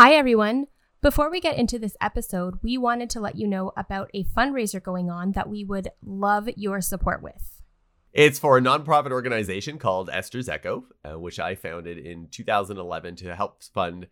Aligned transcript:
Hi, 0.00 0.14
everyone. 0.14 0.68
Before 1.02 1.28
we 1.28 1.40
get 1.40 1.58
into 1.58 1.76
this 1.76 1.96
episode, 2.00 2.60
we 2.62 2.78
wanted 2.78 3.10
to 3.10 3.20
let 3.20 3.34
you 3.34 3.48
know 3.48 3.72
about 3.76 4.12
a 4.14 4.22
fundraiser 4.22 4.80
going 4.80 5.10
on 5.10 5.32
that 5.32 5.48
we 5.48 5.64
would 5.64 5.88
love 6.06 6.48
your 6.54 6.80
support 6.80 7.20
with. 7.20 7.64
It's 8.12 8.38
for 8.38 8.56
a 8.56 8.60
nonprofit 8.60 9.10
organization 9.10 9.76
called 9.76 10.08
Esther's 10.08 10.48
Echo, 10.48 10.84
uh, 11.04 11.18
which 11.18 11.40
I 11.40 11.56
founded 11.56 11.98
in 11.98 12.28
2011 12.30 13.16
to 13.16 13.34
help 13.34 13.64
fund 13.74 14.06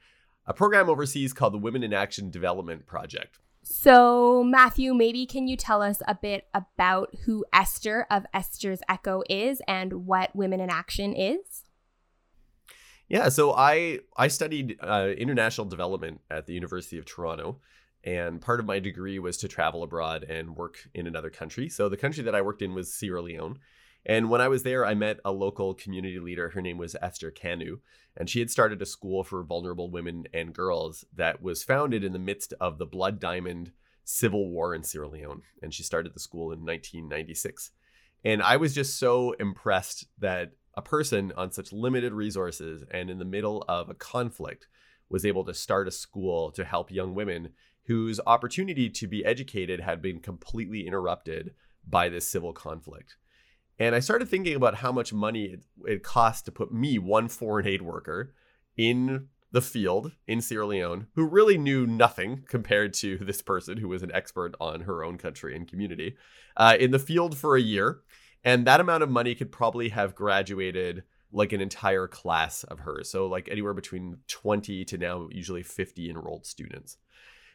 a 0.44 0.52
program 0.52 0.90
overseas 0.90 1.32
called 1.32 1.54
the 1.54 1.58
Women 1.58 1.84
in 1.84 1.94
Action 1.94 2.32
Development 2.32 2.84
Project. 2.84 3.38
So, 3.62 4.42
Matthew, 4.42 4.92
maybe 4.92 5.24
can 5.24 5.46
you 5.46 5.56
tell 5.56 5.82
us 5.82 6.02
a 6.08 6.16
bit 6.16 6.48
about 6.52 7.14
who 7.26 7.44
Esther 7.52 8.08
of 8.10 8.26
Esther's 8.34 8.80
Echo 8.88 9.22
is 9.30 9.62
and 9.68 10.04
what 10.04 10.34
Women 10.34 10.58
in 10.58 10.68
Action 10.68 11.14
is? 11.14 11.62
Yeah, 13.08 13.28
so 13.28 13.52
I 13.52 14.00
I 14.16 14.28
studied 14.28 14.78
uh, 14.80 15.10
international 15.16 15.66
development 15.66 16.20
at 16.30 16.46
the 16.46 16.54
University 16.54 16.98
of 16.98 17.04
Toronto, 17.04 17.60
and 18.02 18.40
part 18.40 18.58
of 18.58 18.66
my 18.66 18.80
degree 18.80 19.18
was 19.18 19.36
to 19.38 19.48
travel 19.48 19.84
abroad 19.84 20.24
and 20.24 20.56
work 20.56 20.88
in 20.92 21.06
another 21.06 21.30
country. 21.30 21.68
So 21.68 21.88
the 21.88 21.96
country 21.96 22.24
that 22.24 22.34
I 22.34 22.42
worked 22.42 22.62
in 22.62 22.74
was 22.74 22.92
Sierra 22.92 23.22
Leone, 23.22 23.58
and 24.04 24.28
when 24.28 24.40
I 24.40 24.48
was 24.48 24.64
there, 24.64 24.84
I 24.84 24.94
met 24.94 25.20
a 25.24 25.30
local 25.30 25.74
community 25.74 26.18
leader. 26.18 26.50
Her 26.50 26.62
name 26.62 26.78
was 26.78 26.96
Esther 27.00 27.30
Kanu, 27.30 27.78
and 28.16 28.28
she 28.28 28.40
had 28.40 28.50
started 28.50 28.82
a 28.82 28.86
school 28.86 29.22
for 29.22 29.44
vulnerable 29.44 29.90
women 29.90 30.24
and 30.34 30.52
girls 30.52 31.04
that 31.14 31.40
was 31.40 31.62
founded 31.62 32.02
in 32.02 32.12
the 32.12 32.18
midst 32.18 32.54
of 32.60 32.78
the 32.78 32.86
Blood 32.86 33.20
Diamond 33.20 33.70
Civil 34.04 34.50
War 34.50 34.74
in 34.74 34.82
Sierra 34.82 35.08
Leone, 35.08 35.42
and 35.62 35.72
she 35.72 35.82
started 35.82 36.14
the 36.14 36.20
school 36.20 36.52
in 36.52 36.64
1996. 36.64 37.70
And 38.24 38.42
I 38.42 38.56
was 38.56 38.74
just 38.74 38.98
so 38.98 39.32
impressed 39.32 40.06
that 40.18 40.52
a 40.76 40.82
person 40.82 41.32
on 41.36 41.50
such 41.50 41.72
limited 41.72 42.12
resources 42.12 42.84
and 42.90 43.08
in 43.08 43.18
the 43.18 43.24
middle 43.24 43.64
of 43.68 43.88
a 43.88 43.94
conflict 43.94 44.68
was 45.08 45.24
able 45.24 45.44
to 45.44 45.54
start 45.54 45.88
a 45.88 45.92
school 45.92 46.50
to 46.50 46.64
help 46.64 46.90
young 46.90 47.14
women 47.14 47.50
whose 47.86 48.20
opportunity 48.26 48.90
to 48.90 49.06
be 49.06 49.24
educated 49.24 49.80
had 49.80 50.02
been 50.02 50.20
completely 50.20 50.86
interrupted 50.86 51.54
by 51.86 52.08
this 52.08 52.28
civil 52.28 52.52
conflict. 52.52 53.16
And 53.78 53.94
I 53.94 54.00
started 54.00 54.28
thinking 54.28 54.56
about 54.56 54.76
how 54.76 54.90
much 54.90 55.12
money 55.12 55.44
it, 55.44 55.60
it 55.86 56.02
cost 56.02 56.46
to 56.46 56.52
put 56.52 56.72
me, 56.72 56.98
one 56.98 57.28
foreign 57.28 57.66
aid 57.66 57.82
worker, 57.82 58.34
in 58.76 59.28
the 59.52 59.62
field 59.62 60.12
in 60.26 60.40
Sierra 60.40 60.66
Leone, 60.66 61.06
who 61.14 61.26
really 61.26 61.56
knew 61.56 61.86
nothing 61.86 62.42
compared 62.48 62.92
to 62.94 63.18
this 63.18 63.40
person 63.40 63.78
who 63.78 63.88
was 63.88 64.02
an 64.02 64.12
expert 64.12 64.54
on 64.60 64.82
her 64.82 65.04
own 65.04 65.16
country 65.18 65.54
and 65.54 65.68
community, 65.68 66.16
uh, 66.56 66.76
in 66.78 66.90
the 66.90 66.98
field 66.98 67.36
for 67.36 67.56
a 67.56 67.60
year 67.60 68.00
and 68.46 68.64
that 68.66 68.80
amount 68.80 69.02
of 69.02 69.10
money 69.10 69.34
could 69.34 69.50
probably 69.50 69.88
have 69.88 70.14
graduated 70.14 71.02
like 71.32 71.52
an 71.52 71.60
entire 71.60 72.06
class 72.06 72.62
of 72.64 72.78
hers. 72.78 73.10
So, 73.10 73.26
like 73.26 73.48
anywhere 73.50 73.74
between 73.74 74.18
20 74.28 74.84
to 74.84 74.98
now 74.98 75.28
usually 75.32 75.64
50 75.64 76.08
enrolled 76.08 76.46
students. 76.46 76.96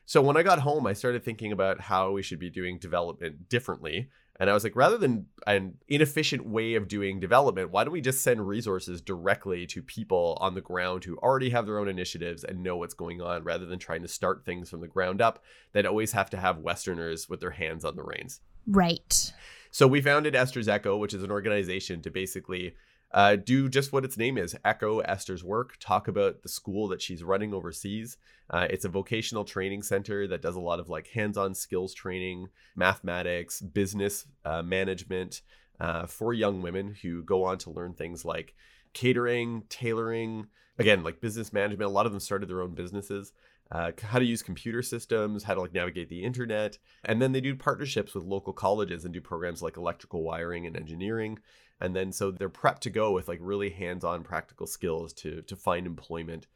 So, 0.05 0.21
when 0.21 0.35
I 0.35 0.43
got 0.43 0.59
home, 0.59 0.85
I 0.85 0.93
started 0.93 1.23
thinking 1.23 1.53
about 1.53 1.79
how 1.79 2.11
we 2.11 2.21
should 2.21 2.39
be 2.39 2.49
doing 2.49 2.77
development 2.77 3.47
differently. 3.47 4.09
And 4.37 4.49
I 4.49 4.53
was 4.53 4.63
like, 4.63 4.75
rather 4.75 4.97
than 4.97 5.27
an 5.47 5.75
inefficient 5.87 6.45
way 6.45 6.73
of 6.73 6.87
doing 6.87 7.19
development, 7.19 7.71
why 7.71 7.83
don't 7.83 7.93
we 7.93 8.01
just 8.01 8.21
send 8.21 8.45
resources 8.45 8.99
directly 8.99 9.65
to 9.67 9.81
people 9.81 10.37
on 10.41 10.55
the 10.55 10.61
ground 10.61 11.03
who 11.05 11.15
already 11.17 11.51
have 11.51 11.67
their 11.67 11.79
own 11.79 11.87
initiatives 11.87 12.43
and 12.43 12.63
know 12.63 12.75
what's 12.75 12.95
going 12.95 13.21
on 13.21 13.43
rather 13.43 13.65
than 13.65 13.79
trying 13.79 14.01
to 14.01 14.07
start 14.07 14.43
things 14.43 14.69
from 14.69 14.81
the 14.81 14.87
ground 14.87 15.21
up 15.21 15.43
that 15.73 15.85
always 15.85 16.11
have 16.13 16.29
to 16.31 16.37
have 16.37 16.57
Westerners 16.57 17.29
with 17.29 17.39
their 17.39 17.51
hands 17.51 17.85
on 17.85 17.95
the 17.95 18.03
reins? 18.03 18.41
Right. 18.67 19.31
So 19.71 19.87
we 19.87 20.01
founded 20.01 20.35
Esther's 20.35 20.67
Echo, 20.67 20.97
which 20.97 21.13
is 21.13 21.23
an 21.23 21.31
organization 21.31 22.01
to 22.01 22.11
basically 22.11 22.75
uh, 23.13 23.37
do 23.37 23.69
just 23.69 23.91
what 23.91 24.05
its 24.05 24.17
name 24.17 24.37
is 24.37 24.55
echo 24.63 24.99
Esther's 24.99 25.43
work, 25.43 25.75
talk 25.79 26.07
about 26.07 26.43
the 26.43 26.49
school 26.49 26.87
that 26.89 27.01
she's 27.01 27.23
running 27.23 27.53
overseas. 27.53 28.17
Uh, 28.49 28.67
it's 28.69 28.85
a 28.85 28.89
vocational 28.89 29.43
training 29.43 29.81
center 29.81 30.27
that 30.27 30.41
does 30.41 30.55
a 30.55 30.61
lot 30.61 30.79
of 30.79 30.89
like 30.89 31.07
hands 31.07 31.37
on 31.37 31.53
skills 31.53 31.93
training, 31.93 32.47
mathematics, 32.75 33.61
business 33.61 34.25
uh, 34.45 34.61
management 34.61 35.41
uh, 35.79 36.05
for 36.05 36.33
young 36.33 36.61
women 36.61 36.95
who 37.01 37.23
go 37.23 37.43
on 37.43 37.57
to 37.57 37.69
learn 37.69 37.93
things 37.93 38.23
like 38.23 38.53
catering, 38.93 39.63
tailoring, 39.69 40.47
again, 40.77 41.03
like 41.03 41.21
business 41.21 41.51
management. 41.51 41.89
A 41.89 41.93
lot 41.93 42.05
of 42.05 42.11
them 42.11 42.19
started 42.19 42.49
their 42.49 42.61
own 42.61 42.73
businesses 42.75 43.33
uh, 43.71 43.91
how 44.03 44.19
to 44.19 44.25
use 44.25 44.43
computer 44.43 44.81
systems, 44.81 45.43
how 45.43 45.53
to 45.53 45.61
like 45.61 45.73
navigate 45.73 46.09
the 46.09 46.23
internet, 46.23 46.77
and 47.05 47.21
then 47.21 47.31
they 47.31 47.39
do 47.39 47.55
partnerships 47.55 48.13
with 48.13 48.25
local 48.25 48.51
colleges 48.51 49.05
and 49.05 49.13
do 49.13 49.21
programs 49.21 49.61
like 49.61 49.77
electrical 49.77 50.23
wiring 50.23 50.67
and 50.67 50.75
engineering, 50.75 51.39
and 51.79 51.95
then 51.95 52.11
so 52.11 52.31
they're 52.31 52.49
prepped 52.49 52.79
to 52.79 52.89
go 52.89 53.11
with 53.11 53.27
like 53.27 53.39
really 53.41 53.69
hands-on 53.69 54.23
practical 54.23 54.67
skills 54.67 55.13
to 55.13 55.41
to 55.43 55.55
find 55.55 55.87
employment 55.87 56.47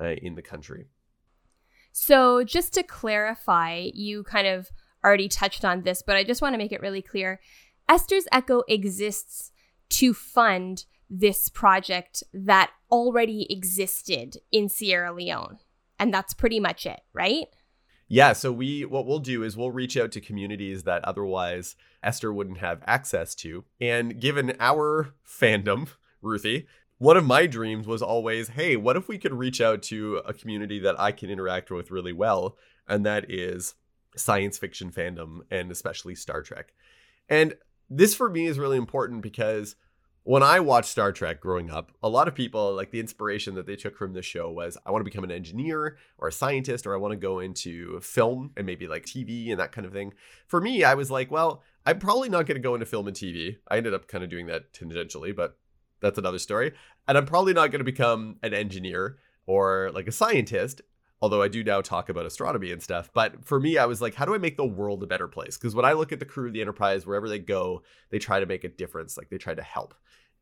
uh, 0.00 0.14
in 0.20 0.34
the 0.34 0.42
country. 0.42 0.86
So 1.92 2.42
just 2.42 2.74
to 2.74 2.82
clarify, 2.82 3.88
you 3.94 4.24
kind 4.24 4.48
of 4.48 4.70
already 5.04 5.28
touched 5.28 5.64
on 5.64 5.82
this, 5.82 6.02
but 6.02 6.16
I 6.16 6.24
just 6.24 6.42
want 6.42 6.54
to 6.54 6.58
make 6.58 6.72
it 6.72 6.80
really 6.80 7.02
clear. 7.02 7.40
Esther's 7.88 8.26
Echo 8.32 8.62
exists 8.66 9.52
to 9.90 10.12
fund 10.12 10.86
this 11.08 11.48
project 11.48 12.24
that 12.32 12.72
already 12.90 13.46
existed 13.48 14.38
in 14.50 14.68
Sierra 14.68 15.12
Leone 15.12 15.58
and 15.98 16.12
that's 16.12 16.34
pretty 16.34 16.60
much 16.60 16.86
it, 16.86 17.00
right? 17.12 17.46
Yeah, 18.08 18.32
so 18.34 18.52
we 18.52 18.84
what 18.84 19.06
we'll 19.06 19.18
do 19.18 19.42
is 19.42 19.56
we'll 19.56 19.70
reach 19.70 19.96
out 19.96 20.12
to 20.12 20.20
communities 20.20 20.82
that 20.84 21.04
otherwise 21.04 21.74
Esther 22.02 22.32
wouldn't 22.32 22.58
have 22.58 22.82
access 22.86 23.34
to. 23.36 23.64
And 23.80 24.20
given 24.20 24.56
our 24.60 25.14
fandom, 25.26 25.88
Ruthie, 26.20 26.66
one 26.98 27.16
of 27.16 27.24
my 27.24 27.46
dreams 27.46 27.86
was 27.86 28.02
always, 28.02 28.48
hey, 28.48 28.76
what 28.76 28.96
if 28.96 29.08
we 29.08 29.18
could 29.18 29.34
reach 29.34 29.60
out 29.60 29.82
to 29.84 30.18
a 30.18 30.32
community 30.32 30.78
that 30.80 30.98
I 31.00 31.12
can 31.12 31.30
interact 31.30 31.70
with 31.70 31.90
really 31.90 32.12
well, 32.12 32.56
and 32.86 33.04
that 33.06 33.30
is 33.30 33.74
science 34.16 34.58
fiction 34.58 34.90
fandom 34.90 35.40
and 35.50 35.72
especially 35.72 36.14
Star 36.14 36.42
Trek. 36.42 36.72
And 37.28 37.54
this 37.90 38.14
for 38.14 38.30
me 38.30 38.46
is 38.46 38.58
really 38.58 38.76
important 38.76 39.22
because 39.22 39.76
when 40.24 40.42
I 40.42 40.58
watched 40.58 40.88
Star 40.88 41.12
Trek 41.12 41.38
growing 41.38 41.70
up, 41.70 41.92
a 42.02 42.08
lot 42.08 42.28
of 42.28 42.34
people 42.34 42.74
like 42.74 42.90
the 42.90 42.98
inspiration 42.98 43.54
that 43.56 43.66
they 43.66 43.76
took 43.76 43.94
from 43.94 44.14
the 44.14 44.22
show 44.22 44.50
was 44.50 44.78
I 44.84 44.90
want 44.90 45.00
to 45.00 45.10
become 45.10 45.22
an 45.22 45.30
engineer 45.30 45.98
or 46.16 46.28
a 46.28 46.32
scientist 46.32 46.86
or 46.86 46.94
I 46.94 46.96
want 46.96 47.12
to 47.12 47.16
go 47.16 47.40
into 47.40 48.00
film 48.00 48.50
and 48.56 48.64
maybe 48.64 48.88
like 48.88 49.04
TV 49.04 49.50
and 49.50 49.60
that 49.60 49.72
kind 49.72 49.86
of 49.86 49.92
thing. 49.92 50.14
For 50.46 50.62
me, 50.62 50.82
I 50.82 50.94
was 50.94 51.10
like, 51.10 51.30
well, 51.30 51.62
I'm 51.84 51.98
probably 51.98 52.30
not 52.30 52.46
going 52.46 52.56
to 52.56 52.66
go 52.66 52.74
into 52.74 52.86
film 52.86 53.06
and 53.06 53.14
TV. 53.14 53.58
I 53.68 53.76
ended 53.76 53.92
up 53.92 54.08
kind 54.08 54.24
of 54.24 54.30
doing 54.30 54.46
that 54.46 54.72
tangentially, 54.72 55.36
but 55.36 55.58
that's 56.00 56.18
another 56.18 56.38
story. 56.38 56.72
And 57.06 57.18
I'm 57.18 57.26
probably 57.26 57.52
not 57.52 57.70
going 57.70 57.80
to 57.80 57.84
become 57.84 58.36
an 58.42 58.54
engineer 58.54 59.18
or 59.46 59.90
like 59.92 60.08
a 60.08 60.12
scientist 60.12 60.80
although 61.24 61.40
I 61.40 61.48
do 61.48 61.64
now 61.64 61.80
talk 61.80 62.10
about 62.10 62.26
astronomy 62.26 62.70
and 62.70 62.82
stuff. 62.82 63.08
But 63.14 63.46
for 63.46 63.58
me, 63.58 63.78
I 63.78 63.86
was 63.86 64.02
like, 64.02 64.14
how 64.14 64.26
do 64.26 64.34
I 64.34 64.38
make 64.38 64.58
the 64.58 64.66
world 64.66 65.02
a 65.02 65.06
better 65.06 65.26
place? 65.26 65.56
Because 65.56 65.74
when 65.74 65.86
I 65.86 65.94
look 65.94 66.12
at 66.12 66.18
the 66.18 66.26
crew 66.26 66.48
of 66.48 66.52
the 66.52 66.60
Enterprise, 66.60 67.06
wherever 67.06 67.30
they 67.30 67.38
go, 67.38 67.82
they 68.10 68.18
try 68.18 68.40
to 68.40 68.44
make 68.44 68.62
a 68.62 68.68
difference. 68.68 69.16
Like 69.16 69.30
they 69.30 69.38
try 69.38 69.54
to 69.54 69.62
help. 69.62 69.94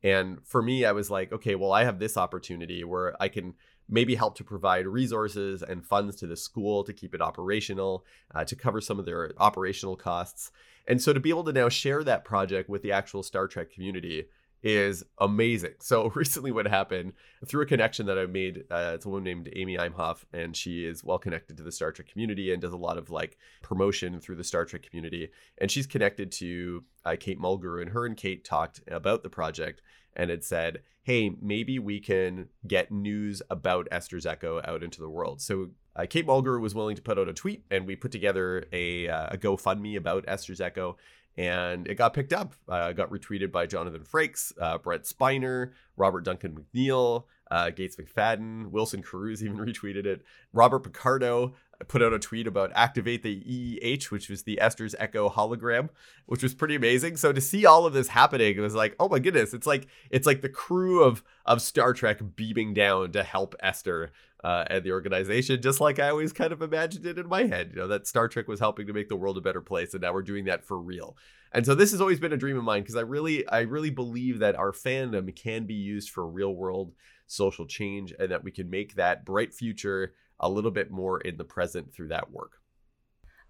And 0.03 0.44
for 0.44 0.60
me, 0.60 0.84
I 0.84 0.91
was 0.91 1.09
like, 1.09 1.31
okay, 1.31 1.54
well, 1.54 1.71
I 1.71 1.84
have 1.84 2.00
this 2.00 2.16
opportunity 2.16 2.82
where 2.82 3.15
I 3.22 3.28
can 3.28 3.54
maybe 3.88 4.16
help 4.16 4.34
to 4.38 4.44
provide 4.44 4.88
resources 4.88 5.62
and 5.62 5.87
funds 5.87 6.16
to 6.16 6.26
the 6.26 6.37
school 6.37 6.82
to 6.82 6.92
keep 6.92 7.15
it 7.15 7.22
operational, 7.22 8.04
uh, 8.34 8.44
to 8.44 8.56
cover 8.56 8.81
some 8.81 8.98
of 8.98 9.06
their 9.06 9.31
operational 9.38 9.94
costs. 9.94 10.50
And 10.88 11.00
so 11.00 11.12
to 11.12 11.21
be 11.21 11.31
able 11.31 11.44
to 11.44 11.53
now 11.53 11.69
share 11.69 12.03
that 12.03 12.25
project 12.25 12.69
with 12.69 12.82
the 12.82 12.91
actual 12.91 13.22
Star 13.22 13.47
Trek 13.47 13.71
community 13.71 14.25
is 14.62 15.05
amazing. 15.19 15.75
So 15.81 16.09
recently, 16.15 16.50
what 16.53 16.67
happened 16.67 17.12
through 17.47 17.62
a 17.62 17.67
connection 17.67 18.06
that 18.06 18.19
I 18.19 18.27
made, 18.27 18.65
uh, 18.71 18.93
it's 18.95 19.05
a 19.05 19.09
woman 19.09 19.25
named 19.25 19.50
Amy 19.55 19.77
Imhoff, 19.77 20.25
and 20.33 20.56
she 20.56 20.84
is 20.84 21.03
well 21.03 21.19
connected 21.19 21.56
to 21.56 21.62
the 21.62 21.73
Star 21.73 21.93
Trek 21.93 22.09
community 22.09 22.53
and 22.53 22.62
does 22.62 22.72
a 22.72 22.77
lot 22.77 22.99
of 22.99 23.11
like 23.11 23.37
promotion 23.62 24.21
through 24.21 24.37
the 24.37 24.45
Star 24.45 24.65
Trek 24.65 24.83
community. 24.83 25.31
And 25.59 25.71
she's 25.71 25.87
connected 25.87 26.31
to 26.33 26.84
uh, 27.05 27.17
Kate 27.19 27.41
Mulgrew, 27.41 27.83
and 27.83 27.91
her 27.91 28.06
and 28.06 28.17
Kate 28.17 28.45
talked 28.45 28.81
about 28.89 29.22
the 29.22 29.31
project 29.31 29.83
and 30.15 30.31
had 30.31 30.45
said, 30.45 30.83
"Hey, 31.03 31.33
maybe 31.41 31.78
we 31.78 32.01
can 32.01 32.49
get 32.67 32.93
news 32.93 33.43
about 33.51 33.89
Esther's 33.91 34.27
Echo 34.27 34.61
out 34.65 34.83
into 34.83 35.01
the 35.01 35.11
world." 35.11 35.41
So 35.41 35.71
uh, 35.97 36.06
Kate 36.08 36.26
Mulgrew 36.26 36.60
was 36.60 36.74
willing 36.74 36.97
to 36.97 37.03
put 37.03 37.18
out 37.18 37.28
a 37.28 37.33
tweet, 37.33 37.65
and 37.71 37.86
we 37.86 37.97
put 37.97 38.12
together 38.12 38.65
a, 38.72 39.09
uh, 39.09 39.28
a 39.33 39.39
GoFundMe 39.39 39.97
about 39.97 40.24
Esther's 40.27 40.60
Echo 40.60 40.97
and 41.36 41.86
it 41.86 41.94
got 41.94 42.15
picked 42.15 42.33
up. 42.33 42.54
Uh, 42.68 42.92
got 42.92 43.10
retweeted 43.10 43.50
by 43.50 43.66
Jonathan 43.66 44.03
Frakes, 44.03 44.53
uh, 44.60 44.78
Brent 44.78 45.04
Spiner, 45.04 45.72
Robert 45.97 46.24
Duncan 46.24 46.54
McNeill, 46.74 47.24
uh, 47.50 47.71
Gates 47.71 47.97
McFadden, 47.97 48.71
Wilson 48.71 49.03
Cruz 49.03 49.42
even 49.42 49.56
retweeted 49.59 50.06
it. 50.06 50.22
Robert 50.53 50.80
Picardo 50.80 51.54
put 51.89 52.03
out 52.03 52.12
a 52.12 52.18
tweet 52.18 52.47
about 52.47 52.71
activate 52.74 53.22
the 53.22 53.42
EEH, 53.45 54.10
which 54.10 54.28
was 54.28 54.45
the 54.45 54.60
Esther's 54.60 54.95
Echo 54.98 55.28
hologram, 55.28 55.88
which 56.27 56.42
was 56.42 56.54
pretty 56.54 56.74
amazing. 56.74 57.16
So 57.16 57.33
to 57.33 57.41
see 57.41 57.66
all 57.66 57.86
of 57.86 57.92
this 57.92 58.09
happening, 58.09 58.56
it 58.56 58.60
was 58.60 58.74
like, 58.74 58.95
oh 59.00 59.09
my 59.09 59.18
goodness, 59.18 59.53
it's 59.54 59.66
like 59.66 59.88
it's 60.10 60.27
like 60.27 60.42
the 60.42 60.48
crew 60.48 61.03
of 61.03 61.24
of 61.45 61.60
Star 61.60 61.92
Trek 61.92 62.21
beaming 62.36 62.72
down 62.74 63.12
to 63.12 63.22
help 63.22 63.54
Esther 63.60 64.12
uh, 64.44 64.65
and 64.68 64.84
the 64.84 64.92
organization, 64.92 65.62
just 65.62 65.80
like 65.80 65.98
I 65.98 66.09
always 66.09 66.33
kind 66.33 66.53
of 66.53 66.62
imagined 66.62 67.06
it 67.06 67.18
in 67.18 67.28
my 67.28 67.44
head. 67.44 67.71
You 67.72 67.83
know, 67.83 67.89
that 67.89 68.06
Star 68.06 68.28
Trek 68.28 68.48
was 68.48 68.60
helping 68.60 68.86
to 68.86 68.92
make 68.92 69.09
the 69.09 69.16
world 69.16 69.39
a 69.39 69.41
better 69.41 69.60
place, 69.60 69.94
and 69.94 70.03
now 70.03 70.12
we're 70.12 70.22
doing 70.22 70.47
that 70.47 70.65
for 70.65 70.78
real. 70.78 71.16
And 71.53 71.65
so 71.65 71.74
this 71.74 71.92
has 71.92 72.00
always 72.00 72.18
been 72.18 72.33
a 72.33 72.36
dream 72.36 72.56
of 72.56 72.65
mine 72.65 72.83
because 72.83 72.97
I 72.97 73.03
really, 73.03 73.47
I 73.48 73.60
really 73.60 73.91
believe 73.91 74.41
that 74.41 74.56
our 74.56 74.72
fandom 74.72 75.34
can 75.36 75.66
be 75.66 75.74
used 75.74 76.10
for 76.10 76.27
real 76.27 76.54
world 76.54 76.92
social 77.27 77.66
change 77.66 78.12
and 78.18 78.30
that 78.30 78.44
we 78.44 78.50
can 78.50 78.68
make 78.68 78.94
that 78.94 79.24
bright 79.24 79.54
future 79.54 80.15
a 80.41 80.48
little 80.48 80.71
bit 80.71 80.91
more 80.91 81.21
in 81.21 81.36
the 81.36 81.45
present 81.45 81.92
through 81.95 82.09
that 82.09 82.30
work. 82.30 82.59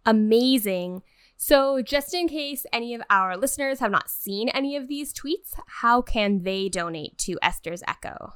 Amazing. 0.05 1.03
So, 1.37 1.83
just 1.83 2.13
in 2.13 2.29
case 2.29 2.67
any 2.73 2.95
of 2.95 3.03
our 3.09 3.37
listeners 3.37 3.81
have 3.81 3.91
not 3.91 4.11
seen 4.11 4.49
any 4.51 4.77
of 4.77 4.89
these 4.89 5.13
tweets, 5.13 5.55
how 5.67 6.03
can 6.03 6.43
they 6.43 6.69
donate 6.69 7.19
to 7.19 7.39
Esther's 7.43 7.83
Echo? 7.89 8.35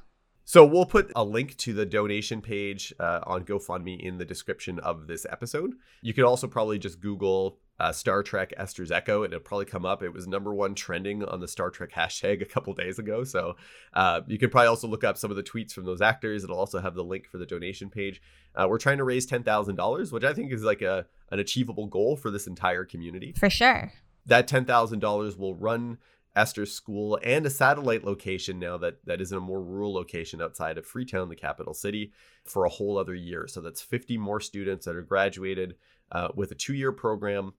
So 0.48 0.64
we'll 0.64 0.86
put 0.86 1.10
a 1.16 1.24
link 1.24 1.56
to 1.56 1.72
the 1.72 1.84
donation 1.84 2.40
page 2.40 2.94
uh, 3.00 3.18
on 3.24 3.44
GoFundMe 3.44 3.98
in 3.98 4.18
the 4.18 4.24
description 4.24 4.78
of 4.78 5.08
this 5.08 5.26
episode. 5.28 5.74
You 6.02 6.14
could 6.14 6.22
also 6.22 6.46
probably 6.46 6.78
just 6.78 7.00
Google 7.00 7.58
uh, 7.80 7.90
Star 7.90 8.22
Trek 8.22 8.54
Esther's 8.56 8.92
Echo, 8.92 9.24
and 9.24 9.32
it'll 9.32 9.42
probably 9.42 9.66
come 9.66 9.84
up. 9.84 10.04
It 10.04 10.12
was 10.12 10.28
number 10.28 10.54
one 10.54 10.76
trending 10.76 11.24
on 11.24 11.40
the 11.40 11.48
Star 11.48 11.70
Trek 11.70 11.90
hashtag 11.90 12.42
a 12.42 12.44
couple 12.44 12.72
days 12.74 13.00
ago. 13.00 13.24
So 13.24 13.56
uh, 13.92 14.20
you 14.28 14.38
could 14.38 14.52
probably 14.52 14.68
also 14.68 14.86
look 14.86 15.02
up 15.02 15.18
some 15.18 15.32
of 15.32 15.36
the 15.36 15.42
tweets 15.42 15.72
from 15.72 15.84
those 15.84 16.00
actors. 16.00 16.44
It'll 16.44 16.56
also 16.56 16.78
have 16.78 16.94
the 16.94 17.02
link 17.02 17.26
for 17.26 17.38
the 17.38 17.46
donation 17.46 17.90
page. 17.90 18.22
Uh, 18.54 18.68
we're 18.70 18.78
trying 18.78 18.98
to 18.98 19.04
raise 19.04 19.26
ten 19.26 19.42
thousand 19.42 19.74
dollars, 19.74 20.12
which 20.12 20.22
I 20.22 20.32
think 20.32 20.52
is 20.52 20.62
like 20.62 20.80
a 20.80 21.06
an 21.32 21.40
achievable 21.40 21.88
goal 21.88 22.14
for 22.14 22.30
this 22.30 22.46
entire 22.46 22.84
community. 22.84 23.34
For 23.36 23.50
sure. 23.50 23.92
That 24.26 24.46
ten 24.46 24.64
thousand 24.64 25.00
dollars 25.00 25.36
will 25.36 25.56
run 25.56 25.98
Esther's 26.36 26.72
school 26.72 27.18
and 27.22 27.46
a 27.46 27.50
satellite 27.50 28.04
location 28.04 28.58
now 28.58 28.76
that 28.76 29.04
that 29.06 29.20
is 29.20 29.32
in 29.32 29.38
a 29.38 29.40
more 29.40 29.62
rural 29.62 29.92
location 29.92 30.42
outside 30.42 30.78
of 30.78 30.86
Freetown, 30.86 31.28
the 31.28 31.34
capital 31.34 31.74
city, 31.74 32.12
for 32.44 32.64
a 32.64 32.70
whole 32.70 32.98
other 32.98 33.14
year. 33.14 33.46
So 33.48 33.60
that's 33.60 33.82
50 33.82 34.18
more 34.18 34.40
students 34.40 34.84
that 34.84 34.96
are 34.96 35.02
graduated 35.02 35.76
uh, 36.12 36.28
with 36.34 36.52
a 36.52 36.54
two-year 36.54 36.92
program 36.92 37.54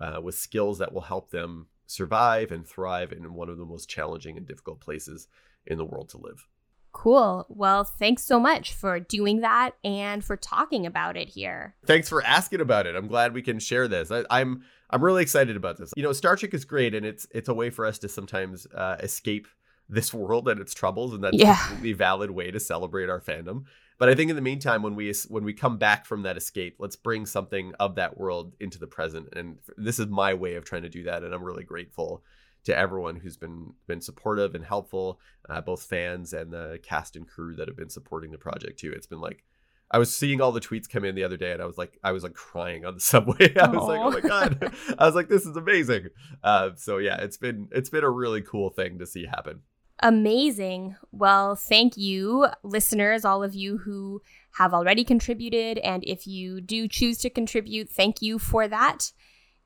uh, 0.00 0.20
with 0.20 0.34
skills 0.34 0.78
that 0.78 0.92
will 0.92 1.02
help 1.02 1.30
them 1.30 1.66
survive 1.86 2.50
and 2.50 2.66
thrive 2.66 3.12
in 3.12 3.34
one 3.34 3.48
of 3.48 3.58
the 3.58 3.64
most 3.64 3.88
challenging 3.88 4.36
and 4.36 4.46
difficult 4.46 4.80
places 4.80 5.28
in 5.66 5.78
the 5.78 5.84
world 5.84 6.08
to 6.08 6.18
live. 6.18 6.48
Cool. 6.92 7.46
Well, 7.48 7.84
thanks 7.84 8.22
so 8.22 8.38
much 8.38 8.74
for 8.74 9.00
doing 9.00 9.40
that 9.40 9.72
and 9.82 10.22
for 10.22 10.36
talking 10.36 10.84
about 10.84 11.16
it 11.16 11.30
here. 11.30 11.74
Thanks 11.86 12.08
for 12.08 12.22
asking 12.22 12.60
about 12.60 12.86
it. 12.86 12.94
I'm 12.94 13.08
glad 13.08 13.32
we 13.32 13.42
can 13.42 13.58
share 13.58 13.88
this. 13.88 14.10
I, 14.10 14.24
I'm 14.30 14.62
I'm 14.90 15.02
really 15.02 15.22
excited 15.22 15.56
about 15.56 15.78
this. 15.78 15.92
You 15.96 16.02
know, 16.02 16.12
Star 16.12 16.36
Trek 16.36 16.52
is 16.52 16.66
great, 16.66 16.94
and 16.94 17.06
it's 17.06 17.26
it's 17.30 17.48
a 17.48 17.54
way 17.54 17.70
for 17.70 17.86
us 17.86 17.98
to 18.00 18.08
sometimes 18.08 18.66
uh, 18.74 18.96
escape 19.00 19.46
this 19.88 20.12
world 20.14 20.48
and 20.48 20.60
its 20.60 20.74
troubles, 20.74 21.14
and 21.14 21.24
that's 21.24 21.36
yeah. 21.36 21.54
a 21.54 21.66
completely 21.68 21.94
valid 21.94 22.30
way 22.30 22.50
to 22.50 22.60
celebrate 22.60 23.08
our 23.08 23.20
fandom. 23.20 23.64
But 23.98 24.08
I 24.08 24.14
think 24.14 24.30
in 24.30 24.36
the 24.36 24.42
meantime, 24.42 24.82
when 24.82 24.94
we 24.94 25.14
when 25.28 25.44
we 25.44 25.54
come 25.54 25.78
back 25.78 26.04
from 26.04 26.22
that 26.22 26.36
escape, 26.36 26.76
let's 26.78 26.96
bring 26.96 27.24
something 27.24 27.72
of 27.80 27.94
that 27.94 28.18
world 28.18 28.54
into 28.60 28.78
the 28.78 28.86
present. 28.86 29.28
And 29.34 29.58
this 29.78 29.98
is 29.98 30.08
my 30.08 30.34
way 30.34 30.56
of 30.56 30.64
trying 30.64 30.82
to 30.82 30.90
do 30.90 31.04
that, 31.04 31.22
and 31.22 31.32
I'm 31.32 31.42
really 31.42 31.64
grateful 31.64 32.22
to 32.64 32.76
everyone 32.76 33.16
who's 33.16 33.36
been 33.36 33.74
been 33.86 34.00
supportive 34.00 34.54
and 34.54 34.64
helpful, 34.64 35.20
uh, 35.48 35.60
both 35.60 35.82
fans 35.82 36.32
and 36.32 36.52
the 36.52 36.78
cast 36.82 37.16
and 37.16 37.26
crew 37.26 37.54
that 37.56 37.68
have 37.68 37.76
been 37.76 37.90
supporting 37.90 38.30
the 38.30 38.38
project 38.38 38.78
too. 38.78 38.92
It's 38.94 39.06
been 39.06 39.20
like 39.20 39.44
I 39.92 39.98
was 39.98 40.14
seeing 40.14 40.40
all 40.40 40.52
the 40.52 40.60
tweets 40.60 40.88
come 40.88 41.04
in 41.04 41.14
the 41.14 41.24
other 41.24 41.36
day, 41.36 41.52
and 41.52 41.60
I 41.60 41.66
was 41.66 41.76
like, 41.76 41.98
I 42.02 42.12
was 42.12 42.22
like 42.22 42.32
crying 42.32 42.84
on 42.86 42.94
the 42.94 43.00
subway. 43.12 43.54
I 43.56 43.68
was 43.68 43.82
Aww. 43.82 43.88
like, 43.88 44.00
oh 44.00 44.10
my 44.10 44.20
god! 44.20 44.74
I 44.98 45.06
was 45.06 45.14
like, 45.14 45.28
this 45.28 45.44
is 45.44 45.56
amazing. 45.56 46.08
Uh, 46.42 46.70
so 46.76 46.98
yeah, 46.98 47.16
it's 47.20 47.36
been 47.36 47.68
it's 47.72 47.90
been 47.90 48.04
a 48.04 48.10
really 48.10 48.42
cool 48.42 48.70
thing 48.70 48.98
to 48.98 49.06
see 49.06 49.26
happen. 49.26 49.60
Amazing. 50.04 50.96
Well, 51.12 51.54
thank 51.54 51.96
you, 51.96 52.48
listeners, 52.64 53.24
all 53.24 53.44
of 53.44 53.54
you 53.54 53.78
who 53.78 54.20
have 54.56 54.74
already 54.74 55.04
contributed, 55.04 55.78
and 55.78 56.02
if 56.04 56.26
you 56.26 56.60
do 56.60 56.88
choose 56.88 57.18
to 57.18 57.30
contribute, 57.30 57.88
thank 57.88 58.20
you 58.20 58.38
for 58.38 58.66
that. 58.66 59.12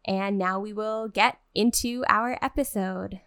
And 0.07 0.39
now 0.39 0.61
we 0.61 0.73
will 0.73 1.09
get 1.09 1.39
into 1.55 2.05
our 2.09 2.39
episode. 2.41 3.21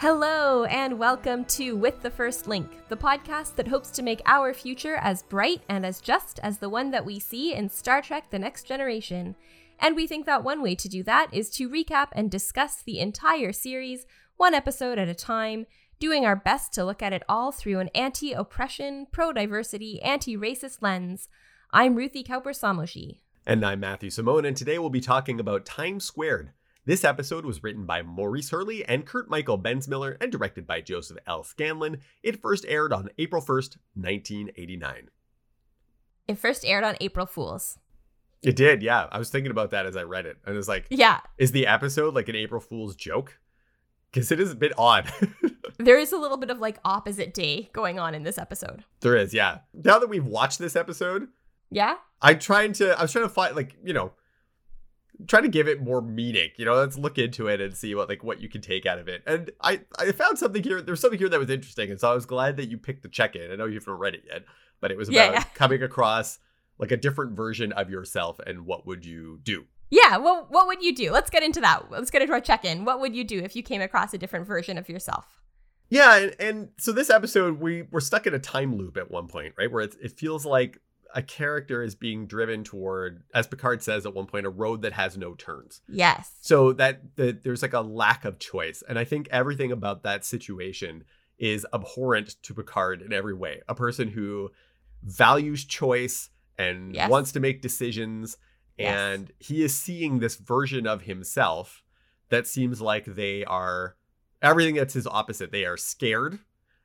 Hello, 0.00 0.62
and 0.62 0.96
welcome 0.96 1.44
to 1.46 1.72
With 1.72 2.02
the 2.02 2.10
First 2.10 2.46
Link, 2.46 2.70
the 2.88 2.96
podcast 2.96 3.56
that 3.56 3.66
hopes 3.66 3.90
to 3.90 4.02
make 4.02 4.22
our 4.26 4.54
future 4.54 4.94
as 4.94 5.24
bright 5.24 5.62
and 5.68 5.84
as 5.84 6.00
just 6.00 6.38
as 6.38 6.58
the 6.58 6.68
one 6.68 6.92
that 6.92 7.04
we 7.04 7.18
see 7.18 7.52
in 7.52 7.68
Star 7.68 8.00
Trek 8.00 8.30
The 8.30 8.38
Next 8.38 8.62
Generation. 8.62 9.34
And 9.80 9.96
we 9.96 10.06
think 10.06 10.24
that 10.26 10.44
one 10.44 10.62
way 10.62 10.76
to 10.76 10.88
do 10.88 11.02
that 11.02 11.34
is 11.34 11.50
to 11.56 11.68
recap 11.68 12.10
and 12.12 12.30
discuss 12.30 12.80
the 12.80 13.00
entire 13.00 13.50
series, 13.50 14.06
one 14.36 14.54
episode 14.54 15.00
at 15.00 15.08
a 15.08 15.16
time, 15.16 15.66
doing 15.98 16.24
our 16.24 16.36
best 16.36 16.72
to 16.74 16.84
look 16.84 17.02
at 17.02 17.12
it 17.12 17.24
all 17.28 17.50
through 17.50 17.80
an 17.80 17.90
anti 17.92 18.32
oppression, 18.32 19.08
pro 19.10 19.32
diversity, 19.32 20.00
anti 20.02 20.36
racist 20.36 20.78
lens. 20.80 21.28
I'm 21.72 21.96
Ruthie 21.96 22.22
Cowper 22.22 22.52
Samoshi. 22.52 23.18
And 23.44 23.66
I'm 23.66 23.80
Matthew 23.80 24.10
Simone, 24.10 24.44
and 24.44 24.56
today 24.56 24.78
we'll 24.78 24.90
be 24.90 25.00
talking 25.00 25.40
about 25.40 25.66
Time 25.66 25.98
Squared, 25.98 26.52
this 26.88 27.04
episode 27.04 27.44
was 27.44 27.62
written 27.62 27.84
by 27.84 28.00
Maurice 28.00 28.48
Hurley 28.48 28.82
and 28.82 29.04
Kurt 29.04 29.28
Michael 29.28 29.58
Bensmiller 29.58 30.16
and 30.22 30.32
directed 30.32 30.66
by 30.66 30.80
Joseph 30.80 31.18
L. 31.26 31.44
Scanlon. 31.44 31.98
It 32.22 32.40
first 32.40 32.64
aired 32.66 32.94
on 32.94 33.10
April 33.18 33.42
1st, 33.42 33.76
1989. 33.92 35.10
It 36.28 36.38
first 36.38 36.64
aired 36.64 36.84
on 36.84 36.96
April 37.02 37.26
Fools. 37.26 37.76
It 38.42 38.56
did, 38.56 38.82
yeah. 38.82 39.06
I 39.12 39.18
was 39.18 39.28
thinking 39.28 39.50
about 39.50 39.72
that 39.72 39.84
as 39.84 39.98
I 39.98 40.04
read 40.04 40.24
it. 40.24 40.38
And 40.46 40.54
it 40.54 40.56
was 40.56 40.66
like, 40.66 40.86
yeah. 40.88 41.20
Is 41.36 41.52
the 41.52 41.66
episode 41.66 42.14
like 42.14 42.30
an 42.30 42.36
April 42.36 42.60
Fool's 42.60 42.96
joke? 42.96 43.38
Because 44.10 44.32
it 44.32 44.40
is 44.40 44.52
a 44.52 44.56
bit 44.56 44.72
odd. 44.78 45.12
there 45.76 45.98
is 45.98 46.12
a 46.12 46.18
little 46.18 46.38
bit 46.38 46.48
of 46.48 46.58
like 46.58 46.78
opposite 46.86 47.34
day 47.34 47.68
going 47.74 47.98
on 47.98 48.14
in 48.14 48.22
this 48.22 48.38
episode. 48.38 48.82
There 49.00 49.14
is, 49.14 49.34
yeah. 49.34 49.58
Now 49.74 49.98
that 49.98 50.08
we've 50.08 50.24
watched 50.24 50.58
this 50.58 50.74
episode, 50.74 51.28
yeah. 51.70 51.96
I'm 52.22 52.38
trying 52.38 52.72
to 52.74 52.98
I 52.98 53.02
was 53.02 53.12
trying 53.12 53.26
to 53.26 53.28
find 53.28 53.54
like, 53.54 53.76
you 53.84 53.92
know, 53.92 54.12
try 55.26 55.40
to 55.40 55.48
give 55.48 55.68
it 55.68 55.82
more 55.82 56.00
meaning. 56.00 56.50
You 56.56 56.64
know, 56.64 56.74
let's 56.74 56.96
look 56.96 57.18
into 57.18 57.48
it 57.48 57.60
and 57.60 57.76
see 57.76 57.94
what 57.94 58.08
like 58.08 58.22
what 58.22 58.40
you 58.40 58.48
can 58.48 58.60
take 58.60 58.86
out 58.86 58.98
of 58.98 59.08
it. 59.08 59.22
And 59.26 59.50
I 59.60 59.80
I 59.98 60.12
found 60.12 60.38
something 60.38 60.62
here. 60.62 60.80
There's 60.80 61.00
something 61.00 61.18
here 61.18 61.28
that 61.28 61.38
was 61.38 61.50
interesting, 61.50 61.90
and 61.90 62.00
so 62.00 62.10
I 62.10 62.14
was 62.14 62.26
glad 62.26 62.56
that 62.56 62.68
you 62.68 62.78
picked 62.78 63.02
the 63.02 63.08
check-in. 63.08 63.50
I 63.50 63.56
know 63.56 63.66
you 63.66 63.74
haven't 63.74 63.94
read 63.94 64.14
it 64.14 64.24
yet, 64.26 64.44
but 64.80 64.90
it 64.90 64.96
was 64.96 65.08
about 65.08 65.32
yeah. 65.32 65.42
coming 65.54 65.82
across 65.82 66.38
like 66.78 66.92
a 66.92 66.96
different 66.96 67.32
version 67.32 67.72
of 67.72 67.90
yourself 67.90 68.38
and 68.46 68.64
what 68.64 68.86
would 68.86 69.04
you 69.04 69.40
do. 69.42 69.64
Yeah, 69.90 70.18
well, 70.18 70.46
what 70.50 70.66
would 70.66 70.82
you 70.82 70.94
do? 70.94 71.10
Let's 71.10 71.30
get 71.30 71.42
into 71.42 71.60
that. 71.62 71.90
Let's 71.90 72.10
get 72.10 72.22
into 72.22 72.34
our 72.34 72.40
check-in. 72.40 72.84
What 72.84 73.00
would 73.00 73.16
you 73.16 73.24
do 73.24 73.38
if 73.40 73.56
you 73.56 73.62
came 73.62 73.80
across 73.80 74.12
a 74.12 74.18
different 74.18 74.46
version 74.46 74.76
of 74.76 74.88
yourself? 74.88 75.40
Yeah, 75.88 76.16
and, 76.16 76.36
and 76.38 76.68
so 76.78 76.92
this 76.92 77.08
episode 77.08 77.58
we 77.58 77.82
were 77.90 78.02
stuck 78.02 78.26
in 78.26 78.34
a 78.34 78.38
time 78.38 78.76
loop 78.76 78.98
at 78.98 79.10
one 79.10 79.26
point, 79.26 79.54
right? 79.56 79.72
Where 79.72 79.82
it, 79.82 79.96
it 80.00 80.12
feels 80.12 80.44
like 80.44 80.78
a 81.14 81.22
character 81.22 81.82
is 81.82 81.94
being 81.94 82.26
driven 82.26 82.64
toward, 82.64 83.22
as 83.34 83.46
Picard 83.46 83.82
says 83.82 84.06
at 84.06 84.14
one 84.14 84.26
point, 84.26 84.46
a 84.46 84.50
road 84.50 84.82
that 84.82 84.92
has 84.92 85.16
no 85.16 85.34
turns. 85.34 85.80
Yes. 85.88 86.32
So 86.40 86.72
that, 86.74 87.16
that 87.16 87.44
there's 87.44 87.62
like 87.62 87.72
a 87.72 87.80
lack 87.80 88.24
of 88.24 88.38
choice. 88.38 88.82
And 88.88 88.98
I 88.98 89.04
think 89.04 89.28
everything 89.30 89.72
about 89.72 90.02
that 90.02 90.24
situation 90.24 91.04
is 91.38 91.66
abhorrent 91.72 92.36
to 92.42 92.54
Picard 92.54 93.02
in 93.02 93.12
every 93.12 93.34
way. 93.34 93.62
A 93.68 93.74
person 93.74 94.08
who 94.08 94.50
values 95.02 95.64
choice 95.64 96.30
and 96.58 96.94
yes. 96.94 97.08
wants 97.10 97.32
to 97.32 97.40
make 97.40 97.62
decisions. 97.62 98.36
Yes. 98.76 98.98
And 98.98 99.32
he 99.38 99.62
is 99.62 99.76
seeing 99.76 100.18
this 100.18 100.36
version 100.36 100.86
of 100.86 101.02
himself 101.02 101.82
that 102.28 102.46
seems 102.46 102.80
like 102.80 103.04
they 103.04 103.44
are 103.44 103.96
everything 104.42 104.74
that's 104.74 104.94
his 104.94 105.06
opposite. 105.06 105.52
They 105.52 105.64
are 105.64 105.76
scared. 105.76 106.38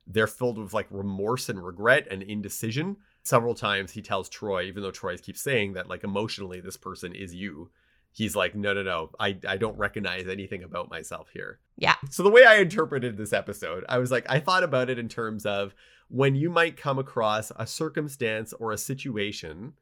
They're 0.07 0.27
filled 0.27 0.57
with 0.57 0.73
like 0.73 0.87
remorse 0.89 1.49
and 1.49 1.63
regret 1.63 2.07
and 2.09 2.23
indecision 2.23 2.97
several 3.23 3.55
times 3.55 3.91
he 3.91 4.01
tells 4.01 4.29
Troi, 4.29 4.65
even 4.65 4.83
though 4.83 4.91
Troi 4.91 5.21
keeps 5.21 5.41
saying 5.41 5.73
that 5.73 5.89
like 5.89 6.03
emotionally 6.03 6.59
this 6.59 6.77
person 6.77 7.15
is 7.15 7.33
you, 7.33 7.71
he's 8.11 8.35
like, 8.35 8.53
no, 8.53 8.73
no, 8.73 8.83
no, 8.83 9.09
I, 9.19 9.37
I 9.47 9.57
don't 9.57 9.77
recognize 9.77 10.27
anything 10.27 10.61
about 10.63 10.89
myself 10.89 11.29
here. 11.33 11.59
Yeah. 11.77 11.95
So 12.09 12.21
the 12.21 12.29
way 12.29 12.45
I 12.45 12.57
interpreted 12.57 13.17
this 13.17 13.33
episode, 13.33 13.85
I 13.89 13.97
was 13.97 14.11
like, 14.11 14.25
I 14.29 14.39
thought 14.39 14.63
about 14.63 14.89
it 14.89 14.99
in 14.99 15.09
terms 15.09 15.45
of 15.45 15.73
when 16.09 16.35
you 16.35 16.49
might 16.49 16.77
come 16.77 16.99
across 16.99 17.51
a 17.55 17.65
circumstance 17.65 18.53
or 18.53 18.71
a 18.71 18.77
situation 18.77 19.73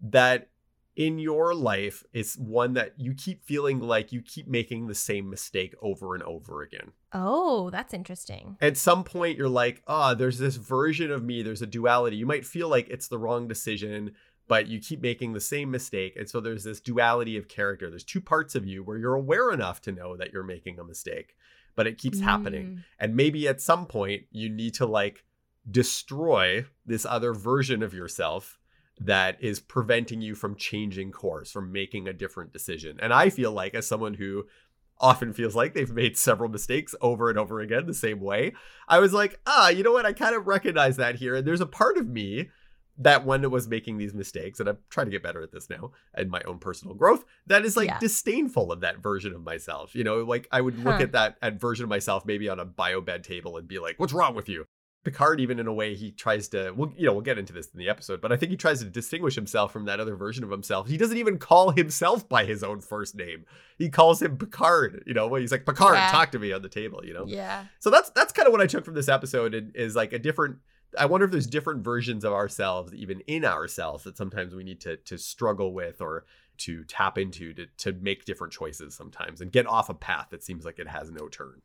that 0.00 0.48
in 0.96 1.18
your 1.18 1.54
life 1.54 2.02
is 2.14 2.38
one 2.38 2.72
that 2.72 2.94
you 2.96 3.12
keep 3.12 3.44
feeling 3.44 3.80
like 3.80 4.12
you 4.12 4.22
keep 4.22 4.48
making 4.48 4.86
the 4.86 4.94
same 4.94 5.28
mistake 5.28 5.74
over 5.82 6.14
and 6.14 6.22
over 6.22 6.62
again. 6.62 6.92
Oh, 7.12 7.68
that's 7.68 7.92
interesting. 7.92 8.56
At 8.62 8.78
some 8.78 9.04
point, 9.04 9.36
you're 9.36 9.48
like, 9.48 9.82
oh, 9.86 10.14
there's 10.14 10.38
this 10.38 10.56
version 10.56 11.10
of 11.10 11.22
me, 11.22 11.42
there's 11.42 11.62
a 11.62 11.66
duality. 11.66 12.16
You 12.16 12.26
might 12.26 12.46
feel 12.46 12.68
like 12.68 12.88
it's 12.88 13.08
the 13.08 13.18
wrong 13.18 13.46
decision, 13.46 14.12
but 14.48 14.68
you 14.68 14.80
keep 14.80 15.02
making 15.02 15.34
the 15.34 15.40
same 15.40 15.70
mistake. 15.70 16.16
And 16.16 16.28
so 16.28 16.40
there's 16.40 16.64
this 16.64 16.80
duality 16.80 17.36
of 17.36 17.48
character. 17.48 17.90
There's 17.90 18.04
two 18.04 18.22
parts 18.22 18.54
of 18.54 18.66
you 18.66 18.82
where 18.82 18.96
you're 18.96 19.14
aware 19.14 19.52
enough 19.52 19.82
to 19.82 19.92
know 19.92 20.16
that 20.16 20.32
you're 20.32 20.42
making 20.42 20.78
a 20.78 20.84
mistake, 20.84 21.36
but 21.74 21.86
it 21.86 21.98
keeps 21.98 22.18
mm. 22.18 22.24
happening. 22.24 22.84
And 22.98 23.14
maybe 23.14 23.46
at 23.48 23.60
some 23.60 23.84
point, 23.84 24.22
you 24.30 24.48
need 24.48 24.74
to 24.74 24.86
like 24.86 25.24
destroy 25.70 26.64
this 26.86 27.04
other 27.04 27.34
version 27.34 27.82
of 27.82 27.92
yourself 27.92 28.55
that 28.98 29.36
is 29.42 29.60
preventing 29.60 30.22
you 30.22 30.34
from 30.34 30.56
changing 30.56 31.12
course, 31.12 31.50
from 31.52 31.70
making 31.72 32.08
a 32.08 32.12
different 32.12 32.52
decision. 32.52 32.98
And 33.00 33.12
I 33.12 33.28
feel 33.30 33.52
like, 33.52 33.74
as 33.74 33.86
someone 33.86 34.14
who 34.14 34.46
often 34.98 35.34
feels 35.34 35.54
like 35.54 35.74
they've 35.74 35.92
made 35.92 36.16
several 36.16 36.48
mistakes 36.48 36.94
over 37.02 37.28
and 37.28 37.38
over 37.38 37.60
again 37.60 37.86
the 37.86 37.92
same 37.92 38.20
way, 38.20 38.52
I 38.88 38.98
was 38.98 39.12
like, 39.12 39.38
ah, 39.46 39.68
you 39.68 39.82
know 39.82 39.92
what? 39.92 40.06
I 40.06 40.14
kind 40.14 40.34
of 40.34 40.46
recognize 40.46 40.96
that 40.96 41.16
here. 41.16 41.34
And 41.34 41.46
there's 41.46 41.60
a 41.60 41.66
part 41.66 41.98
of 41.98 42.08
me 42.08 42.48
that 42.98 43.26
when 43.26 43.44
it 43.44 43.50
was 43.50 43.68
making 43.68 43.98
these 43.98 44.14
mistakes, 44.14 44.58
and 44.58 44.70
I'm 44.70 44.78
trying 44.88 45.04
to 45.08 45.10
get 45.10 45.22
better 45.22 45.42
at 45.42 45.52
this 45.52 45.68
now 45.68 45.90
and 46.14 46.30
my 46.30 46.40
own 46.46 46.58
personal 46.58 46.94
growth, 46.94 47.26
that 47.46 47.66
is 47.66 47.76
like 47.76 47.88
Yeah. 47.88 47.98
disdainful 47.98 48.72
of 48.72 48.80
that 48.80 49.02
version 49.02 49.34
of 49.34 49.44
myself. 49.44 49.94
You 49.94 50.02
know, 50.04 50.24
like 50.24 50.48
I 50.50 50.62
would 50.62 50.78
look 50.78 50.96
Huh. 50.96 51.02
at 51.02 51.12
that 51.12 51.36
at 51.42 51.60
version 51.60 51.84
of 51.84 51.90
myself 51.90 52.24
maybe 52.24 52.48
on 52.48 52.58
a 52.58 52.64
bio 52.64 53.02
bed 53.02 53.22
table 53.22 53.58
and 53.58 53.68
be 53.68 53.78
like, 53.78 54.00
"What's 54.00 54.14
wrong 54.14 54.34
with 54.34 54.48
you?" 54.48 54.64
Picard, 55.06 55.40
even 55.40 55.58
in 55.58 55.66
a 55.66 55.72
way, 55.72 55.94
he 55.94 56.10
tries 56.10 56.48
to. 56.48 56.72
Well, 56.76 56.92
you 56.96 57.06
know, 57.06 57.12
we'll 57.12 57.22
get 57.22 57.38
into 57.38 57.52
this 57.52 57.68
in 57.72 57.78
the 57.78 57.88
episode, 57.88 58.20
but 58.20 58.32
I 58.32 58.36
think 58.36 58.50
he 58.50 58.56
tries 58.56 58.80
to 58.80 58.84
distinguish 58.84 59.34
himself 59.36 59.72
from 59.72 59.84
that 59.86 60.00
other 60.00 60.16
version 60.16 60.44
of 60.44 60.50
himself. 60.50 60.88
He 60.88 60.96
doesn't 60.96 61.16
even 61.16 61.38
call 61.38 61.70
himself 61.70 62.28
by 62.28 62.44
his 62.44 62.62
own 62.62 62.80
first 62.80 63.14
name. 63.14 63.44
He 63.78 63.88
calls 63.88 64.20
him 64.20 64.36
Picard. 64.36 65.04
You 65.06 65.14
know, 65.14 65.32
he's 65.36 65.52
like 65.52 65.64
Picard, 65.64 65.94
Yeah. 65.94 66.10
talk 66.10 66.32
to 66.32 66.38
me 66.38 66.52
on 66.52 66.60
the 66.62 66.68
table. 66.68 67.02
You 67.04 67.14
know, 67.14 67.24
Yeah. 67.26 67.66
so 67.78 67.88
that's 67.88 68.10
that's 68.10 68.32
kind 68.32 68.46
of 68.46 68.52
what 68.52 68.60
I 68.60 68.66
took 68.66 68.84
from 68.84 68.94
this 68.94 69.08
episode 69.08 69.72
is 69.74 69.94
like 69.96 70.12
a 70.12 70.18
different 70.18 70.56
I 70.98 71.06
wonder 71.06 71.24
if 71.26 71.30
there's 71.32 71.46
different 71.46 71.84
versions 71.84 72.24
of 72.24 72.32
ourselves 72.32 72.94
even 72.94 73.20
in 73.26 73.44
ourselves 73.44 74.04
that 74.04 74.16
sometimes 74.16 74.54
we 74.54 74.64
need 74.64 74.80
to 74.82 74.96
to 74.96 75.18
struggle 75.18 75.72
with 75.72 76.00
or 76.00 76.24
to 76.58 76.84
tap 76.84 77.18
into 77.18 77.52
to 77.54 77.66
to 77.78 77.92
make 77.92 78.24
different 78.24 78.52
choices 78.52 78.94
sometimes 78.94 79.40
and 79.40 79.52
get 79.52 79.66
off 79.66 79.88
a 79.88 79.94
path 79.94 80.28
that 80.30 80.42
seems 80.42 80.64
like 80.64 80.78
it 80.78 80.88
has 80.88 81.10
no 81.10 81.28
turns. 81.28 81.64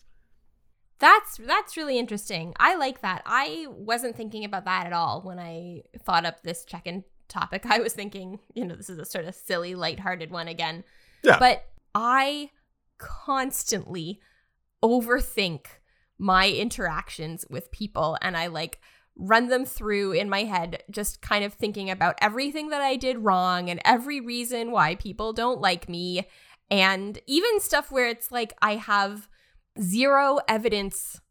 That's 1.02 1.38
that's 1.38 1.76
really 1.76 1.98
interesting. 1.98 2.54
I 2.60 2.76
like 2.76 3.02
that. 3.02 3.24
I 3.26 3.66
wasn't 3.70 4.16
thinking 4.16 4.46
about 4.46 4.66
that 4.66 4.86
at 4.86 4.94
all 4.94 5.22
when 5.22 5.40
I 5.40 5.82
thought 6.06 6.26
up 6.26 6.44
this 6.44 6.64
check-in 6.64 7.04
topic. 7.28 7.66
I 7.70 7.80
was 7.80 7.94
thinking, 7.94 8.40
you 8.54 8.66
know, 8.66 8.76
this 8.76 8.90
is 8.90 9.00
a 9.00 9.06
sort 9.06 9.26
of 9.26 9.36
silly, 9.36 9.74
lighthearted 9.76 10.32
one 10.32 10.48
again. 10.48 10.84
Yeah. 11.24 11.40
But 11.40 11.66
I 11.96 12.52
constantly 13.00 14.22
overthink 14.84 15.66
my 16.20 16.50
interactions 16.50 17.46
with 17.50 17.72
people 17.72 18.16
and 18.22 18.38
I 18.38 18.48
like 18.48 18.80
run 19.18 19.48
them 19.48 19.66
through 19.66 20.14
in 20.14 20.30
my 20.30 20.44
head 20.44 20.84
just 20.90 21.22
kind 21.22 21.44
of 21.44 21.54
thinking 21.54 21.90
about 21.90 22.16
everything 22.22 22.70
that 22.70 22.82
I 22.82 22.96
did 22.96 23.18
wrong 23.18 23.70
and 23.70 23.82
every 23.84 24.22
reason 24.22 24.72
why 24.72 24.96
people 24.96 25.34
don't 25.34 25.60
like 25.60 25.90
me 25.90 26.28
and 26.70 27.20
even 27.28 27.60
stuff 27.60 27.92
where 27.92 28.08
it's 28.08 28.32
like 28.32 28.54
I 28.62 28.76
have 28.76 29.28
zero 29.80 30.40
evidence 30.48 31.22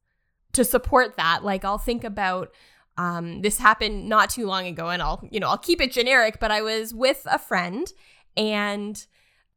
to 0.53 0.65
support 0.65 1.17
that. 1.17 1.45
Like 1.45 1.65
I'll 1.65 1.79
think 1.79 2.05
about 2.05 2.53
um, 2.97 3.41
this 3.43 3.59
happened 3.59 4.09
not 4.09 4.31
too 4.31 4.47
long 4.47 4.67
ago, 4.67 4.89
and 4.89 5.03
I'll 5.03 5.27
you 5.31 5.41
know 5.41 5.49
I'll 5.49 5.59
keep 5.59 5.81
it 5.81 5.93
generic. 5.93 6.39
But 6.41 6.51
I 6.51 6.63
was 6.63 6.93
with 6.93 7.27
a 7.31 7.39
friend, 7.39 7.91
and 8.37 9.05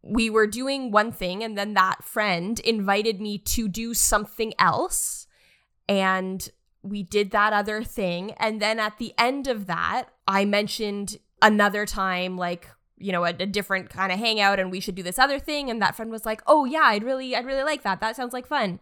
we 0.01 0.29
were 0.29 0.47
doing 0.47 0.91
one 0.91 1.11
thing, 1.11 1.43
and 1.43 1.57
then 1.57 1.73
that 1.73 2.03
friend 2.03 2.59
invited 2.61 3.19
me 3.19 3.37
to 3.39 3.67
do 3.67 3.93
something 3.93 4.53
else, 4.59 5.27
and 5.89 6.49
we 6.83 7.03
did 7.03 7.31
that 7.31 7.53
other 7.53 7.83
thing, 7.83 8.31
and 8.33 8.61
then 8.61 8.79
at 8.79 8.97
the 8.97 9.13
end 9.17 9.47
of 9.47 9.67
that, 9.67 10.05
I 10.27 10.45
mentioned 10.45 11.17
another 11.41 11.85
time 11.85 12.37
like 12.37 12.69
you 13.03 13.11
know 13.11 13.25
a, 13.25 13.29
a 13.29 13.45
different 13.45 13.89
kind 13.89 14.11
of 14.11 14.19
hangout 14.19 14.59
and 14.59 14.71
we 14.71 14.79
should 14.79 14.95
do 14.95 15.03
this 15.03 15.19
other 15.19 15.39
thing. 15.39 15.69
And 15.69 15.81
that 15.81 15.95
friend 15.95 16.11
was 16.11 16.25
like 16.25 16.41
oh 16.47 16.65
yeah 16.65 16.83
i'd 16.85 17.03
really 17.03 17.35
i'd 17.35 17.45
really 17.45 17.63
like 17.63 17.83
that. 17.83 17.99
That 17.99 18.15
sounds 18.15 18.33
like 18.33 18.47
fun. 18.47 18.79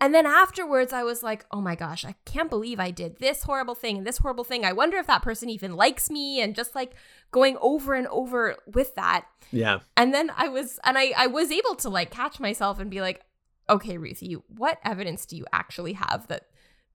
And 0.00 0.14
then 0.14 0.26
afterwards 0.26 0.92
i 0.92 1.02
was 1.02 1.22
like 1.22 1.46
oh 1.50 1.60
my 1.60 1.74
gosh 1.74 2.04
i 2.04 2.14
can't 2.24 2.50
believe 2.50 2.78
i 2.80 2.90
did 2.90 3.18
this 3.18 3.44
horrible 3.44 3.74
thing 3.74 3.96
and 3.96 4.06
this 4.06 4.18
horrible 4.18 4.44
thing. 4.44 4.64
I 4.64 4.72
wonder 4.72 4.98
if 4.98 5.06
that 5.06 5.22
person 5.22 5.48
even 5.48 5.74
likes 5.76 6.10
me. 6.10 6.40
And 6.42 6.54
just 6.54 6.74
like 6.74 6.92
going 7.30 7.56
over 7.60 7.94
and 7.94 8.06
over 8.08 8.56
with 8.66 8.94
that. 8.96 9.26
Yeah. 9.50 9.80
and 9.96 10.12
then 10.12 10.30
i 10.36 10.48
was 10.48 10.78
and 10.84 10.98
i 10.98 11.12
i 11.16 11.26
was 11.26 11.50
able 11.50 11.74
to 11.76 11.88
like 11.88 12.10
catch 12.10 12.40
myself 12.40 12.78
and 12.80 12.90
be 12.90 13.00
like 13.00 13.22
okay 13.68 13.96
ruthie 13.98 14.36
what 14.48 14.78
evidence 14.84 15.26
do 15.26 15.36
you 15.36 15.46
actually 15.52 15.92
have 15.92 16.26
that 16.28 16.48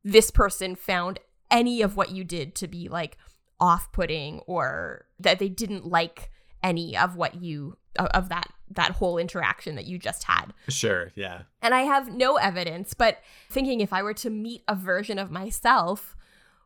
this 0.04 0.30
person 0.30 0.76
found 0.76 1.20
any 1.50 1.82
of 1.82 1.96
what 1.96 2.12
you 2.12 2.24
did 2.24 2.56
to 2.56 2.68
be 2.68 2.88
like 2.90 3.18
off-putting 3.60 4.40
or 4.42 5.06
that 5.20 5.40
they 5.40 5.50
didn't 5.50 5.86
like 5.86 6.32
any 6.64 6.98
of 6.98 7.16
what 7.16 7.36
you 7.42 7.78
of- 7.98 8.30
that 8.30 8.48
that 8.72 8.92
whole 8.92 9.18
interaction 9.18 9.76
that 9.76 9.86
you 9.86 9.98
just 9.98 10.24
had 10.24 10.54
Sure. 10.68 11.12
Yeah. 11.16 11.42
and 11.62 11.74
I 11.74 11.82
have 11.82 12.14
no 12.14 12.36
evidence, 12.38 12.94
but 12.94 13.18
thinking 13.50 13.82
if 13.82 13.92
I 13.92 14.04
were 14.04 14.14
to 14.16 14.30
meet 14.30 14.64
a 14.68 14.76
version 14.76 15.18
of 15.18 15.32
myself, 15.32 16.16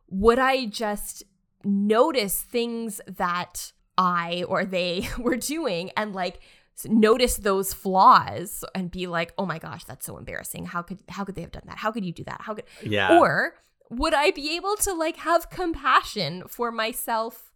would 0.08 0.38
I 0.38 0.66
just 0.66 1.22
notice 1.64 2.42
things 2.42 3.00
that 3.06 3.72
I 3.96 4.44
or 4.48 4.64
they 4.64 5.08
were 5.18 5.36
doing 5.36 5.90
and 5.96 6.14
like 6.14 6.40
notice 6.84 7.36
those 7.36 7.72
flaws 7.72 8.64
and 8.74 8.90
be 8.90 9.06
like, 9.06 9.32
"Oh 9.38 9.46
my 9.46 9.58
gosh, 9.58 9.84
that's 9.84 10.04
so 10.04 10.18
embarrassing. 10.18 10.66
How 10.66 10.82
could 10.82 10.98
how 11.08 11.24
could 11.24 11.36
they 11.36 11.42
have 11.42 11.52
done 11.52 11.62
that? 11.66 11.78
How 11.78 11.90
could 11.92 12.04
you 12.04 12.12
do 12.12 12.24
that? 12.24 12.42
How 12.42 12.54
could 12.54 12.64
Yeah. 12.82 13.18
or 13.18 13.54
would 13.90 14.12
I 14.14 14.30
be 14.32 14.56
able 14.56 14.76
to 14.76 14.92
like 14.92 15.16
have 15.18 15.50
compassion 15.50 16.42
for 16.48 16.70
myself 16.72 17.50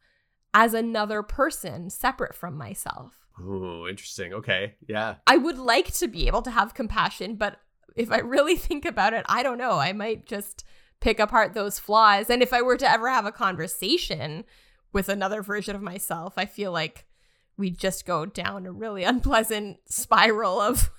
as 0.54 0.74
another 0.74 1.22
person 1.22 1.90
separate 1.90 2.34
from 2.34 2.56
myself? 2.56 3.26
Ooh, 3.40 3.86
interesting. 3.88 4.32
Okay. 4.32 4.74
Yeah. 4.86 5.16
I 5.26 5.36
would 5.36 5.58
like 5.58 5.92
to 5.94 6.08
be 6.08 6.26
able 6.26 6.42
to 6.42 6.50
have 6.50 6.74
compassion, 6.74 7.36
but 7.36 7.60
if 7.96 8.10
I 8.10 8.18
really 8.18 8.56
think 8.56 8.84
about 8.84 9.14
it, 9.14 9.24
I 9.28 9.42
don't 9.42 9.58
know. 9.58 9.72
I 9.72 9.92
might 9.92 10.26
just 10.26 10.64
pick 11.00 11.20
apart 11.20 11.54
those 11.54 11.78
flaws. 11.78 12.30
And 12.30 12.42
if 12.42 12.52
I 12.52 12.62
were 12.62 12.76
to 12.76 12.90
ever 12.90 13.08
have 13.08 13.26
a 13.26 13.32
conversation 13.32 14.44
with 14.92 15.08
another 15.08 15.42
version 15.42 15.76
of 15.76 15.82
myself, 15.82 16.34
I 16.36 16.46
feel 16.46 16.72
like 16.72 17.06
we'd 17.56 17.78
just 17.78 18.06
go 18.06 18.26
down 18.26 18.66
a 18.66 18.72
really 18.72 19.04
unpleasant 19.04 19.78
spiral 19.86 20.60
of 20.60 20.90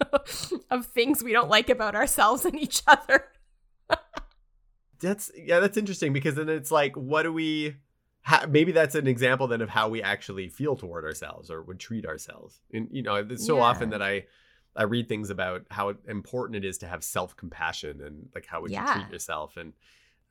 of 0.70 0.86
things 0.86 1.22
we 1.22 1.32
don't 1.32 1.48
like 1.48 1.70
about 1.70 1.94
ourselves 1.94 2.44
and 2.44 2.58
each 2.58 2.82
other. 2.86 3.26
That's 5.00 5.30
yeah, 5.36 5.60
that's 5.60 5.76
interesting 5.76 6.12
because 6.12 6.36
then 6.36 6.48
it's 6.48 6.70
like, 6.70 6.96
what 6.96 7.24
do 7.24 7.32
we? 7.32 7.76
Ha- 8.24 8.46
maybe 8.48 8.72
that's 8.72 8.94
an 8.94 9.06
example 9.06 9.46
then 9.46 9.60
of 9.60 9.68
how 9.68 9.88
we 9.88 10.02
actually 10.02 10.48
feel 10.48 10.76
toward 10.76 11.04
ourselves 11.04 11.50
or 11.50 11.62
would 11.62 11.78
treat 11.78 12.06
ourselves. 12.06 12.60
And 12.72 12.88
you 12.90 13.02
know, 13.02 13.16
it's 13.16 13.44
so 13.44 13.56
Yeah. 13.56 13.64
often 13.64 13.90
that 13.90 14.02
I 14.02 14.26
I 14.76 14.84
read 14.84 15.08
things 15.08 15.30
about 15.30 15.66
how 15.70 15.94
important 16.08 16.56
it 16.56 16.64
is 16.64 16.78
to 16.78 16.86
have 16.88 17.04
self 17.04 17.36
compassion 17.36 18.00
and 18.02 18.28
like 18.34 18.46
how 18.46 18.62
would 18.62 18.76
you 18.76 18.84
treat 18.84 19.08
yourself 19.10 19.56
and 19.56 19.74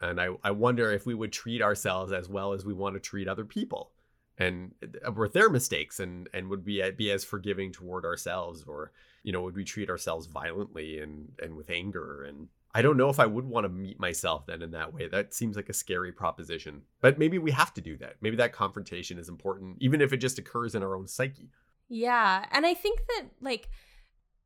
and 0.01 0.19
I 0.19 0.29
I 0.43 0.51
wonder 0.51 0.91
if 0.91 1.05
we 1.05 1.13
would 1.13 1.31
treat 1.31 1.61
ourselves 1.61 2.11
as 2.11 2.27
well 2.29 2.53
as 2.53 2.65
we 2.65 2.73
want 2.73 2.95
to 2.95 2.99
treat 2.99 3.27
other 3.27 3.45
people 3.45 3.91
and 4.37 4.73
uh, 5.07 5.11
with 5.11 5.33
their 5.33 5.49
mistakes 5.49 5.99
and 5.99 6.27
and 6.33 6.49
would 6.49 6.65
we 6.65 6.89
be 6.91 7.11
as 7.11 7.23
forgiving 7.23 7.71
toward 7.71 8.05
ourselves 8.05 8.63
or 8.67 8.91
you 9.23 9.31
know 9.31 9.41
would 9.43 9.55
we 9.55 9.63
treat 9.63 9.89
ourselves 9.89 10.27
violently 10.27 10.99
and 10.99 11.31
and 11.41 11.55
with 11.55 11.69
anger 11.69 12.23
and 12.23 12.49
I 12.75 12.81
don't 12.81 12.97
know 12.97 13.09
if 13.09 13.19
I 13.19 13.27
would 13.27 13.45
want 13.45 13.65
to 13.65 13.69
meet 13.69 13.99
myself 13.99 14.47
then 14.47 14.63
in 14.63 14.71
that 14.71 14.93
way. 14.93 15.07
That 15.07 15.33
seems 15.33 15.55
like 15.55 15.69
a 15.69 15.73
scary 15.73 16.11
proposition. 16.11 16.81
But 17.01 17.19
maybe 17.19 17.37
we 17.37 17.51
have 17.51 17.73
to 17.75 17.81
do 17.81 17.97
that. 17.97 18.15
Maybe 18.19 18.35
that 18.37 18.51
confrontation 18.51 19.19
is 19.19 19.29
important, 19.29 19.77
even 19.79 20.01
if 20.01 20.11
it 20.11 20.17
just 20.17 20.39
occurs 20.39 20.73
in 20.73 20.81
our 20.81 20.95
own 20.95 21.07
psyche. 21.07 21.51
Yeah. 21.87 22.45
And 22.51 22.65
I 22.65 22.73
think 22.73 23.01
that, 23.07 23.25
like, 23.41 23.69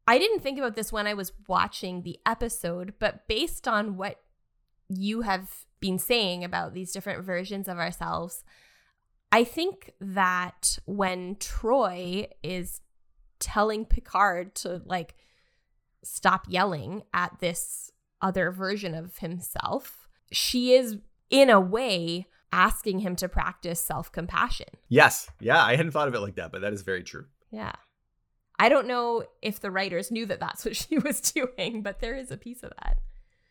I 0.06 0.18
didn't 0.18 0.42
think 0.42 0.58
about 0.58 0.76
this 0.76 0.92
when 0.92 1.08
I 1.08 1.14
was 1.14 1.32
watching 1.48 2.02
the 2.02 2.20
episode, 2.26 2.96
but 3.00 3.28
based 3.28 3.68
on 3.68 3.96
what 3.96 4.20
you 4.90 5.22
have 5.22 5.50
been 5.80 6.00
saying 6.00 6.44
about 6.44 6.74
these 6.74 6.92
different 6.92 7.24
versions 7.24 7.68
of 7.68 7.78
ourselves, 7.78 8.44
I 9.32 9.44
think 9.46 9.94
that 10.02 10.80
when 10.86 11.36
Troi 11.36 12.28
is 12.44 12.82
telling 13.40 13.86
Picard 13.86 14.56
to, 14.56 14.82
like, 14.86 15.16
stop 16.04 16.46
yelling 16.50 17.04
at 17.14 17.40
this 17.40 17.92
other 18.22 18.52
version 18.52 18.94
of 18.96 19.18
himself, 19.18 20.08
she 20.32 20.74
is, 20.74 20.98
in 21.30 21.50
a 21.50 21.60
way, 21.60 22.28
asking 22.52 23.00
him 23.00 23.16
to 23.18 23.30
practice 23.30 23.80
self 23.80 24.12
compassion. 24.12 24.68
Yes. 24.90 25.30
Yeah. 25.40 25.64
I 25.64 25.76
hadn't 25.76 25.92
thought 25.92 26.08
of 26.08 26.16
it 26.16 26.20
like 26.20 26.36
that, 26.36 26.52
but 26.52 26.62
that 26.62 26.74
is 26.74 26.82
very 26.82 27.04
true. 27.04 27.26
Yeah. 27.52 27.74
I 28.60 28.70
don't 28.70 28.88
know 28.88 29.24
if 29.42 29.60
the 29.60 29.72
writers 29.72 30.12
knew 30.12 30.26
that 30.26 30.40
that's 30.40 30.66
what 30.66 30.76
she 30.76 30.98
was 30.98 31.22
doing, 31.22 31.82
but 31.82 32.00
there 32.00 32.16
is 32.16 32.32
a 32.32 32.38
piece 32.38 32.64
of 32.64 32.72
that. 32.82 32.98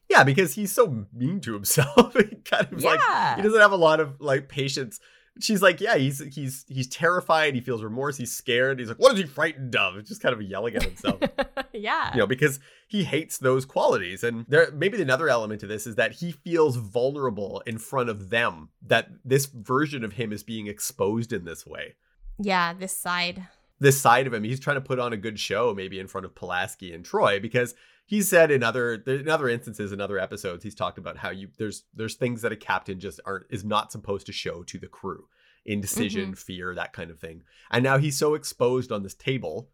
Yeah, 0.08 0.22
because 0.22 0.54
he's 0.54 0.70
so 0.70 1.06
mean 1.12 1.40
to 1.40 1.54
himself. 1.54 2.12
he 2.16 2.36
kind 2.44 2.72
of 2.72 2.82
like 2.82 3.00
he 3.36 3.42
doesn't 3.42 3.60
have 3.60 3.72
a 3.72 3.76
lot 3.76 3.98
of 3.98 4.20
like 4.20 4.48
patience. 4.48 5.00
She's 5.40 5.60
like, 5.60 5.80
yeah, 5.80 5.96
he's 5.96 6.18
he's 6.34 6.64
he's 6.68 6.86
terrified. 6.88 7.54
He 7.54 7.60
feels 7.60 7.82
remorse. 7.82 8.16
He's 8.16 8.32
scared. 8.34 8.78
He's 8.78 8.88
like, 8.88 8.98
what 8.98 9.12
is 9.12 9.20
he 9.20 9.26
frightened 9.26 9.76
of? 9.76 10.02
Just 10.04 10.22
kind 10.22 10.32
of 10.32 10.40
yelling 10.42 10.74
at 10.76 10.82
himself. 10.82 11.20
yeah. 11.72 12.10
you 12.14 12.18
know 12.18 12.26
because 12.26 12.58
he 12.88 13.04
hates 13.04 13.36
those 13.38 13.64
qualities 13.66 14.24
and 14.24 14.46
there 14.48 14.70
maybe 14.72 15.00
another 15.02 15.28
element 15.28 15.60
to 15.60 15.66
this 15.66 15.86
is 15.86 15.96
that 15.96 16.12
he 16.12 16.32
feels 16.32 16.76
vulnerable 16.76 17.62
in 17.66 17.76
front 17.78 18.08
of 18.08 18.30
them 18.30 18.70
that 18.80 19.08
this 19.24 19.44
version 19.46 20.04
of 20.04 20.14
him 20.14 20.32
is 20.32 20.42
being 20.42 20.66
exposed 20.68 21.32
in 21.32 21.44
this 21.44 21.66
way 21.66 21.94
Yeah, 22.38 22.72
this 22.72 22.96
side. 22.96 23.46
this 23.78 24.00
side 24.00 24.26
of 24.26 24.32
him 24.32 24.42
he's 24.44 24.60
trying 24.60 24.76
to 24.76 24.80
put 24.80 24.98
on 24.98 25.12
a 25.12 25.16
good 25.18 25.38
show 25.38 25.74
maybe 25.74 26.00
in 26.00 26.06
front 26.06 26.24
of 26.24 26.34
Pulaski 26.34 26.94
and 26.94 27.04
Troi 27.04 27.40
because 27.42 27.74
he 28.06 28.22
said 28.22 28.50
in 28.50 28.62
other 28.62 28.94
in 28.94 29.28
other 29.28 29.48
instances 29.48 29.92
in 29.92 30.00
other 30.00 30.18
episodes 30.18 30.64
he's 30.64 30.74
talked 30.74 30.98
about 30.98 31.18
how 31.18 31.30
you 31.30 31.48
there's 31.58 31.84
there's 31.94 32.14
things 32.14 32.42
that 32.42 32.52
a 32.52 32.56
captain 32.56 32.98
just 32.98 33.20
aren't 33.26 33.46
is 33.50 33.64
not 33.64 33.92
supposed 33.92 34.26
to 34.26 34.32
show 34.32 34.62
to 34.62 34.78
the 34.78 34.86
crew 34.86 35.26
indecision 35.64 36.26
mm-hmm. 36.26 36.32
fear 36.34 36.74
that 36.74 36.92
kind 36.92 37.10
of 37.10 37.18
thing 37.18 37.42
and 37.70 37.82
now 37.84 37.98
he's 37.98 38.16
so 38.16 38.34
exposed 38.34 38.90
on 38.90 39.02
this 39.02 39.14
table 39.14 39.68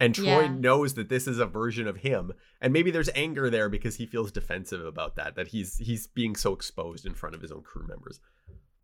and 0.00 0.14
Troi 0.14 0.24
Yeah. 0.24 0.54
knows 0.54 0.94
that 0.94 1.08
this 1.08 1.26
is 1.26 1.40
a 1.40 1.46
version 1.46 1.88
of 1.88 1.98
him 1.98 2.32
and 2.60 2.72
maybe 2.72 2.90
there's 2.92 3.10
anger 3.14 3.50
there 3.50 3.68
because 3.68 3.96
he 3.96 4.06
feels 4.06 4.30
defensive 4.30 4.84
about 4.86 5.16
that 5.16 5.34
that 5.34 5.48
he's 5.48 5.76
he's 5.78 6.06
being 6.06 6.36
so 6.36 6.52
exposed 6.52 7.04
in 7.04 7.14
front 7.14 7.34
of 7.34 7.42
his 7.42 7.50
own 7.52 7.62
crew 7.62 7.86
members 7.86 8.20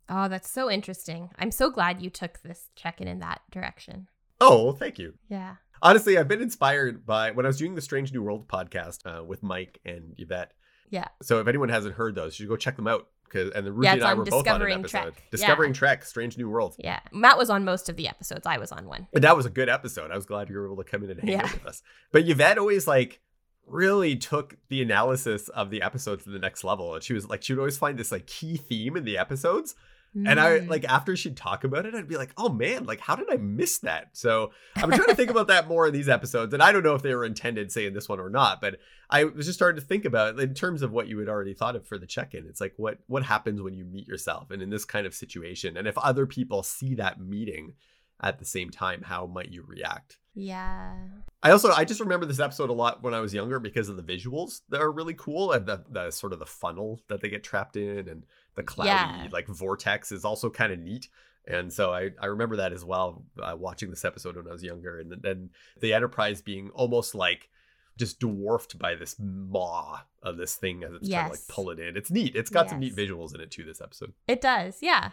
Oh, 0.07 0.27
that's 0.27 0.49
so 0.49 0.69
interesting. 0.69 1.31
I'm 1.39 1.49
so 1.49 1.71
glad 1.71 2.01
you 2.01 2.09
took 2.11 2.41
this 2.43 2.69
check 2.75 3.01
in 3.01 3.07
in 3.07 3.19
that 3.19 3.41
direction. 3.51 4.07
Oh, 4.39 4.65
well, 4.65 4.73
thank 4.75 4.99
you. 4.99 5.15
Yeah. 5.29 5.55
Honestly, 5.81 6.17
I've 6.17 6.27
been 6.27 6.41
inspired 6.41 7.05
by 7.05 7.31
when 7.31 7.45
I 7.45 7.49
was 7.49 7.57
doing 7.57 7.75
the 7.75 7.81
Strange 7.81 8.11
New 8.13 8.21
World 8.21 8.47
podcast 8.47 8.99
uh, 9.05 9.23
with 9.23 9.43
Mike 9.43 9.79
and 9.85 10.15
Yvette. 10.17 10.53
Yeah. 10.89 11.07
So 11.21 11.39
if 11.39 11.47
anyone 11.47 11.69
hasn't 11.69 11.95
heard 11.95 12.15
those, 12.15 12.37
you 12.39 12.43
should 12.45 12.49
go 12.49 12.55
check 12.55 12.75
them 12.75 12.87
out. 12.87 13.07
Cause, 13.29 13.51
and 13.55 13.65
the 13.65 13.71
Ruthie 13.71 13.85
Yeah, 13.87 13.93
and 13.93 14.03
I 14.03 14.13
were 14.13 14.23
both 14.23 14.47
on 14.47 14.61
an 14.61 14.71
episode. 14.71 14.87
Trek. 14.89 15.13
Yeah. 15.17 15.21
Discovering 15.31 15.73
Trek, 15.73 16.05
Strange 16.05 16.37
New 16.37 16.47
World. 16.49 16.75
Yeah. 16.77 16.99
Matt 17.11 17.37
was 17.37 17.49
on 17.49 17.65
most 17.65 17.89
of 17.89 17.95
the 17.97 18.07
episodes. 18.07 18.45
I 18.45 18.57
was 18.59 18.71
on 18.71 18.85
one. 18.85 19.07
But 19.11 19.23
that 19.23 19.35
was 19.35 19.45
a 19.45 19.49
good 19.49 19.67
episode. 19.67 20.11
I 20.11 20.15
was 20.15 20.25
glad 20.25 20.47
you 20.49 20.55
were 20.55 20.65
able 20.65 20.77
to 20.77 20.83
come 20.89 21.03
in 21.03 21.09
and 21.09 21.19
hang 21.19 21.29
Yeah. 21.31 21.43
out 21.45 21.51
with 21.53 21.65
us. 21.65 21.81
But 22.11 22.29
Yvette 22.29 22.57
always 22.59 22.87
like 22.87 23.19
really 23.67 24.15
took 24.15 24.57
the 24.69 24.81
analysis 24.81 25.49
of 25.49 25.71
the 25.71 25.81
episodes 25.81 26.23
to 26.25 26.29
the 26.29 26.39
next 26.39 26.63
level. 26.63 26.93
And 26.93 27.03
she 27.03 27.13
was 27.13 27.27
like, 27.27 27.41
she 27.41 27.53
would 27.53 27.59
always 27.59 27.79
find 27.79 27.97
this 27.97 28.11
like 28.11 28.27
key 28.27 28.57
theme 28.57 28.95
in 28.95 29.05
the 29.05 29.17
episodes. 29.17 29.75
And 30.15 30.39
I 30.39 30.59
Mm. 30.59 30.69
like 30.69 30.85
after 30.85 31.17
she'd 31.17 31.35
talk 31.35 31.65
about 31.65 31.85
it, 31.85 31.93
I'd 31.93 32.07
be 32.07 32.15
like, 32.15 32.31
oh 32.37 32.47
man, 32.47 32.85
like 32.85 33.01
how 33.01 33.17
did 33.17 33.29
I 33.29 33.35
miss 33.35 33.79
that? 33.79 34.09
So 34.13 34.51
I'm 34.77 34.89
trying 34.89 35.09
to 35.09 35.15
think 35.15 35.29
about 35.29 35.47
that 35.49 35.67
more 35.67 35.87
in 35.87 35.93
these 35.93 36.07
episodes. 36.07 36.53
And 36.53 36.63
I 36.63 36.71
don't 36.71 36.83
know 36.83 36.95
if 36.95 37.01
they 37.01 37.13
were 37.13 37.25
intended, 37.25 37.69
say, 37.71 37.85
in 37.85 37.93
this 37.93 38.07
one 38.07 38.19
or 38.21 38.29
not, 38.29 38.61
but 38.61 38.79
I 39.09 39.25
was 39.25 39.45
just 39.45 39.59
starting 39.59 39.81
to 39.81 39.85
think 39.85 40.05
about 40.05 40.39
in 40.39 40.53
terms 40.53 40.81
of 40.83 40.91
what 40.93 41.07
you 41.07 41.19
had 41.19 41.27
already 41.27 41.53
thought 41.53 41.75
of 41.75 41.85
for 41.85 41.97
the 41.97 42.07
check-in. 42.07 42.45
It's 42.47 42.61
like 42.61 42.73
what 42.77 42.99
what 43.07 43.23
happens 43.23 43.61
when 43.61 43.73
you 43.73 43.83
meet 43.83 44.07
yourself 44.07 44.51
and 44.51 44.61
in 44.61 44.69
this 44.69 44.85
kind 44.85 45.05
of 45.05 45.13
situation. 45.13 45.75
And 45.75 45.85
if 45.87 45.97
other 45.97 46.25
people 46.25 46.63
see 46.63 46.95
that 46.95 47.19
meeting 47.19 47.73
at 48.21 48.39
the 48.39 48.45
same 48.45 48.69
time, 48.69 49.01
how 49.03 49.25
might 49.25 49.51
you 49.51 49.63
react? 49.67 50.17
Yeah. 50.33 50.95
I 51.43 51.51
also 51.51 51.71
I 51.71 51.85
just 51.85 51.99
remember 52.01 52.25
this 52.25 52.39
episode 52.39 52.69
a 52.69 52.73
lot 52.73 53.01
when 53.03 53.13
I 53.13 53.19
was 53.21 53.33
younger 53.33 53.59
because 53.59 53.87
of 53.89 53.95
the 53.97 54.03
visuals 54.03 54.61
that 54.69 54.81
are 54.81 54.91
really 54.91 55.13
cool 55.13 55.51
and 55.53 55.65
the, 55.65 55.83
the 55.89 56.11
sort 56.11 56.33
of 56.33 56.39
the 56.39 56.45
funnel 56.45 56.99
that 57.07 57.21
they 57.21 57.29
get 57.29 57.43
trapped 57.43 57.77
in 57.77 58.07
and 58.09 58.23
the 58.55 58.63
cloudy 58.63 58.89
Yeah. 58.89 59.27
like 59.31 59.47
vortex 59.47 60.11
is 60.11 60.25
also 60.25 60.49
kind 60.49 60.73
of 60.73 60.79
neat. 60.79 61.07
And 61.47 61.71
so 61.71 61.93
I, 61.93 62.09
I 62.19 62.25
remember 62.25 62.55
that 62.57 62.73
as 62.73 62.83
well 62.83 63.23
uh, 63.41 63.55
watching 63.57 63.89
this 63.91 64.03
episode 64.03 64.35
when 64.35 64.47
I 64.47 64.51
was 64.51 64.63
younger 64.63 64.99
and 64.99 65.11
then 65.21 65.51
the 65.79 65.93
Enterprise 65.93 66.41
being 66.41 66.69
almost 66.73 67.13
like 67.15 67.49
just 67.97 68.19
dwarfed 68.19 68.77
by 68.77 68.95
this 68.95 69.15
maw 69.19 69.99
of 70.23 70.35
this 70.37 70.55
thing 70.55 70.83
as 70.83 70.91
it's 70.93 71.07
trying 71.07 71.25
to 71.25 71.29
like 71.31 71.39
Yes. 71.39 71.45
pull 71.47 71.69
it 71.69 71.79
in. 71.79 71.95
It's 71.95 72.11
neat. 72.11 72.35
It's 72.35 72.49
got 72.49 72.69
some 72.69 72.79
neat 72.79 72.95
visuals 72.95 73.33
in 73.35 73.39
it 73.39 73.51
too. 73.51 73.63
This 73.63 73.79
episode. 73.79 74.13
It 74.27 74.41
does. 74.41 74.79
Yeah. 74.81 75.11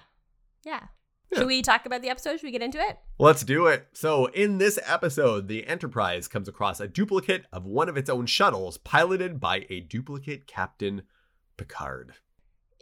Yeah. 0.64 0.86
Yeah. 1.32 1.38
Should 1.38 1.48
we 1.48 1.62
talk 1.62 1.86
about 1.86 2.02
the 2.02 2.10
episode? 2.10 2.38
Should 2.38 2.46
we 2.46 2.52
get 2.52 2.62
into 2.62 2.78
it? 2.78 2.98
Let's 3.18 3.42
do 3.42 3.66
it. 3.66 3.88
So, 3.92 4.26
in 4.26 4.58
this 4.58 4.78
episode, 4.84 5.48
the 5.48 5.66
Enterprise 5.66 6.28
comes 6.28 6.48
across 6.48 6.80
a 6.80 6.88
duplicate 6.88 7.46
of 7.52 7.64
one 7.64 7.88
of 7.88 7.96
its 7.96 8.10
own 8.10 8.26
shuttles 8.26 8.78
piloted 8.78 9.40
by 9.40 9.66
a 9.70 9.80
duplicate 9.80 10.46
Captain 10.46 11.02
Picard. 11.56 12.14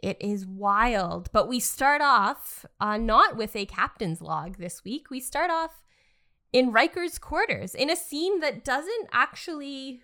It 0.01 0.17
is 0.19 0.45
wild. 0.45 1.31
But 1.31 1.47
we 1.47 1.59
start 1.59 2.01
off 2.01 2.65
uh, 2.79 2.97
not 2.97 3.37
with 3.37 3.55
a 3.55 3.65
captain's 3.65 4.21
log 4.21 4.57
this 4.57 4.83
week. 4.83 5.09
We 5.09 5.19
start 5.19 5.51
off 5.51 5.83
in 6.51 6.71
Riker's 6.71 7.17
quarters 7.17 7.75
in 7.75 7.89
a 7.89 7.95
scene 7.95 8.39
that 8.39 8.65
doesn't 8.65 9.07
actually 9.11 10.01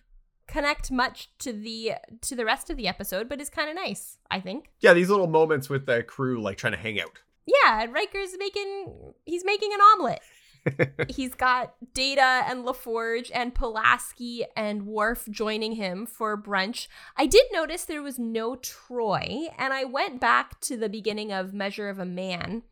connect 0.48 0.92
much 0.92 1.30
to 1.40 1.52
the 1.52 1.94
to 2.22 2.36
the 2.36 2.46
rest 2.46 2.70
of 2.70 2.78
the 2.78 2.88
episode, 2.88 3.28
but 3.28 3.42
is 3.42 3.50
kind 3.50 3.70
of 3.70 3.76
nice, 3.76 4.18
I 4.32 4.40
think. 4.40 4.72
Yeah, 4.80 4.94
these 4.94 5.10
little 5.10 5.28
moments 5.28 5.70
with 5.70 5.86
the 5.86 6.04
crew 6.04 6.42
like 6.42 6.58
trying 6.58 6.74
to 6.74 6.80
hang 6.80 7.02
out. 7.02 7.22
Yeah, 7.48 7.82
and 7.82 7.94
Riker's 7.94 8.38
making 8.38 9.14
he's 9.26 9.46
making 9.46 9.72
an 9.74 9.80
omelet. 9.80 10.20
He's 11.10 11.34
got 11.34 11.76
Data 11.94 12.44
and 12.46 12.66
LaForge 12.66 13.32
and 13.34 13.56
Pulaski 13.56 14.46
and 14.56 14.86
Worf 14.86 15.26
joining 15.30 15.74
him 15.74 16.06
for 16.06 16.42
brunch. 16.42 16.88
I 17.16 17.26
did 17.26 17.46
notice 17.54 17.86
there 17.86 18.02
was 18.02 18.20
no 18.20 18.56
Troi, 18.56 19.48
and 19.58 19.74
I 19.74 19.86
went 19.86 20.20
back 20.20 20.60
to 20.62 20.76
the 20.76 20.90
beginning 20.90 21.32
of 21.32 21.54
Measure 21.54 21.88
of 21.88 22.00
a 22.00 22.06
Man, 22.06 22.64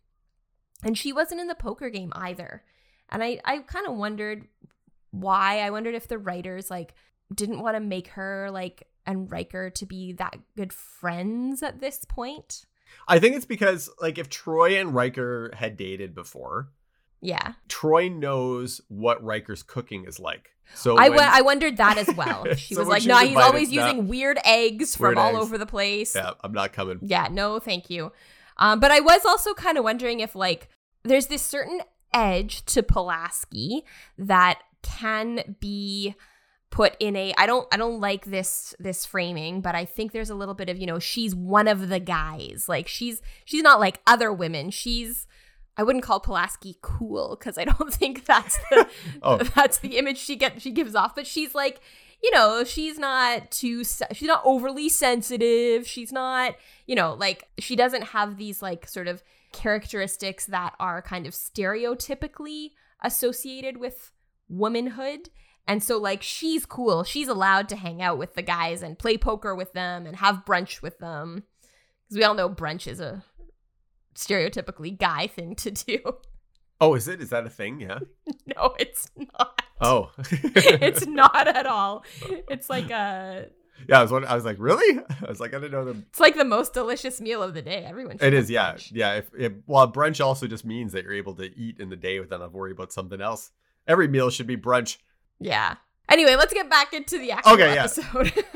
and 0.83 0.97
she 0.97 1.13
wasn't 1.13 1.39
in 1.39 1.47
the 1.47 1.55
poker 1.55 1.89
game 1.89 2.11
either. 2.15 2.63
And 3.09 3.23
I, 3.23 3.39
I 3.45 3.59
kind 3.59 3.87
of 3.87 3.95
wondered 3.95 4.47
why. 5.11 5.59
I 5.59 5.69
wondered 5.69 5.95
if 5.95 6.07
the 6.07 6.17
writers 6.17 6.69
like 6.69 6.95
didn't 7.33 7.61
want 7.61 7.75
to 7.75 7.81
make 7.81 8.09
her 8.09 8.49
like 8.51 8.87
and 9.05 9.31
Riker 9.31 9.69
to 9.69 9.85
be 9.85 10.13
that 10.13 10.37
good 10.57 10.73
friends 10.73 11.63
at 11.63 11.79
this 11.79 12.03
point. 12.05 12.65
I 13.07 13.19
think 13.19 13.35
it's 13.35 13.45
because, 13.45 13.89
like, 14.01 14.17
if 14.17 14.29
Troi 14.29 14.79
and 14.79 14.93
Riker 14.93 15.51
had 15.55 15.77
dated 15.77 16.13
before, 16.15 16.69
Yeah. 17.21 17.53
Troi 17.69 18.09
knows 18.15 18.81
what 18.87 19.23
Riker's 19.23 19.63
cooking 19.63 20.05
is 20.05 20.19
like. 20.19 20.49
So 20.73 20.97
I 20.97 21.09
when- 21.09 21.17
wa- 21.19 21.29
I 21.31 21.41
wondered 21.41 21.77
that 21.77 21.97
as 21.97 22.13
well. 22.15 22.45
She 22.57 22.73
So 22.73 22.81
was 22.81 22.87
like, 22.89 23.05
"No, 23.05 23.17
he's 23.19 23.37
always 23.37 23.71
no. 23.71 23.83
using 23.85 24.07
weird 24.07 24.39
eggs 24.43 24.95
from 24.95 25.07
Weird 25.09 25.17
all 25.19 25.29
eggs. 25.29 25.37
over 25.39 25.57
the 25.57 25.65
place." 25.65 26.15
yeah, 26.15 26.31
I'm 26.43 26.53
not 26.53 26.73
coming. 26.73 26.99
Yeah, 27.03 27.27
no, 27.31 27.59
thank 27.59 27.89
you. 27.89 28.11
Um, 28.57 28.79
but 28.79 28.89
I 28.91 28.99
was 28.99 29.25
also 29.25 29.53
kind 29.53 29.77
of 29.77 29.83
wondering 29.83 30.19
if 30.21 30.33
like 30.35 30.67
there's 31.03 31.27
this 31.27 31.41
certain 31.43 31.81
edge 32.13 32.63
to 32.65 32.81
Pulaski 32.83 33.83
that 34.17 34.59
can 34.81 35.55
be 35.59 36.15
put 36.75 36.93
in 36.99 37.15
a 37.15 37.33
I 37.37 37.45
don't 37.45 37.65
I 37.71 37.77
don't 37.77 38.01
like 38.01 38.25
this 38.25 38.75
this 38.79 39.05
framing, 39.05 39.61
but 39.61 39.75
I 39.75 39.85
think 39.85 40.11
there's 40.11 40.29
a 40.29 40.35
little 40.35 40.53
bit 40.53 40.67
of, 40.67 40.77
you 40.77 40.85
know, 40.85 40.99
she's 40.99 41.33
one 41.33 41.69
of 41.69 41.87
the 41.87 42.01
guys. 42.01 42.65
Like 42.67 42.89
she's 42.89 43.21
she's 43.45 43.63
not 43.63 43.79
like 43.79 44.01
other 44.05 44.33
women. 44.33 44.71
She's 44.71 45.25
I 45.77 45.83
wouldn't 45.83 46.03
call 46.03 46.19
Pulaski 46.19 46.75
cool 46.81 47.37
because 47.39 47.57
I 47.57 47.63
don't 47.63 47.93
think 48.01 48.25
that's 48.25 48.57
the 48.69 48.89
Oh. 49.23 49.37
that's 49.37 49.77
the 49.77 49.97
image 49.97 50.17
she 50.17 50.35
get 50.35 50.61
she 50.61 50.71
gives 50.71 50.95
off. 50.95 51.15
But 51.15 51.25
she's 51.25 51.55
like, 51.55 51.79
you 52.21 52.29
know, 52.31 52.65
she's 52.65 52.99
not 52.99 53.51
too 53.51 53.85
she's 53.85 54.27
not 54.27 54.41
overly 54.43 54.89
sensitive. 54.89 55.87
She's 55.87 56.11
not, 56.11 56.55
you 56.87 56.95
know, 56.95 57.13
like 57.13 57.47
she 57.57 57.77
doesn't 57.77 58.07
have 58.07 58.35
these 58.35 58.61
like 58.61 58.85
sort 58.85 59.07
of 59.07 59.23
characteristics 59.53 60.45
that 60.47 60.73
are 60.81 61.01
kind 61.01 61.25
of 61.25 61.31
stereotypically 61.31 62.71
associated 63.01 63.77
with 63.77 64.11
womanhood. 64.49 65.29
And 65.67 65.83
so 65.83 65.97
like 65.97 66.21
she's 66.21 66.65
cool. 66.65 67.03
She's 67.03 67.27
allowed 67.27 67.69
to 67.69 67.75
hang 67.75 68.01
out 68.01 68.17
with 68.17 68.35
the 68.35 68.41
guys 68.41 68.81
and 68.83 68.97
play 68.99 69.17
poker 69.17 69.55
with 69.55 69.73
them 69.73 70.05
and 70.05 70.15
have 70.17 70.43
brunch 70.45 70.81
with 70.81 70.99
them. 70.99 71.43
Cuz 72.09 72.17
we 72.17 72.23
all 72.23 72.33
know 72.35 72.49
brunch 72.49 72.85
is 72.87 72.99
a 72.99 73.23
stereotypically 74.15 74.97
guy 74.97 75.27
thing 75.27 75.55
to 75.55 75.71
do. 75.71 75.99
Oh, 76.81 76.93
is 76.93 77.07
it? 77.07 77.21
Is 77.21 77.29
that 77.29 77.45
a 77.45 77.49
thing? 77.49 77.79
Yeah. 77.79 77.99
no, 78.57 78.75
it's 78.77 79.07
not. 79.15 79.61
Oh. 79.79 80.11
it's 80.17 81.05
not 81.07 81.47
at 81.47 81.65
all. 81.65 82.03
It's 82.49 82.69
like 82.69 82.91
a 82.91 83.47
Yeah, 83.87 83.99
I 83.99 84.01
was. 84.01 84.11
wondering- 84.11 84.29
I 84.29 84.35
was 84.35 84.43
like, 84.43 84.57
really? 84.59 84.99
I 85.25 85.29
was 85.29 85.39
like, 85.39 85.53
I 85.53 85.59
didn't 85.59 85.71
know 85.71 85.85
the. 85.85 85.91
it's 86.09 86.19
like 86.19 86.35
the 86.35 86.43
most 86.43 86.73
delicious 86.73 87.21
meal 87.21 87.41
of 87.41 87.53
the 87.53 87.61
day. 87.61 87.85
Everyone 87.85 88.17
should 88.17 88.33
It 88.33 88.49
yeah, 88.49 88.73
brunch. 88.73 88.91
yeah. 88.93 89.13
If, 89.13 89.29
if 89.39 89.53
well, 89.67 89.89
brunch 89.89 90.23
also 90.23 90.47
just 90.47 90.65
means 90.65 90.91
that 90.91 91.05
you're 91.05 91.13
able 91.13 91.33
to 91.35 91.45
eat 91.57 91.79
in 91.79 91.87
the 91.89 91.95
day 91.95 92.19
without 92.19 92.41
having 92.41 92.51
to 92.51 92.57
worry 92.57 92.73
about 92.73 92.91
something 92.91 93.21
else. 93.21 93.51
Every 93.87 94.09
meal 94.09 94.29
should 94.29 94.45
be 94.47 94.57
brunch. 94.57 94.97
Yeah. 95.39 95.75
Anyway, 96.09 96.35
let's 96.35 96.53
get 96.53 96.69
back 96.69 96.93
into 96.93 97.17
the 97.17 97.31
actual 97.31 97.53
Okay, 97.53 97.73
yeah. 97.73 97.83
episode. 97.83 98.31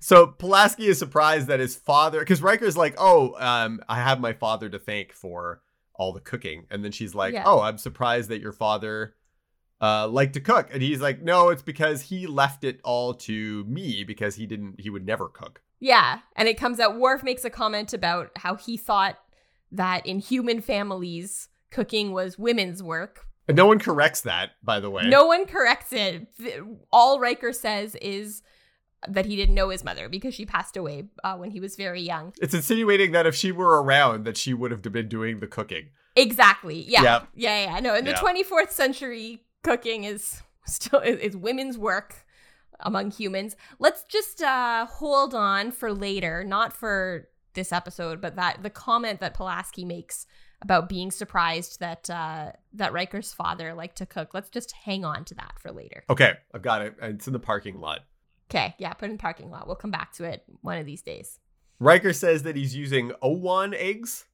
So 0.00 0.28
Pulaski 0.28 0.86
is 0.86 0.96
surprised 0.98 1.48
that 1.48 1.58
his 1.58 1.74
father, 1.74 2.20
because 2.20 2.40
Riker's 2.40 2.76
like, 2.76 2.94
"Oh, 2.98 3.34
um, 3.38 3.80
I 3.88 3.96
have 3.96 4.20
my 4.20 4.32
father 4.32 4.68
to 4.68 4.78
thank 4.78 5.12
for 5.12 5.60
all 5.94 6.12
the 6.12 6.20
cooking," 6.20 6.66
and 6.70 6.84
then 6.84 6.92
she's 6.92 7.16
like, 7.16 7.34
Yeah. 7.34 7.42
"Oh, 7.44 7.60
I'm 7.60 7.78
surprised 7.78 8.30
that 8.30 8.40
your 8.40 8.52
father 8.52 9.16
uh 9.80 10.06
liked 10.08 10.34
to 10.34 10.40
cook," 10.40 10.68
and 10.72 10.82
he's 10.82 11.00
like, 11.00 11.20
"No, 11.20 11.48
it's 11.48 11.62
because 11.62 12.02
he 12.02 12.28
left 12.28 12.62
it 12.62 12.80
all 12.84 13.12
to 13.14 13.64
me 13.64 14.04
because 14.04 14.36
he 14.36 14.46
didn't, 14.46 14.80
he 14.80 14.88
would 14.88 15.04
never 15.04 15.28
cook." 15.28 15.62
yeah. 15.80 16.20
And 16.36 16.48
it 16.48 16.56
comes 16.58 16.78
out 16.78 16.98
Worf 16.98 17.22
makes 17.24 17.44
a 17.44 17.50
comment 17.50 17.92
about 17.92 18.30
how 18.36 18.54
he 18.54 18.76
thought 18.76 19.18
that 19.72 20.06
in 20.06 20.20
human 20.20 20.60
families 20.60 21.48
cooking 21.70 22.12
was 22.12 22.38
women's 22.38 22.82
work. 22.84 23.26
And 23.48 23.56
no 23.56 23.66
one 23.66 23.78
corrects 23.78 24.20
that, 24.22 24.50
by 24.62 24.78
the 24.78 24.90
way. 24.90 25.08
No 25.08 25.26
one 25.26 25.46
corrects 25.46 25.92
it. 25.92 26.26
All 26.92 27.18
Riker 27.18 27.52
says 27.52 27.94
is 27.96 28.42
that 29.08 29.26
he 29.26 29.36
didn't 29.36 29.54
know 29.54 29.70
his 29.70 29.84
mother 29.84 30.08
because 30.08 30.34
she 30.34 30.44
passed 30.44 30.76
away 30.76 31.04
uh, 31.24 31.36
when 31.36 31.50
he 31.50 31.60
was 31.60 31.76
very 31.76 32.02
young. 32.02 32.34
It's 32.42 32.52
insinuating 32.54 33.12
that 33.12 33.26
if 33.26 33.34
she 33.34 33.52
were 33.52 33.82
around, 33.82 34.24
that 34.24 34.36
she 34.36 34.52
would 34.52 34.70
have 34.70 34.82
been 34.82 35.08
doing 35.08 35.40
the 35.40 35.46
cooking. 35.46 35.90
Exactly. 36.14 36.84
Yeah. 36.86 37.02
Yep. 37.02 37.28
Yeah. 37.34 37.64
Yeah. 37.64 37.80
No, 37.80 37.94
in 37.94 38.04
the 38.04 38.10
Yeah. 38.10 38.20
24th 38.20 38.70
century, 38.70 39.44
cooking 39.62 40.04
is 40.04 40.42
still 40.66 41.00
is, 41.00 41.18
is 41.20 41.36
women's 41.36 41.78
work 41.78 42.26
among 42.80 43.10
humans. 43.12 43.56
Let's 43.78 44.04
just 44.04 44.42
uh, 44.42 44.86
hold 44.86 45.34
on 45.34 45.70
for 45.70 45.92
later, 45.92 46.44
not 46.44 46.72
for 46.72 47.28
this 47.54 47.72
episode, 47.72 48.20
but 48.20 48.36
that 48.36 48.62
the 48.62 48.70
comment 48.70 49.20
that 49.20 49.34
Pulaski 49.34 49.84
makes 49.84 50.26
about 50.62 50.88
being 50.88 51.10
surprised 51.10 51.80
that 51.80 52.08
uh, 52.10 52.52
that 52.72 52.92
Riker's 52.92 53.32
father 53.32 53.74
liked 53.74 53.96
to 53.98 54.06
cook. 54.06 54.34
Let's 54.34 54.50
just 54.50 54.72
hang 54.72 55.04
on 55.04 55.24
to 55.26 55.34
that 55.36 55.54
for 55.60 55.70
later. 55.70 56.02
Okay, 56.10 56.34
I've 56.54 56.62
got 56.62 56.82
it. 56.82 56.94
It's 57.00 57.26
in 57.26 57.32
the 57.32 57.38
parking 57.38 57.80
lot. 57.80 58.00
Okay. 58.50 58.74
Yeah. 58.78 58.92
Put 58.94 59.08
it 59.08 59.12
in 59.12 59.18
parking 59.18 59.50
lot. 59.50 59.66
We'll 59.66 59.76
come 59.76 59.90
back 59.90 60.12
to 60.14 60.24
it 60.24 60.42
one 60.62 60.78
of 60.78 60.86
these 60.86 61.02
days. 61.02 61.38
Riker 61.80 62.12
says 62.12 62.42
that 62.44 62.56
he's 62.56 62.74
using 62.74 63.12
owon 63.22 63.72
eggs 63.74 64.24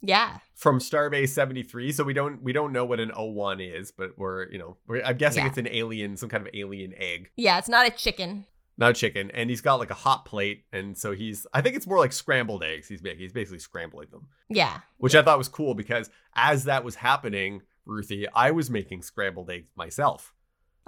Yeah. 0.00 0.38
from 0.54 0.78
Starbase 0.80 1.28
73, 1.28 1.92
so 1.92 2.02
we 2.02 2.12
don't 2.14 2.42
we 2.42 2.52
don't 2.52 2.72
know 2.72 2.84
what 2.84 2.98
an 2.98 3.12
owon 3.14 3.60
is, 3.60 3.92
but 3.92 4.18
we're 4.18 4.50
you 4.50 4.58
know 4.58 4.76
we're, 4.86 5.02
I'm 5.04 5.16
guessing 5.16 5.42
Yeah. 5.44 5.48
it's 5.50 5.58
an 5.58 5.68
alien, 5.70 6.16
some 6.16 6.28
kind 6.28 6.44
of 6.46 6.52
alien 6.54 6.92
egg. 6.96 7.30
Yeah. 7.36 7.58
It's 7.58 7.68
not 7.68 7.86
a 7.86 7.90
chicken. 7.90 8.46
Not 8.78 8.94
chicken, 8.94 9.30
and 9.32 9.50
he's 9.50 9.60
got 9.60 9.74
like 9.80 9.90
a 9.90 9.94
hot 9.94 10.24
plate, 10.24 10.64
and 10.72 10.96
so 10.96 11.12
he's 11.12 11.46
I 11.52 11.60
think 11.60 11.76
it's 11.76 11.86
more 11.86 11.98
like 11.98 12.12
scrambled 12.12 12.62
eggs. 12.64 12.88
He's 12.88 13.02
making. 13.02 13.18
He's 13.20 13.32
basically 13.32 13.58
scrambling 13.58 14.08
them, 14.10 14.28
Yeah. 14.48 14.78
which 14.98 15.14
I 15.14 15.22
thought 15.22 15.36
was 15.36 15.48
cool 15.48 15.74
because 15.74 16.08
as 16.34 16.64
that 16.64 16.84
was 16.84 16.94
happening, 16.94 17.62
Ruthie, 17.84 18.26
I 18.34 18.52
was 18.52 18.70
making 18.70 19.02
scrambled 19.02 19.50
eggs 19.50 19.68
myself. 19.76 20.32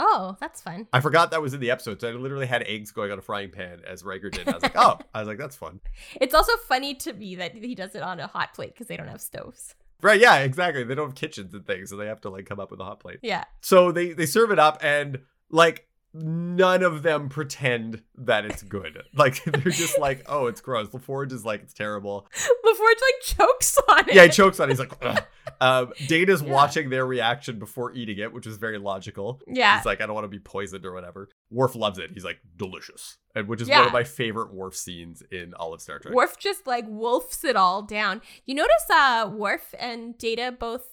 Oh, 0.02 0.34
that's 0.40 0.62
fun. 0.62 0.86
I 0.94 1.00
forgot 1.00 1.30
that 1.32 1.42
was 1.42 1.52
in 1.52 1.60
the 1.60 1.70
episode, 1.70 2.00
so 2.00 2.08
I 2.08 2.12
literally 2.12 2.46
had 2.46 2.62
eggs 2.62 2.90
going 2.90 3.12
on 3.12 3.18
a 3.18 3.22
frying 3.22 3.50
pan 3.50 3.82
as 3.86 4.02
Riker 4.02 4.30
did. 4.30 4.48
I 4.48 4.52
was 4.52 4.62
like, 4.62 4.76
oh, 4.76 4.98
I 5.14 5.18
was 5.18 5.28
like, 5.28 5.36
that's 5.36 5.56
fun. 5.56 5.80
It's 6.18 6.32
also 6.32 6.56
funny 6.68 6.94
to 6.94 7.12
me 7.12 7.34
that 7.34 7.54
he 7.54 7.74
does 7.74 7.94
it 7.94 8.02
on 8.02 8.18
a 8.18 8.26
hot 8.26 8.54
plate 8.54 8.72
because 8.72 8.86
they 8.86 8.96
don't 8.96 9.08
have 9.08 9.20
stoves. 9.20 9.74
Right? 10.00 10.18
Yeah, 10.18 10.38
exactly. 10.38 10.84
They 10.84 10.94
don't 10.94 11.08
have 11.08 11.14
kitchens 11.16 11.52
and 11.52 11.66
things, 11.66 11.90
so 11.90 11.96
they 11.96 12.06
have 12.06 12.22
to 12.22 12.30
like 12.30 12.46
come 12.46 12.58
up 12.60 12.70
with 12.70 12.80
a 12.80 12.84
hot 12.84 13.00
plate. 13.00 13.18
Yeah. 13.22 13.44
So 13.60 13.92
they 13.92 14.12
they 14.14 14.24
serve 14.24 14.50
it 14.50 14.58
up, 14.58 14.78
and 14.82 15.18
like 15.50 15.86
none 16.12 16.82
of 16.82 17.02
them 17.02 17.28
pretend 17.28 18.02
that 18.16 18.44
it's 18.44 18.62
good. 18.62 19.02
Like 19.14 19.42
they're 19.44 19.72
just 19.72 19.98
like, 19.98 20.22
oh, 20.28 20.46
it's 20.46 20.60
gross. 20.60 20.88
LaForge 20.88 21.32
is 21.32 21.44
like, 21.44 21.62
it's 21.62 21.74
terrible. 21.74 22.26
LaForge 22.34 23.00
like 23.02 23.22
chokes 23.22 23.78
on 23.88 24.08
it. 24.08 24.14
Yeah, 24.14 24.24
he 24.24 24.30
chokes 24.30 24.58
on 24.60 24.68
it. 24.68 24.72
He's 24.72 24.78
like, 24.78 24.92
Ugh. 25.02 25.22
Um, 25.62 25.92
Data's 26.06 26.40
Yeah. 26.40 26.52
watching 26.52 26.88
their 26.88 27.04
reaction 27.04 27.58
before 27.58 27.92
eating 27.92 28.18
it, 28.18 28.32
which 28.32 28.46
is 28.46 28.56
very 28.56 28.78
logical. 28.78 29.42
Yeah. 29.46 29.76
He's 29.76 29.84
like, 29.84 30.00
I 30.00 30.06
don't 30.06 30.14
want 30.14 30.24
to 30.24 30.28
be 30.28 30.38
poisoned 30.38 30.86
or 30.86 30.92
whatever. 30.94 31.28
Worf 31.50 31.74
loves 31.74 31.98
it. 31.98 32.10
He's 32.14 32.24
like, 32.24 32.38
delicious. 32.56 33.18
And 33.34 33.46
which 33.46 33.60
is 33.60 33.68
Yeah. 33.68 33.78
one 33.80 33.88
of 33.88 33.92
my 33.92 34.04
favorite 34.04 34.54
Worf 34.54 34.74
scenes 34.74 35.22
in 35.30 35.52
all 35.54 35.74
of 35.74 35.82
Star 35.82 35.98
Trek. 35.98 36.14
Worf 36.14 36.38
just 36.38 36.66
like 36.66 36.86
wolfs 36.88 37.44
it 37.44 37.56
all 37.56 37.82
down. 37.82 38.22
You 38.46 38.54
notice 38.54 38.84
uh 38.90 39.30
Worf 39.30 39.74
and 39.78 40.16
Data 40.16 40.54
both 40.58 40.86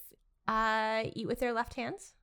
uh 0.49 1.03
eat 1.13 1.27
with 1.27 1.39
their 1.39 1.53
left 1.53 1.75
hands? 1.75 2.13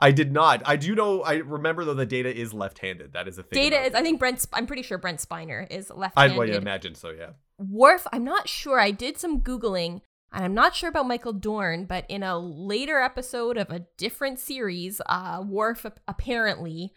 I 0.00 0.12
did 0.12 0.32
not. 0.32 0.62
I 0.64 0.76
do 0.76 0.94
know. 0.94 1.22
I 1.22 1.34
remember 1.34 1.84
though 1.84 1.94
The 1.94 2.06
Data 2.06 2.34
is 2.34 2.54
left-handed. 2.54 3.12
That 3.14 3.26
is 3.26 3.38
a 3.38 3.42
thing. 3.42 3.62
Data 3.62 3.80
is 3.80 3.94
I 3.94 4.02
think 4.02 4.18
Brent 4.18 4.46
I'm 4.52 4.66
pretty 4.66 4.82
sure 4.82 4.98
Brent 4.98 5.18
Spiner 5.18 5.66
is 5.70 5.90
left-handed. 5.90 6.34
I 6.34 6.38
would 6.38 6.50
imagine 6.50 6.94
so. 6.94 7.10
Yeah. 7.10 7.30
Worf, 7.58 8.06
I'm 8.12 8.24
not 8.24 8.48
sure. 8.48 8.78
I 8.78 8.92
did 8.92 9.18
some 9.18 9.40
googling 9.40 10.02
and 10.32 10.44
I'm 10.44 10.54
not 10.54 10.76
sure 10.76 10.88
about 10.88 11.08
Michael 11.08 11.32
Dorn, 11.32 11.86
but 11.86 12.04
in 12.08 12.22
a 12.22 12.38
later 12.38 13.00
episode 13.00 13.56
of 13.56 13.70
a 13.70 13.86
different 13.96 14.38
series, 14.38 15.00
uh 15.06 15.42
Worf 15.44 15.84
apparently 16.06 16.92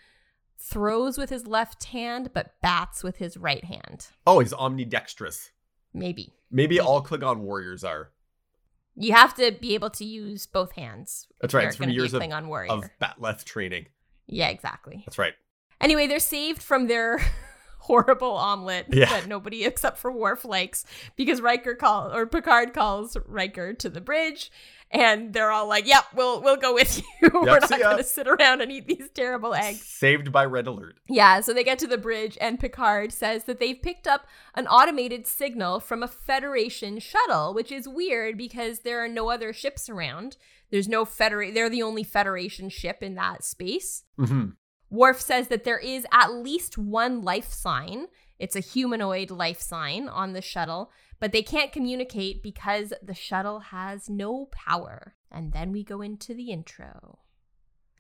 throws 0.60 1.18
with 1.18 1.32
his 1.32 1.48
left 1.48 1.86
hand 1.86 2.30
but 2.34 2.54
bats 2.62 3.04
with 3.04 3.18
his 3.18 3.36
right 3.36 3.64
hand. 3.64 4.08
Oh, 4.28 4.40
he's 4.40 4.54
omnidextrous. 4.54 5.50
Maybe. 5.94 6.34
Maybe 6.52 6.80
all 6.80 7.04
Klingon 7.04 7.40
warriors 7.40 7.84
are. 7.84 8.12
You 8.95 9.13
have 9.13 9.34
to 9.36 9.51
be 9.51 9.73
able 9.73 9.89
to 9.91 10.06
use 10.06 10.45
both 10.45 10.73
hands. 10.73 11.27
That's 11.39 11.54
right. 11.54 11.67
It's 11.67 11.77
from 11.77 11.86
gonna 11.86 11.93
be 11.93 11.97
a 11.97 12.01
years 12.01 12.13
of, 12.13 12.21
Klingon 12.21 12.47
warrior. 12.47 12.71
of 12.71 12.84
bat'leth 13.01 13.45
training. 13.45 13.88
Yeah, 14.27 14.49
exactly. 14.49 15.04
That's 15.06 15.17
right. 15.17 15.34
Anyway, 15.80 16.08
they're 16.08 16.19
saved 16.19 16.62
from 16.62 16.88
their 16.88 17.19
horrible 17.86 18.32
omelet 18.32 18.86
Yeah. 18.89 19.06
that 19.10 19.28
nobody 19.28 19.65
except 19.65 19.98
for 19.98 20.12
Worf 20.12 20.46
likes 20.46 20.86
because 21.15 21.41
Riker 21.41 21.76
call 21.76 22.13
or 22.13 22.26
Picard 22.26 22.74
calls 22.74 23.17
Riker 23.26 23.74
to 23.74 23.89
the 23.89 24.02
bridge, 24.02 24.52
and 24.91 25.34
they're 25.34 25.52
all 25.52 25.67
like, 25.67 25.88
"Yep, 25.88 26.04
we'll 26.15 26.41
we'll 26.41 26.58
go 26.58 26.74
with 26.74 26.98
you. 27.22 27.30
We're 27.34 27.60
not 27.60 27.70
going 27.70 27.98
to 27.98 28.04
sit 28.04 28.28
around 28.28 28.62
and 28.62 28.72
eat 28.72 28.88
these 28.88 29.10
terrible 29.13 29.54
eggs." 29.54 29.82
Saved 29.82 30.32
by 30.32 30.46
Red 30.46 30.67
Alert. 30.67 30.98
Yeah, 31.10 31.41
so 31.41 31.54
they 31.54 31.63
get 31.63 31.80
to 31.80 31.88
the 31.88 31.98
bridge, 31.98 32.38
and 32.41 32.60
Picard 32.60 33.12
says 33.12 33.46
that 33.46 33.60
they've 33.60 33.82
picked 33.82 34.08
up 34.08 34.26
an 34.56 34.67
automated 34.67 35.28
signal 35.28 35.80
from 35.80 36.04
a 36.04 36.08
Federation 36.08 37.00
shuttle, 37.00 37.54
which 37.54 37.72
is 37.72 37.88
weird 37.88 38.38
because 38.38 38.80
there 38.80 39.04
are 39.04 39.08
no 39.10 39.30
other 39.30 39.54
ships 39.54 39.89
around. 39.89 40.38
There's 40.72 40.88
no 40.88 41.04
Federate. 41.06 41.54
They're 41.54 41.70
the 41.70 41.84
only 41.84 42.04
Federation 42.04 42.70
ship 42.70 43.02
in 43.02 43.15
that 43.15 43.44
space. 43.44 44.04
hmm 44.17 44.50
Worf 44.91 45.21
says 45.21 45.47
that 45.47 45.63
there 45.63 45.80
is 45.80 46.06
at 46.12 46.34
least 46.34 46.77
one 46.77 47.21
life 47.21 47.51
sign. 47.51 48.08
It's 48.38 48.58
a 48.58 48.60
humanoid 48.60 49.32
life 49.32 49.62
sign 49.62 50.10
on 50.10 50.34
the 50.34 50.41
shuttle, 50.41 50.91
but 51.19 51.32
they 51.32 51.41
can't 51.41 51.71
communicate 51.71 52.43
because 52.43 52.93
the 53.01 53.15
shuttle 53.15 53.60
has 53.60 54.10
no 54.10 54.49
power. 54.51 55.15
And 55.32 55.54
then 55.54 55.71
we 55.71 55.84
go 55.84 56.01
into 56.01 56.34
the 56.34 56.51
intro. 56.51 57.19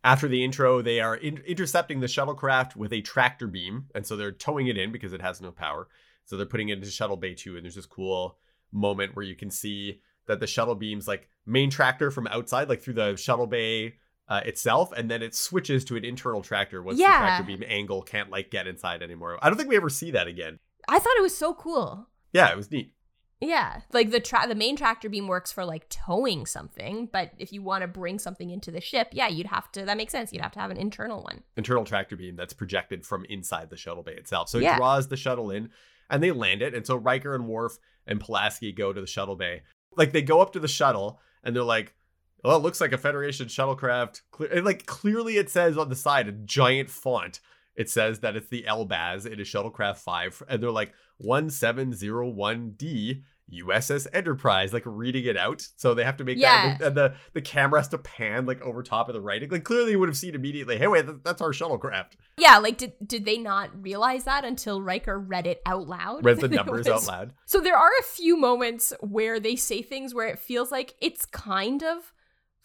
After 0.03 0.27
the 0.27 0.43
intro, 0.43 0.81
they 0.81 0.99
are 0.99 1.15
in- 1.15 1.43
intercepting 1.47 2.01
the 2.01 2.07
shuttlecraft 2.07 2.75
with 2.75 2.91
a 2.91 3.01
tractor 3.01 3.47
beam, 3.47 3.85
and 3.95 4.05
so 4.05 4.17
they're 4.17 4.31
towing 4.31 4.67
it 4.67 4.77
in 4.77 4.91
because 4.91 5.13
it 5.13 5.21
has 5.21 5.39
no 5.39 5.51
power. 5.51 5.87
So 6.25 6.35
they're 6.35 6.45
putting 6.45 6.69
it 6.69 6.79
into 6.79 6.89
Shuttle 6.89 7.17
Bay 7.17 7.35
2, 7.35 7.55
and 7.55 7.63
there's 7.63 7.75
this 7.75 7.85
cool 7.85 8.37
moment 8.71 9.15
where 9.15 9.23
you 9.23 9.35
can 9.35 9.51
see 9.51 10.01
that 10.27 10.39
the 10.39 10.47
shuttle 10.47 10.75
beam's 10.75 11.07
like 11.07 11.29
main 11.45 11.69
tractor 11.69 12.11
from 12.11 12.27
outside, 12.27 12.69
like 12.69 12.81
through 12.81 12.95
the 12.95 13.15
shuttle 13.15 13.47
bay 13.47 13.95
uh, 14.31 14.39
itself, 14.45 14.93
and 14.93 15.11
then 15.11 15.21
it 15.21 15.35
switches 15.35 15.83
to 15.85 15.97
an 15.97 16.05
internal 16.05 16.41
tractor 16.41 16.81
once 16.81 16.97
Yeah. 16.97 17.11
the 17.11 17.17
tractor 17.25 17.43
beam 17.43 17.63
angle 17.67 18.01
can't 18.01 18.29
like 18.29 18.49
get 18.49 18.65
inside 18.65 19.03
anymore. 19.03 19.37
I 19.41 19.49
don't 19.49 19.57
think 19.57 19.67
we 19.69 19.75
ever 19.75 19.89
see 19.89 20.11
that 20.11 20.27
again. 20.27 20.57
I 20.87 20.99
thought 20.99 21.17
it 21.17 21.21
was 21.21 21.37
so 21.37 21.53
cool. 21.53 22.07
Yeah, 22.31 22.49
it 22.49 22.55
was 22.55 22.71
neat. 22.71 22.93
Yeah, 23.41 23.81
like 23.91 24.11
the 24.11 24.19
tra- 24.19 24.47
the 24.47 24.55
main 24.55 24.75
tractor 24.77 25.09
beam 25.09 25.27
works 25.27 25.51
for 25.51 25.65
like 25.65 25.89
towing 25.89 26.45
something, 26.45 27.09
but 27.11 27.31
if 27.39 27.51
you 27.51 27.61
want 27.63 27.81
to 27.81 27.87
bring 27.87 28.19
something 28.19 28.51
into 28.51 28.71
the 28.71 28.79
ship, 28.79 29.09
yeah, 29.11 29.27
you'd 29.27 29.47
have 29.47 29.71
to. 29.73 29.83
That 29.83 29.97
makes 29.97 30.11
sense. 30.11 30.31
You'd 30.31 30.43
have 30.43 30.51
to 30.53 30.59
have 30.59 30.69
an 30.71 30.77
internal 30.77 31.23
one. 31.23 31.41
internal 31.57 31.83
tractor 31.83 32.15
beam 32.15 32.35
that's 32.35 32.53
projected 32.53 33.03
from 33.05 33.25
inside 33.25 33.69
the 33.69 33.77
shuttle 33.77 34.03
bay 34.03 34.13
itself. 34.13 34.47
So 34.49 34.59
it 34.59 34.75
draws 34.77 35.07
the 35.07 35.17
shuttle 35.17 35.49
in 35.51 35.71
and 36.09 36.21
they 36.21 36.31
land 36.31 36.61
it. 36.61 36.73
And 36.75 36.85
so 36.85 36.95
Riker 36.95 37.33
and 37.35 37.47
Worf 37.47 37.77
and 38.07 38.21
Pulaski 38.21 38.71
go 38.71 38.93
to 38.93 39.01
the 39.01 39.07
shuttle 39.07 39.35
bay. 39.35 39.63
Like 39.97 40.13
they 40.13 40.21
go 40.21 40.39
up 40.39 40.53
to 40.53 40.59
the 40.59 40.67
shuttle 40.67 41.19
and 41.43 41.55
they're 41.55 41.63
like, 41.63 41.95
oh, 42.43 42.55
it 42.55 42.61
looks 42.61 42.81
like 42.81 42.93
a 42.93 42.97
Federation 42.97 43.47
shuttlecraft. 43.47 44.21
Cle- 44.31 44.63
like 44.63 44.85
clearly 44.85 45.37
it 45.37 45.49
says 45.49 45.77
on 45.77 45.89
the 45.89 45.95
side, 45.95 46.27
a 46.27 46.31
giant 46.31 46.89
font, 46.89 47.39
it 47.75 47.89
says 47.89 48.19
that 48.19 48.35
it's 48.35 48.49
the 48.49 48.65
El-Baz. 48.67 49.25
It 49.25 49.39
is 49.39 49.47
Shuttlecraft 49.47 49.97
5. 49.97 50.43
And 50.49 50.61
they're 50.61 50.71
like 50.71 50.93
1701D 51.23 53.23
USS 53.53 54.07
Enterprise, 54.13 54.71
like 54.71 54.83
reading 54.85 55.25
it 55.25 55.35
out. 55.35 55.67
So 55.75 55.93
they 55.93 56.05
have 56.05 56.15
to 56.17 56.23
make 56.23 56.37
Yeah. 56.37 56.77
that. 56.77 56.87
And 56.87 56.95
the, 56.95 57.15
the 57.33 57.41
camera 57.41 57.81
has 57.81 57.89
to 57.89 57.97
pan 57.97 58.45
like 58.45 58.61
over 58.61 58.81
top 58.81 59.09
of 59.09 59.13
the 59.13 59.19
writing. 59.21 59.49
Like 59.49 59.65
clearly 59.65 59.91
you 59.91 59.99
would 59.99 60.07
have 60.07 60.17
seen 60.17 60.35
immediately, 60.35 60.77
hey, 60.77 60.87
wait, 60.87 61.05
that- 61.05 61.23
that's 61.25 61.41
our 61.41 61.51
shuttlecraft. 61.51 62.13
Yeah, 62.37 62.57
like 62.59 62.77
did 62.77 62.93
did 63.05 63.25
they 63.25 63.37
not 63.37 63.69
realize 63.83 64.23
that 64.23 64.45
until 64.45 64.81
Riker 64.81 65.19
read 65.19 65.47
it 65.47 65.61
out 65.65 65.85
loud? 65.87 66.23
Read 66.23 66.39
the 66.39 66.47
numbers 66.49 66.87
out 66.87 67.05
loud. 67.05 67.33
So 67.45 67.59
there 67.59 67.77
are 67.77 67.91
a 67.99 68.03
few 68.03 68.37
moments 68.37 68.93
where 69.01 69.37
they 69.39 69.57
say 69.57 69.81
things 69.81 70.13
where 70.13 70.27
it 70.27 70.39
feels 70.39 70.71
like 70.71 70.95
it's 71.01 71.25
kind 71.25 71.83
of 71.83 72.13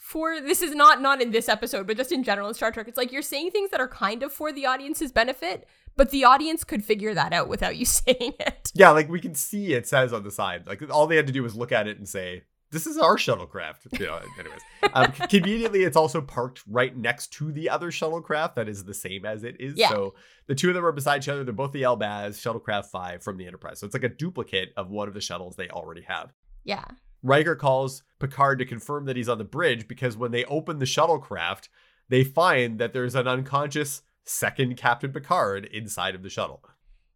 for 0.06 0.40
this 0.40 0.62
is 0.62 0.72
not 0.72 1.02
not 1.02 1.20
in 1.20 1.32
this 1.32 1.48
episode, 1.48 1.84
but 1.84 1.96
just 1.96 2.12
in 2.12 2.22
general 2.22 2.46
in 2.46 2.54
Star 2.54 2.70
Trek. 2.70 2.86
It's 2.86 2.96
like 2.96 3.10
you're 3.10 3.22
saying 3.22 3.50
things 3.50 3.70
that 3.70 3.80
are 3.80 3.88
kind 3.88 4.22
of 4.22 4.32
for 4.32 4.52
the 4.52 4.64
audience's 4.64 5.10
benefit, 5.10 5.66
but 5.96 6.10
the 6.10 6.24
audience 6.24 6.62
could 6.62 6.84
figure 6.84 7.12
that 7.12 7.32
out 7.32 7.48
without 7.48 7.76
you 7.76 7.84
saying 7.84 8.34
it. 8.38 8.70
Yeah, 8.72 8.90
like 8.90 9.08
we 9.08 9.18
can 9.18 9.34
see 9.34 9.72
it 9.72 9.88
says 9.88 10.12
on 10.12 10.22
the 10.22 10.30
side. 10.30 10.68
Like 10.68 10.80
all 10.90 11.08
they 11.08 11.16
had 11.16 11.26
to 11.26 11.32
do 11.32 11.42
was 11.42 11.56
look 11.56 11.72
at 11.72 11.88
it 11.88 11.98
and 11.98 12.08
say, 12.08 12.44
"This 12.70 12.86
is 12.86 12.96
our 12.96 13.16
shuttlecraft." 13.16 13.98
You 13.98 14.06
know. 14.06 14.20
anyways, 14.38 14.60
um, 14.94 15.10
conveniently, 15.28 15.82
it's 15.82 15.96
also 15.96 16.20
parked 16.20 16.62
right 16.68 16.96
next 16.96 17.32
to 17.32 17.50
the 17.50 17.68
other 17.68 17.90
shuttlecraft 17.90 18.54
that 18.54 18.68
is 18.68 18.84
the 18.84 18.94
same 18.94 19.26
as 19.26 19.42
it 19.42 19.56
is. 19.58 19.74
Yeah. 19.76 19.88
So 19.88 20.14
the 20.46 20.54
two 20.54 20.68
of 20.68 20.76
them 20.76 20.86
are 20.86 20.92
beside 20.92 21.22
each 21.22 21.28
other. 21.28 21.42
They're 21.42 21.52
both 21.52 21.72
the 21.72 21.82
El-Baz 21.82 22.38
shuttlecraft 22.38 22.86
five 22.92 23.24
from 23.24 23.38
the 23.38 23.46
Enterprise. 23.48 23.80
So 23.80 23.86
it's 23.86 23.94
like 23.94 24.04
a 24.04 24.08
duplicate 24.08 24.72
of 24.76 24.88
one 24.88 25.08
of 25.08 25.14
the 25.14 25.20
shuttles 25.20 25.56
they 25.56 25.68
already 25.68 26.02
have. 26.02 26.32
Yeah. 26.62 26.84
Riker 27.26 27.56
calls 27.56 28.02
Picard 28.18 28.58
to 28.58 28.64
confirm 28.64 29.04
that 29.06 29.16
he's 29.16 29.28
on 29.28 29.38
the 29.38 29.44
bridge 29.44 29.88
because 29.88 30.16
when 30.16 30.30
they 30.30 30.44
open 30.44 30.78
the 30.78 30.84
shuttlecraft, 30.84 31.68
they 32.08 32.24
find 32.24 32.78
that 32.78 32.92
there's 32.92 33.14
an 33.14 33.26
unconscious 33.26 34.02
second 34.24 34.76
Captain 34.76 35.12
Picard 35.12 35.64
inside 35.66 36.14
of 36.14 36.22
the 36.22 36.30
shuttle. 36.30 36.62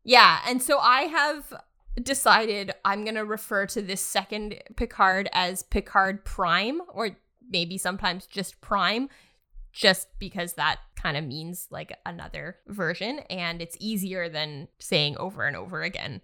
Yeah, 0.05 0.40
and 0.46 0.62
so 0.62 0.79
I 0.79 1.03
have 1.03 1.53
decided 2.03 2.73
I'm 2.85 3.05
going 3.05 3.16
to 3.16 3.25
refer 3.25 3.66
to 3.66 3.83
this 3.83 4.01
second 4.01 4.61
Picard 4.77 5.29
as 5.33 5.62
Picard 5.62 6.25
Prime 6.25 6.81
or 6.92 7.16
maybe 7.49 7.79
sometimes 7.79 8.27
just 8.27 8.61
Prime 8.61 9.09
just 9.73 10.09
because 10.18 10.55
that 10.55 10.81
kind 10.96 11.16
of 11.16 11.25
means 11.25 11.68
like 11.70 11.96
another 12.05 12.57
version 12.66 13.20
and 13.31 13.62
it's 13.62 13.77
easier 13.81 14.29
than 14.29 14.68
saying 14.79 15.16
over 15.18 15.44
and 15.44 15.57
over 15.57 15.83
again 15.83 16.20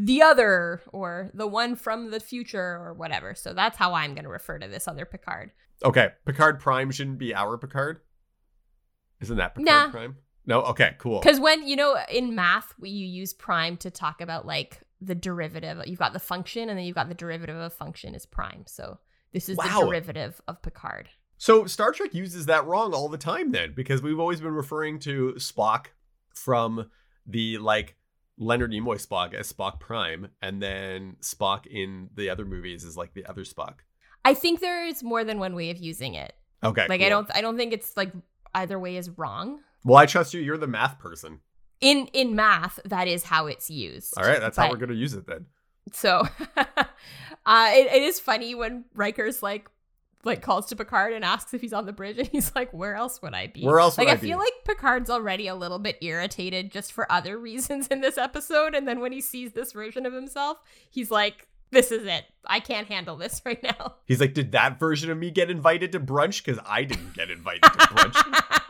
the 0.00 0.22
other 0.22 0.80
or 0.92 1.30
the 1.34 1.46
one 1.46 1.74
from 1.74 2.12
the 2.12 2.20
future 2.20 2.78
or 2.80 2.94
whatever. 2.94 3.34
So 3.34 3.52
that's 3.52 3.76
how 3.76 3.94
I'm 3.94 4.14
going 4.14 4.22
to 4.24 4.30
refer 4.30 4.58
to 4.58 4.68
this 4.68 4.86
other 4.86 5.04
Picard. 5.04 5.50
Okay, 5.84 6.10
Picard 6.24 6.60
Prime 6.60 6.92
shouldn't 6.92 7.18
be 7.18 7.34
our 7.34 7.58
Picard. 7.58 8.00
Isn't 9.20 9.38
that 9.38 9.56
Picard 9.56 9.66
Nah. 9.66 9.90
Prime? 9.90 10.16
No. 10.46 10.62
Okay. 10.62 10.94
Cool. 10.98 11.20
Because 11.20 11.40
when, 11.40 11.66
you 11.66 11.74
know, 11.76 11.98
in 12.10 12.34
math, 12.34 12.72
we, 12.78 12.90
you 12.90 13.06
use 13.06 13.34
prime 13.34 13.76
to 13.78 13.90
talk 13.90 14.20
about 14.20 14.46
like 14.46 14.80
the 15.00 15.14
derivative. 15.14 15.82
You've 15.86 15.98
got 15.98 16.12
the 16.12 16.20
function 16.20 16.70
and 16.70 16.78
then 16.78 16.86
you've 16.86 16.94
got 16.94 17.08
the 17.08 17.14
derivative 17.14 17.56
of 17.56 17.62
a 17.62 17.70
function 17.70 18.14
is 18.14 18.24
prime. 18.24 18.64
So 18.66 18.98
this 19.32 19.48
is 19.48 19.56
Wow. 19.58 19.80
the 19.80 19.86
derivative 19.86 20.40
of 20.46 20.62
Picard. 20.62 21.08
So 21.36 21.66
Star 21.66 21.92
Trek 21.92 22.14
uses 22.14 22.46
that 22.46 22.64
wrong 22.66 22.94
all 22.94 23.08
the 23.08 23.18
time 23.18 23.52
then, 23.52 23.72
because 23.74 24.00
we've 24.00 24.18
always 24.18 24.40
been 24.40 24.54
referring 24.54 25.00
to 25.00 25.34
Spock 25.38 25.86
from 26.34 26.88
the 27.26 27.58
like 27.58 27.96
Leonard 28.38 28.70
Nimoy 28.70 29.04
Spock 29.04 29.34
as 29.34 29.52
Spock 29.52 29.80
Prime, 29.80 30.28
and 30.40 30.62
then 30.62 31.16
Spock 31.20 31.66
in 31.66 32.10
the 32.14 32.30
other 32.30 32.44
movies 32.44 32.84
is 32.84 32.96
like 32.96 33.14
the 33.14 33.26
other 33.26 33.42
Spock. 33.42 33.80
I 34.24 34.34
think 34.34 34.60
there 34.60 34.86
is 34.86 35.02
more 35.02 35.24
than 35.24 35.38
one 35.38 35.54
way 35.54 35.70
of 35.70 35.78
using 35.78 36.14
it. 36.14 36.34
Okay. 36.62 36.86
Like 36.88 37.02
I 37.02 37.08
don't 37.08 37.28
I 37.34 37.40
don't 37.40 37.56
think 37.56 37.72
it's 37.72 37.96
like 37.96 38.12
either 38.54 38.78
way 38.78 38.96
is 38.96 39.10
wrong. 39.10 39.60
Well, 39.84 39.96
I 39.96 40.06
trust 40.06 40.34
you. 40.34 40.40
You're 40.40 40.58
the 40.58 40.66
math 40.66 40.98
person. 40.98 41.40
in 41.80 42.08
in 42.12 42.34
math, 42.34 42.80
that 42.84 43.08
is 43.08 43.24
how 43.24 43.46
it's 43.46 43.70
used. 43.70 44.14
All 44.16 44.24
right, 44.24 44.40
that's 44.40 44.56
how 44.56 44.68
we're 44.70 44.76
going 44.76 44.88
to 44.90 44.94
use 44.96 45.14
it 45.14 45.26
then. 45.26 45.46
So 45.92 46.26
uh, 46.56 46.84
it, 47.46 47.92
it 47.92 48.02
is 48.02 48.20
funny 48.20 48.54
when 48.54 48.84
Riker's 48.94 49.42
like 49.42 49.68
like 50.24 50.42
calls 50.42 50.66
to 50.66 50.76
Picard 50.76 51.12
and 51.12 51.24
asks 51.24 51.54
if 51.54 51.60
he's 51.60 51.72
on 51.72 51.86
the 51.86 51.92
bridge, 51.92 52.18
and 52.18 52.28
he's 52.28 52.54
like, 52.54 52.72
"Where 52.72 52.94
else 52.94 53.22
would 53.22 53.34
I 53.34 53.46
be?" 53.48 53.64
Where 53.64 53.78
else 53.78 53.96
would 53.96 54.06
like 54.06 54.16
I 54.16 54.18
I 54.18 54.20
feel 54.20 54.38
like 54.38 54.52
Picard's 54.64 55.10
already 55.10 55.46
a 55.46 55.54
little 55.54 55.78
bit 55.78 55.98
irritated 56.00 56.70
just 56.70 56.92
for 56.92 57.10
other 57.10 57.38
reasons 57.38 57.86
in 57.88 58.00
this 58.00 58.18
episode, 58.18 58.74
and 58.74 58.86
then 58.86 59.00
when 59.00 59.12
he 59.12 59.20
sees 59.20 59.52
this 59.52 59.72
version 59.72 60.06
of 60.06 60.12
himself, 60.12 60.58
he's 60.90 61.10
like, 61.10 61.48
"This 61.70 61.92
is 61.92 62.04
it. 62.04 62.24
I 62.46 62.60
can't 62.60 62.88
handle 62.88 63.16
this 63.16 63.40
right 63.46 63.62
now." 63.62 63.96
He's 64.06 64.20
like, 64.20 64.34
did 64.34 64.52
that 64.52 64.78
version 64.78 65.10
of 65.10 65.18
me 65.18 65.30
get 65.30 65.50
invited 65.50 65.92
to 65.92 66.00
brunch? 66.00 66.44
Because 66.44 66.60
I 66.66 66.84
didn't 66.84 67.14
get 67.14 67.30
invited 67.30 67.62
to 67.62 67.68
brunch. 67.68 68.64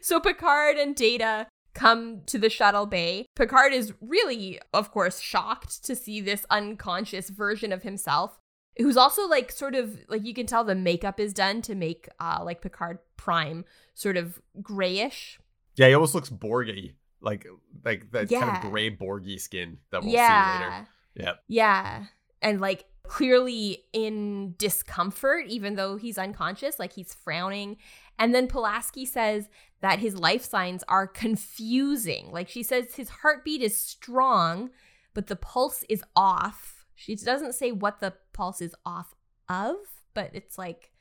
so 0.02 0.20
Picard 0.20 0.76
and 0.76 0.94
Data 0.94 1.46
come 1.74 2.20
to 2.26 2.38
the 2.38 2.50
shuttle 2.50 2.86
bay. 2.86 3.26
Picard 3.34 3.72
is 3.72 3.92
really, 4.00 4.60
of 4.72 4.90
course, 4.90 5.20
shocked 5.20 5.84
to 5.84 5.96
see 5.96 6.20
this 6.20 6.44
unconscious 6.50 7.30
version 7.30 7.72
of 7.72 7.82
himself. 7.82 8.38
Who's 8.78 8.96
also 8.96 9.28
like 9.28 9.52
sort 9.52 9.74
of 9.74 9.98
like 10.08 10.24
you 10.24 10.34
can 10.34 10.46
tell 10.46 10.64
the 10.64 10.74
makeup 10.74 11.20
is 11.20 11.32
done 11.32 11.62
to 11.62 11.74
make 11.74 12.08
uh 12.20 12.40
like 12.42 12.62
Picard 12.62 12.98
Prime 13.16 13.64
sort 13.94 14.16
of 14.16 14.40
grayish. 14.62 15.38
yeah, 15.76 15.88
he 15.88 15.94
almost 15.94 16.14
looks 16.14 16.30
Borgy. 16.30 16.94
Like 17.20 17.46
like 17.84 18.10
that 18.12 18.28
kind 18.30 18.56
of 18.56 18.70
gray 18.70 18.90
Borgy 18.90 19.40
skin 19.40 19.78
that 19.90 20.02
we'll 20.02 20.10
see 20.10 20.16
later. 20.18 20.88
Yeah. 21.14 21.32
Yeah. 21.48 22.04
And 22.40 22.60
like 22.60 22.86
clearly 23.04 23.84
in 23.92 24.54
discomfort, 24.58 25.46
even 25.48 25.74
though 25.76 25.96
he's 25.96 26.18
unconscious, 26.18 26.78
like 26.78 26.94
he's 26.94 27.14
frowning. 27.14 27.76
And 28.18 28.34
then 28.34 28.46
Pulaski 28.46 29.04
says 29.04 29.48
that 29.80 29.98
his 29.98 30.16
life 30.16 30.44
signs 30.44 30.82
are 30.88 31.06
confusing. 31.06 32.30
Like 32.32 32.48
she 32.48 32.62
says 32.62 32.94
his 32.94 33.08
heartbeat 33.08 33.62
is 33.62 33.76
strong, 33.76 34.70
but 35.14 35.26
the 35.26 35.36
pulse 35.36 35.84
is 35.88 36.02
off. 36.16 36.86
She 36.94 37.16
doesn't 37.16 37.54
say 37.54 37.72
what 37.72 38.00
the 38.00 38.14
pulse 38.32 38.60
is 38.60 38.74
off 38.84 39.14
of, 39.48 39.76
but 40.14 40.30
it's 40.32 40.58
like 40.58 40.92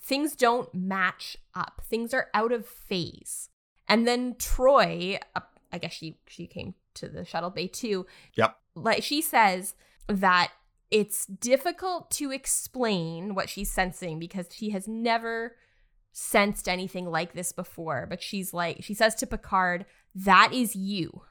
things 0.00 0.34
don't 0.34 0.72
match 0.74 1.36
up. 1.54 1.82
Things 1.84 2.14
are 2.14 2.28
out 2.34 2.52
of 2.52 2.66
phase. 2.66 3.50
And 3.88 4.06
then 4.06 4.34
Troi, 4.34 5.18
uh, 5.34 5.40
I 5.72 5.78
guess 5.78 5.92
she 5.92 6.18
she 6.26 6.46
came 6.46 6.74
to 6.94 7.08
the 7.08 7.24
shuttle 7.24 7.50
bay 7.50 7.66
too. 7.66 8.06
Yep. 8.34 8.56
Like 8.74 9.02
she 9.02 9.22
says 9.22 9.74
that 10.08 10.52
it's 10.90 11.26
difficult 11.26 12.10
to 12.12 12.30
explain 12.30 13.34
what 13.34 13.48
she's 13.48 13.70
sensing 13.70 14.18
because 14.18 14.46
she 14.52 14.70
has 14.70 14.88
never 14.88 15.56
sensed 16.12 16.68
anything 16.68 17.10
like 17.10 17.34
this 17.34 17.52
before. 17.52 18.06
But 18.08 18.22
she's 18.22 18.54
like, 18.54 18.78
she 18.82 18.94
says 18.94 19.14
to 19.16 19.26
Picard, 19.26 19.86
"That 20.14 20.52
is 20.52 20.76
you," 20.76 21.22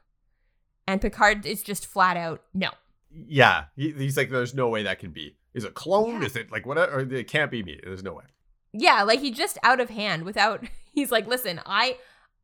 and 0.88 1.02
Picard 1.02 1.46
is 1.46 1.64
just 1.64 1.86
flat 1.86 2.18
out, 2.18 2.44
"No." 2.54 2.70
Yeah. 3.10 3.66
He's 3.76 4.18
like, 4.18 4.30
there's 4.30 4.54
no 4.54 4.70
way 4.70 4.84
that 4.84 5.00
can 5.00 5.12
be. 5.12 5.37
Is 5.54 5.64
it 5.64 5.70
a 5.70 5.74
clone? 5.74 6.22
Yeah. 6.22 6.28
Is 6.28 6.36
it 6.36 6.52
like 6.52 6.66
whatever? 6.66 7.00
It 7.00 7.28
can't 7.28 7.52
be 7.52 7.64
me. 7.64 7.80
There's 7.84 8.04
no 8.04 8.14
way. 8.14 8.26
Yeah, 8.74 9.04
like 9.04 9.20
he 9.20 9.32
just 9.32 9.58
out 9.64 9.80
of 9.80 9.90
hand 9.90 10.24
without. 10.24 10.64
He's 10.92 11.12
like, 11.12 11.28
"Listen, 11.28 11.62
I, 11.66 11.98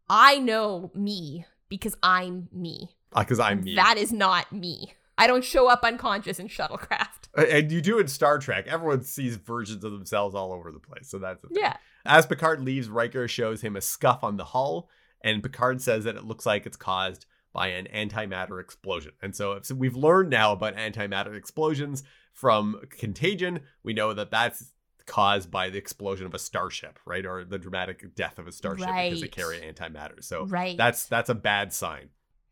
I 0.09 0.39
know 0.39 0.91
me 0.93 1.45
because 1.69 1.95
I'm 2.03 2.49
me. 2.51 2.89
Ah, 3.13 3.21
because 3.21 3.39
I'm 3.39 3.63
me. 3.63 3.75
That 3.75 3.97
is 3.97 4.11
not 4.11 4.51
me. 4.51 4.93
I 5.17 5.27
don't 5.27 5.43
show 5.43 5.67
up 5.67 5.83
unconscious 5.83 6.39
in 6.39 6.47
shuttlecraft." 6.47 7.29
And 7.35 7.71
you 7.71 7.81
do 7.81 7.99
in 7.99 8.07
Star 8.07 8.37
Trek. 8.37 8.67
Everyone 8.67 9.03
sees 9.03 9.37
versions 9.37 9.83
of 9.83 9.91
themselves 9.91 10.35
all 10.35 10.53
over 10.53 10.71
the 10.71 10.79
place. 10.79 11.09
So 11.09 11.17
that's 11.17 11.41
the 11.41 11.49
thing. 11.49 11.57
Yeah. 11.63 11.77
As 12.05 12.25
Picard 12.25 12.61
leaves, 12.61 12.89
Riker 12.89 13.27
shows 13.27 13.61
him 13.61 13.75
a 13.75 13.81
scuff 13.81 14.23
on 14.23 14.37
the 14.37 14.45
hull, 14.45 14.89
and 15.23 15.41
Picard 15.41 15.81
says 15.81 16.03
that 16.03 16.15
it 16.15 16.25
looks 16.25 16.45
like 16.45 16.65
it's 16.65 16.77
caused 16.77 17.25
by 17.53 17.67
an 17.67 17.87
antimatter 17.93 18.59
explosion. 18.59 19.13
And 19.21 19.35
so, 19.35 19.59
so 19.61 19.75
we've 19.75 19.95
learned 19.95 20.29
now 20.29 20.51
about 20.51 20.75
antimatter 20.75 21.35
explosions 21.35 22.03
from 22.33 22.81
Contagion. 22.89 23.61
We 23.83 23.93
know 23.93 24.13
that 24.13 24.31
that's 24.31 24.71
caused 25.05 25.51
by 25.51 25.69
the 25.69 25.77
explosion 25.77 26.25
of 26.25 26.33
a 26.33 26.39
starship, 26.39 26.99
right, 27.05 27.25
or 27.25 27.43
the 27.43 27.59
dramatic 27.59 28.15
death 28.15 28.39
of 28.39 28.47
a 28.47 28.51
starship 28.51 28.87
because 28.87 29.21
they 29.21 29.25
Right. 29.25 29.31
carry 29.31 29.59
antimatter. 29.59 30.23
So 30.23 30.45
right. 30.45 30.75
that's 30.77 31.05
that's 31.05 31.29
a 31.29 31.35
bad 31.35 31.73
sign. 31.73 32.09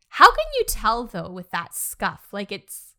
How 0.08 0.30
can 0.30 0.44
you 0.58 0.64
tell 0.68 1.04
though 1.06 1.30
with 1.30 1.50
that 1.50 1.74
scuff? 1.74 2.28
Like 2.32 2.52
it's 2.52 2.94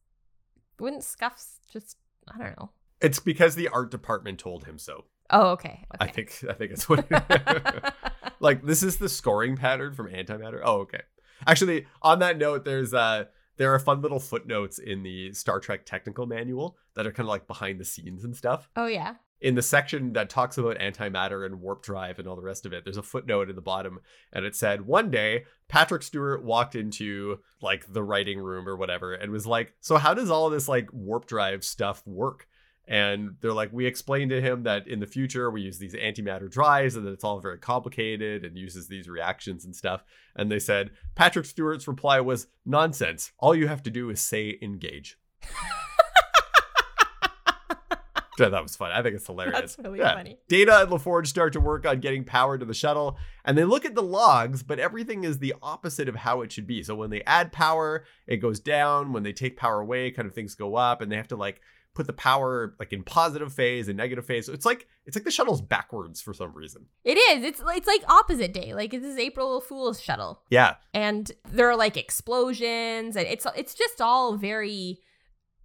wouldn't 0.80 1.04
scuffs 1.04 1.60
just 1.72 1.98
I 2.28 2.38
don't 2.38 2.58
know. 2.60 2.72
It's 3.00 3.20
because 3.20 3.56
the 3.56 3.68
art 3.70 3.92
department 3.92 4.40
told 4.40 4.66
him 4.66 4.78
so. 4.78 5.06
Oh, 5.30 5.52
okay. 5.52 5.86
I 6.00 6.08
think 6.08 6.44
I 6.50 6.54
think 6.54 6.72
it's 6.72 6.90
what. 6.90 7.06
like 8.40 8.64
this 8.64 8.84
is 8.84 8.98
the 8.98 9.10
scoring 9.10 9.56
pattern 9.56 9.94
from 9.94 10.08
antimatter. 10.08 10.62
Oh, 10.64 10.80
okay. 10.82 11.02
Actually, 11.48 11.86
on 12.02 12.20
that 12.20 12.38
note, 12.38 12.66
there's 12.66 12.94
uh 12.94 13.26
there 13.58 13.74
are 13.74 13.80
fun 13.80 14.02
little 14.02 14.20
footnotes 14.20 14.80
in 14.80 15.04
the 15.04 15.32
Star 15.34 15.60
Trek 15.60 15.86
technical 15.86 16.26
manual 16.26 16.78
that 16.96 17.06
are 17.06 17.12
kind 17.12 17.26
of 17.26 17.30
like 17.30 17.48
behind 17.48 17.80
the 17.80 17.86
scenes 17.86 18.24
and 18.24 18.36
stuff. 18.36 18.70
oh 18.76 18.88
yeah. 18.88 19.16
In 19.42 19.56
the 19.56 19.62
section 19.62 20.14
that 20.14 20.30
talks 20.30 20.58
about 20.58 20.80
antimatter 20.80 21.46
and 21.46 21.60
warp 21.60 21.84
drive 21.84 22.18
and 22.18 22.30
all 22.30 22.38
the 22.38 22.42
rest 22.42 22.66
of 22.66 22.72
it, 22.72 22.86
there's 22.86 22.96
a 22.96 23.04
footnote 23.04 23.50
in 23.50 23.58
the 23.58 23.62
bottom, 23.62 24.00
and 24.32 24.46
it 24.46 24.56
said 24.56 24.88
one 24.88 25.12
day 25.12 25.44
Patrick 25.68 26.02
Stewart 26.02 26.46
walked 26.46 26.76
into 26.76 27.40
like 27.62 27.92
the 27.92 28.04
writing 28.04 28.40
room 28.40 28.70
or 28.70 28.78
whatever 28.78 29.14
and 29.14 29.34
was 29.34 29.46
like, 29.46 29.74
"So 29.82 29.98
how 29.98 30.14
does 30.14 30.30
all 30.30 30.50
this 30.50 30.70
like 30.70 30.88
warp 30.94 31.26
drive 31.26 31.66
stuff 31.66 32.02
work?" 32.08 32.48
And 32.88 33.36
they're 33.40 33.54
like, 33.54 33.72
we 33.72 33.86
explained 33.86 34.32
to 34.32 34.42
him 34.42 34.64
that 34.64 34.88
in 34.88 35.00
the 35.00 35.08
future 35.08 35.50
we 35.50 35.62
use 35.62 35.78
these 35.80 35.94
antimatter 35.94 36.50
drives 36.52 36.96
and 36.98 37.06
that 37.08 37.12
it's 37.14 37.24
all 37.24 37.40
very 37.40 37.58
complicated 37.58 38.44
and 38.44 38.58
uses 38.58 38.88
these 38.90 39.08
reactions 39.08 39.64
and 39.64 39.74
stuff. 39.76 40.04
And 40.36 40.52
they 40.52 40.60
said, 40.60 40.92
Patrick 41.16 41.46
Stewart's 41.46 41.88
reply 41.88 42.20
was, 42.20 42.48
nonsense. 42.66 43.32
All 43.40 43.56
you 43.56 43.68
have 43.68 43.84
to 43.84 43.90
do 43.90 44.10
is 44.10 44.20
say 44.20 44.58
engage. 44.62 45.18
Yeah, 48.40 48.50
that 48.50 48.64
was 48.64 48.76
fun. 48.76 48.92
I 48.92 49.04
think 49.04 49.14
it's 49.16 49.28
hilarious. 49.28 49.54
That's 49.60 49.78
really 49.78 50.00
Yeah. 50.00 50.16
funny. 50.16 50.40
Data 50.48 50.82
and 50.82 50.90
LaForge 50.90 51.28
start 51.28 51.54
to 51.54 51.60
work 51.60 51.86
on 51.86 52.00
getting 52.00 52.24
power 52.24 52.58
to 52.58 52.66
the 52.66 52.74
shuttle, 52.74 53.16
and 53.46 53.56
they 53.56 53.64
look 53.64 53.86
at 53.86 53.94
the 53.94 54.02
logs, 54.02 54.64
but 54.64 54.80
everything 54.80 55.24
is 55.24 55.38
the 55.38 55.54
opposite 55.62 56.10
of 56.10 56.16
how 56.16 56.42
it 56.42 56.52
should 56.52 56.66
be. 56.66 56.82
So 56.82 56.96
when 56.96 57.12
they 57.12 57.22
add 57.28 57.52
power, 57.52 58.06
it 58.26 58.38
goes 58.38 58.60
down. 58.60 59.14
When 59.14 59.22
they 59.22 59.34
take 59.34 59.56
power 59.56 59.80
away, 59.82 60.10
kind 60.10 60.28
of 60.28 60.34
things 60.34 60.56
go 60.56 60.74
up, 60.76 61.00
and 61.00 61.12
they 61.12 61.16
have 61.16 61.28
to 61.28 61.36
like 61.36 61.62
put 61.94 62.08
the 62.08 62.14
power 62.14 62.76
like 62.80 62.92
in 62.92 63.04
positive 63.04 63.54
phase 63.54 63.88
and 63.88 63.98
negative 63.98 64.26
phase. 64.26 64.48
So 64.48 64.54
it's 64.54 64.66
like 64.66 64.88
it's 65.06 65.16
like 65.16 65.26
the 65.26 65.32
shuttle's 65.32 65.62
backwards 65.62 66.22
for 66.22 66.34
some 66.34 66.54
reason. 66.54 66.86
It 67.04 67.18
is. 67.18 67.44
It's 67.44 67.62
it's 67.66 67.88
like 67.88 68.04
opposite 68.10 68.54
day. 68.54 68.74
Like 68.74 68.92
this 68.92 69.04
is 69.04 69.18
April 69.18 69.62
Fool's 69.62 70.02
shuttle. 70.02 70.42
Yeah. 70.50 70.76
And 70.94 71.32
there 71.50 71.70
are 71.70 71.78
like 71.78 71.98
explosions 71.98 73.16
and 73.16 73.28
it's 73.28 73.46
it's 73.56 73.74
just 73.74 74.02
all 74.02 74.38
very 74.38 75.00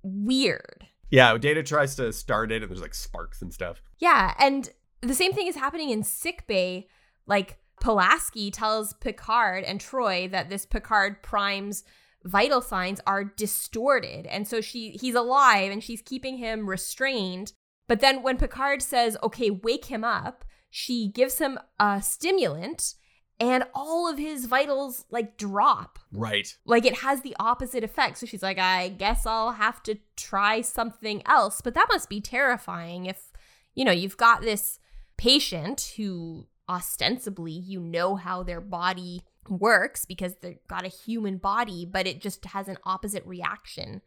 weird. 0.03 0.87
Yeah, 1.11 1.37
Data 1.39 1.63
tries 1.63 1.97
to 1.97 2.13
start 2.13 2.53
it 2.53 2.63
and 2.63 2.71
there's 2.71 2.83
like 2.83 2.95
sparks 2.95 3.41
and 3.41 3.53
stuff. 3.53 3.81
Yeah, 3.99 4.35
and 4.39 4.69
the 5.01 5.15
same 5.15 5.33
thing 5.33 5.47
is 5.47 5.57
happening 5.57 5.91
in 5.91 6.03
sick 6.03 6.47
bay. 6.47 6.89
Like 7.27 7.59
Pulaski 7.81 8.51
tells 8.51 8.93
Picard 8.95 9.65
and 9.65 9.81
Troi 9.81 10.31
that 10.31 10.51
this 10.51 10.67
Picard 10.67 11.23
Prime's 11.23 11.85
vital 12.25 12.61
signs 12.61 13.01
are 13.07 13.25
distorted, 13.25 14.27
and 14.27 14.47
so 14.47 14.61
she 14.61 14.91
he's 14.93 15.15
alive 15.15 15.71
and 15.73 15.83
she's 15.83 16.03
keeping 16.03 16.39
him 16.39 16.69
restrained. 16.69 17.53
But 17.87 18.01
then 18.01 18.23
when 18.23 18.37
Picard 18.37 18.83
says, 18.83 19.17
"Okay, 19.23 19.51
wake 19.51 19.87
him 19.87 20.05
up," 20.05 20.45
she 20.71 21.09
gives 21.09 21.39
him 21.39 21.59
a 21.81 22.03
stimulant, 22.03 22.95
and 23.41 23.65
all 23.75 24.09
of 24.11 24.19
his 24.19 24.47
vitals 24.47 25.05
like 25.11 25.37
drop 25.37 25.99
Right. 26.13 26.57
like 26.65 26.85
it 26.85 26.97
has 26.97 27.23
the 27.23 27.37
opposite 27.39 27.85
effect. 27.85 28.19
So 28.19 28.27
she's 28.27 28.43
like, 28.43 28.59
I 28.59 28.89
guess 28.89 29.27
I'll 29.27 29.53
have 29.53 29.83
to 29.85 29.99
try 30.17 30.61
something 30.61 31.23
else. 31.27 31.61
But 31.61 31.75
that 31.75 31.87
must 31.91 32.09
be 32.09 32.21
terrifying 32.21 33.07
if, 33.07 33.33
you 33.75 33.85
know, 33.85 33.93
you've 33.93 34.17
got 34.17 34.43
this 34.43 34.79
patient 35.17 35.95
who 35.97 36.49
ostensibly 36.69 37.53
you 37.53 37.81
know 37.81 38.17
how 38.17 38.43
their 38.43 38.61
body 38.61 39.23
works 39.51 40.05
because 40.05 40.37
they've 40.37 40.59
got 40.69 40.85
a 40.85 40.89
human 40.89 41.39
body, 41.39 41.85
but 41.85 42.07
it 42.07 42.21
just 42.21 42.45
has 42.47 42.69
an 42.69 42.79
opposite 42.85 43.25
reaction 43.27 44.03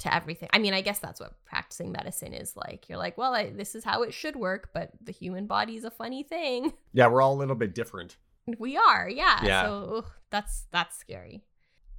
to 0.00 0.14
everything. 0.14 0.48
I 0.52 0.58
mean, 0.58 0.74
I 0.74 0.80
guess 0.80 0.98
that's 0.98 1.20
what 1.20 1.34
practicing 1.44 1.92
medicine 1.92 2.32
is 2.32 2.56
like. 2.56 2.88
You're 2.88 2.98
like, 2.98 3.16
well, 3.16 3.34
I, 3.34 3.50
this 3.50 3.74
is 3.74 3.84
how 3.84 4.02
it 4.02 4.12
should 4.12 4.34
work, 4.36 4.70
but 4.72 4.90
the 5.02 5.12
human 5.12 5.46
body 5.46 5.76
is 5.76 5.84
a 5.84 5.90
funny 5.90 6.22
thing. 6.22 6.72
Yeah, 6.92 7.06
we're 7.06 7.22
all 7.22 7.34
a 7.34 7.38
little 7.38 7.54
bit 7.54 7.72
different. 7.72 8.16
We 8.58 8.76
are, 8.76 9.08
yeah. 9.08 9.44
Yeah. 9.44 9.62
So 9.62 9.94
ugh, 9.98 10.10
that's 10.30 10.66
that's 10.72 10.98
scary. 10.98 11.44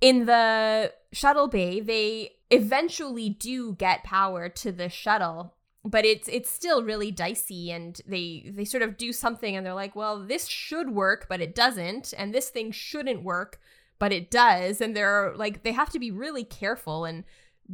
In 0.02 0.26
the 0.26 0.92
shuttle 1.14 1.48
bay, 1.48 1.80
they 1.80 2.32
eventually 2.50 3.30
do 3.30 3.74
get 3.76 4.04
power 4.04 4.50
to 4.50 4.72
the 4.74 4.90
shuttle, 4.90 5.56
but 5.84 6.06
it's 6.06 6.28
it's 6.28 6.50
still 6.50 6.84
really 6.84 7.12
dicey 7.12 7.72
and 7.72 8.02
they 8.06 8.52
they 8.54 8.66
sort 8.66 8.84
of 8.84 8.98
do 8.98 9.12
something 9.12 9.56
and 9.56 9.66
they're 9.66 9.74
like, 9.74 9.96
"Well, 9.96 10.20
this 10.20 10.48
should 10.48 10.92
work, 10.92 11.26
but 11.30 11.42
it 11.42 11.56
doesn't, 11.56 12.14
and 12.18 12.34
this 12.34 12.50
thing 12.50 12.72
shouldn't 12.72 13.24
work, 13.24 13.60
but 14.00 14.12
it 14.12 14.30
does." 14.30 14.82
And 14.82 14.96
they're 14.96 15.34
like 15.36 15.64
they 15.64 15.72
have 15.72 15.90
to 15.92 16.00
be 16.00 16.12
really 16.12 16.44
careful 16.44 17.06
and 17.06 17.24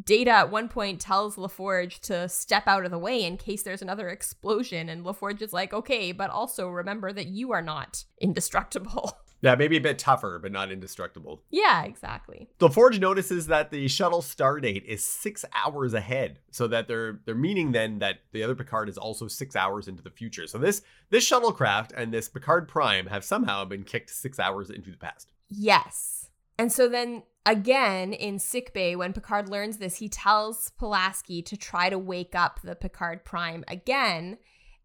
Data 0.03 0.31
at 0.31 0.51
one 0.51 0.69
point 0.69 1.01
tells 1.01 1.37
LaForge 1.37 1.99
to 2.01 2.29
step 2.29 2.67
out 2.67 2.85
of 2.85 2.91
the 2.91 2.99
way 2.99 3.23
in 3.23 3.37
case 3.37 3.63
there's 3.63 3.81
another 3.81 4.09
explosion. 4.09 4.89
And 4.89 5.03
LaForge 5.03 5.41
is 5.41 5.53
like, 5.53 5.73
okay, 5.73 6.11
but 6.11 6.29
also 6.29 6.67
remember 6.69 7.11
that 7.13 7.27
you 7.27 7.51
are 7.51 7.61
not 7.61 8.03
indestructible. 8.19 9.17
Yeah, 9.41 9.55
maybe 9.55 9.77
a 9.77 9.81
bit 9.81 9.99
tougher, 9.99 10.39
but 10.41 10.51
not 10.51 10.71
indestructible. 10.71 11.43
Yeah, 11.51 11.83
exactly. 11.83 12.49
LaForge 12.59 12.99
notices 12.99 13.47
that 13.47 13.69
the 13.69 13.87
shuttle 13.87 14.21
star 14.21 14.59
date 14.59 14.83
is 14.85 15.03
six 15.03 15.45
hours 15.53 15.93
ahead, 15.93 16.39
so 16.51 16.67
that 16.67 16.87
they're 16.87 17.19
they're 17.25 17.35
meaning 17.35 17.71
then 17.71 17.99
that 17.99 18.19
the 18.31 18.43
other 18.43 18.55
Picard 18.55 18.89
is 18.89 18.97
also 18.97 19.27
six 19.27 19.55
hours 19.55 19.87
into 19.87 20.01
the 20.01 20.09
future. 20.09 20.47
So 20.47 20.57
this 20.57 20.81
this 21.09 21.29
shuttlecraft 21.29 21.91
and 21.95 22.11
this 22.11 22.27
Picard 22.27 22.67
Prime 22.67 23.07
have 23.07 23.23
somehow 23.23 23.63
been 23.65 23.83
kicked 23.83 24.09
six 24.09 24.39
hours 24.39 24.69
into 24.69 24.91
the 24.91 24.97
past. 24.97 25.31
Yes. 25.49 26.29
And 26.57 26.71
so 26.71 26.89
then 26.89 27.23
again 27.45 28.13
in 28.13 28.39
sickbay, 28.39 28.95
when 28.95 29.13
Picard 29.13 29.49
learns 29.49 29.77
this, 29.77 29.97
he 29.97 30.09
tells 30.09 30.71
Pulaski 30.79 31.43
to 31.43 31.55
try 31.55 31.89
to 31.89 31.99
wake 31.99 32.33
up 32.33 32.59
the 32.63 32.75
Picard 32.75 33.23
Prime 33.23 33.63
again. 33.67 34.39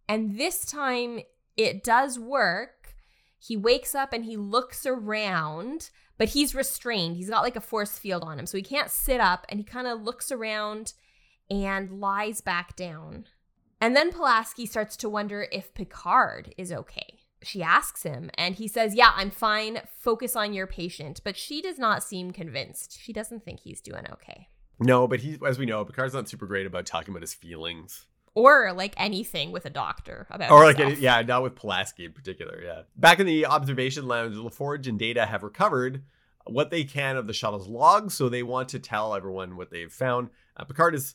And 0.09 0.39
this 0.39 0.67
time 0.67 1.21
it 1.57 1.83
does 1.83 2.19
work. 2.19 2.82
He 3.45 3.57
wakes 3.57 3.93
up 3.95 4.13
and 4.13 4.25
he 4.25 4.37
looks 4.37 4.87
around, 4.87 5.91
but 6.17 6.29
he's 6.29 6.55
restrained. 6.55 7.17
He's 7.17 7.31
got 7.31 7.43
like 7.43 7.57
a 7.57 7.61
force 7.61 7.99
field 7.99 8.23
on 8.23 8.39
him. 8.39 8.47
So 8.47 8.57
he 8.57 8.63
can't 8.63 8.91
sit 8.91 9.21
up 9.21 9.47
and 9.49 9.59
he 9.59 9.65
kind 9.65 9.89
of 9.89 10.03
looks 10.03 10.31
around 10.31 10.93
and 11.51 12.01
lies 12.01 12.41
back 12.41 12.77
down. 12.77 13.25
And 13.81 13.97
then 13.97 14.13
Pulaski 14.13 14.65
starts 14.65 14.97
to 14.99 15.09
wonder 15.09 15.49
if 15.51 15.75
Picard 15.75 16.55
is 16.57 16.73
okay. 16.73 17.19
She 17.43 17.65
asks 17.65 18.05
him, 18.05 18.31
and 18.35 18.55
he 18.55 18.69
says, 18.69 18.95
Yeah, 18.95 19.11
I'm 19.17 19.33
fine. 19.33 19.81
Focus 19.97 20.37
on 20.37 20.53
your 20.53 20.69
patient. 20.69 21.21
But 21.25 21.37
she 21.37 21.61
does 21.61 21.77
not 21.77 22.05
seem 22.05 22.31
convinced. 22.31 23.01
She 23.01 23.13
doesn't 23.13 23.45
think 23.45 23.59
he's 23.59 23.81
doing 23.81 24.07
okay. 24.13 24.47
No, 24.79 25.09
but 25.09 25.19
he, 25.21 25.37
as 25.45 25.59
we 25.59 25.67
know, 25.67 25.85
Picard's 25.85 26.15
not 26.15 26.29
super 26.29 26.47
great 26.47 26.67
about 26.67 26.87
talking 26.87 27.13
about 27.13 27.23
his 27.23 27.35
feelings. 27.35 28.07
Or 28.35 28.73
like 28.73 28.95
anything 28.97 29.53
with 29.53 29.67
a 29.67 29.71
doctor 29.71 30.27
about 30.31 30.51
Or 30.51 30.65
like, 30.65 30.81
any, 30.81 30.95
yeah, 30.95 31.21
not 31.23 31.43
with 31.43 31.55
Pulaski 31.55 32.07
in 32.07 32.13
particular. 32.13 32.63
Yeah. 32.65 32.83
Back 32.97 33.21
in 33.21 33.27
the 33.27 33.47
observation 33.47 34.09
lounge, 34.09 34.37
LaForge 34.37 34.87
and 34.87 34.99
Data 34.99 35.27
have 35.27 35.43
recovered 35.43 36.03
what 36.47 36.71
they 36.71 36.85
can 36.85 37.17
of 37.17 37.27
the 37.27 37.33
shuttle's 37.33 37.69
logs, 37.69 38.15
so 38.15 38.29
they 38.29 38.43
want 38.43 38.71
to 38.71 38.79
tell 38.79 39.15
everyone 39.15 39.57
what 39.57 39.71
they've 39.71 39.93
found. 39.93 40.31
Uh, 40.57 40.65
Picard 40.65 40.95
is 40.95 41.15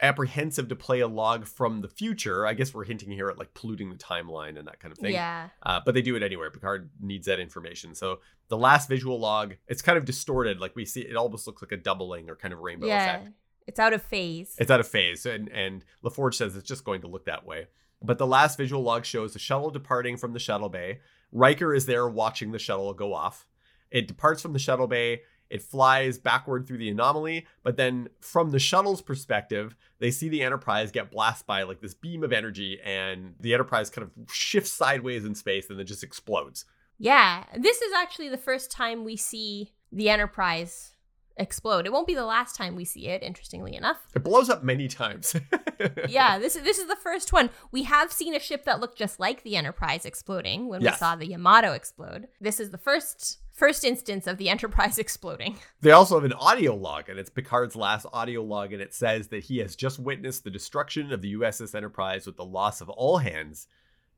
apprehensive 0.00 0.68
to 0.68 0.76
play 0.76 1.00
a 1.00 1.08
log 1.08 1.46
from 1.46 1.80
the 1.80 1.88
future. 1.88 2.46
I 2.46 2.54
guess 2.54 2.74
we're 2.74 2.84
hinting 2.84 3.10
here 3.10 3.28
at 3.28 3.38
like 3.38 3.54
polluting 3.54 3.90
the 3.90 3.96
timeline 3.96 4.58
and 4.58 4.66
that 4.68 4.80
kind 4.80 4.92
of 4.92 4.98
thing. 4.98 5.12
Yeah. 5.12 5.48
Uh, 5.62 5.80
but 5.84 5.94
they 5.94 6.02
do 6.02 6.16
it 6.16 6.22
anywhere. 6.22 6.50
Picard 6.50 6.90
needs 7.00 7.26
that 7.26 7.40
information. 7.40 7.94
So 7.94 8.20
the 8.48 8.58
last 8.58 8.88
visual 8.88 9.18
log, 9.18 9.54
it's 9.68 9.82
kind 9.82 9.96
of 9.96 10.04
distorted. 10.04 10.60
Like 10.60 10.76
we 10.76 10.84
see, 10.84 11.00
it 11.00 11.16
almost 11.16 11.46
looks 11.46 11.62
like 11.62 11.72
a 11.72 11.76
doubling 11.76 12.28
or 12.28 12.36
kind 12.36 12.52
of 12.52 12.60
rainbow 12.60 12.86
yeah. 12.86 13.16
effect. 13.16 13.30
It's 13.66 13.78
out 13.80 13.92
of 13.92 14.02
phase. 14.02 14.54
It's 14.58 14.70
out 14.70 14.80
of 14.80 14.88
phase, 14.88 15.26
and 15.26 15.48
and 15.48 15.84
LaForge 16.04 16.34
says 16.34 16.56
it's 16.56 16.68
just 16.68 16.84
going 16.84 17.00
to 17.02 17.08
look 17.08 17.26
that 17.26 17.44
way. 17.46 17.66
But 18.02 18.18
the 18.18 18.26
last 18.26 18.56
visual 18.58 18.82
log 18.82 19.04
shows 19.04 19.32
the 19.32 19.38
shuttle 19.38 19.70
departing 19.70 20.16
from 20.16 20.32
the 20.32 20.38
shuttle 20.38 20.68
bay. 20.68 21.00
Riker 21.32 21.74
is 21.74 21.86
there 21.86 22.06
watching 22.08 22.52
the 22.52 22.58
shuttle 22.58 22.92
go 22.94 23.14
off. 23.14 23.46
It 23.90 24.06
departs 24.06 24.42
from 24.42 24.52
the 24.52 24.58
shuttle 24.58 24.86
bay. 24.86 25.22
It 25.48 25.62
flies 25.62 26.18
backward 26.18 26.66
through 26.66 26.78
the 26.78 26.88
anomaly, 26.88 27.46
but 27.62 27.76
then 27.76 28.08
from 28.20 28.50
the 28.50 28.58
shuttle's 28.58 29.00
perspective, 29.00 29.76
they 30.00 30.10
see 30.10 30.28
the 30.28 30.42
Enterprise 30.42 30.90
get 30.90 31.10
blasted 31.12 31.46
by 31.46 31.62
like 31.62 31.80
this 31.80 31.94
beam 31.94 32.24
of 32.24 32.32
energy, 32.32 32.80
and 32.84 33.34
the 33.40 33.54
Enterprise 33.54 33.88
kind 33.88 34.08
of 34.08 34.32
shifts 34.32 34.72
sideways 34.72 35.24
in 35.24 35.36
space 35.36 35.70
and 35.70 35.78
then 35.78 35.86
just 35.86 36.02
explodes. 36.02 36.64
yeah. 36.98 37.44
This 37.56 37.80
is 37.80 37.92
actually 37.94 38.28
the 38.28 38.36
first 38.36 38.70
time 38.72 39.04
we 39.04 39.16
see 39.16 39.72
the 39.92 40.10
Enterprise 40.10 40.95
explode. 41.36 41.86
It 41.86 41.92
won't 41.92 42.06
be 42.06 42.14
the 42.14 42.24
last 42.24 42.56
time 42.56 42.76
we 42.76 42.84
see 42.84 43.08
it, 43.08 43.22
interestingly 43.22 43.74
enough. 43.74 43.98
It 44.14 44.24
blows 44.24 44.48
up 44.50 44.62
many 44.62 44.88
times. 44.88 45.34
yeah, 46.08 46.38
this 46.38 46.56
is 46.56 46.62
this 46.62 46.78
is 46.78 46.86
the 46.88 46.96
first 46.96 47.32
one. 47.32 47.50
We 47.70 47.84
have 47.84 48.10
seen 48.12 48.34
a 48.34 48.40
ship 48.40 48.64
that 48.64 48.80
looked 48.80 48.98
just 48.98 49.20
like 49.20 49.42
the 49.42 49.56
Enterprise 49.56 50.04
exploding 50.04 50.68
when 50.68 50.80
Yes. 50.80 50.94
we 50.94 50.98
saw 50.98 51.16
the 51.16 51.26
Yamato 51.26 51.72
explode. 51.72 52.28
This 52.40 52.60
is 52.60 52.70
the 52.70 52.78
first 52.78 53.38
first 53.52 53.84
instance 53.84 54.26
of 54.26 54.36
the 54.38 54.48
Enterprise 54.48 54.98
exploding. 55.06 55.56
They 55.80 55.90
also 55.92 56.14
have 56.16 56.24
an 56.24 56.32
audio 56.34 56.74
log, 56.74 57.08
and 57.08 57.18
it's 57.18 57.30
Picard's 57.30 57.76
last 57.76 58.06
audio 58.12 58.42
log, 58.42 58.72
and 58.72 58.82
it 58.82 58.94
says 58.94 59.28
that 59.28 59.44
he 59.44 59.58
has 59.58 59.76
just 59.76 59.98
witnessed 59.98 60.44
the 60.44 60.50
destruction 60.50 61.12
of 61.12 61.22
the 61.22 61.34
USS 61.34 61.74
Enterprise 61.74 62.26
with 62.26 62.36
the 62.36 62.44
loss 62.44 62.80
of 62.80 62.88
all 62.90 63.18
hands 63.18 63.66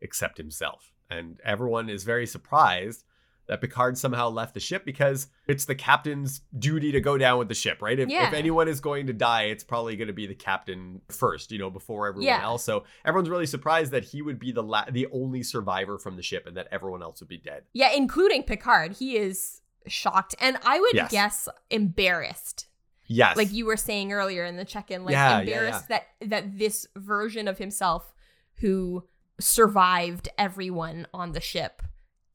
except 0.01 0.39
himself. 0.39 0.93
And 1.11 1.41
everyone 1.45 1.89
is 1.89 2.05
very 2.05 2.27
surprised 2.27 3.05
that 3.49 3.61
Picard 3.61 3.97
somehow 3.99 4.29
left 4.29 4.55
the 4.55 4.61
ship 4.61 4.85
because 4.85 5.27
it's 5.47 5.65
the 5.65 5.75
captain's 5.75 6.43
duty 6.59 6.93
to 6.93 7.01
go 7.01 7.17
down 7.19 7.39
with 7.39 7.49
the 7.49 7.55
ship, 7.55 7.81
right? 7.83 7.99
If, 7.99 8.09
Yeah. 8.09 8.29
if 8.29 8.35
anyone 8.35 8.69
is 8.69 8.81
going 8.81 9.07
to 9.09 9.13
die, 9.13 9.45
it's 9.45 9.65
probably 9.65 9.97
going 9.97 10.09
to 10.09 10.13
be 10.15 10.27
the 10.27 10.35
captain 10.35 11.01
first, 11.09 11.51
you 11.51 11.59
know, 11.59 11.71
before 11.71 12.07
everyone 12.07 12.27
Yeah. 12.27 12.43
else. 12.43 12.63
So 12.63 12.85
everyone's 13.05 13.31
really 13.31 13.47
surprised 13.47 13.91
that 13.93 14.05
he 14.05 14.23
would 14.23 14.39
be 14.39 14.53
the 14.53 14.63
la- 14.63 14.85
the 14.91 15.07
only 15.13 15.43
survivor 15.43 15.99
from 15.99 16.17
the 16.17 16.23
ship, 16.23 16.47
and 16.47 16.57
that 16.57 16.69
everyone 16.71 17.03
else 17.03 17.21
would 17.21 17.29
be 17.29 17.39
dead. 17.39 17.65
Yeah, 17.73 17.91
including 17.93 18.43
Picard. 18.43 18.93
He 18.99 19.17
is 19.17 19.63
shocked 19.87 20.35
and 20.39 20.59
I 20.65 20.79
would 20.81 20.95
Yes. 20.95 21.11
guess 21.11 21.49
embarrassed. 21.71 22.67
Yes, 23.07 23.39
Like 23.39 23.51
you 23.53 23.65
were 23.65 23.79
saying 23.79 24.13
earlier 24.13 24.45
in 24.45 24.57
the 24.57 24.67
check-in, 24.67 25.03
like 25.07 25.13
Yeah, 25.13 25.39
embarrassed 25.41 25.89
that 25.89 26.09
that 26.21 26.59
this 26.59 26.87
version 26.95 27.49
of 27.49 27.57
himself 27.57 28.13
who 28.57 29.09
survived 29.41 30.29
everyone 30.37 31.07
on 31.15 31.33
the 31.33 31.41
ship 31.41 31.83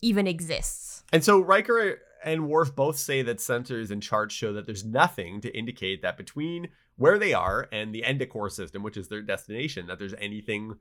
even 0.04 0.28
exists. 0.28 1.04
And 1.12 1.24
so 1.24 1.40
Riker 1.40 2.00
and 2.24 2.48
Worf 2.48 2.76
both 2.76 2.98
say 2.98 3.22
that 3.24 3.38
sensors 3.38 3.92
and 3.92 4.02
charts 4.02 4.34
show 4.34 4.54
that 4.54 4.66
there's 4.66 4.86
nothing 4.86 5.42
to 5.42 5.58
indicate 5.58 6.02
that 6.02 6.18
between 6.18 6.70
where 6.96 7.18
they 7.18 7.34
are 7.34 7.68
and 7.72 7.94
the 7.94 8.04
Endicor 8.04 8.52
system, 8.52 8.84
which 8.84 8.98
is 8.98 9.08
their 9.08 9.22
destination, 9.22 9.88
that 9.88 10.00
there's 10.00 10.14
anything 10.20 10.76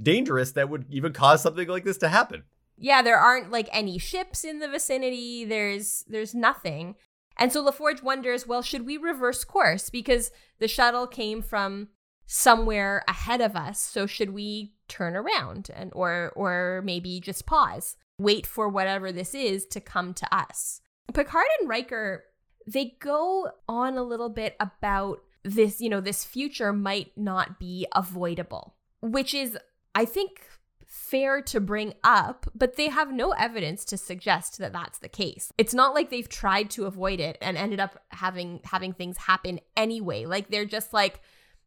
dangerous 0.00 0.52
that 0.52 0.68
would 0.68 0.86
even 0.90 1.12
cause 1.12 1.42
something 1.42 1.68
like 1.68 1.84
this 1.84 1.98
to 1.98 2.08
happen. 2.08 2.44
yeah, 2.78 3.02
there 3.02 3.18
aren't 3.18 3.50
like 3.50 3.68
any 3.72 3.98
ships 3.98 4.44
in 4.44 4.58
the 4.58 4.68
vicinity. 4.68 5.44
There's 5.44 6.04
there's 6.08 6.34
nothing. 6.34 6.94
And 7.38 7.52
so 7.52 7.64
LaForge 7.64 8.02
wonders, 8.02 8.46
well, 8.46 8.62
should 8.62 8.86
we 8.86 8.96
reverse 8.96 9.44
course 9.44 9.90
because 9.90 10.30
the 10.58 10.68
shuttle 10.68 11.06
came 11.06 11.42
from 11.42 11.88
somewhere 12.26 13.04
ahead 13.08 13.40
of 13.40 13.54
us, 13.54 13.80
so 13.80 14.06
should 14.06 14.30
we 14.30 14.72
turn 14.88 15.16
around 15.16 15.70
and 15.74 15.90
or 15.94 16.32
or 16.36 16.82
maybe 16.84 17.20
just 17.20 17.46
pause, 17.46 17.96
wait 18.18 18.46
for 18.46 18.68
whatever 18.68 19.12
this 19.12 19.34
is 19.34 19.66
to 19.66 19.80
come 19.80 20.14
to 20.14 20.34
us. 20.34 20.80
Picard 21.12 21.46
and 21.60 21.68
Riker 21.68 22.24
they 22.66 22.96
go 23.00 23.50
on 23.68 23.96
a 23.96 24.02
little 24.02 24.28
bit 24.28 24.56
about 24.58 25.20
this, 25.44 25.80
you 25.80 25.88
know, 25.88 26.00
this 26.00 26.24
future 26.24 26.72
might 26.72 27.12
not 27.16 27.58
be 27.58 27.86
avoidable, 27.94 28.74
which 29.00 29.34
is 29.34 29.56
I 29.94 30.04
think 30.04 30.42
fair 30.84 31.40
to 31.42 31.60
bring 31.60 31.94
up, 32.02 32.46
but 32.54 32.76
they 32.76 32.88
have 32.88 33.12
no 33.12 33.30
evidence 33.32 33.84
to 33.84 33.96
suggest 33.96 34.58
that 34.58 34.72
that's 34.72 34.98
the 34.98 35.08
case. 35.08 35.52
It's 35.58 35.74
not 35.74 35.94
like 35.94 36.10
they've 36.10 36.28
tried 36.28 36.70
to 36.70 36.86
avoid 36.86 37.20
it 37.20 37.38
and 37.40 37.56
ended 37.56 37.80
up 37.80 38.02
having 38.08 38.60
having 38.64 38.92
things 38.92 39.16
happen 39.16 39.60
anyway. 39.76 40.24
Like 40.24 40.48
they're 40.48 40.64
just 40.64 40.92
like, 40.92 41.20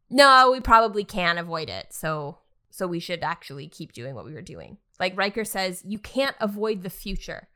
no, 0.10 0.52
we 0.52 0.60
probably 0.60 1.04
can 1.04 1.38
avoid 1.38 1.70
it. 1.70 1.88
So 1.94 2.40
so 2.70 2.88
we 2.88 3.00
should 3.00 3.24
actually 3.24 3.68
keep 3.68 3.94
doing 3.94 4.16
what 4.16 4.26
we 4.26 4.34
were 4.34 4.42
doing. 4.42 4.78
Like 5.00 5.18
Riker 5.18 5.46
says, 5.46 5.84
you 5.86 5.98
can't 6.00 6.36
avoid 6.40 6.84
the 6.84 6.90
future, 6.90 7.48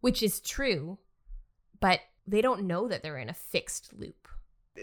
which 0.00 0.22
is 0.22 0.40
true, 0.40 0.98
but 1.80 2.00
they 2.26 2.42
don't 2.42 2.64
know 2.64 2.88
that 2.88 3.02
they're 3.02 3.18
in 3.18 3.28
a 3.30 3.34
fixed 3.34 3.92
loop. 3.94 4.28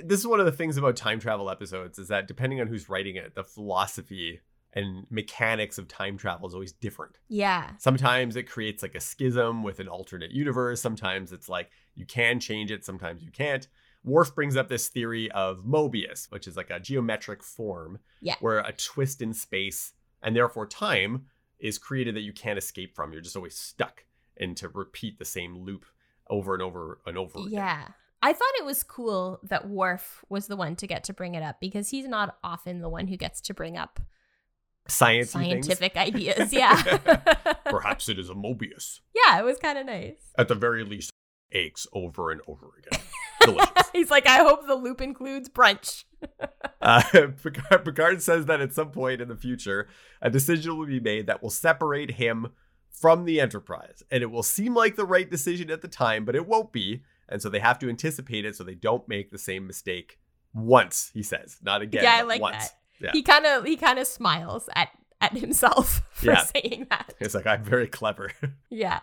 This 0.04 0.20
is 0.20 0.28
one 0.28 0.40
of 0.40 0.46
the 0.46 0.52
things 0.52 0.78
about 0.78 0.96
time 0.96 1.20
travel 1.20 1.50
episodes 1.50 1.98
is 1.98 2.08
that 2.10 2.28
depending 2.28 2.62
on 2.62 2.68
who's 2.68 2.90
writing 2.90 3.16
it, 3.16 3.36
the 3.36 3.44
philosophy 3.44 4.42
and 4.74 5.08
mechanics 5.10 5.80
of 5.80 5.88
time 5.88 6.16
travel 6.16 6.48
is 6.48 6.54
always 6.54 6.72
different. 6.74 7.18
Yeah. 7.28 7.72
Sometimes 7.80 8.36
it 8.36 8.44
creates 8.44 8.84
like 8.84 8.94
a 8.94 9.00
schism 9.00 9.64
with 9.64 9.80
an 9.80 9.88
alternate 9.88 10.32
universe. 10.32 10.80
Sometimes 10.80 11.32
it's 11.32 11.50
like 11.50 11.72
you 11.96 12.06
can 12.06 12.40
change 12.40 12.70
it, 12.70 12.86
sometimes 12.86 13.24
you 13.24 13.32
can't. 13.32 13.68
Worf 14.04 14.36
brings 14.36 14.56
up 14.56 14.70
this 14.70 14.88
theory 14.88 15.30
of 15.32 15.64
Mobius, 15.66 16.30
which 16.32 16.48
is 16.48 16.56
like 16.56 16.70
a 16.70 16.80
geometric 16.80 17.44
form 17.44 18.00
Yeah. 18.22 18.36
where 18.42 18.60
a 18.60 18.72
twist 18.74 19.22
in 19.24 19.34
space 19.34 19.94
and 20.22 20.36
therefore 20.36 20.68
time 20.68 21.26
is 21.60 21.78
created 21.78 22.16
that 22.16 22.22
you 22.22 22.34
can't 22.34 22.58
escape 22.58 22.96
from. 22.96 23.12
You're 23.12 23.22
just 23.22 23.36
always 23.36 23.56
stuck 23.56 24.06
and 24.38 24.56
to 24.58 24.70
repeat 24.70 25.20
the 25.20 25.26
same 25.26 25.58
loop 25.58 25.86
over 26.30 26.54
and 26.54 26.64
over 26.64 27.00
and 27.06 27.18
over 27.18 27.40
again. 27.40 27.52
Yeah. 27.52 27.88
I 28.22 28.34
thought 28.34 28.52
it 28.60 28.66
was 28.66 28.84
cool 28.84 29.40
that 29.44 29.70
Worf 29.70 30.26
was 30.30 30.48
the 30.48 30.58
one 30.58 30.76
to 30.78 30.88
get 30.88 31.06
to 31.06 31.14
bring 31.14 31.36
it 31.36 31.44
up 31.44 31.60
because 31.62 31.90
he's 31.90 32.08
not 32.08 32.38
often 32.44 32.82
the 32.82 32.90
one 32.90 33.08
who 33.08 33.16
gets 33.16 33.40
to 33.42 33.54
bring 33.54 33.78
up 33.78 34.00
Science 34.88 35.32
scientific 35.32 35.96
ideas. 35.98 36.52
Yeah. 36.52 36.82
Perhaps 37.66 38.10
it 38.10 38.20
is 38.20 38.30
a 38.30 38.34
Mobius. 38.34 39.02
yeah, 39.14 39.40
it 39.40 39.46
was 39.46 39.58
kind 39.58 39.78
of 39.78 39.86
nice. 39.86 40.18
At 40.38 40.48
the 40.48 40.56
very 40.56 40.84
least, 40.84 41.12
aches 41.52 41.88
over 41.94 42.32
and 42.32 42.42
over 42.48 42.72
again. 42.78 43.00
Delicious. 43.54 43.90
he's 43.94 44.10
like, 44.12 44.28
I 44.28 44.38
hope 44.38 44.66
the 44.68 44.76
loop 44.76 45.02
includes 45.02 45.50
brunch. 45.50 46.04
Uh, 46.82 47.02
Picard, 47.44 47.84
Picard 47.84 48.22
says 48.22 48.46
that 48.46 48.62
at 48.62 48.72
some 48.74 48.90
point 48.92 49.20
in 49.20 49.28
the 49.28 49.36
future, 49.36 49.90
a 50.22 50.30
decision 50.30 50.78
will 50.78 50.86
be 50.86 51.00
made 51.02 51.28
that 51.28 51.44
will 51.44 51.50
separate 51.50 52.12
him 52.12 52.48
from 52.90 53.26
the 53.26 53.42
Enterprise. 53.42 54.02
And 54.10 54.24
it 54.24 54.28
will 54.32 54.44
seem 54.44 54.74
like 54.74 54.96
the 54.96 55.06
right 55.06 55.30
decision 55.30 55.70
at 55.72 55.82
the 55.82 55.90
time, 55.90 56.24
but 56.24 56.36
it 56.38 56.48
won't 56.48 56.72
be. 56.72 57.04
And 57.28 57.42
so 57.42 57.50
they 57.50 57.60
have 57.60 57.80
to 57.80 57.90
anticipate 57.90 58.46
it 58.46 58.56
so 58.56 58.64
they 58.64 58.76
don't 58.76 59.08
make 59.10 59.30
the 59.30 59.38
same 59.38 59.68
mistake 59.68 60.20
once, 60.54 61.12
he 61.14 61.22
says. 61.22 61.58
Not 61.62 61.82
again. 61.82 62.04
yeah, 62.04 62.16
I 62.16 62.22
like 62.22 62.42
once. 62.42 62.70
that. 62.70 62.72
Yeah. 63.02 63.12
He 63.12 63.24
kind 63.24 63.46
of 63.46 63.66
he 63.66 63.76
kind 63.76 64.00
of 64.00 64.08
smiles 64.08 64.70
at 64.74 64.88
at 65.20 65.34
himself 65.38 66.02
for 66.12 66.28
Yeah. 66.28 66.44
saying 66.56 66.88
that. 66.90 67.14
It's 67.20 67.36
like, 67.36 67.46
I'm 67.46 67.64
very 67.64 67.88
clever. 67.88 68.32
Yeah. 68.70 69.02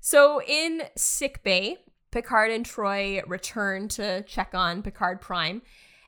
So 0.00 0.40
in 0.42 0.82
sick 0.96 1.42
bay, 1.42 1.76
Picard 2.10 2.50
and 2.50 2.64
Troi 2.64 3.22
return 3.26 3.88
to 3.88 4.22
check 4.22 4.54
on 4.54 4.82
Picard 4.82 5.20
Prime, 5.20 5.62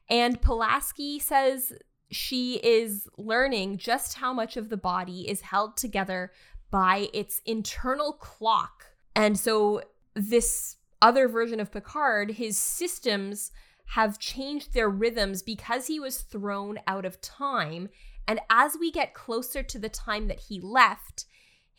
and 0.08 0.40
Pulaski 0.40 1.18
says 1.18 1.72
she 2.10 2.56
is 2.56 3.08
learning 3.16 3.78
just 3.78 4.14
how 4.14 4.32
much 4.32 4.56
of 4.56 4.68
the 4.68 4.76
body 4.76 5.28
is 5.28 5.42
held 5.42 5.76
together 5.76 6.32
by 6.70 7.08
its 7.12 7.40
internal 7.46 8.12
clock. 8.14 8.86
And 9.14 9.38
so 9.38 9.82
this 10.14 10.76
other 11.02 11.28
version 11.28 11.60
of 11.60 11.72
Picard, 11.72 12.32
his 12.32 12.58
systems 12.58 13.52
have 13.86 14.18
changed 14.18 14.72
their 14.72 14.88
rhythms 14.88 15.42
because 15.42 15.86
he 15.86 15.98
was 15.98 16.18
thrown 16.18 16.78
out 16.86 17.04
of 17.04 17.20
time. 17.20 17.88
And 18.26 18.40
as 18.48 18.76
we 18.78 18.92
get 18.92 19.14
closer 19.14 19.62
to 19.62 19.78
the 19.78 19.88
time 19.88 20.28
that 20.28 20.40
he 20.40 20.60
left, 20.60 21.26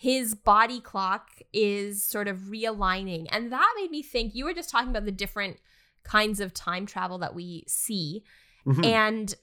his 0.02 0.34
body 0.34 0.80
clock 0.80 1.30
is 1.54 2.04
sort 2.04 2.28
of 2.28 2.38
realigning. 2.50 3.28
And 3.30 3.52
that 3.52 3.72
made 3.78 3.92
me 3.92 4.02
think 4.02 4.34
you 4.34 4.46
were 4.46 4.54
just 4.54 4.72
talking 4.72 4.90
about 4.90 5.06
the 5.06 5.12
different 5.12 5.58
kinds 6.04 6.40
of 6.40 6.56
time 6.56 6.88
travel 6.88 7.20
that 7.20 7.36
we 7.36 7.66
see. 7.68 8.24
Mm-hmm. 8.66 8.84
And 8.84 9.36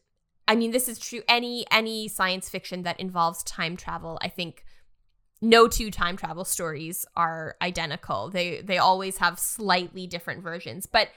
I 0.48 0.56
mean, 0.56 0.72
this 0.72 0.88
is 0.88 0.98
true 0.98 1.22
any 1.28 1.64
any 1.70 2.08
science 2.08 2.48
fiction 2.50 2.82
that 2.82 2.98
involves 2.98 3.44
time 3.44 3.76
travel, 3.76 4.18
I 4.20 4.26
think 4.26 4.64
no 5.40 5.68
two 5.68 5.92
time 5.92 6.16
travel 6.16 6.44
stories 6.44 7.06
are 7.14 7.54
identical. 7.62 8.28
They 8.28 8.60
they 8.60 8.78
always 8.78 9.18
have 9.18 9.38
slightly 9.38 10.08
different 10.08 10.42
versions. 10.42 10.86
But 10.86 11.10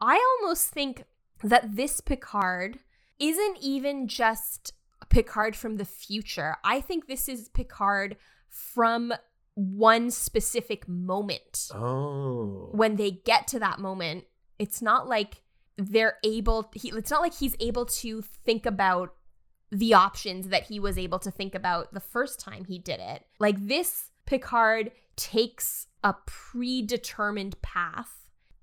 I 0.00 0.38
almost 0.40 0.68
think 0.70 1.04
that 1.44 1.76
this 1.76 2.00
Picard 2.00 2.78
isn't 3.18 3.58
even 3.60 4.08
just 4.08 4.72
Picard 5.10 5.54
from 5.54 5.76
the 5.76 5.84
future. 5.84 6.56
I 6.64 6.80
think 6.80 7.06
this 7.08 7.28
is 7.28 7.50
Picard 7.50 8.16
from 8.74 9.12
one 9.54 10.10
specific 10.10 10.88
moment. 10.88 11.68
Oh. 11.74 12.68
When 12.72 12.96
they 12.96 13.10
get 13.10 13.48
to 13.48 13.58
that 13.58 13.78
moment, 13.78 14.24
it's 14.58 14.80
not 14.80 15.08
like 15.08 15.42
they're 15.78 16.16
able 16.24 16.70
he, 16.74 16.88
it's 16.90 17.10
not 17.10 17.20
like 17.20 17.34
he's 17.34 17.54
able 17.60 17.84
to 17.84 18.22
think 18.22 18.64
about 18.64 19.14
the 19.70 19.92
options 19.92 20.48
that 20.48 20.64
he 20.64 20.80
was 20.80 20.96
able 20.96 21.18
to 21.18 21.30
think 21.30 21.54
about 21.54 21.92
the 21.92 22.00
first 22.00 22.40
time 22.40 22.64
he 22.64 22.78
did 22.78 23.00
it. 23.00 23.24
Like 23.38 23.66
this 23.66 24.10
Picard 24.26 24.92
takes 25.16 25.86
a 26.02 26.14
predetermined 26.26 27.60
path. 27.62 28.12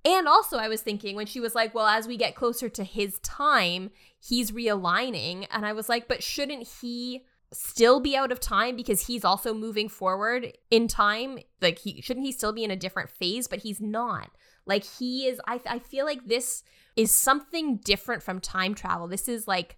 And 0.05 0.27
also, 0.27 0.57
I 0.57 0.67
was 0.67 0.81
thinking 0.81 1.15
when 1.15 1.27
she 1.27 1.39
was 1.39 1.55
like, 1.55 1.73
well, 1.73 1.87
as 1.87 2.07
we 2.07 2.17
get 2.17 2.35
closer 2.35 2.67
to 2.67 2.83
his 2.83 3.19
time, 3.19 3.89
he's 4.21 4.51
realigning. 4.51 5.47
And 5.49 5.65
I 5.65 5.71
was 5.71 5.87
like, 5.87 6.09
but 6.09 6.21
shouldn't 6.21 6.67
he 6.81 7.23
still 7.53 7.99
be 7.99 8.15
out 8.15 8.31
of 8.31 8.39
time 8.39 8.75
because 8.75 9.07
he's 9.07 9.23
also 9.23 9.53
moving 9.53 9.89
forward 9.89 10.53
in 10.69 10.87
time? 10.87 11.39
Like, 11.61 11.79
he 11.79 12.01
shouldn't 12.01 12.25
he 12.25 12.31
still 12.31 12.53
be 12.53 12.63
in 12.63 12.71
a 12.71 12.75
different 12.75 13.09
phase? 13.09 13.47
But 13.47 13.59
he's 13.59 13.81
not. 13.81 14.31
Like, 14.65 14.83
he 14.83 15.27
is, 15.27 15.41
I, 15.47 15.61
I 15.67 15.79
feel 15.79 16.05
like 16.05 16.25
this 16.25 16.63
is 16.95 17.13
something 17.13 17.77
different 17.77 18.23
from 18.23 18.39
time 18.39 18.75
travel. 18.75 19.07
This 19.07 19.27
is 19.27 19.47
like 19.47 19.77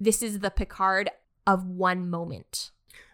this 0.00 0.22
is 0.22 0.40
the 0.40 0.50
Picard 0.50 1.10
of 1.46 1.66
one 1.66 2.10
moment. 2.10 2.70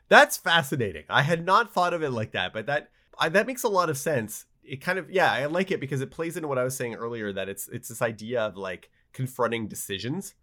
That's 0.09 0.37
fascinating. 0.37 1.05
I 1.09 1.23
had 1.23 1.45
not 1.45 1.73
thought 1.73 1.95
of 1.95 2.03
it 2.03 2.11
like 2.11 2.33
that, 2.33 2.53
but 2.53 2.67
that 2.67 2.91
I, 3.19 3.29
that 3.29 3.47
makes 3.47 3.63
a 3.63 3.69
lot 3.69 3.91
of 3.91 3.99
sense. 3.99 4.47
It 4.65 4.81
kind 4.81 4.99
of 4.99 5.11
yeah, 5.11 5.33
I 5.33 5.47
like 5.47 5.71
it 5.71 5.81
because 5.81 6.01
it 6.01 6.11
plays 6.11 6.37
into 6.37 6.49
what 6.49 6.59
I 6.59 6.65
was 6.65 6.77
saying 6.77 6.95
earlier 6.95 7.33
that 7.33 7.49
it's 7.49 7.69
it's 7.69 7.89
this 7.89 8.03
idea 8.03 8.43
of 8.43 8.57
like 8.57 8.91
confronting 9.13 9.69
decisions 9.69 10.35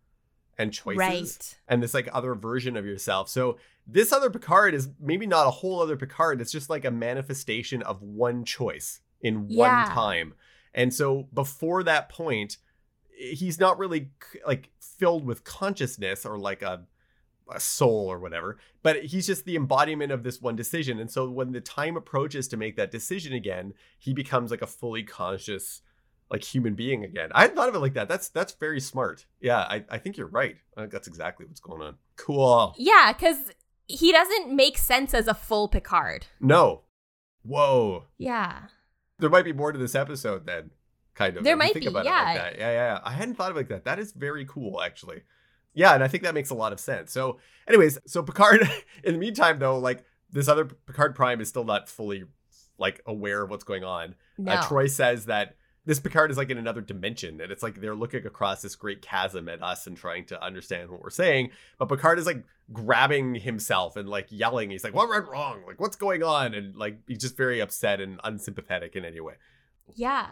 and 0.57 0.73
choices 0.73 0.97
right. 0.97 1.57
and 1.67 1.83
this 1.83 1.93
like 1.93 2.09
other 2.11 2.33
version 2.35 2.75
of 2.75 2.85
yourself. 2.85 3.29
So 3.29 3.57
this 3.85 4.11
other 4.11 4.29
Picard 4.29 4.73
is 4.73 4.89
maybe 4.99 5.27
not 5.27 5.47
a 5.47 5.51
whole 5.51 5.81
other 5.81 5.95
Picard. 5.95 6.41
It's 6.41 6.51
just 6.51 6.69
like 6.69 6.85
a 6.85 6.91
manifestation 6.91 7.81
of 7.83 8.01
one 8.01 8.43
choice 8.43 9.01
in 9.21 9.45
yeah. 9.49 9.57
one 9.85 9.93
time. 9.93 10.33
And 10.73 10.93
so 10.93 11.27
before 11.33 11.83
that 11.83 12.09
point, 12.09 12.57
eh, 13.19 13.33
he's 13.33 13.59
not 13.59 13.77
really 13.77 14.09
like 14.45 14.69
filled 14.79 15.25
with 15.25 15.43
consciousness 15.43 16.25
or 16.25 16.37
like 16.37 16.61
a 16.61 16.85
a 17.49 17.59
soul 17.61 18.11
or 18.11 18.19
whatever, 18.19 18.57
but 18.83 19.05
he's 19.05 19.25
just 19.25 19.45
the 19.45 19.55
embodiment 19.55 20.11
of 20.11 20.23
this 20.23 20.41
one 20.41 20.57
decision. 20.57 20.99
And 20.99 21.09
so 21.09 21.29
when 21.29 21.53
the 21.53 21.61
time 21.61 21.95
approaches 21.95 22.47
to 22.49 22.57
make 22.57 22.75
that 22.75 22.91
decision 22.91 23.31
again, 23.31 23.73
he 23.97 24.13
becomes 24.13 24.51
like 24.51 24.61
a 24.61 24.67
fully 24.67 25.03
conscious 25.03 25.81
like 26.29 26.43
human 26.43 26.75
being 26.75 27.03
again. 27.03 27.29
I 27.33 27.41
hadn't 27.41 27.55
thought 27.55 27.69
of 27.69 27.75
it 27.75 27.79
like 27.79 27.93
that. 27.93 28.07
That's 28.07 28.29
that's 28.29 28.53
very 28.53 28.79
smart. 28.79 29.25
Yeah, 29.39 29.59
I, 29.59 29.83
I 29.89 29.97
think 29.97 30.17
you're 30.17 30.27
right. 30.27 30.57
I 30.75 30.81
think 30.81 30.91
that's 30.91 31.07
exactly 31.07 31.45
what's 31.45 31.59
going 31.59 31.81
on. 31.81 31.95
Cool. 32.15 32.75
Yeah, 32.77 33.13
because 33.13 33.37
he 33.87 34.11
doesn't 34.11 34.53
make 34.53 34.77
sense 34.77 35.13
as 35.13 35.27
a 35.27 35.33
full 35.33 35.67
Picard. 35.67 36.27
No. 36.39 36.81
Whoa. 37.43 38.05
Yeah. 38.17 38.63
There 39.19 39.29
might 39.29 39.45
be 39.45 39.53
more 39.53 39.71
to 39.71 39.79
this 39.79 39.95
episode 39.95 40.45
then 40.45 40.71
kind 41.15 41.37
of. 41.37 41.43
There 41.43 41.55
might 41.55 41.73
think 41.73 41.85
be, 41.85 41.87
about 41.87 42.05
yeah. 42.05 42.21
It 42.21 42.25
like 42.25 42.37
that. 42.37 42.59
Yeah, 42.59 42.71
yeah. 42.71 42.93
Yeah. 42.93 42.99
I 43.03 43.11
hadn't 43.11 43.35
thought 43.35 43.51
of 43.51 43.57
it 43.57 43.61
like 43.61 43.69
that. 43.69 43.85
That 43.85 43.99
is 43.99 44.11
very 44.11 44.45
cool, 44.45 44.81
actually. 44.81 45.23
Yeah, 45.73 45.93
and 45.93 46.03
I 46.03 46.07
think 46.07 46.23
that 46.23 46.33
makes 46.33 46.49
a 46.49 46.55
lot 46.55 46.73
of 46.73 46.79
sense. 46.79 47.11
So, 47.11 47.39
anyways, 47.67 47.99
so 48.05 48.23
Picard. 48.23 48.69
in 49.03 49.13
the 49.13 49.19
meantime, 49.19 49.59
though, 49.59 49.77
like 49.79 50.03
this 50.31 50.47
other 50.47 50.65
Picard 50.65 51.15
Prime 51.15 51.39
is 51.39 51.49
still 51.49 51.65
not 51.65 51.87
fully 51.87 52.25
like 52.77 53.01
aware 53.05 53.43
of 53.43 53.49
what's 53.49 53.63
going 53.63 53.83
on. 53.83 54.09
Uh, 54.09 54.43
no. 54.43 54.51
Uh, 54.53 54.63
Troi 54.63 54.89
says 54.89 55.25
that 55.25 55.55
this 55.87 55.99
Picard 55.99 56.29
is 56.29 56.37
like 56.37 56.49
in 56.49 56.57
another 56.57 56.81
dimension, 56.81 57.41
and 57.41 57.51
it's 57.51 57.63
like 57.63 57.81
they're 57.81 57.95
looking 57.95 58.25
across 58.27 58.61
this 58.61 58.75
great 58.75 59.01
chasm 59.01 59.49
at 59.49 59.63
us 59.63 59.87
and 59.87 59.97
trying 59.97 60.25
to 60.25 60.43
understand 60.43 60.91
what 60.91 61.01
we're 61.01 61.09
saying. 61.09 61.49
But 61.79 61.89
Picard 61.89 62.19
is 62.19 62.25
like 62.25 62.43
grabbing 62.71 63.35
himself 63.35 63.95
and 63.95 64.07
like 64.07 64.27
yelling. 64.29 64.69
He's 64.69 64.83
like, 64.83 64.93
"What 64.93 65.09
went 65.09 65.27
wrong? 65.27 65.63
Like, 65.65 65.79
what's 65.79 65.95
going 65.95 66.21
on?" 66.21 66.53
And 66.53 66.75
like 66.75 66.99
he's 67.07 67.19
just 67.19 67.37
very 67.37 67.59
upset 67.61 68.01
and 68.01 68.19
unsympathetic 68.23 68.95
in 68.95 69.05
any 69.05 69.21
way. 69.21 69.35
Yeah, 69.95 70.27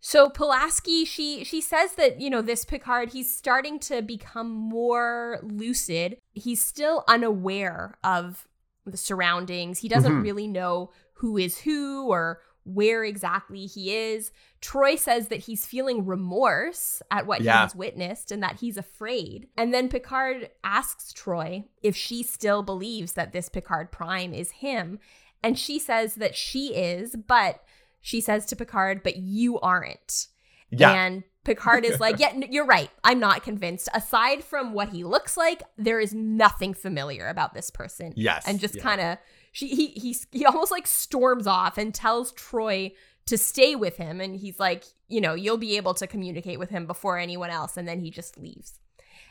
so 0.00 0.30
Pulaski, 0.30 1.04
she 1.04 1.44
she 1.44 1.60
says 1.60 1.92
that, 1.94 2.20
you 2.20 2.30
know, 2.30 2.40
this 2.40 2.64
Picard, 2.64 3.10
he's 3.10 3.34
starting 3.34 3.78
to 3.80 4.00
become 4.00 4.50
more 4.50 5.38
lucid. 5.42 6.16
He's 6.32 6.64
still 6.64 7.04
unaware 7.06 7.98
of 8.02 8.48
the 8.86 8.96
surroundings. 8.96 9.80
He 9.80 9.88
doesn't 9.88 10.10
mm-hmm. 10.10 10.22
really 10.22 10.46
know 10.48 10.90
who 11.14 11.36
is 11.36 11.58
who 11.58 12.08
or 12.08 12.40
where 12.64 13.04
exactly 13.04 13.66
he 13.66 13.94
is. 13.94 14.32
Troi 14.60 14.98
says 14.98 15.28
that 15.28 15.40
he's 15.40 15.66
feeling 15.66 16.04
remorse 16.04 17.02
at 17.10 17.26
what 17.26 17.40
yeah. 17.40 17.52
he 17.52 17.58
has 17.62 17.74
witnessed 17.74 18.30
and 18.30 18.42
that 18.42 18.60
he's 18.60 18.76
afraid. 18.76 19.48
And 19.56 19.72
then 19.72 19.88
Picard 19.88 20.50
asks 20.62 21.12
Troi 21.12 21.64
if 21.82 21.96
she 21.96 22.22
still 22.22 22.62
believes 22.62 23.14
that 23.14 23.32
this 23.32 23.48
Picard 23.48 23.90
Prime 23.90 24.34
is 24.34 24.50
him. 24.50 24.98
And 25.42 25.58
she 25.58 25.78
says 25.78 26.16
that 26.16 26.36
she 26.36 26.74
is, 26.74 27.16
but 27.16 27.62
she 28.00 28.20
says 28.20 28.46
to 28.46 28.56
Picard, 28.56 29.02
but 29.02 29.16
you 29.16 29.58
aren't. 29.60 30.26
Yeah. 30.70 30.92
And 30.92 31.24
Picard 31.44 31.84
is 31.84 31.98
like, 31.98 32.18
yeah, 32.20 32.32
you're 32.50 32.66
right. 32.66 32.90
I'm 33.02 33.20
not 33.20 33.42
convinced. 33.42 33.88
Aside 33.94 34.44
from 34.44 34.72
what 34.72 34.90
he 34.90 35.04
looks 35.04 35.36
like, 35.36 35.62
there 35.78 36.00
is 36.00 36.14
nothing 36.14 36.74
familiar 36.74 37.28
about 37.28 37.54
this 37.54 37.70
person. 37.70 38.12
Yes. 38.16 38.44
And 38.46 38.60
just 38.60 38.76
yeah. 38.76 38.82
kind 38.82 39.00
of, 39.00 39.18
she 39.52 39.68
he 39.68 39.88
he 39.88 40.16
he 40.30 40.46
almost 40.46 40.70
like 40.70 40.86
storms 40.86 41.46
off 41.46 41.78
and 41.78 41.94
tells 41.94 42.32
Troi 42.32 42.92
to 43.26 43.38
stay 43.38 43.76
with 43.76 43.96
him, 43.96 44.20
and 44.20 44.36
he's 44.36 44.58
like, 44.58 44.84
you 45.08 45.20
know, 45.20 45.34
you'll 45.34 45.56
be 45.56 45.76
able 45.76 45.94
to 45.94 46.06
communicate 46.06 46.58
with 46.58 46.70
him 46.70 46.86
before 46.86 47.18
anyone 47.18 47.50
else, 47.50 47.76
and 47.76 47.86
then 47.86 48.00
he 48.00 48.10
just 48.10 48.38
leaves. 48.38 48.80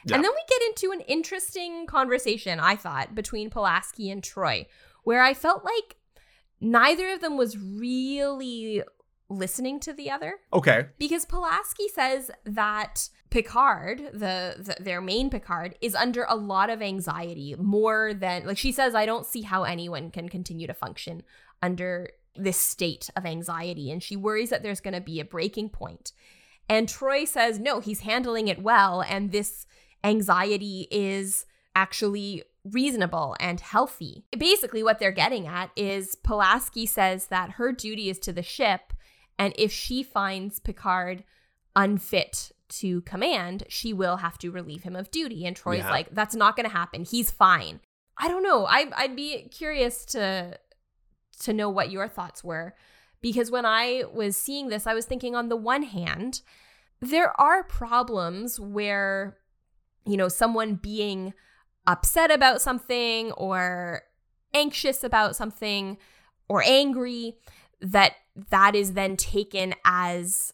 Yeah. 0.05 0.15
And 0.15 0.24
then 0.24 0.32
we 0.32 0.41
get 0.47 0.61
into 0.70 0.91
an 0.91 1.01
interesting 1.01 1.86
conversation, 1.86 2.59
I 2.59 2.76
thought, 2.76 3.13
between 3.13 3.49
Pulaski 3.49 4.09
and 4.09 4.24
Troi, 4.24 4.67
where 5.03 5.22
I 5.22 5.34
felt 5.34 5.65
like 5.65 5.97
neither 6.61 7.09
of 7.09 7.22
them 7.22 7.38
was 7.38 7.57
really 7.57 8.84
listening 9.30 9.80
to 9.82 9.94
the 9.94 10.10
other. 10.10 10.36
Okay. 10.52 10.88
Because 10.98 11.26
Pulaski 11.26 11.88
says 11.88 12.32
that 12.46 13.10
Picard, 13.30 14.10
the, 14.14 14.56
the, 14.58 14.76
their 14.80 15.02
main 15.02 15.30
Picard, 15.30 15.76
is 15.82 15.96
under 15.96 16.26
a 16.28 16.36
lot 16.36 16.70
of 16.70 16.82
anxiety, 16.82 17.56
more 17.58 18.14
than 18.14 18.46
like 18.46 18.58
she 18.58 18.72
says, 18.72 18.96
I 18.96 19.06
don't 19.06 19.26
see 19.26 19.44
how 19.44 19.64
anyone 19.64 20.10
can 20.10 20.30
continue 20.30 20.68
to 20.68 20.74
function 20.74 21.24
under 21.62 22.10
this 22.36 22.60
state 22.60 23.10
of 23.16 23.26
anxiety, 23.26 23.92
and 23.92 24.02
she 24.02 24.16
worries 24.16 24.50
that 24.50 24.64
there's 24.64 24.82
going 24.82 24.94
to 24.94 25.02
be 25.02 25.20
a 25.20 25.26
breaking 25.26 25.70
point. 25.70 26.12
And 26.68 26.88
Troi 26.88 27.28
says, 27.28 27.60
no, 27.60 27.80
he's 27.80 28.02
handling 28.02 28.48
it 28.48 28.62
well, 28.62 29.02
and 29.02 29.32
this 29.32 29.66
anxiety 30.04 30.88
is 30.92 31.46
actually 31.76 32.44
reasonable 32.64 33.36
and 33.40 33.60
healthy. 33.60 34.26
Basically, 34.38 34.84
what 34.84 35.00
they're 35.00 35.12
getting 35.12 35.48
at 35.48 35.72
is 35.76 36.16
Pulaski 36.16 36.86
says 36.86 37.28
that 37.28 37.52
her 37.52 37.72
duty 37.72 38.10
is 38.10 38.20
to 38.20 38.34
the 38.34 38.44
ship, 38.44 38.94
and 39.40 39.54
if 39.58 39.72
she 39.72 40.04
finds 40.04 40.60
Picard 40.60 41.24
unfit 41.76 42.52
to 42.68 43.02
command, 43.02 43.64
she 43.70 43.94
will 43.94 44.18
have 44.18 44.38
to 44.40 44.52
relieve 44.52 44.84
him 44.84 44.96
of 44.96 45.10
duty. 45.10 45.46
And 45.46 45.56
Troi's 45.56 45.80
yeah. 45.80 45.90
like, 45.90 46.14
that's 46.14 46.36
not 46.36 46.56
going 46.56 46.68
to 46.68 46.76
happen. 46.76 47.06
He's 47.06 47.32
fine. 47.32 47.80
I 48.18 48.28
don't 48.28 48.44
know. 48.44 48.66
I, 48.66 48.92
I'd 48.96 49.16
be 49.16 49.48
curious 49.50 50.06
to 50.08 50.60
to 51.44 51.54
know 51.54 51.70
what 51.70 51.90
your 51.90 52.10
thoughts 52.10 52.44
were 52.44 52.76
because 53.22 53.50
when 53.50 53.66
I 53.66 54.04
was 54.14 54.36
seeing 54.36 54.68
this, 54.68 54.86
I 54.86 54.94
was 54.94 55.06
thinking 55.06 55.36
on 55.36 55.48
the 55.48 55.56
one 55.56 55.84
hand, 55.84 56.42
there 57.00 57.40
are 57.40 57.64
problems 57.64 58.60
where 58.60 59.38
you 60.06 60.18
know 60.18 60.28
someone 60.28 60.76
being 60.76 61.34
upset 61.88 62.30
about 62.30 62.62
something 62.62 63.32
or 63.34 64.02
anxious 64.54 65.02
about 65.02 65.38
something 65.38 65.98
or 66.50 66.62
angry, 66.66 67.38
that 67.82 68.14
that 68.50 68.76
is 68.76 68.94
then 68.94 69.18
taken 69.18 69.74
as 69.86 70.54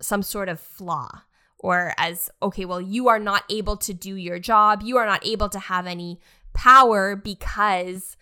some 0.00 0.22
sort 0.22 0.48
of 0.48 0.60
flaw 0.60 1.22
or 1.58 1.94
as 1.96 2.30
okay 2.42 2.64
well 2.64 2.80
you 2.80 3.08
are 3.08 3.18
not 3.18 3.44
able 3.48 3.76
to 3.76 3.94
do 3.94 4.16
your 4.16 4.38
job. 4.38 4.82
You 4.82 4.96
are 4.98 5.06
not 5.06 5.26
able 5.26 5.48
to 5.48 5.58
have 5.58 5.86
any 5.86 6.20
power 6.52 7.16
because 7.16 8.16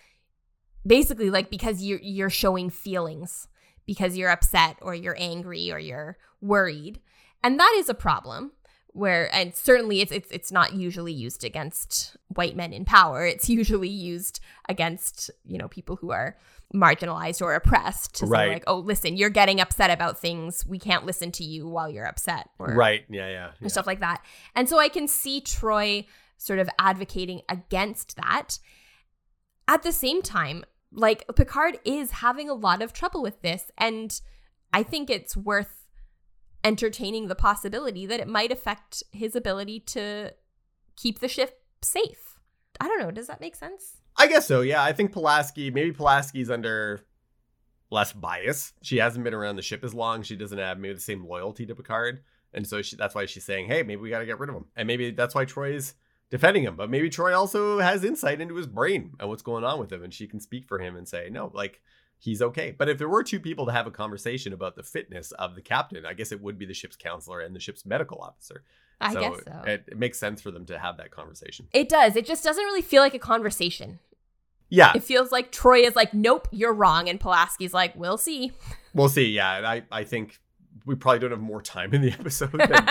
basically 0.87 1.31
like 1.31 1.51
because 1.51 1.83
you're 1.83 2.01
you're 2.01 2.31
showing 2.31 2.71
feelings 2.71 3.49
because 3.87 4.17
you're 4.17 4.31
upset 4.31 4.77
or 4.81 4.95
you're 4.95 5.17
angry 5.19 5.71
or 5.73 5.79
you're 5.79 6.17
worried. 6.41 7.01
And 7.43 7.59
that 7.59 7.75
is 7.77 7.89
a 7.89 7.95
problem 7.95 8.53
where 8.93 9.35
and 9.35 9.55
certainly 9.55 10.01
it's 10.01 10.13
it's 10.13 10.31
it's 10.31 10.53
not 10.53 10.75
usually 10.75 11.13
used 11.13 11.45
against 11.45 12.17
white 12.29 12.55
men 12.55 12.73
in 12.73 12.85
power 12.85 13.27
it's 13.27 13.49
usually 13.61 13.89
used 13.89 14.39
against 14.69 15.31
you 15.45 15.57
know 15.57 15.67
people 15.69 15.97
who 15.97 16.11
are 16.11 16.37
marginalized 16.75 17.41
or 17.43 17.55
oppressed 17.55 18.15
to 18.15 18.27
Right. 18.27 18.49
say 18.49 18.53
like 18.55 18.65
oh 18.67 18.79
listen 18.79 19.17
you're 19.17 19.31
getting 19.31 19.61
upset 19.61 19.91
about 19.91 20.19
things 20.19 20.65
we 20.67 20.79
can't 20.79 21.05
listen 21.07 21.31
to 21.33 21.45
you 21.45 21.67
while 21.69 21.89
you're 21.91 22.07
upset 22.07 22.49
or 22.59 22.69
Right. 22.75 23.05
Yeah. 23.11 23.27
Yeah. 23.29 23.33
yeah. 23.33 23.51
and 23.61 23.71
stuff 23.71 23.87
like 23.87 24.01
that. 24.01 24.23
And 24.55 24.69
so 24.69 24.79
I 24.79 24.89
can 24.89 25.07
see 25.09 25.41
Troi 25.41 26.07
sort 26.39 26.59
of 26.59 26.69
advocating 26.79 27.43
against 27.49 28.17
that. 28.17 28.59
At 29.69 29.83
the 29.83 29.93
same 29.93 30.23
time, 30.23 30.65
like 30.91 31.25
Picard 31.37 31.79
is 31.85 32.11
having 32.11 32.49
a 32.51 32.55
lot 32.55 32.83
of 32.83 32.93
trouble 32.93 33.23
with 33.23 33.43
this. 33.43 33.71
And 33.79 34.19
I 34.73 34.83
think 34.83 35.09
it's 35.11 35.37
worth 35.37 35.82
entertaining 36.65 37.29
the 37.29 37.35
possibility 37.35 38.07
that 38.07 38.21
it 38.21 38.29
might 38.29 38.53
affect 38.53 39.03
his 39.13 39.35
ability 39.35 39.81
to 39.81 40.33
keep 40.97 41.19
the 41.21 41.29
ship 41.29 41.63
safe. 41.83 42.39
I 42.81 42.89
don't 42.89 43.01
know. 43.01 43.11
Does 43.11 43.27
that 43.27 43.41
make 43.41 43.57
sense? 43.57 43.99
I 44.17 44.27
guess 44.27 44.47
so. 44.47 44.61
Yeah, 44.61 44.83
I 44.83 44.93
think 44.93 45.13
Pulaski. 45.13 45.71
Maybe 45.71 45.93
Pulaski's 45.93 46.51
under 46.51 47.03
less 47.91 48.13
bias. 48.13 48.73
She 48.83 48.99
hasn't 48.99 49.25
been 49.25 49.35
around 49.35 49.57
the 49.57 49.63
ship 49.63 49.85
as 49.85 49.95
long. 49.95 50.23
She 50.23 50.37
doesn't 50.37 50.59
have 50.59 50.79
maybe 50.79 50.95
the 50.95 51.01
same 51.01 51.27
loyalty 51.27 51.67
to 51.67 51.75
Picard, 51.75 52.23
and 52.53 52.67
so 52.67 52.83
she, 52.83 52.97
that's 52.97 53.15
why 53.15 53.27
she's 53.27 53.45
saying, 53.45 53.67
"Hey, 53.67 53.83
maybe 53.83 54.01
we 54.01 54.11
got 54.11 54.21
to 54.21 54.27
get 54.27 54.39
rid 54.39 54.51
of 54.51 54.57
him." 54.57 54.67
And 54.77 54.87
maybe 54.87 55.11
that's 55.11 55.35
why 55.35 55.45
Troi's 55.45 55.95
defending 56.31 56.65
him. 56.65 56.77
But 56.77 56.91
maybe 56.91 57.11
Troi 57.11 57.37
also 57.37 57.79
has 57.79 58.05
insight 58.05 58.41
into 58.41 58.55
his 58.57 58.67
brain 58.67 59.13
and 59.21 59.29
what's 59.29 59.43
going 59.43 59.65
on 59.65 59.79
with 59.79 59.93
him, 59.93 60.03
and 60.03 60.13
she 60.13 60.27
can 60.27 60.41
speak 60.41 60.67
for 60.67 60.79
him 60.79 60.97
and 60.97 61.07
say, 61.07 61.29
"No, 61.31 61.51
like." 61.55 61.81
He's 62.25 62.41
okay. 62.41 62.71
But 62.71 62.89
if 62.89 62.99
there 62.99 63.09
were 63.09 63.25
two 63.25 63.41
people 63.41 63.67
to 63.67 63.73
have 63.73 63.89
a 63.89 63.91
conversation 63.91 64.53
about 64.53 64.77
the 64.77 64.85
fitness 64.85 65.33
of 65.33 65.57
the 65.57 65.61
captain, 65.61 66.07
I 66.07 66.13
guess 66.13 66.31
it 66.31 66.41
would 66.41 66.57
be 66.57 66.67
the 66.67 66.73
ship's 66.73 66.95
counselor 66.95 67.41
and 67.41 67.53
the 67.55 67.59
ship's 67.59 67.85
medical 67.85 68.19
officer. 68.21 68.63
I 69.01 69.13
guess 69.15 69.41
so. 69.45 69.63
It, 69.67 69.85
it 69.89 69.99
makes 69.99 70.19
sense 70.19 70.41
for 70.41 70.53
them 70.53 70.65
to 70.67 70.79
have 70.79 70.99
that 70.99 71.11
conversation. 71.11 71.67
it 71.73 71.89
does. 71.89 72.15
It 72.15 72.25
just 72.25 72.45
doesn't 72.45 72.63
really 72.63 72.81
feel 72.83 73.03
like 73.03 73.15
a 73.15 73.19
conversation. 73.19 73.99
Yeah, 74.69 74.93
It 74.95 75.03
feels 75.03 75.33
like 75.33 75.51
Troi 75.51 75.85
is 75.87 75.97
like, 75.97 76.15
nope, 76.15 76.47
you're 76.53 76.73
wrong. 76.73 77.09
And 77.09 77.19
Pulaski's 77.21 77.75
like, 77.75 77.95
we'll 77.97 78.17
see. 78.17 78.53
We'll 78.95 79.09
see. 79.09 79.27
Yeah, 79.33 79.57
and 79.59 79.67
I 79.67 79.83
I 79.91 80.05
think 80.05 80.39
we 80.87 80.95
probably 80.95 81.19
don't 81.19 81.31
have 81.33 81.41
more 81.41 81.61
time 81.61 81.93
in 81.93 82.03
the 82.03 82.13
episode 82.19 82.53
than, 82.53 82.87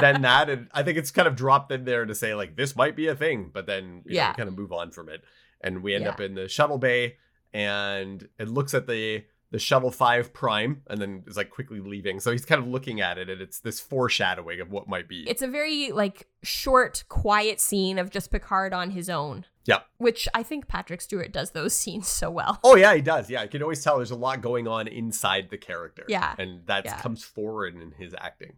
than 0.00 0.22
that, 0.22 0.48
and 0.48 0.68
I 0.72 0.82
think 0.84 0.96
it's 0.98 1.10
kind 1.10 1.26
of 1.28 1.34
dropped 1.36 1.70
in 1.72 1.84
there 1.84 2.06
to 2.06 2.14
say 2.14 2.34
like 2.34 2.54
this 2.56 2.76
might 2.76 2.94
be 2.96 3.08
a 3.08 3.14
thing, 3.16 3.50
but 3.52 3.66
then 3.66 4.02
you 4.06 4.14
Yeah. 4.16 4.28
know, 4.28 4.34
kind 4.36 4.48
of 4.48 4.56
move 4.56 4.72
on 4.72 4.90
from 4.90 5.08
it, 5.10 5.22
and 5.60 5.82
we 5.82 5.94
end 5.94 6.04
Yeah. 6.04 6.10
up 6.12 6.20
in 6.20 6.34
the 6.34 6.48
shuttle 6.48 6.78
bay, 6.78 7.16
and 7.52 8.28
it 8.38 8.48
looks 8.48 8.74
at 8.74 8.86
the 8.86 9.24
the 9.50 9.58
shuttle 9.58 9.90
five 9.90 10.34
prime, 10.34 10.82
and 10.88 11.00
then 11.00 11.22
is 11.26 11.36
like 11.38 11.48
quickly 11.50 11.80
leaving. 11.80 12.20
So 12.20 12.30
he's 12.32 12.44
kind 12.44 12.60
of 12.62 12.68
looking 12.68 13.00
at 13.00 13.16
it, 13.16 13.30
and 13.30 13.40
it's 13.40 13.60
this 13.60 13.80
foreshadowing 13.80 14.60
of 14.60 14.70
what 14.70 14.88
might 14.88 15.08
be. 15.08 15.26
it's 15.28 15.40
a 15.40 15.48
very 15.48 15.90
like 15.90 16.26
short, 16.42 17.04
quiet 17.08 17.58
scene 17.58 17.98
of 17.98 18.10
just 18.10 18.30
Picard 18.30 18.74
on 18.74 18.90
his 18.90 19.08
own. 19.08 19.46
Yep. 19.64 19.86
Which 19.98 20.28
I 20.34 20.42
think 20.42 20.66
Patrick 20.68 21.00
Stewart 21.00 21.32
does 21.32 21.50
those 21.52 21.74
scenes 21.76 22.08
so 22.08 22.30
well. 22.30 22.58
Oh 22.62 22.76
yeah, 22.76 22.94
he 22.94 23.00
does. 23.00 23.30
Yeah, 23.30 23.42
you 23.42 23.48
can 23.48 23.62
always 23.62 23.82
tell 23.82 23.96
there's 23.96 24.10
a 24.10 24.16
lot 24.16 24.42
going 24.42 24.68
on 24.68 24.86
inside 24.86 25.48
the 25.50 25.58
character. 25.58 26.04
Yeah. 26.08 26.34
and 26.38 26.66
that 26.66 26.84
Yeah. 26.84 26.98
comes 27.00 27.24
forward 27.24 27.74
in 27.74 27.92
his 27.92 28.14
acting. 28.18 28.54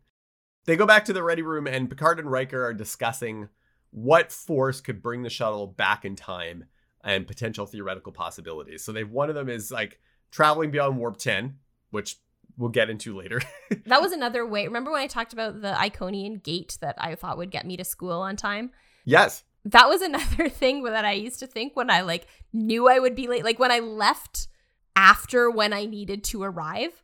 They 0.67 0.75
go 0.77 0.87
back 0.87 1.05
to 1.07 1.13
the 1.13 1.23
ready 1.23 1.43
room, 1.43 1.67
and 1.69 1.89
Picard 1.89 2.19
and 2.19 2.31
Riker 2.31 2.65
are 2.67 2.75
discussing 2.75 3.49
what 3.93 4.31
force 4.33 4.81
could 4.81 5.03
bring 5.03 5.23
the 5.23 5.31
shuttle 5.31 5.67
back 5.69 6.05
in 6.05 6.15
time 6.17 6.65
and 7.03 7.27
potential 7.27 7.67
theoretical 7.67 8.13
possibilities. 8.13 8.85
So 8.85 8.93
they've 8.93 9.11
one 9.11 9.29
of 9.29 9.35
them 9.35 9.49
is 9.49 9.71
like 9.71 9.99
traveling 10.31 10.71
beyond 10.71 10.97
warp 10.99 11.17
ten, 11.19 11.59
which 11.91 12.17
we'll 12.57 12.71
get 12.71 12.91
into 12.91 13.17
later. 13.17 13.41
That 13.87 14.03
was 14.03 14.13
another 14.13 14.45
way. 14.47 14.67
Remember 14.67 14.91
when 14.91 15.01
I 15.01 15.07
talked 15.07 15.33
about 15.33 15.63
the 15.63 15.73
Iconian 15.73 16.43
gate 16.43 16.77
that 16.81 16.97
I 16.99 17.15
thought 17.15 17.39
would 17.39 17.51
get 17.51 17.67
me 17.67 17.77
to 17.77 17.85
school 17.85 18.21
on 18.21 18.37
time? 18.37 18.71
yes, 19.05 19.45
That 19.65 19.89
was 19.89 20.03
another 20.11 20.49
thing 20.49 20.83
that 20.85 21.05
I 21.05 21.13
used 21.13 21.39
to 21.41 21.47
think 21.47 21.77
when 21.77 21.91
I 21.91 22.01
like 22.03 22.27
knew 22.53 22.89
I 22.89 22.99
would 22.99 23.15
be 23.15 23.29
late. 23.29 23.45
Like 23.45 23.59
when 23.59 23.71
I 23.71 23.79
left 23.79 24.49
after 24.97 25.51
when 25.51 25.73
I 25.73 25.87
needed 25.87 26.25
to 26.25 26.43
arrive, 26.43 27.03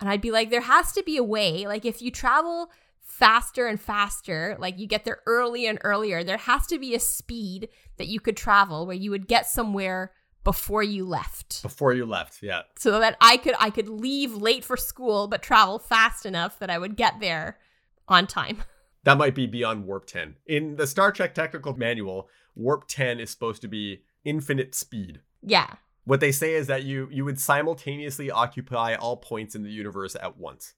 and 0.00 0.08
I'd 0.08 0.20
be 0.20 0.30
like, 0.30 0.50
there 0.50 0.62
has 0.62 0.92
to 0.92 1.02
be 1.02 1.16
a 1.16 1.22
way. 1.24 1.66
Like 1.66 1.84
if 1.84 2.00
you 2.02 2.10
travel 2.10 2.70
faster 3.08 3.66
and 3.66 3.80
faster, 3.80 4.56
like 4.58 4.78
you 4.78 4.86
get 4.86 5.04
there 5.04 5.20
early 5.26 5.66
and 5.66 5.78
earlier, 5.82 6.22
there 6.22 6.36
has 6.36 6.66
to 6.68 6.78
be 6.78 6.94
a 6.94 7.00
speed 7.00 7.68
that 7.96 8.06
you 8.06 8.20
could 8.20 8.36
travel 8.36 8.86
where 8.86 8.96
you 8.96 9.10
would 9.10 9.26
get 9.26 9.46
somewhere 9.46 10.12
before 10.44 10.82
you 10.82 11.04
left. 11.04 11.62
before 11.62 11.92
you 11.92 12.06
left. 12.06 12.42
Yeah, 12.42 12.62
So 12.78 12.98
that 13.00 13.16
I 13.20 13.36
could 13.36 13.54
I 13.58 13.70
could 13.70 13.88
leave 13.88 14.34
late 14.34 14.64
for 14.64 14.76
school 14.76 15.26
but 15.28 15.42
travel 15.42 15.78
fast 15.78 16.24
enough 16.24 16.58
that 16.58 16.70
I 16.70 16.78
would 16.78 16.96
get 16.96 17.20
there 17.20 17.58
on 18.06 18.26
time. 18.26 18.62
that 19.04 19.18
might 19.18 19.34
be 19.34 19.46
beyond 19.46 19.84
warp 19.86 20.06
ten. 20.06 20.36
In 20.46 20.76
the 20.76 20.86
Star 20.86 21.12
Trek 21.12 21.34
technical 21.34 21.76
manual, 21.76 22.28
warp 22.54 22.86
ten 22.88 23.20
is 23.20 23.30
supposed 23.30 23.60
to 23.62 23.68
be 23.68 24.02
infinite 24.24 24.74
speed. 24.74 25.20
Yeah. 25.42 25.74
What 26.04 26.20
they 26.20 26.32
say 26.32 26.54
is 26.54 26.66
that 26.68 26.84
you 26.84 27.08
you 27.10 27.24
would 27.24 27.40
simultaneously 27.40 28.30
occupy 28.30 28.94
all 28.94 29.16
points 29.18 29.54
in 29.54 29.62
the 29.64 29.70
universe 29.70 30.16
at 30.20 30.38
once, 30.38 30.74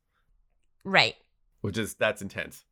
Right. 0.84 1.14
Which 1.61 1.78
is 1.78 1.94
that's 1.94 2.22
intense. 2.22 2.64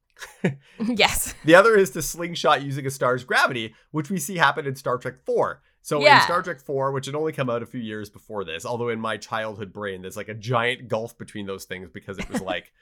yes. 0.85 1.35
The 1.45 1.55
other 1.55 1.77
is 1.77 1.91
to 1.91 2.03
slingshot 2.03 2.63
using 2.63 2.87
a 2.87 2.91
star's 2.91 3.25
gravity, 3.25 3.75
which 3.93 4.11
we 4.11 4.19
see 4.19 4.37
happen 4.37 4.67
in 4.67 4.75
Star 4.75 4.99
Trek 4.99 5.25
4. 5.25 5.63
So 5.83 6.05
in 6.05 6.21
Star 6.23 6.43
Trek 6.43 6.61
4, 6.61 6.93
which 6.93 7.07
had 7.07 7.15
only 7.15 7.33
come 7.33 7.49
out 7.49 7.63
a 7.63 7.67
few 7.67 7.81
years 7.81 8.11
before 8.11 8.45
this, 8.45 8.67
although 8.67 8.89
in 8.89 9.01
my 9.01 9.17
childhood 9.17 9.73
brain 9.73 10.03
there's 10.03 10.17
like 10.17 10.29
a 10.29 10.35
giant 10.35 10.89
gulf 10.89 11.17
between 11.17 11.47
those 11.47 11.65
things 11.65 11.89
because 11.89 12.19
it 12.19 12.29
was 12.29 12.41
like 12.55 12.73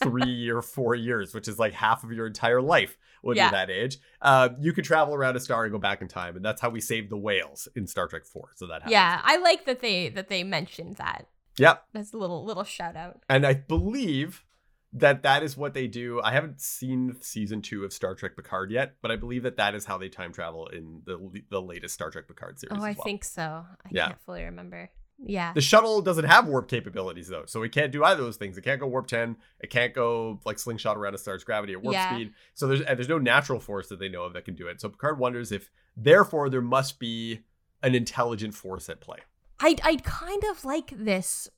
three 0.00 0.48
or 0.48 0.62
four 0.62 0.94
years, 0.94 1.34
which 1.34 1.48
is 1.48 1.58
like 1.58 1.72
half 1.74 2.04
of 2.04 2.12
your 2.12 2.26
entire 2.26 2.62
life 2.62 2.96
when 3.22 3.36
Yeah. 3.36 3.44
you're 3.44 3.50
that 3.52 3.70
age. 3.70 3.98
Uh, 4.22 4.50
you 4.60 4.72
could 4.72 4.84
travel 4.84 5.14
around 5.14 5.36
a 5.36 5.40
star 5.40 5.64
and 5.64 5.72
go 5.72 5.78
back 5.78 6.00
in 6.00 6.08
time, 6.08 6.36
and 6.36 6.44
that's 6.44 6.60
how 6.60 6.70
we 6.70 6.80
saved 6.80 7.10
the 7.10 7.16
whales 7.16 7.68
in 7.74 7.86
Star 7.86 8.06
Trek 8.06 8.24
4. 8.24 8.50
So 8.54 8.66
that 8.68 8.74
happens. 8.82 8.92
Yeah, 8.92 9.20
I 9.24 9.36
like 9.38 9.64
that 9.66 9.80
they 9.80 10.08
that 10.10 10.28
they 10.28 10.44
mentioned 10.44 10.96
that. 10.96 11.26
Yep. 11.58 11.82
That's 11.92 12.12
a 12.12 12.16
little 12.16 12.44
little 12.44 12.64
shout 12.64 12.94
out. 12.96 13.20
And 13.28 13.44
I 13.44 13.54
believe 13.54 14.44
that 14.92 15.22
that 15.22 15.42
is 15.42 15.56
what 15.56 15.74
they 15.74 15.86
do. 15.86 16.20
I 16.22 16.32
haven't 16.32 16.60
seen 16.60 17.16
season 17.20 17.60
two 17.62 17.84
of 17.84 17.92
Star 17.92 18.14
Trek 18.14 18.36
Picard 18.36 18.70
yet, 18.70 18.94
but 19.02 19.10
I 19.10 19.16
believe 19.16 19.42
that 19.42 19.56
that 19.58 19.74
is 19.74 19.84
how 19.84 19.98
they 19.98 20.08
time 20.08 20.32
travel 20.32 20.66
in 20.68 21.02
the 21.04 21.42
the 21.50 21.60
latest 21.60 21.94
Star 21.94 22.10
Trek 22.10 22.26
Picard 22.26 22.58
series. 22.58 22.78
Oh, 22.80 22.84
I 22.84 22.92
well. 22.92 23.04
think 23.04 23.24
so. 23.24 23.42
I 23.42 23.88
Yeah. 23.90 24.06
can't 24.08 24.20
fully 24.22 24.44
remember. 24.44 24.90
Yeah. 25.20 25.52
the 25.52 25.60
shuttle 25.60 26.00
doesn't 26.00 26.26
have 26.26 26.46
warp 26.46 26.68
capabilities 26.68 27.26
though, 27.26 27.42
so 27.46 27.62
it 27.64 27.72
can't 27.72 27.90
do 27.90 28.04
either 28.04 28.20
of 28.20 28.26
those 28.26 28.36
things. 28.36 28.56
It 28.56 28.62
can't 28.62 28.78
go 28.80 28.86
warp 28.86 29.08
ten. 29.08 29.36
It 29.58 29.68
can't 29.68 29.92
go 29.92 30.40
like 30.44 30.60
slingshot 30.60 30.96
around 30.96 31.14
a 31.14 31.18
star's 31.18 31.42
gravity 31.42 31.72
at 31.72 31.82
warp 31.82 31.94
Yeah. 31.94 32.14
speed. 32.14 32.32
So 32.54 32.68
there's 32.68 32.82
and 32.82 32.96
there's 32.96 33.08
no 33.08 33.18
natural 33.18 33.58
force 33.58 33.88
that 33.88 33.98
they 33.98 34.08
know 34.08 34.22
of 34.22 34.32
that 34.34 34.44
can 34.44 34.54
do 34.54 34.68
it. 34.68 34.80
So 34.80 34.88
Picard 34.88 35.18
wonders 35.18 35.50
if 35.50 35.70
therefore 35.96 36.48
there 36.48 36.62
must 36.62 37.00
be 37.00 37.40
an 37.82 37.94
intelligent 37.96 38.54
force 38.54 38.88
at 38.88 39.00
play. 39.00 39.18
I 39.60 39.76
I 39.82 39.96
kind 39.96 40.44
of 40.52 40.64
like 40.64 40.92
this 40.96 41.48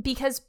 because 0.00 0.42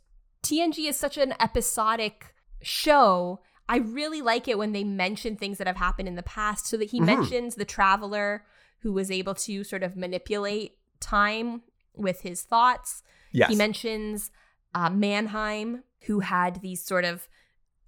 TNG 0.46 0.88
is 0.88 0.98
such 0.98 1.18
an 1.18 1.34
episodic 1.40 2.34
show. 2.62 3.42
I 3.68 3.78
really 3.78 4.22
like 4.22 4.48
it 4.48 4.58
when 4.58 4.72
they 4.74 4.84
mention 4.84 5.36
things 5.36 5.58
that 5.58 5.68
have 5.68 5.78
happened 5.78 6.08
in 6.08 6.16
the 6.16 6.24
past 6.24 6.68
so 6.68 6.78
that 6.78 6.92
he 6.92 7.00
Mhm. 7.00 7.06
mentions 7.06 7.56
the 7.56 7.66
traveler 7.66 8.46
who 8.80 8.94
was 8.94 9.10
able 9.10 9.34
to 9.36 9.64
sort 9.64 9.82
of 9.84 9.96
manipulate 9.96 10.78
time 11.00 11.64
with 11.96 12.22
his 12.22 12.44
thoughts. 12.44 13.02
Yes. 13.32 13.50
He 13.50 13.56
mentions 13.56 14.32
uh, 14.74 14.90
Manheim, 14.90 15.84
who 16.02 16.20
had 16.20 16.62
these 16.62 16.84
sort 16.84 17.06
of 17.06 17.28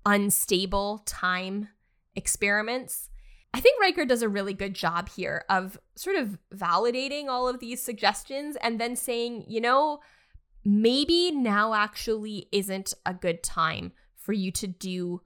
unstable 0.06 1.00
time 1.06 1.70
experiments. 2.16 3.10
I 3.54 3.60
think 3.60 3.80
Riker 3.82 4.06
does 4.06 4.22
a 4.22 4.30
really 4.30 4.54
good 4.54 4.74
job 4.74 5.10
here 5.10 5.44
of 5.50 5.78
sort 5.96 6.16
of 6.16 6.38
validating 6.54 7.28
all 7.28 7.48
of 7.48 7.60
these 7.60 7.82
suggestions 7.82 8.56
and 8.62 8.80
then 8.80 8.96
saying, 8.96 9.46
you 9.48 9.60
know, 9.62 10.00
maybe 10.66 11.32
now 11.32 11.74
actually 11.74 12.48
isn't 12.52 12.94
a 13.06 13.14
good 13.14 13.44
time 13.44 13.94
for 14.16 14.34
you 14.34 14.52
to 14.52 14.68
do 14.68 15.22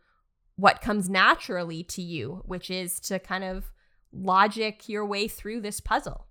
what 0.56 0.82
comes 0.82 1.10
naturally 1.10 1.84
to 1.84 2.02
you, 2.02 2.44
which 2.46 2.70
is 2.70 3.00
to 3.00 3.18
kind 3.20 3.44
of 3.44 3.72
logic 4.14 4.88
your 4.88 5.06
way 5.06 5.28
through 5.28 5.62
this 5.62 5.80
puzzle. 5.80 6.28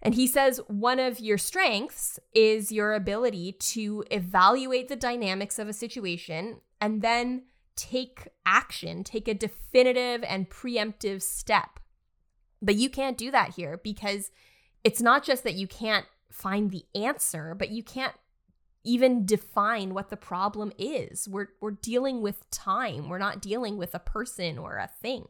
And 0.00 0.14
he 0.14 0.26
says 0.26 0.60
one 0.68 1.00
of 1.00 1.18
your 1.18 1.38
strengths 1.38 2.18
is 2.34 2.70
your 2.70 2.94
ability 2.94 3.52
to 3.52 4.04
evaluate 4.10 4.88
the 4.88 4.96
dynamics 4.96 5.58
of 5.58 5.68
a 5.68 5.72
situation 5.72 6.60
and 6.80 7.02
then 7.02 7.42
take 7.76 8.28
action, 8.46 9.04
take 9.04 9.28
a 9.28 9.34
definitive 9.34 10.24
and 10.26 10.48
preemptive 10.48 11.22
step. 11.22 11.80
But 12.62 12.76
you 12.76 12.88
can't 12.88 13.18
do 13.18 13.30
that 13.30 13.54
here 13.54 13.80
because 13.82 14.30
it's 14.84 15.02
not 15.02 15.24
just 15.24 15.44
that 15.44 15.54
you 15.54 15.66
can't 15.66 16.06
find 16.30 16.70
the 16.70 16.84
answer, 16.94 17.54
but 17.54 17.70
you 17.70 17.82
can't 17.82 18.14
even 18.84 19.26
define 19.26 19.94
what 19.94 20.10
the 20.10 20.16
problem 20.16 20.72
is. 20.78 21.28
We're 21.28 21.48
we're 21.60 21.72
dealing 21.72 22.22
with 22.22 22.48
time. 22.50 23.08
We're 23.08 23.18
not 23.18 23.40
dealing 23.40 23.76
with 23.76 23.94
a 23.94 23.98
person 23.98 24.58
or 24.58 24.76
a 24.76 24.88
thing. 25.00 25.26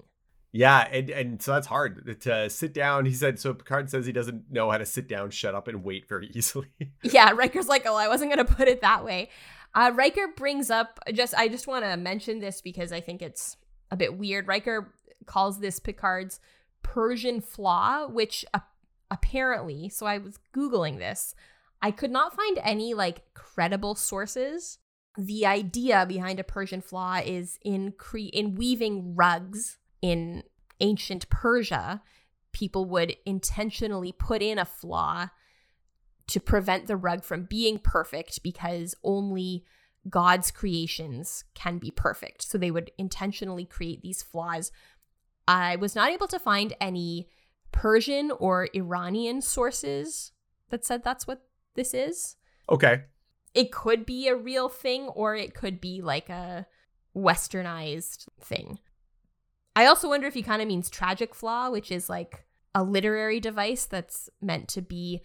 Yeah, 0.50 0.88
and, 0.90 1.10
and 1.10 1.42
so 1.42 1.52
that's 1.52 1.66
hard 1.66 2.20
to 2.22 2.48
sit 2.48 2.72
down. 2.72 3.04
He 3.04 3.12
said 3.12 3.38
so. 3.38 3.52
Picard 3.52 3.90
says 3.90 4.06
he 4.06 4.12
doesn't 4.12 4.50
know 4.50 4.70
how 4.70 4.78
to 4.78 4.86
sit 4.86 5.06
down, 5.06 5.30
shut 5.30 5.54
up, 5.54 5.68
and 5.68 5.84
wait 5.84 6.08
very 6.08 6.28
easily. 6.34 6.68
yeah, 7.02 7.32
Riker's 7.32 7.68
like, 7.68 7.82
oh, 7.86 7.96
I 7.96 8.08
wasn't 8.08 8.30
gonna 8.30 8.44
put 8.44 8.68
it 8.68 8.80
that 8.80 9.04
way. 9.04 9.30
Uh, 9.74 9.92
Riker 9.94 10.28
brings 10.36 10.70
up 10.70 10.98
just 11.12 11.34
I 11.34 11.48
just 11.48 11.66
want 11.66 11.84
to 11.84 11.96
mention 11.96 12.40
this 12.40 12.60
because 12.60 12.92
I 12.92 13.00
think 13.00 13.22
it's 13.22 13.56
a 13.90 13.96
bit 13.96 14.16
weird. 14.16 14.48
Riker 14.48 14.94
calls 15.26 15.60
this 15.60 15.78
Picard's 15.78 16.40
Persian 16.82 17.40
flaw, 17.40 18.08
which 18.08 18.44
uh, 18.54 18.60
apparently, 19.10 19.88
so 19.88 20.06
I 20.06 20.18
was 20.18 20.38
googling 20.56 20.98
this. 20.98 21.34
I 21.80 21.90
could 21.90 22.10
not 22.10 22.34
find 22.34 22.58
any 22.62 22.94
like 22.94 23.34
credible 23.34 23.94
sources. 23.94 24.78
The 25.16 25.46
idea 25.46 26.06
behind 26.06 26.38
a 26.38 26.44
Persian 26.44 26.80
flaw 26.80 27.20
is 27.24 27.58
in 27.64 27.92
cre- 27.92 28.30
in 28.32 28.54
weaving 28.54 29.14
rugs 29.16 29.78
in 30.02 30.44
ancient 30.80 31.28
Persia, 31.28 32.02
people 32.52 32.84
would 32.86 33.16
intentionally 33.26 34.12
put 34.12 34.42
in 34.42 34.58
a 34.58 34.64
flaw 34.64 35.28
to 36.28 36.40
prevent 36.40 36.86
the 36.86 36.96
rug 36.96 37.24
from 37.24 37.44
being 37.44 37.78
perfect 37.78 38.42
because 38.42 38.94
only 39.02 39.64
God's 40.08 40.50
creations 40.50 41.44
can 41.54 41.78
be 41.78 41.90
perfect. 41.90 42.42
So 42.42 42.58
they 42.58 42.70
would 42.70 42.90
intentionally 42.98 43.64
create 43.64 44.02
these 44.02 44.22
flaws. 44.22 44.70
I 45.46 45.76
was 45.76 45.94
not 45.94 46.10
able 46.10 46.28
to 46.28 46.38
find 46.38 46.74
any 46.80 47.28
Persian 47.72 48.30
or 48.30 48.68
Iranian 48.74 49.40
sources 49.40 50.32
that 50.70 50.84
said 50.84 51.02
that's 51.02 51.26
what 51.26 51.47
this 51.78 51.94
is. 51.94 52.36
Okay. 52.68 53.04
It 53.54 53.72
could 53.72 54.04
be 54.04 54.28
a 54.28 54.36
real 54.36 54.68
thing 54.68 55.06
or 55.08 55.34
it 55.34 55.54
could 55.54 55.80
be 55.80 56.02
like 56.02 56.28
a 56.28 56.66
westernized 57.16 58.26
thing. 58.40 58.78
I 59.74 59.86
also 59.86 60.08
wonder 60.08 60.26
if 60.26 60.34
he 60.34 60.42
kind 60.42 60.60
of 60.60 60.68
means 60.68 60.90
tragic 60.90 61.34
flaw, 61.34 61.70
which 61.70 61.90
is 61.90 62.10
like 62.10 62.44
a 62.74 62.82
literary 62.82 63.40
device 63.40 63.86
that's 63.86 64.28
meant 64.42 64.68
to 64.68 64.82
be 64.82 65.22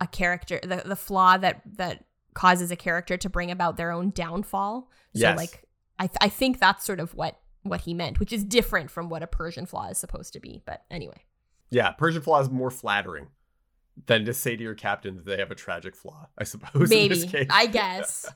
a 0.00 0.06
character 0.06 0.58
the, 0.62 0.82
the 0.84 0.96
flaw 0.96 1.36
that 1.36 1.62
that 1.76 2.04
causes 2.34 2.70
a 2.70 2.76
character 2.76 3.16
to 3.16 3.28
bring 3.28 3.50
about 3.50 3.76
their 3.76 3.90
own 3.90 4.10
downfall. 4.10 4.88
So 5.14 5.20
yes. 5.20 5.36
like 5.36 5.64
I 5.98 6.06
th- 6.06 6.16
I 6.20 6.28
think 6.28 6.58
that's 6.58 6.84
sort 6.84 7.00
of 7.00 7.14
what 7.14 7.38
what 7.64 7.82
he 7.82 7.92
meant, 7.92 8.20
which 8.20 8.32
is 8.32 8.44
different 8.44 8.90
from 8.90 9.08
what 9.08 9.22
a 9.22 9.26
Persian 9.26 9.66
flaw 9.66 9.88
is 9.88 9.98
supposed 9.98 10.32
to 10.32 10.40
be. 10.40 10.62
But 10.64 10.84
anyway. 10.90 11.24
Yeah, 11.70 11.90
Persian 11.90 12.22
flaw 12.22 12.40
is 12.40 12.50
more 12.50 12.70
flattering 12.70 13.28
than 14.06 14.24
to 14.24 14.34
say 14.34 14.56
to 14.56 14.62
your 14.62 14.74
captain 14.74 15.16
that 15.16 15.26
they 15.26 15.38
have 15.38 15.50
a 15.50 15.54
tragic 15.54 15.94
flaw, 15.94 16.28
I 16.38 16.44
suppose. 16.44 16.90
Maybe. 16.90 17.46
I 17.50 17.66
guess. 17.66 18.30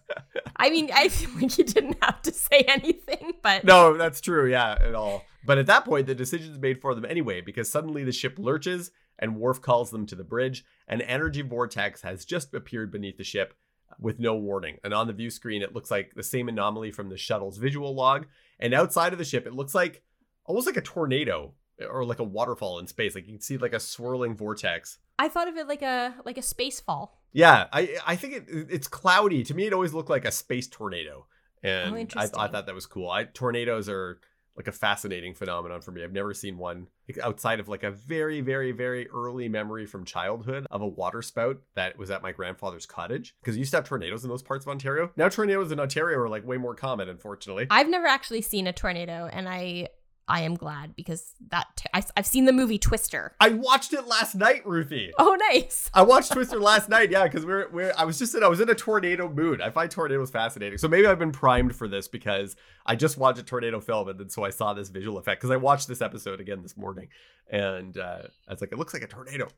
I 0.56 0.70
mean, 0.70 0.90
I 0.92 1.08
feel 1.08 1.30
like 1.40 1.58
you 1.58 1.64
didn't 1.64 2.02
have 2.02 2.22
to 2.22 2.32
say 2.32 2.60
anything, 2.68 3.32
but. 3.42 3.64
No, 3.64 3.96
that's 3.96 4.20
true. 4.20 4.50
Yeah, 4.50 4.72
at 4.80 4.94
all. 4.94 5.24
But 5.44 5.58
at 5.58 5.66
that 5.66 5.84
point, 5.84 6.06
the 6.06 6.14
decision 6.14 6.52
is 6.52 6.58
made 6.58 6.80
for 6.80 6.94
them 6.94 7.04
anyway, 7.04 7.40
because 7.40 7.70
suddenly 7.70 8.04
the 8.04 8.12
ship 8.12 8.38
lurches 8.38 8.90
and 9.18 9.36
Worf 9.36 9.62
calls 9.62 9.90
them 9.90 10.06
to 10.06 10.14
the 10.14 10.24
bridge. 10.24 10.64
An 10.88 11.00
energy 11.00 11.42
vortex 11.42 12.02
has 12.02 12.24
just 12.24 12.52
appeared 12.52 12.90
beneath 12.90 13.16
the 13.16 13.24
ship 13.24 13.54
with 13.98 14.18
no 14.18 14.34
warning. 14.36 14.78
And 14.84 14.92
on 14.92 15.06
the 15.06 15.12
view 15.12 15.30
screen, 15.30 15.62
it 15.62 15.74
looks 15.74 15.90
like 15.90 16.12
the 16.14 16.22
same 16.22 16.48
anomaly 16.48 16.90
from 16.90 17.08
the 17.08 17.16
shuttle's 17.16 17.58
visual 17.58 17.94
log. 17.94 18.26
And 18.58 18.74
outside 18.74 19.12
of 19.12 19.18
the 19.18 19.24
ship, 19.24 19.46
it 19.46 19.54
looks 19.54 19.74
like 19.74 20.02
almost 20.44 20.66
like 20.66 20.76
a 20.76 20.82
tornado 20.82 21.54
or 21.88 22.04
like 22.04 22.18
a 22.18 22.24
waterfall 22.24 22.78
in 22.78 22.86
space. 22.86 23.14
Like 23.14 23.26
you 23.26 23.34
can 23.34 23.40
see 23.40 23.56
like 23.56 23.72
a 23.72 23.80
swirling 23.80 24.36
vortex. 24.36 24.98
I 25.18 25.28
thought 25.28 25.48
of 25.48 25.56
it 25.56 25.68
like 25.68 25.82
a 25.82 26.14
like 26.24 26.38
a 26.38 26.42
space 26.42 26.80
fall. 26.80 27.20
Yeah, 27.32 27.66
I 27.72 27.96
I 28.06 28.16
think 28.16 28.34
it 28.34 28.44
it's 28.48 28.88
cloudy. 28.88 29.44
To 29.44 29.54
me, 29.54 29.66
it 29.66 29.72
always 29.72 29.94
looked 29.94 30.10
like 30.10 30.24
a 30.24 30.32
space 30.32 30.66
tornado, 30.66 31.26
and 31.62 31.94
oh, 31.94 32.20
I, 32.20 32.24
I 32.24 32.26
thought 32.26 32.66
that 32.66 32.74
was 32.74 32.86
cool. 32.86 33.10
I 33.10 33.24
tornadoes 33.24 33.88
are 33.88 34.20
like 34.56 34.68
a 34.68 34.72
fascinating 34.72 35.34
phenomenon 35.34 35.82
for 35.82 35.92
me. 35.92 36.02
I've 36.02 36.12
never 36.12 36.32
seen 36.32 36.56
one 36.56 36.86
outside 37.22 37.60
of 37.60 37.68
like 37.68 37.82
a 37.82 37.90
very, 37.90 38.40
very, 38.40 38.72
very 38.72 39.06
early 39.08 39.48
memory 39.48 39.84
from 39.84 40.04
childhood 40.04 40.66
of 40.70 40.80
a 40.80 40.86
water 40.86 41.20
spout 41.20 41.58
that 41.74 41.98
was 41.98 42.10
at 42.10 42.22
my 42.22 42.32
grandfather's 42.32 42.86
cottage. 42.86 43.34
Because 43.40 43.56
you 43.56 43.60
used 43.60 43.72
to 43.72 43.76
have 43.78 43.84
tornadoes 43.84 44.24
in 44.24 44.30
those 44.30 44.42
parts 44.42 44.64
of 44.64 44.70
Ontario. 44.70 45.10
Now 45.16 45.28
tornadoes 45.28 45.72
in 45.72 45.78
Ontario 45.78 46.18
are 46.18 46.28
like 46.28 46.46
way 46.46 46.56
more 46.56 46.74
common, 46.74 47.08
unfortunately. 47.08 47.66
I've 47.70 47.88
never 47.88 48.06
actually 48.06 48.42
seen 48.42 48.66
a 48.66 48.72
tornado, 48.72 49.28
and 49.30 49.48
I 49.48 49.88
I 50.28 50.42
am 50.42 50.56
glad 50.56 50.96
because 50.96 51.34
that 51.50 51.66
t- 51.76 51.88
I, 51.94 52.02
I've 52.16 52.26
seen 52.26 52.46
the 52.46 52.52
movie 52.52 52.78
Twister. 52.78 53.36
I 53.40 53.50
watched 53.50 53.92
it 53.92 54.06
last 54.06 54.34
night, 54.34 54.66
Ruthie. 54.66 55.12
Oh, 55.18 55.36
nice. 55.52 55.88
I 55.94 56.02
watched 56.02 56.32
Twister 56.32 56.58
last 56.58 56.88
night. 56.88 57.12
Yeah, 57.12 57.24
because 57.24 57.46
we're 57.46 57.70
we're 57.70 57.92
I 57.96 58.04
was 58.04 58.18
just 58.18 58.34
in 58.34 58.42
I 58.42 58.48
was 58.48 58.60
in 58.60 58.68
a 58.68 58.74
tornado 58.74 59.28
mood. 59.28 59.60
I 59.60 59.70
find 59.70 59.88
tornadoes 59.90 60.30
fascinating. 60.30 60.78
So 60.78 60.88
maybe 60.88 61.06
I've 61.06 61.18
been 61.18 61.32
primed 61.32 61.76
for 61.76 61.86
this 61.86 62.08
because 62.08 62.56
I 62.84 62.96
just 62.96 63.18
watched 63.18 63.38
a 63.38 63.44
tornado 63.44 63.80
film 63.80 64.08
and 64.08 64.18
then 64.18 64.28
so 64.28 64.44
I 64.44 64.50
saw 64.50 64.74
this 64.74 64.88
visual 64.88 65.18
effect 65.18 65.40
because 65.40 65.52
I 65.52 65.56
watched 65.56 65.86
this 65.86 66.02
episode 66.02 66.40
again 66.40 66.62
this 66.62 66.76
morning 66.76 67.08
and 67.48 67.96
uh, 67.96 68.22
I 68.48 68.52
was 68.52 68.60
like, 68.60 68.72
it 68.72 68.78
looks 68.78 68.94
like 68.94 69.04
a 69.04 69.08
tornado. 69.08 69.48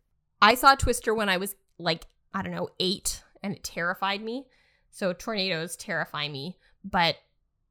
I 0.42 0.54
saw 0.54 0.74
Twister 0.74 1.14
when 1.14 1.30
I 1.30 1.38
was 1.38 1.54
like 1.78 2.06
I 2.34 2.42
don't 2.42 2.52
know 2.52 2.68
eight, 2.78 3.22
and 3.42 3.54
it 3.54 3.64
terrified 3.64 4.22
me. 4.22 4.46
So 4.90 5.12
tornadoes 5.12 5.76
terrify 5.76 6.28
me, 6.28 6.58
but 6.84 7.16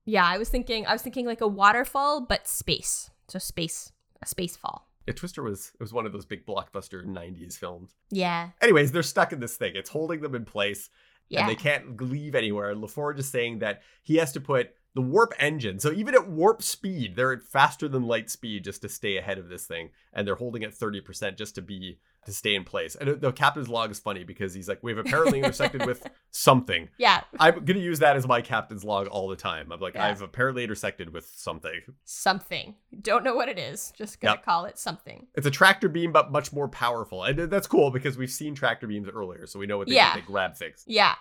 yeah, 0.08 0.26
I 0.26 0.38
was 0.38 0.50
thinking 0.50 0.88
I 0.88 0.94
was 0.94 1.02
thinking 1.02 1.26
like 1.26 1.42
a 1.42 1.48
waterfall 1.48 2.22
but 2.22 2.48
space. 2.48 3.12
So 3.28 3.40
space 3.40 3.92
a 4.22 4.26
space 4.26 4.56
fall. 4.56 4.88
Yeah, 5.06 5.14
Twister 5.14 5.44
was 5.44 5.72
it 5.74 5.82
was 5.82 5.94
one 5.94 6.06
of 6.06 6.14
those 6.14 6.26
big 6.26 6.46
blockbuster 6.46 7.06
90s 7.06 7.58
films. 7.58 7.96
Yeah. 8.10 8.50
Anyways, 8.62 8.92
they're 8.92 9.04
stuck 9.04 9.34
in 9.34 9.40
this 9.40 9.58
thing. 9.58 9.74
It's 9.76 9.90
holding 9.90 10.22
them 10.22 10.34
in 10.34 10.46
place. 10.46 10.90
Yeah. 11.30 11.42
And 11.42 11.50
they 11.50 11.56
can't 11.56 12.02
leave 12.02 12.36
anywhere. 12.36 12.72
And 12.72 12.82
LaForge 12.82 13.20
is 13.20 13.28
saying 13.28 13.60
that 13.60 13.82
he 14.02 14.16
has 14.16 14.32
to 14.32 14.40
put 14.40 14.72
the 14.96 15.02
warp 15.02 15.34
engine. 15.38 15.78
So 15.78 15.92
even 15.92 16.16
at 16.16 16.30
warp 16.30 16.64
speed, 16.64 17.18
they're 17.18 17.34
at 17.34 17.44
faster 17.44 17.90
than 17.90 18.04
light 18.04 18.30
speed 18.30 18.64
just 18.64 18.82
to 18.84 18.90
stay 18.90 19.18
ahead 19.18 19.38
of 19.38 19.50
this 19.50 19.66
thing. 19.66 19.90
And 20.14 20.26
they're 20.26 20.36
holding 20.36 20.64
at 20.64 20.72
30% 20.72 21.38
just 21.38 21.56
to 21.56 21.62
be 21.62 22.00
to 22.28 22.34
stay 22.34 22.56
in 22.56 22.66
place. 22.66 22.96
And 22.96 23.22
the 23.22 23.32
captain's 23.32 23.70
log 23.70 23.90
is 23.90 24.00
funny 24.00 24.26
because 24.26 24.54
he's 24.54 24.68
like, 24.68 24.80
we've 24.82 24.98
apparently 24.98 25.40
intersected 25.40 25.86
with 25.86 26.06
something. 26.32 26.90
Yeah. 26.98 27.22
I'm 27.40 27.54
going 27.54 27.78
to 27.78 27.80
use 27.80 28.00
that 28.00 28.18
as 28.18 28.28
my 28.28 28.42
captain's 28.42 28.84
log 28.84 29.08
all 29.08 29.30
the 29.30 29.38
time. 29.38 29.72
I'm 29.72 29.80
like, 29.80 29.96
yeah. 29.96 30.08
I've 30.08 30.22
apparently 30.22 30.66
intersected 30.66 31.14
with 31.14 31.26
something. 31.26 31.80
Something. 32.04 32.76
Don't 33.02 33.24
know 33.24 33.34
what 33.34 33.48
it 33.48 33.58
is. 33.58 33.94
Just 33.98 34.20
going 34.20 34.34
to 34.34 34.40
yep. 34.40 34.46
call 34.46 34.66
it 34.66 34.78
something. 34.78 35.26
It's 35.36 35.48
a 35.48 35.52
tractor 35.52 35.88
beam, 35.88 36.12
but 36.12 36.30
much 36.30 36.52
more 36.52 36.68
powerful. 36.68 37.24
And 37.24 37.40
that's 37.50 37.66
cool 37.66 37.92
because 37.92 38.18
we've 38.18 38.30
seen 38.30 38.54
tractor 38.54 38.88
beams 38.88 39.08
earlier. 39.08 39.48
So 39.48 39.58
we 39.58 39.66
know 39.66 39.78
what 39.78 39.88
they 39.88 39.96
yeah. 39.96 40.14
do. 40.14 40.20
They 40.20 40.28
grab 40.28 40.58
things. 40.58 40.84
Yeah. 40.86 41.16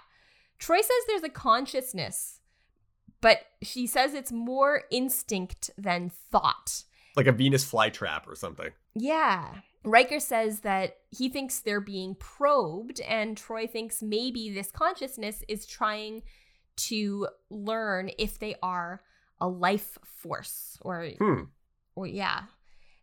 Troi 0.59 0.79
says 0.79 0.91
there's 1.07 1.23
a 1.23 1.29
consciousness, 1.29 2.41
but 3.21 3.43
she 3.63 3.87
says 3.87 4.13
it's 4.13 4.33
more 4.33 4.83
instinct 4.91 5.71
than 5.79 6.11
thought. 6.11 6.83
Like 7.15 7.29
a 7.29 7.33
Venus 7.33 7.65
flytrap 7.65 8.27
or 8.27 8.35
something. 8.35 8.71
Yeah. 8.95 9.55
Riker 9.87 10.19
says 10.19 10.61
that 10.61 10.97
he 11.11 11.29
thinks 11.29 11.61
they're 11.61 11.81
being 11.81 12.17
probed, 12.17 13.01
and 13.01 13.37
Troi 13.37 13.71
thinks 13.71 14.03
maybe 14.03 14.51
this 14.51 14.73
consciousness 14.73 15.45
is 15.49 15.65
trying 15.65 16.23
to 16.77 17.29
learn 17.51 18.11
if 18.19 18.39
they 18.39 18.57
are 18.63 19.01
a 19.41 19.49
life 19.49 19.97
force 20.05 20.77
or, 20.81 21.11
hmm. 21.19 21.43
or 21.95 22.07
yeah. 22.07 22.43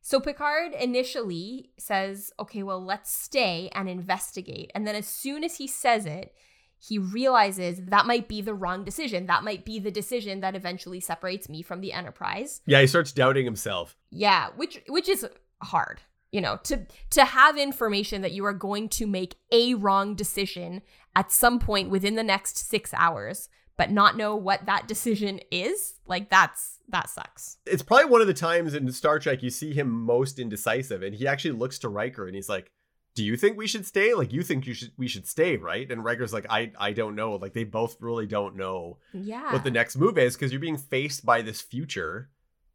So 0.02 0.20
Picard 0.20 0.74
initially 0.74 1.72
says, 1.80 2.34
okay, 2.38 2.64
well, 2.64 2.84
let's 2.84 3.10
stay 3.10 3.70
and 3.74 3.88
investigate. 3.88 4.70
And 4.76 4.86
then 4.86 4.96
as 4.96 5.08
soon 5.08 5.46
as 5.46 5.56
he 5.56 5.68
says 5.68 6.06
it, 6.06 6.36
he 6.78 7.00
realizes 7.00 7.80
that 7.86 8.06
might 8.06 8.28
be 8.28 8.42
the 8.42 8.54
wrong 8.54 8.84
decision. 8.84 9.28
That 9.28 9.46
might 9.46 9.64
be 9.64 9.80
the 9.80 9.90
decision 9.90 10.42
that 10.42 10.58
eventually 10.58 11.00
separates 11.00 11.48
me 11.48 11.62
from 11.62 11.80
the 11.80 11.94
Enterprise. 11.94 12.60
Yeah, 12.66 12.82
he 12.82 12.88
starts 12.88 13.14
doubting 13.14 13.46
himself. 13.46 13.96
Yeah, 14.12 14.50
which 14.58 14.82
which 14.90 15.08
is 15.08 15.26
hard 15.62 16.02
you 16.34 16.42
know 16.42 16.60
to 16.64 16.86
to 17.12 17.24
have 17.24 17.58
information 17.58 18.22
that 18.22 18.34
you 18.34 18.44
are 18.46 18.54
going 18.54 18.90
to 18.90 19.08
make 19.08 19.36
a 19.52 19.76
wrong 19.76 20.16
decision 20.16 20.82
at 21.16 21.32
some 21.32 21.60
point 21.60 21.90
within 21.90 22.16
the 22.16 22.24
next 22.24 22.58
6 22.58 22.94
hours 22.96 23.48
but 23.78 23.92
not 23.92 24.18
know 24.18 24.36
what 24.36 24.66
that 24.66 24.88
decision 24.88 25.40
is 25.52 25.96
like 26.06 26.30
that's 26.30 26.80
that 26.90 27.10
sucks. 27.10 27.58
It's 27.66 27.82
probably 27.82 28.06
one 28.06 28.22
of 28.22 28.28
the 28.28 28.34
times 28.34 28.74
in 28.74 28.92
star 28.92 29.20
trek 29.20 29.42
you 29.42 29.50
see 29.50 29.74
him 29.74 29.90
most 29.90 30.38
indecisive 30.40 31.02
and 31.02 31.16
he 31.16 31.28
actually 31.28 31.58
looks 31.58 31.80
to 31.80 31.90
riker 31.90 32.28
and 32.28 32.36
he's 32.36 32.50
like 32.50 32.72
do 33.16 33.24
you 33.24 33.38
think 33.38 33.58
we 33.58 33.68
should 33.68 33.86
stay? 33.86 34.16
Like 34.16 34.34
you 34.34 34.42
think 34.42 34.66
you 34.66 34.74
should 34.74 34.92
we 34.98 35.08
should 35.08 35.28
stay 35.28 35.58
right? 35.58 35.90
And 35.92 36.04
riker's 36.04 36.34
like 36.34 36.48
i 36.50 36.72
i 36.80 36.94
don't 36.94 37.16
know. 37.16 37.36
Like 37.36 37.54
they 37.54 37.64
both 37.64 37.98
really 38.00 38.26
don't 38.26 38.56
know 38.56 38.98
yeah. 39.14 39.54
what 39.54 39.64
the 39.64 39.72
next 39.72 39.98
move 39.98 40.18
is 40.18 40.36
because 40.36 40.52
you're 40.52 40.60
being 40.60 40.78
faced 40.78 41.26
by 41.26 41.42
this 41.42 41.62
future 41.62 42.30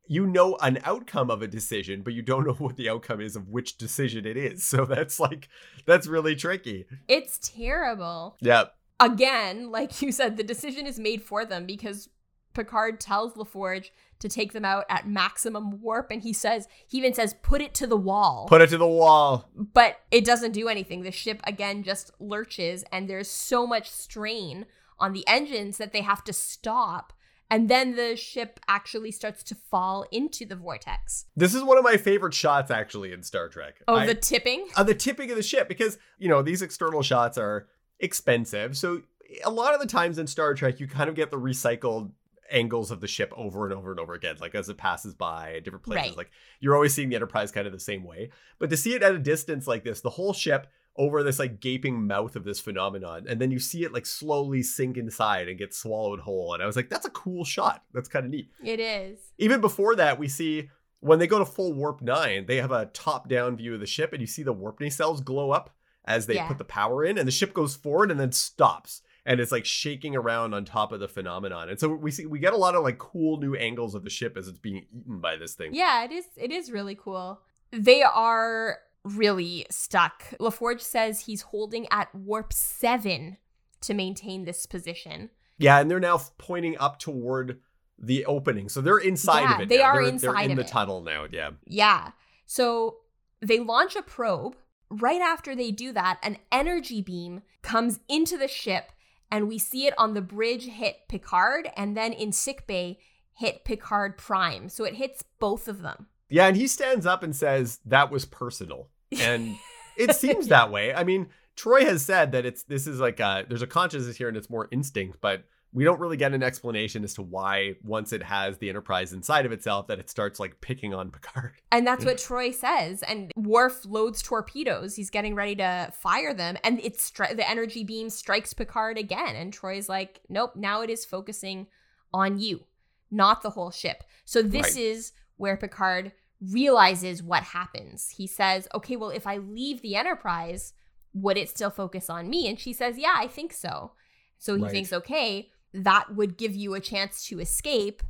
you 0.09 0.27
know 0.27 0.57
an 0.61 0.79
outcome 0.85 1.31
of 1.31 1.43
a 1.43 1.47
decision, 1.47 2.03
but 2.03 2.15
you 2.15 2.23
don't 2.23 2.47
know 2.47 2.55
what 2.55 2.77
the 2.77 2.89
outcome 2.89 3.21
is 3.21 3.37
of 3.37 3.49
which 3.49 3.79
decision 3.79 4.27
it 4.27 4.37
is. 4.37 4.65
So 4.79 4.85
that's 4.85 5.19
like 5.19 5.49
that's 5.87 6.07
really 6.07 6.37
tricky. 6.37 6.87
It's 7.09 7.39
terrible. 7.39 8.37
Yep. 8.41 8.75
Again, 9.01 9.71
like 9.71 10.03
you 10.03 10.13
said, 10.13 10.37
the 10.37 10.43
decision 10.43 10.87
is 10.87 10.99
made 10.99 11.23
for 11.23 11.45
them 11.45 11.65
because 11.67 12.09
Picard 12.55 13.01
tells 13.01 13.35
LaForge 13.35 13.91
to 14.19 14.29
take 14.29 14.53
them 14.53 14.65
out 14.65 14.85
at 14.89 15.07
maximum 15.09 15.81
warp, 15.81 16.11
and 16.11 16.23
he 16.23 16.33
says, 16.33 16.67
he 16.87 16.99
even 16.99 17.15
says, 17.15 17.35
put 17.43 17.61
it 17.61 17.73
to 17.75 17.87
the 17.87 17.97
wall. 17.97 18.47
Put 18.49 18.63
it 18.63 18.71
to 18.71 18.79
the 18.79 18.87
wall. 18.87 19.49
but 19.55 20.01
it 20.11 20.25
doesn't 20.25 20.53
do 20.53 20.69
anything. 20.69 21.03
The 21.03 21.13
ship 21.13 21.41
again 21.45 21.83
just 21.83 22.11
lurches, 22.19 22.85
and 22.91 23.09
there's 23.09 23.31
so 23.31 23.67
much 23.67 23.89
strain 23.91 24.67
on 24.99 25.13
the 25.13 25.27
engines 25.29 25.79
that 25.79 25.93
they 25.93 26.01
have 26.01 26.25
to 26.25 26.33
stop. 26.33 27.13
And 27.51 27.69
then 27.71 27.97
the 27.97 28.15
ship 28.15 28.61
actually 28.69 29.11
starts 29.11 29.43
to 29.45 29.55
fall 29.55 30.05
into 30.13 30.45
the 30.45 30.55
vortex. 30.57 31.25
This 31.35 31.55
is 31.55 31.63
one 31.63 31.79
of 31.79 31.85
my 31.85 31.97
favorite 31.97 32.35
shots 32.35 32.71
actually 32.71 33.13
in 33.13 33.23
Star 33.23 33.49
Trek. 33.49 33.81
Oh, 33.89 33.95
I- 33.97 34.07
the 34.07 34.15
tipping? 34.15 34.69
uh, 34.77 34.83
the 34.83 34.95
tipping 34.95 35.31
of 35.31 35.37
the 35.37 35.43
ship 35.43 35.67
because 35.69 35.99
you 36.19 36.29
know 36.29 36.43
these 36.43 36.61
external 36.63 37.03
shots 37.03 37.39
are 37.39 37.67
expensive 38.01 38.77
so 38.77 39.03
a 39.45 39.51
lot 39.51 39.75
of 39.75 39.81
the 39.81 39.87
times 39.87 40.19
in 40.19 40.27
star 40.27 40.55
trek 40.55 40.79
you 40.81 40.87
kind 40.87 41.09
of 41.11 41.15
get 41.17 41.31
the 41.33 41.37
recycled 41.37 42.11
angles 42.51 42.91
of 42.93 43.01
the 43.01 43.09
ship 43.09 43.33
over 43.37 43.65
and 43.67 43.75
over 43.75 43.91
and 43.91 43.99
over 44.01 44.15
again 44.15 44.37
like 44.41 44.55
as 44.55 44.69
it 44.69 44.79
passes 44.79 45.13
by 45.15 45.61
different 45.65 45.85
places 45.85 46.11
Right. 46.11 46.17
like 46.17 46.31
you're 46.61 46.75
always 46.77 46.95
seeing 46.95 47.09
the 47.11 47.17
enterprise 47.17 47.51
kind 47.51 47.67
of 47.67 47.73
the 47.73 47.81
same 47.81 48.05
way 48.05 48.31
but 48.59 48.71
to 48.71 48.77
see 48.77 48.95
it 48.95 49.03
at 49.03 49.15
a 49.15 49.19
distance 49.19 49.67
like 49.67 49.85
this 49.85 50.01
the 50.01 50.11
whole 50.11 50.33
ship 50.33 50.69
over 50.99 51.23
this 51.23 51.39
like 51.39 51.61
gaping 51.61 52.07
mouth 52.07 52.37
of 52.37 52.45
this 52.45 52.61
phenomenon 52.61 53.25
and 53.29 53.41
then 53.41 53.51
you 53.51 53.59
see 53.59 53.85
it 53.85 53.93
like 53.93 54.05
slowly 54.05 54.63
sink 54.63 54.97
inside 54.97 55.49
and 55.49 55.59
get 55.59 55.73
swallowed 55.73 56.19
whole 56.21 56.53
and 56.55 56.63
i 56.63 56.67
was 56.67 56.75
like 56.77 56.91
that's 56.91 57.07
a 57.07 57.11
cool 57.11 57.45
shot 57.45 57.85
that's 57.95 58.09
kind 58.09 58.27
of 58.27 58.31
neat 58.33 58.51
It 58.63 58.81
is. 58.81 59.19
even 59.39 59.61
before 59.61 59.95
that, 59.97 60.19
we 60.19 60.29
see 60.29 60.69
when 61.01 61.21
they 61.21 61.29
go 61.29 61.39
to 61.39 61.45
full 61.47 61.73
warp 61.75 62.03
nine, 62.03 62.47
they 62.47 62.57
have 62.57 62.73
a 62.73 62.87
top 62.87 63.29
down 63.29 63.57
view 63.57 63.73
of 63.75 63.79
the 63.79 63.87
ship, 63.87 64.13
and 64.13 64.21
you 64.21 64.27
see 64.27 64.43
the 64.43 64.53
warp 64.53 64.81
nacelles 64.81 65.25
glow 65.25 65.53
up 65.53 65.71
as 66.05 66.27
they 66.27 66.35
Yeah. 66.35 66.49
put 66.49 66.59
the 66.59 66.65
power 66.65 67.05
in, 67.05 67.17
and 67.19 67.29
the 67.29 67.31
ship 67.31 67.55
goes 67.55 67.77
forward 67.77 68.11
and 68.11 68.19
then 68.19 68.33
stops. 68.33 69.03
And 69.25 69.39
it's 69.39 69.53
like 69.53 69.65
shaking 69.65 70.17
around 70.17 70.55
on 70.55 70.65
top 70.65 70.91
of 70.91 70.99
the 70.99 71.07
phenomenon. 71.07 71.69
And 71.69 71.79
so 71.79 71.87
we 71.89 72.11
see 72.11 72.27
we 72.27 72.41
get 72.41 72.53
a 72.53 72.57
lot 72.57 72.75
of 72.75 72.83
like 72.83 72.99
cool 72.99 73.39
new 73.39 73.55
angles 73.55 73.95
of 73.95 74.03
the 74.03 74.11
ship 74.11 74.37
as 74.37 74.49
it's 74.49 74.59
being 74.59 74.87
eaten 74.93 75.21
by 75.21 75.37
this 75.37 75.55
thing. 75.55 75.73
Yeah, 75.73 76.03
it 76.03 76.11
is. 76.11 76.25
It 76.37 76.51
is 76.51 76.73
really 76.73 76.97
cool. 76.97 77.43
They 77.71 78.03
are 78.03 78.79
really 79.17 79.67
stuck. 79.71 80.23
LaForge 80.41 80.81
says 80.81 81.21
he's 81.21 81.43
holding 81.43 81.87
at 81.91 82.15
warp 82.15 82.53
seven 82.53 83.39
to 83.83 83.95
maintain 83.95 84.45
this 84.45 84.67
position. 84.67 85.31
Yeah, 85.59 85.79
and 85.81 85.91
they're 85.91 86.01
now 86.01 86.21
pointing 86.39 86.77
up 86.79 86.99
toward 86.99 87.61
the 87.99 88.25
opening. 88.27 88.69
So 88.69 88.81
they're 88.81 88.99
inside 88.99 89.41
Yeah, 89.43 89.55
of 89.57 89.61
it. 89.63 89.69
they 89.69 89.79
now. 89.79 89.85
are 89.85 90.03
They're- 90.03 90.13
inside 90.13 90.33
they're 90.35 90.43
in 90.45 90.51
of 90.53 90.57
the 90.59 90.63
it. 90.65 90.69
tunnel 90.69 91.03
now. 91.03 91.27
Yeah. 91.31 91.51
Yeah. 91.67 92.13
So 92.47 92.99
they 93.41 93.59
launch 93.59 93.97
a 93.97 94.03
probe. 94.03 94.57
Right 94.91 95.21
after 95.21 95.55
they 95.55 95.71
do 95.71 95.93
that, 95.93 96.19
an 96.23 96.39
energy 96.51 97.03
beam 97.03 97.43
comes 97.61 98.01
into 98.09 98.39
the 98.39 98.49
ship, 98.49 98.91
and 99.31 99.47
we 99.49 99.59
see 99.59 99.87
it 99.87 99.95
on 99.99 100.15
the 100.15 100.23
bridge 100.23 100.65
hit 100.67 101.09
Picard, 101.09 101.69
and 101.77 101.97
then 101.97 102.13
in 102.13 102.33
sickbay 102.33 102.99
hit 103.35 103.65
Picard 103.65 104.17
Prime. 104.17 104.69
So 104.71 104.85
it 104.85 104.95
hits 104.95 105.23
both 105.39 105.69
of 105.69 105.83
them. 105.83 106.07
Yeah, 106.31 106.47
and 106.47 106.57
he 106.57 106.67
stands 106.67 107.05
up 107.05 107.23
and 107.23 107.35
says 107.37 107.81
that 107.85 108.11
was 108.11 108.25
personal. 108.25 108.89
And 109.21 109.57
it 109.97 110.15
seems 110.15 110.49
that 110.49 110.71
way. 110.71 110.95
I 110.95 111.05
mean, 111.05 111.29
Troi 111.57 111.83
has 111.83 112.05
said 112.05 112.33
that 112.33 112.45
it's 112.47 112.63
this 112.65 112.87
is 112.87 113.01
like 113.01 113.21
a 113.21 113.45
there's 113.49 113.63
a 113.63 113.67
consciousness 113.67 114.17
here 114.17 114.29
and 114.29 114.37
it's 114.37 114.51
more 114.51 114.69
instinct, 114.71 115.19
but 115.21 115.45
we 115.73 115.85
don't 115.85 116.01
really 116.01 116.17
get 116.17 116.33
an 116.33 116.43
explanation 116.43 117.05
as 117.05 117.13
to 117.13 117.21
why 117.23 117.75
once 117.85 118.15
it 118.15 118.23
has 118.23 118.57
the 118.57 118.71
Enterprise 118.71 119.13
inside 119.13 119.45
of 119.45 119.53
itself 119.53 119.87
that 119.89 119.99
it 119.99 120.09
starts 120.09 120.41
like 120.41 120.59
picking 120.63 120.95
on 120.95 121.11
Picard. 121.13 121.53
And 121.71 121.87
that's 121.87 122.07
what 122.07 122.17
Troi 122.17 122.55
says. 122.55 123.03
And 123.03 123.31
Worf 123.37 123.85
loads 123.85 124.23
torpedoes. 124.23 124.97
He's 124.97 125.11
getting 125.11 125.35
ready 125.35 125.57
to 125.57 125.91
fire 125.93 126.33
them, 126.33 126.57
and 126.65 126.81
it's 126.83 127.11
stri- 127.11 127.37
the 127.37 127.49
energy 127.49 127.85
beam 127.85 128.09
strikes 128.09 128.55
Picard 128.55 128.97
again. 128.97 129.37
And 129.37 129.53
Troi's 129.53 129.89
like, 129.89 130.21
"Nope, 130.29 130.57
now 130.57 130.81
it 130.83 130.91
is 130.91 131.05
focusing 131.05 131.67
on 132.15 132.39
you, 132.39 132.65
not 133.11 133.43
the 133.43 133.51
whole 133.51 133.71
ship." 133.71 134.05
So 134.25 134.41
this 134.43 134.75
Right. 134.75 134.85
is 134.85 135.13
where 135.37 135.57
Picard 135.59 136.13
realizes 136.41 137.23
what 137.23 137.43
happens. 137.43 138.11
He 138.11 138.27
says, 138.27 138.69
"Okay, 138.75 138.97
well, 138.97 139.11
if 139.11 139.27
I 139.27 139.39
leave 139.39 139.83
the 139.83 139.97
Enterprise, 139.97 140.73
would 141.13 141.37
it 141.37 141.49
still 141.49 141.71
focus 141.71 142.09
on 142.09 142.31
me?" 142.31 142.49
And 142.49 142.59
she 142.61 142.73
says, 142.73 142.99
"Yeah, 142.99 143.15
I 143.17 143.27
think 143.27 143.53
so." 143.53 143.93
So 144.39 144.55
he 144.55 144.63
Right. 144.63 144.71
thinks, 144.71 144.93
"Okay, 144.93 145.51
that 145.73 146.15
would 146.15 146.39
give 146.39 146.55
you 146.55 146.75
a 146.75 146.81
chance 146.81 147.25
to 147.27 147.41
escape." 147.41 148.03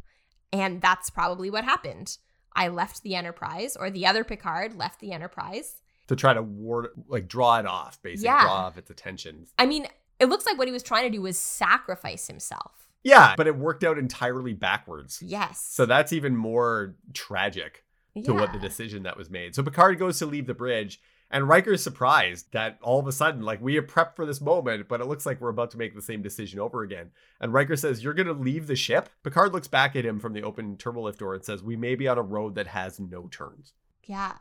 And 0.53 0.81
that's 0.81 1.11
probably 1.11 1.51
what 1.51 1.65
happened. 1.65 2.19
I 2.55 2.69
left 2.69 3.03
the 3.03 3.15
Enterprise, 3.15 3.77
or 3.77 3.91
the 3.91 4.07
other 4.07 4.25
Picard 4.25 4.75
left 4.75 5.01
the 5.01 5.13
Enterprise. 5.13 5.81
To 6.09 6.17
try 6.17 6.35
to 6.35 6.43
ward 6.43 6.89
like 7.07 7.29
draw 7.29 7.59
it 7.59 7.67
off, 7.67 8.01
basically 8.03 8.27
Yeah. 8.27 8.43
draw 8.43 8.67
off 8.67 8.79
its 8.79 8.91
attention. 8.91 9.47
I 9.59 9.67
mean, 9.67 9.87
it 10.19 10.27
looks 10.27 10.47
like 10.47 10.59
what 10.59 10.67
he 10.67 10.73
was 10.73 10.83
trying 10.83 11.05
to 11.05 11.11
do 11.11 11.23
was 11.23 11.39
sacrifice 11.39 12.27
himself. 12.27 12.89
Yeah, 13.05 13.35
but 13.37 13.47
it 13.47 13.57
worked 13.57 13.85
out 13.85 13.97
entirely 13.99 14.55
backwards. 14.55 15.23
Yes. 15.23 15.61
So 15.63 15.87
that's 15.87 16.13
even 16.13 16.35
more 16.37 16.97
tragic. 17.15 17.85
To 18.25 18.35
what 18.35 18.53
the 18.53 18.59
decision 18.59 19.03
that 19.05 19.17
was 19.17 19.31
made. 19.31 19.55
So 19.55 19.63
Picard 19.63 19.99
goes 19.99 20.19
to 20.19 20.27
leave 20.27 20.47
the 20.47 20.55
bridge, 20.55 21.01
and 21.31 21.49
Riker's 21.49 21.83
surprised 21.83 22.53
that 22.53 22.79
all 22.83 22.99
of 22.99 23.07
a 23.07 23.13
sudden, 23.13 23.43
like, 23.43 23.61
we 23.61 23.75
have 23.75 23.87
prepped 23.87 24.17
for 24.17 24.25
this 24.25 24.41
moment, 24.41 24.89
but 24.89 25.01
it 25.01 25.07
looks 25.07 25.27
like 25.27 25.41
we're 25.41 25.49
about 25.51 25.71
to 25.73 25.79
make 25.79 25.95
the 25.95 26.01
same 26.03 26.23
decision 26.23 26.59
over 26.59 26.83
again. 26.83 27.11
And 27.41 27.53
Riker 27.53 27.77
says, 27.77 28.03
You're 28.03 28.15
going 28.15 28.27
to 28.29 28.33
leave 28.33 28.67
the 28.67 28.77
ship? 28.77 29.09
Picard 29.23 29.53
looks 29.53 29.69
back 29.69 29.95
at 29.97 30.05
him 30.07 30.19
from 30.21 30.33
the 30.33 30.43
open 30.43 30.77
turbolift 30.77 31.19
door 31.19 31.35
and 31.35 31.45
says, 31.45 31.63
We 31.63 31.77
may 31.77 31.95
be 31.97 32.09
on 32.09 32.17
a 32.19 32.23
road 32.23 32.55
that 32.55 32.69
has 32.69 32.99
no 32.99 33.29
turns. 33.29 33.75
Yeah. 34.05 34.33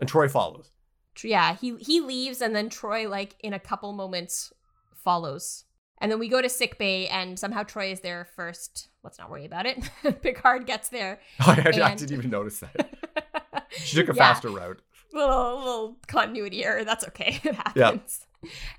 And 0.00 0.08
Troi 0.10 0.30
follows. 0.30 0.70
Yeah, 1.24 1.56
he 1.56 1.74
he 1.80 2.00
leaves 2.00 2.40
and 2.40 2.54
then 2.54 2.68
Troi 2.70 3.08
like 3.08 3.34
in 3.40 3.52
a 3.52 3.58
couple 3.58 3.92
moments 3.92 4.52
follows. 4.94 5.64
And 6.00 6.12
then 6.12 6.20
we 6.20 6.28
go 6.28 6.40
to 6.40 6.48
sick 6.48 6.78
bay 6.78 7.08
and 7.08 7.36
somehow 7.36 7.64
Troi 7.64 7.90
is 7.90 8.00
there 8.00 8.28
first. 8.36 8.88
Let's 9.02 9.18
not 9.18 9.28
worry 9.30 9.44
about 9.44 9.66
it. 9.66 9.78
Picard 10.22 10.64
gets 10.66 10.90
there. 10.90 11.18
I, 11.40 11.50
I 11.52 11.54
And- 11.88 11.98
didn't 11.98 12.12
even 12.16 12.30
notice 12.30 12.60
that. 12.60 12.94
She 13.70 13.96
took 13.96 14.08
a 14.08 14.14
Yeah. 14.16 14.22
faster 14.32 14.48
route. 14.50 14.80
little 15.12 15.58
little 15.58 15.96
continuity 16.06 16.64
error. 16.64 16.84
That's 16.84 17.06
okay. 17.08 17.40
It 17.44 17.54
happens. 17.54 18.26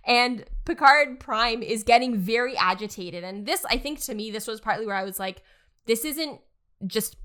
And 0.06 0.46
Picard 0.66 1.20
Prime 1.20 1.62
is 1.64 1.84
getting 1.84 2.18
very 2.18 2.56
agitated. 2.56 3.24
And 3.24 3.46
this, 3.46 3.66
I 3.70 3.78
think 3.78 4.00
to 4.02 4.16
me, 4.16 4.32
this 4.32 4.48
was 4.48 4.62
partly 4.62 4.86
where 4.86 4.96
I 4.96 5.04
was 5.04 5.20
like, 5.20 5.42
this 5.86 6.06
isn't 6.06 6.40
just 6.88 7.18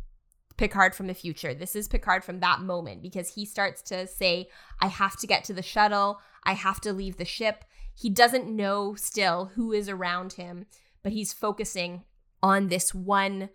Picard 0.56 0.94
from 0.94 1.06
the 1.06 1.14
future. 1.14 1.52
This 1.54 1.76
is 1.76 1.86
Picard 1.88 2.24
from 2.24 2.40
that 2.40 2.60
moment 2.60 3.02
because 3.02 3.34
he 3.34 3.44
starts 3.44 3.82
to 3.82 4.06
say, 4.06 4.48
I 4.80 4.86
have 4.88 5.16
to 5.18 5.26
get 5.26 5.44
to 5.44 5.52
the 5.52 5.62
shuttle. 5.62 6.20
I 6.44 6.54
have 6.54 6.80
to 6.82 6.92
leave 6.92 7.16
the 7.18 7.24
ship. 7.24 7.64
He 7.94 8.08
doesn't 8.10 8.48
know 8.48 8.94
still 8.94 9.52
who 9.54 9.72
is 9.72 9.88
around 9.88 10.32
him, 10.34 10.66
but 11.02 11.12
he's 11.12 11.32
focusing 11.32 12.02
on 12.42 12.68
this 12.68 12.94
one 12.94 13.50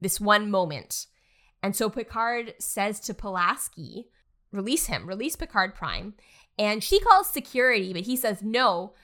this 0.00 0.20
one 0.20 0.50
moment. 0.50 1.06
And 1.62 1.74
so 1.74 1.90
Picard 1.90 2.54
says 2.58 3.00
to 3.00 3.14
Pulaski, 3.14 4.08
release 4.52 4.86
him, 4.86 5.06
release 5.06 5.36
Picard 5.36 5.74
Prime. 5.74 6.14
And 6.58 6.82
she 6.82 7.00
calls 7.00 7.30
security, 7.30 7.92
but 7.92 8.02
he 8.02 8.16
says 8.16 8.42
no, 8.42 8.94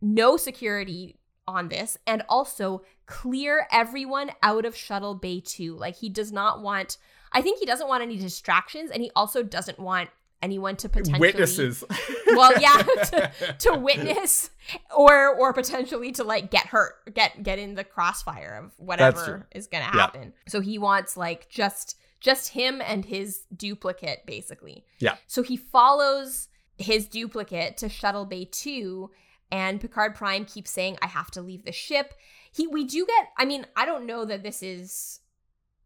no 0.00 0.36
security 0.36 1.18
on 1.48 1.68
this. 1.68 1.98
And 2.06 2.22
also 2.28 2.82
clear 3.06 3.66
everyone 3.70 4.30
out 4.42 4.64
of 4.64 4.76
Shuttle 4.76 5.14
Bay 5.14 5.40
2. 5.40 5.76
Like 5.76 5.96
he 5.96 6.08
does 6.08 6.32
not 6.32 6.60
want, 6.60 6.98
I 7.32 7.42
think 7.42 7.58
he 7.58 7.66
doesn't 7.66 7.88
want 7.88 8.02
any 8.02 8.16
distractions. 8.16 8.90
And 8.90 9.02
he 9.02 9.10
also 9.14 9.42
doesn't 9.42 9.78
want 9.78 10.10
anyone 10.42 10.76
to 10.76 10.88
potentially 10.88 11.18
Witnesses. 11.20 11.82
well 12.28 12.52
yeah 12.60 12.76
to, 13.04 13.32
to 13.58 13.74
witness 13.74 14.50
or 14.96 15.34
or 15.34 15.52
potentially 15.52 16.12
to 16.12 16.24
like 16.24 16.50
get 16.50 16.66
hurt 16.66 16.94
get 17.14 17.42
get 17.42 17.58
in 17.58 17.74
the 17.74 17.84
crossfire 17.84 18.60
of 18.64 18.72
whatever 18.76 19.48
is 19.54 19.66
gonna 19.66 19.84
Yeah. 19.84 19.90
happen 20.00 20.32
so 20.46 20.60
he 20.60 20.78
wants 20.78 21.16
like 21.16 21.48
just 21.48 21.96
just 22.20 22.48
him 22.50 22.82
and 22.84 23.04
his 23.04 23.42
duplicate 23.56 24.26
basically 24.26 24.84
Yeah. 24.98 25.16
so 25.26 25.42
he 25.42 25.56
follows 25.56 26.48
his 26.78 27.06
duplicate 27.06 27.76
to 27.78 27.88
shuttle 27.88 28.26
bay 28.26 28.44
2 28.50 29.10
and 29.50 29.80
picard 29.80 30.14
prime 30.14 30.44
keeps 30.44 30.70
saying 30.70 30.98
i 31.00 31.06
have 31.06 31.30
to 31.30 31.40
leave 31.40 31.64
the 31.64 31.72
ship 31.72 32.12
he 32.52 32.66
we 32.66 32.84
do 32.84 33.06
get 33.06 33.28
i 33.38 33.44
mean 33.46 33.66
i 33.76 33.86
don't 33.86 34.04
know 34.06 34.24
that 34.26 34.42
this 34.42 34.62
is 34.62 35.20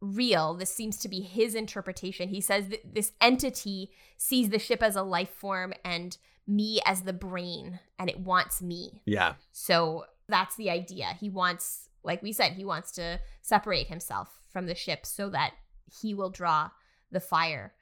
real. 0.00 0.54
This 0.54 0.74
seems 0.74 0.98
to 0.98 1.08
be 1.08 1.20
his 1.20 1.54
interpretation. 1.54 2.28
He 2.28 2.40
says 2.40 2.68
that 2.68 2.94
this 2.94 3.12
entity 3.20 3.90
sees 4.16 4.48
the 4.48 4.58
ship 4.58 4.82
as 4.82 4.96
a 4.96 5.02
life 5.02 5.30
form 5.30 5.72
and 5.84 6.16
me 6.46 6.80
as 6.84 7.02
the 7.02 7.12
brain, 7.12 7.78
and 7.98 8.10
it 8.10 8.20
wants 8.20 8.60
me. 8.60 9.02
yeah. 9.04 9.34
So 9.52 10.04
that's 10.28 10.56
the 10.56 10.70
idea. 10.70 11.16
He 11.18 11.28
wants, 11.28 11.88
like 12.02 12.22
we 12.22 12.32
said, 12.32 12.52
he 12.52 12.64
wants 12.64 12.92
to 12.92 13.20
separate 13.42 13.88
himself 13.88 14.28
from 14.52 14.66
the 14.66 14.74
ship 14.74 15.04
so 15.06 15.28
that 15.30 15.52
he 16.00 16.14
will 16.14 16.30
draw 16.30 16.70
the 17.10 17.20
fire. 17.20 17.74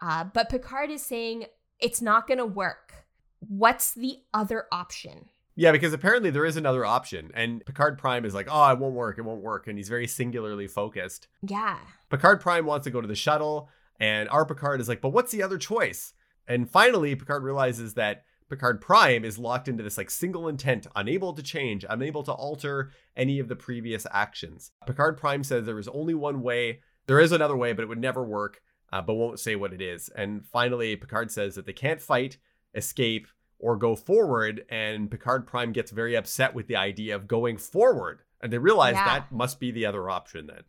Uh, 0.00 0.24
but 0.24 0.48
Picard 0.48 0.90
is 0.90 1.02
saying 1.02 1.46
it's 1.80 2.02
not 2.02 2.26
going 2.26 2.38
to 2.38 2.46
work. 2.46 3.06
What's 3.40 3.92
the 3.92 4.18
other 4.32 4.66
option? 4.72 5.26
Yeah, 5.56 5.72
because 5.72 5.94
apparently 5.94 6.30
there 6.30 6.44
is 6.44 6.58
another 6.58 6.84
option. 6.84 7.30
And 7.34 7.64
Picard 7.64 7.98
Prime 7.98 8.24
is 8.26 8.34
like, 8.34 8.46
oh, 8.50 8.70
it 8.70 8.78
won't 8.78 8.94
work. 8.94 9.18
It 9.18 9.22
won't 9.22 9.42
work. 9.42 9.66
And 9.66 9.78
he's 9.78 9.88
very 9.88 10.06
singularly 10.06 10.68
focused. 10.68 11.28
Yeah. 11.42 11.78
Picard 12.10 12.40
Prime 12.42 12.66
wants 12.66 12.84
to 12.84 12.90
go 12.90 13.00
to 13.00 13.08
the 13.08 13.14
shuttle, 13.14 13.70
and 13.98 14.28
our 14.28 14.44
Picard 14.44 14.80
is 14.80 14.88
like, 14.88 15.00
but 15.00 15.08
what's 15.08 15.32
the 15.32 15.42
other 15.42 15.58
choice? 15.58 16.12
And 16.46 16.70
finally, 16.70 17.16
Picard 17.16 17.42
realizes 17.42 17.94
that 17.94 18.24
Picard 18.48 18.80
Prime 18.80 19.24
is 19.24 19.38
locked 19.38 19.66
into 19.66 19.82
this 19.82 19.98
like 19.98 20.10
single 20.10 20.46
intent, 20.46 20.86
unable 20.94 21.32
to 21.32 21.42
change, 21.42 21.84
unable 21.88 22.22
to 22.24 22.32
alter 22.32 22.92
any 23.16 23.38
of 23.40 23.48
the 23.48 23.56
previous 23.56 24.06
actions. 24.12 24.70
Picard 24.86 25.16
Prime 25.16 25.42
says 25.42 25.64
there 25.64 25.78
is 25.78 25.88
only 25.88 26.14
one 26.14 26.42
way. 26.42 26.80
There 27.06 27.18
is 27.18 27.32
another 27.32 27.56
way, 27.56 27.72
but 27.72 27.82
it 27.82 27.88
would 27.88 27.98
never 27.98 28.22
work, 28.22 28.60
uh, 28.92 29.02
but 29.02 29.14
won't 29.14 29.40
say 29.40 29.56
what 29.56 29.72
it 29.72 29.80
is. 29.80 30.10
And 30.14 30.46
finally, 30.46 30.94
Picard 30.94 31.32
says 31.32 31.56
that 31.56 31.66
they 31.66 31.72
can't 31.72 32.00
fight, 32.00 32.38
escape, 32.74 33.26
or 33.58 33.76
go 33.76 33.96
forward. 33.96 34.64
And 34.68 35.10
Picard 35.10 35.46
Prime 35.46 35.72
gets 35.72 35.90
very 35.90 36.14
upset 36.14 36.54
with 36.54 36.66
the 36.66 36.76
idea 36.76 37.14
of 37.14 37.26
going 37.28 37.56
forward. 37.56 38.20
And 38.40 38.52
they 38.52 38.58
realize 38.58 38.94
Yeah. 38.94 39.04
that 39.06 39.32
must 39.32 39.58
be 39.60 39.70
the 39.70 39.86
other 39.86 40.08
option 40.10 40.46
then. 40.46 40.62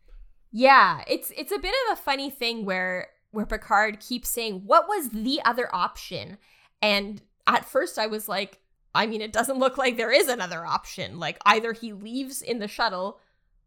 Yeah, 0.50 1.02
it's 1.06 1.30
it's 1.36 1.52
a 1.52 1.58
bit 1.58 1.74
of 1.86 1.98
a 1.98 2.00
funny 2.00 2.30
thing 2.30 2.64
where 2.64 3.08
where 3.30 3.44
Picard 3.44 4.00
keeps 4.00 4.30
saying, 4.30 4.62
"What 4.64 4.88
was 4.88 5.10
the 5.10 5.40
other 5.44 5.68
option?" 5.74 6.38
And 6.80 7.20
at 7.46 7.66
first 7.66 7.98
I 7.98 8.06
was 8.06 8.28
like, 8.28 8.58
I 8.94 9.06
mean, 9.06 9.20
it 9.20 9.32
doesn't 9.32 9.58
look 9.58 9.76
like 9.76 9.96
there 9.98 10.10
is 10.10 10.28
another 10.28 10.64
option. 10.64 11.18
Like 11.18 11.38
either 11.44 11.72
he 11.74 11.92
leaves 11.92 12.40
in 12.40 12.58
the 12.58 12.68
shuttle 12.68 13.20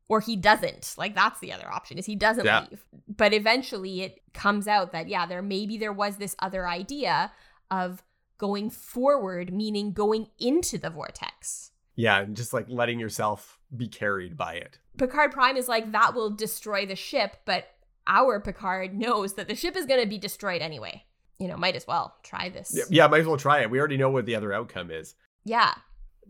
or 0.08 0.20
he 0.22 0.36
doesn't. 0.36 0.96
Like 0.98 1.14
that's 1.14 1.40
the 1.40 1.54
other 1.54 1.72
option 1.72 2.00
is 2.00 2.08
he 2.08 2.16
doesn't 2.16 2.46
Yeah. 2.46 2.66
leave. 2.70 2.84
But 3.08 3.34
eventually 3.34 4.02
it 4.02 4.20
comes 4.34 4.68
out 4.68 4.92
that 4.94 5.08
yeah, 5.08 5.28
there 5.28 5.44
maybe 5.44 5.78
there 5.78 5.94
was 5.94 6.18
this 6.18 6.36
other 6.40 6.68
idea 6.68 7.32
of 7.70 8.02
going 8.42 8.72
forward, 8.72 9.54
meaning 9.54 9.94
going 9.94 10.26
into 10.40 10.80
the 10.80 10.90
vortex. 10.90 11.70
Yeah, 11.96 12.22
and 12.22 12.36
just 12.36 12.54
like 12.54 12.66
letting 12.68 13.00
yourself 13.00 13.60
be 13.78 13.88
carried 13.88 14.36
by 14.36 14.56
it. 14.56 14.80
Picard 14.98 15.32
Prime 15.32 15.58
is 15.58 15.68
like, 15.68 15.92
that 15.92 16.16
will 16.16 16.32
destroy 16.32 16.88
the 16.88 16.96
ship, 16.96 17.38
but 17.46 17.66
our 18.08 18.40
Picard 18.40 18.98
knows 18.98 19.36
that 19.36 19.48
the 19.48 19.54
ship 19.54 19.78
is 19.78 19.86
going 19.86 20.02
to 20.02 20.10
be 20.10 20.18
destroyed 20.18 20.64
anyway. 20.64 21.06
You 21.38 21.50
know, 21.50 21.56
might 21.56 21.76
as 21.76 21.86
well 21.86 22.16
try 22.24 22.50
this. 22.50 22.74
Yeah, 22.74 22.86
yeah, 22.90 23.08
might 23.08 23.22
as 23.22 23.28
well 23.28 23.38
try 23.38 23.62
it. 23.62 23.70
We 23.70 23.78
already 23.78 23.98
know 23.98 24.10
what 24.10 24.26
the 24.26 24.36
other 24.36 24.52
outcome 24.52 24.90
is. 24.90 25.14
Yeah. 25.46 25.76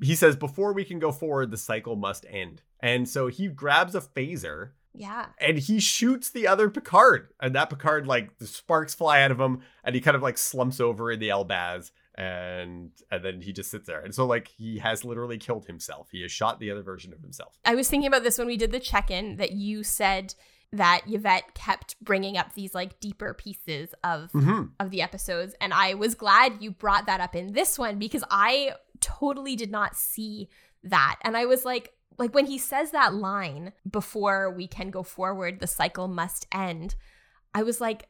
He 0.03 0.15
says 0.15 0.35
before 0.35 0.73
we 0.73 0.83
can 0.83 0.99
go 0.99 1.13
forward, 1.13 1.49
the 1.49 1.57
cycle 1.57 1.95
must 1.95 2.25
end. 2.29 2.61
And 2.81 3.07
so 3.07 3.27
he 3.27 3.47
grabs 3.47 3.95
a 3.95 4.01
phaser 4.01 4.71
Yeah. 4.93 5.27
and 5.39 5.57
he 5.57 5.79
shoots 5.79 6.29
the 6.29 6.47
other 6.47 6.69
Picard. 6.69 7.29
And 7.41 7.55
that 7.55 7.69
Picard, 7.69 8.07
like, 8.07 8.37
the 8.39 8.47
sparks 8.47 8.93
fly 8.93 9.21
out 9.21 9.31
of 9.31 9.39
him 9.39 9.61
and 9.83 9.95
he 9.95 10.01
kind 10.01 10.15
of 10.15 10.21
like 10.21 10.37
slumps 10.37 10.79
over 10.79 11.11
in 11.11 11.19
the 11.19 11.29
El-Baz 11.29 11.91
and 12.15 12.91
and 13.09 13.23
then 13.23 13.41
he 13.41 13.53
just 13.53 13.71
sits 13.71 13.87
there. 13.87 14.01
And 14.01 14.13
so 14.13 14.25
like 14.25 14.47
he 14.49 14.79
has 14.79 15.05
literally 15.05 15.37
killed 15.37 15.65
himself. 15.65 16.09
He 16.11 16.21
has 16.23 16.31
shot 16.31 16.59
the 16.59 16.69
other 16.71 16.83
version 16.83 17.13
of 17.13 17.21
himself. 17.21 17.57
I 17.65 17.75
was 17.75 17.89
thinking 17.89 18.07
about 18.07 18.23
this 18.23 18.37
when 18.37 18.47
we 18.47 18.57
did 18.57 18.71
the 18.71 18.79
check 18.81 19.09
in 19.09 19.37
that 19.37 19.53
you 19.53 19.83
said 19.83 20.35
that 20.73 21.01
Yvette 21.07 21.53
kept 21.53 21.95
bringing 22.03 22.37
up 22.37 22.53
these 22.53 22.73
like 22.75 22.99
deeper 22.99 23.33
pieces 23.33 23.93
of 24.03 24.31
Mm-hmm. 24.33 24.63
of 24.79 24.89
the 24.91 25.01
episodes 25.01 25.55
and 25.61 25.73
I 25.73 25.93
was 25.95 26.15
glad 26.15 26.61
you 26.61 26.71
brought 26.71 27.05
that 27.07 27.21
up 27.21 27.35
in 27.35 27.53
this 27.53 27.79
one 27.79 27.97
because 27.97 28.23
I 28.29 28.73
totally 28.99 29.55
did 29.55 29.71
not 29.71 29.95
see 29.95 30.49
that 30.83 31.17
and 31.23 31.35
I 31.37 31.45
was 31.45 31.63
like 31.65 31.93
like 32.17 32.33
when 32.33 32.45
he 32.45 32.57
says 32.57 32.91
that 32.91 33.13
line 33.13 33.73
before 33.89 34.51
we 34.51 34.67
can 34.67 34.89
go 34.89 35.03
forward 35.03 35.59
the 35.59 35.67
cycle 35.67 36.07
must 36.07 36.47
end 36.51 36.95
I 37.53 37.63
was 37.63 37.81
like 37.81 38.07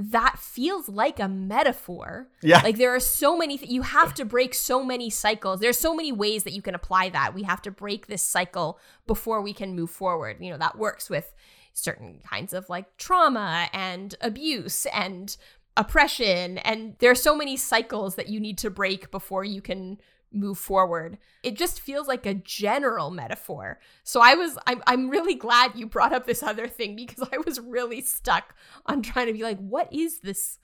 that 0.00 0.38
feels 0.38 0.88
like 0.88 1.20
a 1.20 1.28
metaphor. 1.28 2.28
Yeah. 2.42 2.62
like 2.62 2.78
there 2.78 2.94
are 2.94 3.00
so 3.00 3.36
many 3.36 3.58
th- 3.58 3.70
you 3.70 3.82
have 3.82 4.14
to 4.14 4.24
break 4.24 4.54
so 4.54 4.82
many 4.82 5.10
cycles. 5.10 5.60
There's 5.60 5.78
so 5.78 5.94
many 5.94 6.10
ways 6.10 6.44
that 6.44 6.52
you 6.52 6.62
can 6.62 6.74
apply 6.74 7.10
that. 7.10 7.34
We 7.34 7.42
have 7.42 7.60
to 7.62 7.70
break 7.70 8.06
this 8.06 8.22
cycle 8.22 8.78
before 9.06 9.42
we 9.42 9.52
can 9.52 9.76
move 9.76 9.90
forward. 9.90 10.38
You 10.40 10.50
know 10.50 10.58
that 10.58 10.78
works 10.78 11.10
with 11.10 11.34
certain 11.72 12.20
kinds 12.28 12.52
of 12.52 12.68
like 12.68 12.96
trauma 12.96 13.68
and 13.72 14.14
abuse 14.20 14.86
and 14.86 15.36
oppression 15.76 16.58
and 16.58 16.96
there 16.98 17.12
are 17.12 17.14
so 17.14 17.34
many 17.34 17.56
cycles 17.56 18.16
that 18.16 18.28
you 18.28 18.40
need 18.40 18.58
to 18.58 18.68
break 18.68 19.10
before 19.12 19.44
you 19.44 19.62
can 19.62 19.98
move 20.32 20.58
forward 20.58 21.18
it 21.42 21.56
just 21.56 21.80
feels 21.80 22.06
like 22.06 22.24
a 22.26 22.34
general 22.34 23.10
metaphor 23.10 23.78
so 24.04 24.20
i 24.20 24.34
was 24.34 24.56
i'm, 24.66 24.82
I'm 24.86 25.10
really 25.10 25.34
glad 25.34 25.72
you 25.74 25.86
brought 25.86 26.12
up 26.12 26.26
this 26.26 26.42
other 26.42 26.68
thing 26.68 26.96
because 26.96 27.28
i 27.32 27.38
was 27.44 27.58
really 27.60 28.00
stuck 28.00 28.54
on 28.86 29.02
trying 29.02 29.26
to 29.26 29.32
be 29.32 29.42
like 29.42 29.58
what 29.58 29.92
is 29.92 30.20
this 30.20 30.58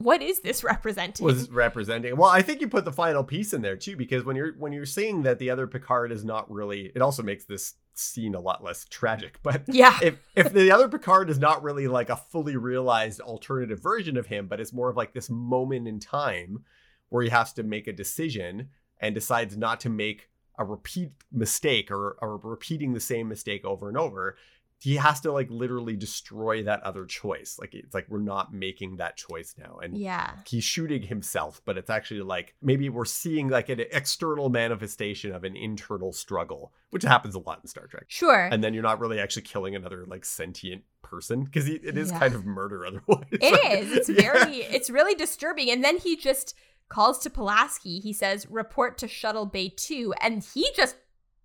what 0.00 0.22
is 0.22 0.40
this 0.40 0.64
representing 0.64 1.24
was 1.24 1.50
representing. 1.50 2.16
Well, 2.16 2.30
I 2.30 2.40
think 2.40 2.62
you 2.62 2.68
put 2.68 2.86
the 2.86 2.92
final 2.92 3.22
piece 3.22 3.52
in 3.52 3.60
there 3.60 3.76
too, 3.76 3.96
because 3.96 4.24
when 4.24 4.34
you're 4.34 4.54
when 4.54 4.72
you're 4.72 4.86
saying 4.86 5.22
that 5.22 5.38
the 5.38 5.50
other 5.50 5.66
Picard 5.66 6.10
is 6.10 6.24
not 6.24 6.50
really, 6.50 6.90
it 6.94 7.02
also 7.02 7.22
makes 7.22 7.44
this 7.44 7.74
scene 7.92 8.34
a 8.34 8.40
lot 8.40 8.64
less 8.64 8.86
tragic. 8.86 9.38
But 9.42 9.62
yeah 9.68 9.98
if 10.02 10.16
if 10.34 10.52
the 10.52 10.72
other 10.72 10.88
Picard 10.88 11.28
is 11.28 11.38
not 11.38 11.62
really 11.62 11.86
like 11.86 12.08
a 12.08 12.16
fully 12.16 12.56
realized 12.56 13.20
alternative 13.20 13.82
version 13.82 14.16
of 14.16 14.26
him, 14.26 14.46
but 14.46 14.58
it's 14.58 14.72
more 14.72 14.88
of 14.88 14.96
like 14.96 15.12
this 15.12 15.28
moment 15.28 15.86
in 15.86 16.00
time 16.00 16.64
where 17.10 17.22
he 17.22 17.28
has 17.28 17.52
to 17.54 17.62
make 17.62 17.86
a 17.86 17.92
decision 17.92 18.70
and 19.00 19.14
decides 19.14 19.56
not 19.56 19.80
to 19.80 19.88
make 19.88 20.28
a 20.58 20.64
repeat 20.64 21.10
mistake 21.32 21.90
or, 21.90 22.16
or 22.20 22.36
repeating 22.38 22.92
the 22.92 23.00
same 23.00 23.28
mistake 23.28 23.64
over 23.64 23.88
and 23.88 23.96
over. 23.96 24.36
He 24.82 24.96
has 24.96 25.20
to 25.20 25.32
like 25.32 25.50
literally 25.50 25.94
destroy 25.94 26.62
that 26.62 26.82
other 26.82 27.04
choice. 27.04 27.58
Like 27.60 27.74
it's 27.74 27.92
like 27.94 28.06
we're 28.08 28.18
not 28.18 28.52
making 28.54 28.96
that 28.96 29.16
choice 29.16 29.54
now. 29.58 29.78
And 29.82 29.96
yeah 29.96 30.36
he's 30.46 30.64
shooting 30.64 31.02
himself, 31.02 31.60
but 31.66 31.76
it's 31.76 31.90
actually 31.90 32.22
like 32.22 32.54
maybe 32.62 32.88
we're 32.88 33.04
seeing 33.04 33.48
like 33.48 33.68
an 33.68 33.80
external 33.92 34.48
manifestation 34.48 35.32
of 35.34 35.44
an 35.44 35.54
internal 35.54 36.12
struggle, 36.14 36.72
which 36.90 37.02
happens 37.02 37.34
a 37.34 37.40
lot 37.40 37.60
in 37.62 37.68
Star 37.68 37.86
Trek. 37.86 38.04
sure 38.08 38.48
And 38.50 38.64
then 38.64 38.72
you're 38.72 38.82
not 38.82 39.00
really 39.00 39.18
actually 39.20 39.42
killing 39.42 39.74
another 39.74 40.04
like 40.06 40.24
sentient 40.24 40.82
person 41.02 41.44
because 41.44 41.68
it 41.68 41.98
is 41.98 42.10
Yeah. 42.10 42.18
kind 42.18 42.34
of 42.34 42.46
murder 42.46 42.86
otherwise. 42.86 43.26
It 43.32 43.82
is. 43.82 43.92
It's 43.92 44.08
Yeah. 44.08 44.32
very, 44.44 44.56
it's 44.62 44.88
really 44.88 45.14
disturbing. 45.14 45.70
And 45.70 45.84
then 45.84 45.98
he 45.98 46.16
just 46.16 46.54
calls 46.90 47.18
to 47.20 47.30
Pulaski. 47.30 48.00
He 48.00 48.12
says, 48.12 48.46
report 48.50 48.98
to 48.98 49.08
Shuttle 49.08 49.46
Bay 49.46 49.72
2. 49.74 50.12
And 50.20 50.44
he 50.54 50.68
just 50.76 50.96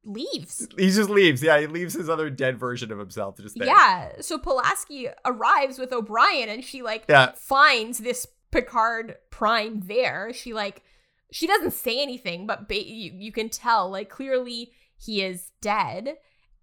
leaves. 0.04 0.68
He 0.78 0.90
just 0.90 1.10
leaves. 1.10 1.42
Yeah, 1.42 1.60
he 1.62 1.68
leaves 1.68 1.94
his 1.94 2.10
other 2.10 2.30
dead 2.30 2.60
version 2.60 2.92
of 2.92 3.00
himself 3.00 3.38
just 3.38 3.58
there. 3.58 3.68
Yeah. 3.68 4.12
So 4.22 4.38
Pulaski 4.38 5.08
arrives 5.24 5.80
with 5.80 5.94
O'Brien 5.94 6.50
and 6.50 6.64
she 6.64 6.82
like 6.82 7.06
Yeah. 7.08 7.32
finds 7.36 8.00
this 8.00 8.28
Picard 8.52 9.16
Prime 9.32 9.82
there. 9.86 10.34
She 10.34 10.54
like, 10.54 10.84
she 11.32 11.48
doesn't 11.48 11.72
say 11.72 12.02
anything, 12.02 12.46
but 12.46 12.68
ba- 12.68 12.86
you, 12.88 13.14
you 13.16 13.32
can 13.32 13.50
tell 13.50 13.90
like 13.90 14.10
clearly 14.10 14.72
he 14.98 15.24
is 15.24 15.52
dead. 15.62 16.16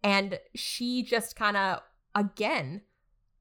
And 0.05 0.39
she 0.55 1.03
just 1.05 1.37
kind 1.37 1.57
of, 1.57 1.78
again, 2.14 2.83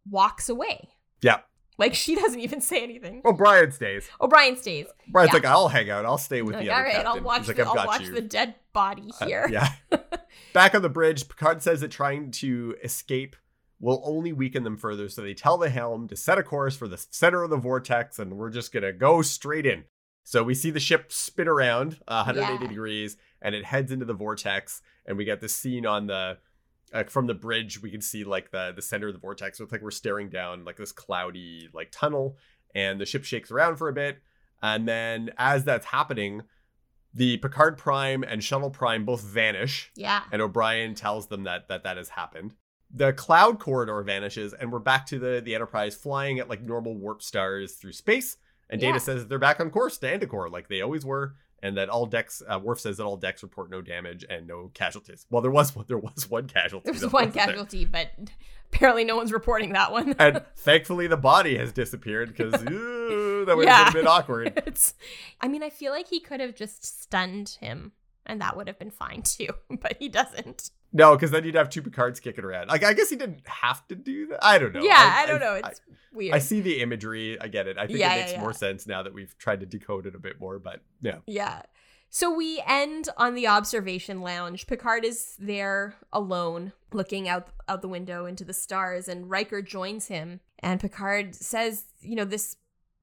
walks 0.10 0.48
away. 0.50 0.89
Yeah. 1.22 1.39
Like 1.82 1.95
she 1.95 2.15
doesn't 2.21 2.39
even 2.39 2.61
say 2.61 2.82
anything. 2.84 3.21
O'Brien 3.25 3.71
stays. 3.71 4.07
O'Brien 4.21 4.55
stays. 4.55 4.86
Brian's 5.09 5.29
Yeah. 5.32 5.34
like, 5.34 5.45
I'll 5.45 5.67
hang 5.67 5.89
out. 5.89 6.05
I'll 6.05 6.17
stay 6.17 6.41
with 6.41 6.55
Like, 6.55 6.65
the 6.65 6.71
all 6.71 6.84
captain. 6.84 7.07
I'll 7.07 7.21
watch. 7.21 7.47
Like, 7.47 7.57
the, 7.57 7.65
I'll 7.67 7.88
watch 7.88 8.01
you. 8.01 8.13
the 8.13 8.21
dead 8.21 8.55
body 8.71 9.09
Uh, 9.19 9.25
here. 9.25 9.47
yeah. 9.51 9.73
Back 10.53 10.75
on 10.75 10.82
the 10.84 10.89
bridge, 10.89 11.27
Picard 11.27 11.61
says 11.61 11.82
that 11.82 11.91
trying 11.91 12.32
to 12.32 12.75
escape 12.84 13.36
will 13.79 14.01
only 14.05 14.32
weaken 14.32 14.63
them 14.63 14.77
further. 14.77 15.09
So 15.09 15.21
they 15.23 15.34
tell 15.34 15.57
the 15.57 15.69
helm 15.69 16.07
to 16.09 16.15
set 16.15 16.38
a 16.38 16.43
course 16.43 16.75
for 16.77 16.88
the 16.88 17.03
center 17.09 17.41
of 17.43 17.49
the 17.49 17.57
vortex, 17.57 18.19
and 18.19 18.38
we're 18.38 18.51
just 18.51 18.71
gonna 18.71 18.93
go 18.93 19.21
straight 19.23 19.65
in. 19.65 19.86
So 20.23 20.43
we 20.43 20.53
see 20.53 20.69
the 20.69 20.79
ship 20.79 21.11
spin 21.11 21.47
around 21.47 21.97
uh, 22.07 22.23
180 22.25 22.63
Yeah. 22.63 22.69
degrees, 22.69 23.17
and 23.41 23.55
it 23.55 23.65
heads 23.65 23.91
into 23.91 24.05
the 24.05 24.13
vortex. 24.13 24.84
And 25.05 25.17
we 25.17 25.25
get 25.25 25.41
this 25.41 25.55
scene 25.55 25.88
on 25.88 26.05
the 26.05 26.38
uh, 26.94 27.04
from 27.06 27.28
the 27.28 27.34
bridge. 27.34 27.82
We 27.82 27.92
can 27.92 28.02
see 28.02 28.24
like 28.24 28.52
the 28.52 28.72
the 28.76 28.82
center 28.82 29.08
of 29.08 29.14
the 29.14 29.20
vortex. 29.20 29.58
So 29.58 29.64
it's 29.64 29.72
like 29.72 29.82
we're 29.82 29.92
staring 29.92 30.30
down 30.30 30.66
like 30.66 30.78
this 30.78 30.92
cloudy 30.92 31.70
like 31.74 31.89
tunnel, 31.92 32.38
and 32.76 33.00
the 33.00 33.06
ship 33.06 33.24
shakes 33.24 33.52
around 33.52 33.78
for 33.78 33.88
a 33.89 33.94
bit. 33.94 34.20
And 34.62 34.88
then 34.88 35.32
as 35.38 35.64
that's 35.64 35.88
happening, 35.88 36.44
the 37.14 37.38
Picard 37.38 37.78
Prime 37.78 38.24
and 38.24 38.44
Shuttle 38.44 38.70
Prime 38.70 39.06
both 39.06 39.22
vanish, 39.22 39.92
Yeah. 39.96 40.22
and 40.32 40.42
O'Brien 40.42 40.94
tells 40.96 41.28
them 41.28 41.44
that 41.44 41.68
that, 41.68 41.84
that 41.84 41.98
has 41.98 42.10
happened. 42.10 42.54
The 42.94 43.12
cloud 43.14 43.60
corridor 43.60 44.02
vanishes, 44.04 44.54
and 44.54 44.72
we're 44.72 44.80
back 44.80 45.06
to 45.08 45.18
the, 45.20 45.42
the 45.44 45.56
Enterprise 45.56 45.96
flying 45.96 46.39
at 46.39 46.50
like 46.50 46.62
normal 46.62 46.96
warp 46.96 47.22
stars 47.22 47.74
through 47.76 47.94
space. 47.94 48.38
And 48.70 48.80
Data 48.80 48.94
Yeah. 48.94 49.00
says 49.00 49.22
that 49.22 49.30
they're 49.30 49.39
back 49.39 49.60
on 49.60 49.72
course 49.72 49.98
to 50.00 50.08
Endicor 50.18 50.50
like 50.52 50.68
they 50.70 50.82
always 50.82 51.06
were, 51.06 51.36
and 51.64 51.78
that 51.78 51.89
all 51.89 52.05
decks. 52.05 52.41
Uh, 52.47 52.59
Worf 52.59 52.80
says 52.80 52.97
that 52.97 53.03
all 53.05 53.18
decks 53.18 53.43
report 53.43 53.70
no 53.70 53.82
damage 53.82 54.26
and 54.30 54.47
no 54.47 54.72
casualties. 54.74 55.26
Well, 55.30 55.41
there 55.41 55.51
was 55.51 55.76
one. 55.76 55.86
there 55.89 55.97
was 55.97 56.30
one 56.30 56.47
casualty. 56.47 56.86
There 56.86 56.93
was 56.93 57.03
one 57.03 57.12
wasn't 57.12 57.34
there? 57.34 57.45
casualty, 57.45 57.86
but 57.86 58.12
apparently 58.74 59.03
no 59.03 59.16
one's 59.18 59.32
reporting 59.34 59.74
that 59.74 59.91
one. 59.91 60.16
and 60.20 60.41
thankfully 60.55 61.07
the 61.07 61.18
body 61.18 61.57
has 61.57 61.72
disappeared 61.74 62.30
because 62.30 62.51
that 62.64 63.53
would 63.55 63.66
Yeah. 63.66 63.84
have 63.86 63.93
been 63.93 64.01
a 64.01 64.03
bit 64.03 64.07
awkward. 64.07 64.64
it's. 64.66 64.93
I 65.41 65.47
mean, 65.47 65.64
I 65.64 65.70
feel 65.70 65.91
like 65.91 66.07
he 66.07 66.20
could 66.20 66.39
have 66.39 66.55
just 66.55 66.84
stunned 67.03 67.57
him, 67.59 67.91
and 68.26 68.39
that 68.41 68.55
would 68.55 68.68
have 68.68 68.80
been 68.80 68.91
fine 68.91 69.22
too. 69.24 69.49
But 69.70 69.97
he 69.99 70.09
doesn't. 70.09 70.72
No, 70.94 71.16
because 71.16 71.32
then 71.32 71.44
you'd 71.46 71.56
have 71.56 71.70
two 71.70 71.82
Picards 71.82 72.20
kicking 72.20 72.44
around. 72.44 72.68
Like 72.68 72.84
I 72.84 72.94
guess 72.94 73.10
he 73.10 73.16
didn't 73.16 73.48
have 73.48 73.88
to 73.88 73.96
do 73.96 74.28
that. 74.28 74.44
I 74.44 74.58
don't 74.58 74.74
know. 74.74 74.84
yeah, 74.84 75.14
I, 75.24 75.26
don't 75.26 75.39
know. 75.39 75.60
I- 75.64 75.70
It's 75.70 75.82
weird. 76.14 76.36
I 76.36 76.39
see 76.39 76.60
the 76.62 76.82
imagery. 76.82 77.39
I 77.39 77.48
get 77.48 77.68
it. 77.68 77.78
I 77.78 77.88
think 77.88 78.00
Yeah, 78.00 78.14
it 78.14 78.16
yeah, 78.18 78.22
makes 78.22 78.32
yeah. 78.34 78.42
more 78.42 78.54
sense 78.54 78.86
now 78.88 79.02
that 79.04 79.14
we've 79.14 79.38
tried 79.38 79.62
to 79.62 79.66
decode 79.66 80.06
it 80.06 80.16
a 80.16 80.20
bit 80.20 80.39
more. 80.39 80.60
But 80.60 80.82
yeah, 81.02 81.20
Yeah. 81.26 81.62
So 82.14 82.30
we 82.36 82.62
end 82.68 83.08
on 83.16 83.36
the 83.36 83.48
observation 83.48 84.20
lounge. 84.20 84.68
Picard 84.68 85.06
is 85.06 85.38
there 85.39 85.96
alone, 86.12 86.74
looking 86.92 87.30
out 87.30 87.48
out 87.70 87.82
the 87.82 87.88
window 87.88 88.26
into 88.26 88.44
the 88.44 88.54
stars, 88.54 89.08
and 89.08 89.30
Riker 89.30 89.62
joins 89.62 90.08
him. 90.08 90.42
And 90.60 90.82
Picard 90.82 91.36
says, 91.36 91.86
you 92.02 92.16
know, 92.18 92.26
this 92.26 92.58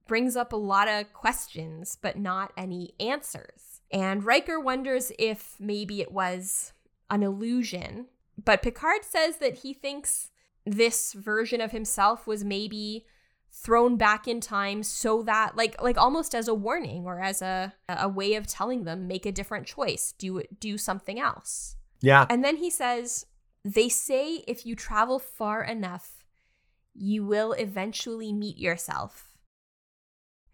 brings 0.05 0.35
up 0.35 0.53
a 0.53 0.57
lot 0.57 0.87
of 0.87 1.11
questions, 1.11 1.97
but 1.99 2.19
not 2.19 2.51
any 2.55 2.93
answers. 2.99 3.81
And 3.91 4.23
Riker 4.23 4.59
wonders 4.59 5.11
if 5.17 5.55
maybe 5.59 6.01
it 6.01 6.11
was 6.11 6.73
an 7.09 7.23
illusion. 7.23 8.07
But 8.43 8.61
Picard 8.61 9.03
says 9.03 9.37
that 9.37 9.59
he 9.59 9.73
thinks 9.73 10.31
this 10.65 11.13
version 11.13 11.61
of 11.61 11.71
himself 11.71 12.27
was 12.27 12.43
maybe 12.43 13.05
thrown 13.51 13.97
back 13.97 14.27
in 14.27 14.39
time 14.39 14.83
so 14.83 15.23
that 15.23 15.55
like 15.57 15.81
like 15.81 15.97
almost 15.97 16.35
as 16.35 16.47
a 16.47 16.53
warning 16.53 17.05
or 17.05 17.19
as 17.19 17.41
a 17.41 17.73
a 17.89 18.07
way 18.07 18.35
of 18.35 18.45
telling 18.45 18.83
them 18.83 19.07
make 19.07 19.25
a 19.25 19.31
different 19.31 19.65
choice 19.65 20.13
do 20.17 20.43
do 20.59 20.77
something 20.77 21.19
else. 21.19 21.75
Yeah. 22.01 22.27
And 22.29 22.43
then 22.43 22.57
he 22.57 22.69
says 22.69 23.25
they 23.65 23.89
say 23.89 24.43
if 24.47 24.65
you 24.65 24.75
travel 24.75 25.17
far 25.17 25.63
enough 25.63 26.23
you 26.93 27.25
will 27.25 27.53
eventually 27.53 28.33
meet 28.33 28.57
yourself. 28.57 29.37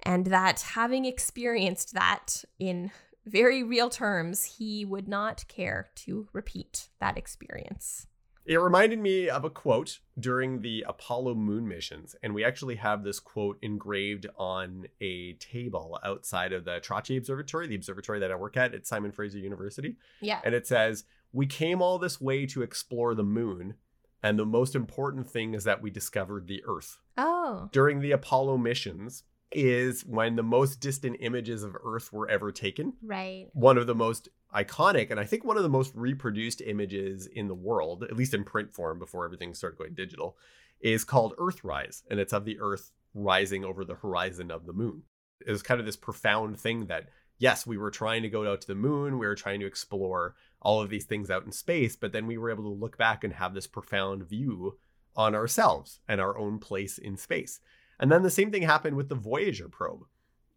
And 0.04 0.28
that 0.28 0.62
having 0.62 1.06
experienced 1.06 1.94
that 1.96 2.44
in 2.60 2.92
very 3.26 3.64
real 3.64 3.90
terms 3.90 4.58
he 4.58 4.86
would 4.86 5.08
not 5.08 5.48
care 5.48 5.90
to 5.96 6.28
repeat 6.34 6.90
that 7.00 7.18
experience 7.18 8.08
it 8.46 8.58
reminded 8.58 9.00
me 9.00 9.28
of 9.28 9.44
a 9.44 9.50
quote 9.50 10.00
during 10.20 10.62
the 10.62 10.86
Apollo 10.88 11.34
moon 11.34 11.68
missions, 11.68 12.16
and 12.22 12.36
we 12.36 12.46
actually 12.46 12.76
have 12.76 13.04
this 13.04 13.20
quote 13.20 13.58
engraved 13.64 14.28
on 14.38 14.86
a 15.02 15.34
table 15.34 15.98
outside 16.04 16.54
of 16.54 16.64
the 16.64 16.80
Trottier 16.80 17.18
Observatory, 17.18 17.66
the 17.66 17.76
observatory 17.76 18.20
that 18.20 18.32
I 18.32 18.36
work 18.36 18.56
at 18.56 18.76
at 18.76 18.86
Simon 18.86 19.12
Fraser 19.12 19.40
University. 19.40 19.98
Yeah. 20.22 20.42
And 20.44 20.54
it 20.54 20.68
says, 20.68 21.06
We 21.34 21.48
came 21.48 21.82
all 21.82 21.98
this 21.98 22.22
way 22.22 22.46
to 22.48 22.62
explore 22.62 23.16
the 23.16 23.24
moon, 23.24 23.76
and 24.22 24.38
the 24.38 24.46
most 24.46 24.76
important 24.76 25.28
thing 25.28 25.56
is 25.56 25.64
that 25.64 25.82
we 25.82 25.90
discovered 25.90 26.46
the 26.46 26.62
Earth. 26.68 27.00
Oh. 27.18 27.70
During 27.72 28.00
the 28.00 28.12
Apollo 28.12 28.58
missions, 28.58 29.24
is 29.52 30.02
when 30.02 30.36
the 30.36 30.44
most 30.44 30.80
distant 30.80 31.18
images 31.20 31.64
of 31.64 31.76
Earth 31.84 32.12
were 32.12 32.30
ever 32.30 32.52
taken. 32.52 32.94
Right. 33.04 33.48
One 33.54 33.78
of 33.78 33.88
the 33.88 33.96
most 33.96 34.30
iconic 34.54 35.12
and 35.12 35.20
I 35.20 35.26
think 35.26 35.44
one 35.44 35.58
of 35.58 35.64
the 35.64 35.70
most 35.70 35.94
reproduced 35.96 36.62
images 36.62 37.28
in 37.28 37.48
the 37.48 37.56
world, 37.56 38.04
at 38.04 38.16
least 38.16 38.34
in 38.34 38.44
print 38.44 38.74
form 38.74 39.00
before 39.00 39.26
everything 39.26 39.54
started 39.54 39.78
going 39.78 39.94
digital, 39.94 40.38
is 40.80 41.04
called 41.04 41.36
Earthrise. 41.38 42.04
And 42.10 42.20
it's 42.20 42.34
of 42.34 42.46
the 42.46 42.60
Earth 42.60 42.92
rising 43.14 43.64
over 43.64 43.86
the 43.86 43.96
horizon 43.96 44.52
of 44.52 44.66
the 44.66 44.74
moon. 44.74 45.04
It 45.46 45.52
was 45.52 45.64
kind 45.64 45.80
of 45.80 45.86
this 45.86 45.96
profound 45.96 46.60
thing 46.60 46.88
that, 46.88 47.10
yes, 47.38 47.66
we 47.66 47.78
were 47.78 47.92
trying 47.92 48.24
to 48.24 48.30
go 48.30 48.50
out 48.50 48.62
to 48.62 48.68
the 48.68 48.76
moon, 48.76 49.20
we 49.20 49.26
were 49.26 49.36
trying 49.36 49.60
to 49.60 49.66
explore 49.66 50.36
all 50.62 50.82
of 50.82 50.90
these 50.90 51.06
things 51.06 51.30
out 51.30 51.46
in 51.46 51.52
space, 51.52 51.96
but 51.96 52.12
then 52.12 52.26
we 52.26 52.38
were 52.38 52.50
able 52.50 52.64
to 52.64 52.70
look 52.70 52.98
back 52.98 53.24
and 53.24 53.34
have 53.34 53.54
this 53.54 53.68
profound 53.68 54.28
view 54.28 54.78
on 55.16 55.36
ourselves 55.36 56.00
and 56.08 56.20
our 56.20 56.38
own 56.38 56.60
place 56.60 56.98
in 56.98 57.16
space. 57.18 57.60
And 58.00 58.12
then 58.12 58.24
the 58.24 58.30
same 58.30 58.52
thing 58.52 58.64
happened 58.64 58.96
with 58.96 59.10
the 59.10 59.16
Voyager 59.16 59.70
probe. 59.70 60.04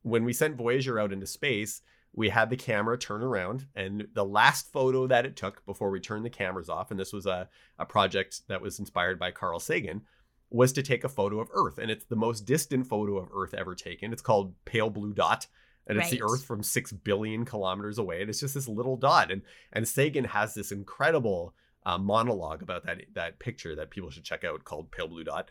When 0.03 0.25
we 0.25 0.33
sent 0.33 0.57
Voyager 0.57 0.99
out 0.99 1.13
into 1.13 1.27
space, 1.27 1.83
we 2.13 2.31
had 2.31 2.51
the 2.51 2.57
camera 2.57 2.97
turn 2.99 3.23
around, 3.23 3.67
and 3.75 4.09
the 4.15 4.25
last 4.25 4.73
photo 4.73 5.07
that 5.07 5.27
it 5.27 5.37
took 5.37 5.65
before 5.67 5.91
we 5.91 6.01
turned 6.01 6.25
the 6.25 6.31
cameras 6.31 6.69
off, 6.69 6.91
and 6.91 6.99
this 6.99 7.13
was 7.13 7.27
a, 7.27 7.49
a 7.79 7.85
project 7.85 8.43
that 8.49 8.63
was 8.63 8.79
inspired 8.79 9.19
by 9.19 9.31
Carl 9.31 9.61
Sagan, 9.61 10.03
was 10.51 10.73
to 10.73 10.83
take 10.83 11.05
a 11.05 11.09
photo 11.09 11.39
of 11.41 11.51
Earth. 11.53 11.79
And 11.79 11.91
it's 11.91 12.07
the 12.07 12.17
most 12.17 12.47
distant 12.47 12.87
photo 12.87 13.19
of 13.19 13.29
Earth 13.33 13.53
ever 13.55 13.75
taken. 13.75 14.13
It's 14.13 14.23
called 14.23 14.55
Pale 14.65 14.91
Blue 14.91 15.13
Dot. 15.13 15.47
And 15.87 15.99
it's 15.99 16.11
Right. 16.11 16.21
the 16.21 16.25
Earth 16.25 16.45
from 16.45 16.63
six 16.63 16.93
billion 16.93 17.45
kilometers 17.45 17.99
away. 17.99 18.21
And 18.21 18.29
it's 18.29 18.41
just 18.41 18.55
this 18.55 18.69
little 18.69 18.97
dot. 18.97 19.31
And 19.31 19.43
and 19.73 19.89
Sagan 19.89 20.25
has 20.25 20.55
this 20.55 20.71
incredible 20.71 21.55
uh, 21.87 21.97
monologue 21.97 22.63
about 22.63 22.85
that 22.85 23.03
that 23.15 23.39
picture 23.39 23.75
that 23.75 23.91
people 23.91 24.11
should 24.11 24.25
check 24.25 24.45
out 24.45 24.65
called 24.65 24.91
Pale 24.91 25.09
Blue 25.09 25.25
Dot 25.25 25.51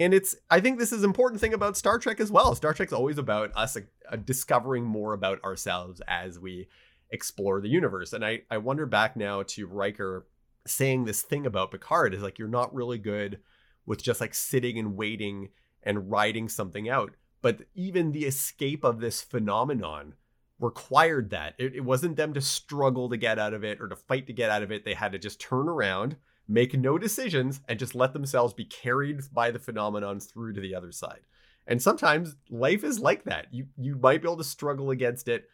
and 0.00 0.14
it's 0.14 0.34
i 0.50 0.58
think 0.58 0.78
this 0.78 0.92
is 0.92 1.04
an 1.04 1.10
important 1.10 1.40
thing 1.40 1.54
about 1.54 1.76
star 1.76 1.98
trek 1.98 2.18
as 2.18 2.32
well. 2.32 2.54
Star 2.54 2.74
trek's 2.74 2.92
always 2.92 3.18
about 3.18 3.52
us 3.54 3.76
uh, 3.76 4.16
discovering 4.16 4.84
more 4.84 5.12
about 5.12 5.42
ourselves 5.44 6.02
as 6.08 6.40
we 6.40 6.66
explore 7.10 7.60
the 7.60 7.68
universe. 7.68 8.12
And 8.12 8.24
i 8.24 8.40
i 8.50 8.58
wonder 8.58 8.86
back 8.86 9.16
now 9.16 9.44
to 9.44 9.66
riker 9.66 10.26
saying 10.66 11.04
this 11.04 11.22
thing 11.22 11.46
about 11.46 11.70
picard 11.70 12.14
is 12.14 12.22
like 12.22 12.38
you're 12.38 12.48
not 12.48 12.74
really 12.74 12.98
good 12.98 13.38
with 13.86 14.02
just 14.02 14.20
like 14.20 14.34
sitting 14.34 14.78
and 14.78 14.96
waiting 14.96 15.50
and 15.82 16.10
writing 16.10 16.48
something 16.48 16.88
out. 16.88 17.12
But 17.42 17.62
even 17.74 18.12
the 18.12 18.26
escape 18.26 18.84
of 18.84 19.00
this 19.00 19.22
phenomenon 19.22 20.14
required 20.58 21.30
that. 21.30 21.54
It, 21.58 21.74
it 21.74 21.80
wasn't 21.80 22.16
them 22.16 22.34
to 22.34 22.40
struggle 22.40 23.08
to 23.08 23.16
get 23.16 23.38
out 23.38 23.54
of 23.54 23.64
it 23.64 23.80
or 23.80 23.88
to 23.88 23.96
fight 23.96 24.26
to 24.26 24.32
get 24.34 24.50
out 24.50 24.62
of 24.62 24.70
it. 24.70 24.84
They 24.84 24.94
had 24.94 25.12
to 25.12 25.18
just 25.18 25.40
turn 25.40 25.68
around 25.68 26.16
make 26.50 26.76
no 26.76 26.98
decisions 26.98 27.60
and 27.68 27.78
just 27.78 27.94
let 27.94 28.12
themselves 28.12 28.52
be 28.52 28.64
carried 28.64 29.20
by 29.32 29.52
the 29.52 29.58
phenomenons 29.58 30.30
through 30.30 30.52
to 30.52 30.60
the 30.60 30.74
other 30.74 30.90
side. 30.90 31.20
And 31.66 31.80
sometimes 31.80 32.34
life 32.50 32.82
is 32.82 32.98
like 32.98 33.24
that. 33.24 33.46
You 33.52 33.68
you 33.78 33.94
might 33.94 34.20
be 34.20 34.28
able 34.28 34.38
to 34.38 34.44
struggle 34.44 34.90
against 34.90 35.28
it, 35.28 35.48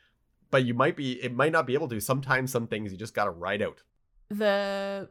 but 0.51 0.65
you 0.65 0.73
might 0.73 0.97
be 0.97 1.23
it 1.23 1.35
might 1.35 1.53
not 1.53 1.67
be 1.67 1.75
able 1.75 1.89
to. 1.89 2.01
Sometimes 2.01 2.51
some 2.51 2.67
things 2.67 2.91
you 2.91 2.99
just 2.99 3.15
got 3.15 3.25
to 3.25 3.31
ride 3.31 3.61
out. 3.61 3.83
The 4.31 5.11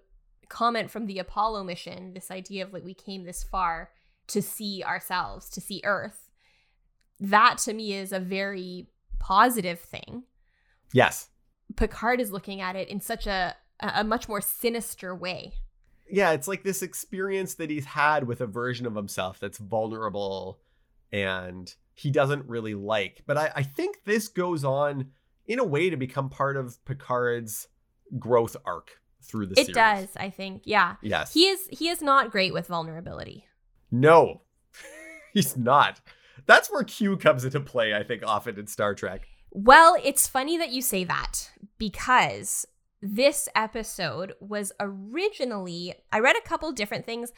comment 0.49 0.89
from 0.89 1.05
the 1.05 1.19
Apollo 1.19 1.63
mission, 1.65 2.13
this 2.13 2.31
idea 2.31 2.63
of 2.63 2.73
like 2.73 2.83
we 2.83 2.95
came 2.95 3.23
this 3.23 3.43
far 3.43 3.91
to 4.27 4.41
see 4.41 4.83
ourselves, 4.83 5.49
to 5.51 5.61
see 5.61 5.81
Earth, 5.83 6.31
that 7.19 7.59
to 7.59 7.73
me 7.73 7.93
is 7.93 8.11
a 8.11 8.19
very 8.19 8.87
positive 9.19 9.79
thing. 9.79 10.23
Yes. 10.91 11.29
Picard 11.75 12.19
is 12.19 12.31
looking 12.31 12.61
at 12.61 12.75
it 12.75 12.89
in 12.89 12.99
such 12.99 13.27
a 13.27 13.55
a 13.79 14.03
much 14.03 14.27
more 14.27 14.41
sinister 14.41 15.13
way. 15.13 15.53
Yeah, 16.09 16.31
it's 16.31 16.47
like 16.47 16.63
this 16.63 16.81
experience 16.81 17.55
that 17.55 17.69
he's 17.69 17.85
had 17.85 18.25
with 18.27 18.41
a 18.41 18.47
version 18.47 18.85
of 18.85 18.95
himself 18.95 19.39
that's 19.39 19.57
vulnerable 19.57 20.59
and 21.11 21.73
he 21.93 22.11
doesn't 22.11 22.47
really 22.47 22.73
like. 22.75 23.23
But 23.25 23.37
I, 23.37 23.51
I 23.55 23.63
think 23.63 23.97
this 24.05 24.27
goes 24.27 24.63
on 24.63 25.07
in 25.47 25.59
a 25.59 25.63
way 25.63 25.89
to 25.89 25.97
become 25.97 26.29
part 26.29 26.57
of 26.57 26.83
Picard's 26.85 27.67
growth 28.19 28.55
arc 28.65 28.99
through 29.21 29.47
the 29.47 29.53
It 29.59 29.65
series. 29.67 29.75
does, 29.75 30.09
I 30.17 30.29
think. 30.29 30.63
Yeah. 30.65 30.95
Yes. 31.01 31.33
He 31.33 31.47
is 31.47 31.67
he 31.71 31.89
is 31.89 32.01
not 32.01 32.31
great 32.31 32.53
with 32.53 32.67
vulnerability. 32.67 33.45
No, 33.91 34.41
he's 35.33 35.55
not. 35.57 36.01
That's 36.45 36.71
where 36.71 36.83
Q 36.83 37.17
comes 37.17 37.45
into 37.45 37.59
play, 37.59 37.93
I 37.95 38.03
think, 38.03 38.21
often 38.25 38.59
in 38.59 38.67
Star 38.67 38.93
Trek. 38.93 39.27
Well, 39.51 39.95
it's 40.03 40.27
funny 40.27 40.57
that 40.57 40.69
you 40.69 40.81
say 40.81 41.03
that 41.05 41.49
because 41.77 42.65
this 43.01 43.49
episode 43.55 44.33
was 44.39 44.71
originally, 44.79 45.93
I 46.11 46.19
read 46.19 46.35
a 46.35 46.47
couple 46.47 46.71
different 46.71 47.05
things. 47.05 47.31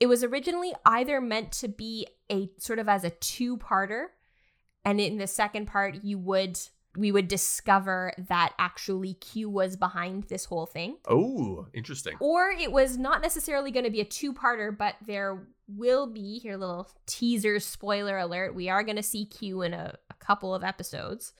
It 0.00 0.06
was 0.06 0.22
originally 0.22 0.74
either 0.84 1.20
meant 1.20 1.52
to 1.52 1.68
be 1.68 2.06
a 2.30 2.50
sort 2.58 2.78
of 2.78 2.88
as 2.88 3.04
a 3.04 3.10
two 3.10 3.56
parter, 3.56 4.06
and 4.84 5.00
in 5.00 5.18
the 5.18 5.26
second 5.26 5.66
part, 5.66 6.04
you 6.04 6.18
would. 6.18 6.58
We 6.96 7.12
would 7.12 7.28
discover 7.28 8.12
that 8.28 8.54
actually 8.58 9.14
Q 9.14 9.48
was 9.50 9.76
behind 9.76 10.24
this 10.24 10.46
whole 10.46 10.66
thing. 10.66 10.96
Oh, 11.06 11.68
interesting. 11.72 12.16
Or 12.18 12.50
it 12.50 12.72
was 12.72 12.98
not 12.98 13.22
necessarily 13.22 13.70
going 13.70 13.84
to 13.84 13.90
be 13.90 14.00
a 14.00 14.04
two 14.04 14.32
parter, 14.32 14.76
but 14.76 14.96
there 15.06 15.46
will 15.68 16.08
be, 16.08 16.40
here, 16.40 16.56
little 16.56 16.90
teaser 17.06 17.60
spoiler 17.60 18.18
alert. 18.18 18.54
We 18.54 18.68
are 18.68 18.82
going 18.82 18.96
to 18.96 19.02
see 19.02 19.26
Q 19.26 19.62
in 19.62 19.74
a, 19.74 19.94
a 20.10 20.14
couple 20.14 20.52
of 20.52 20.64
episodes. 20.64 21.34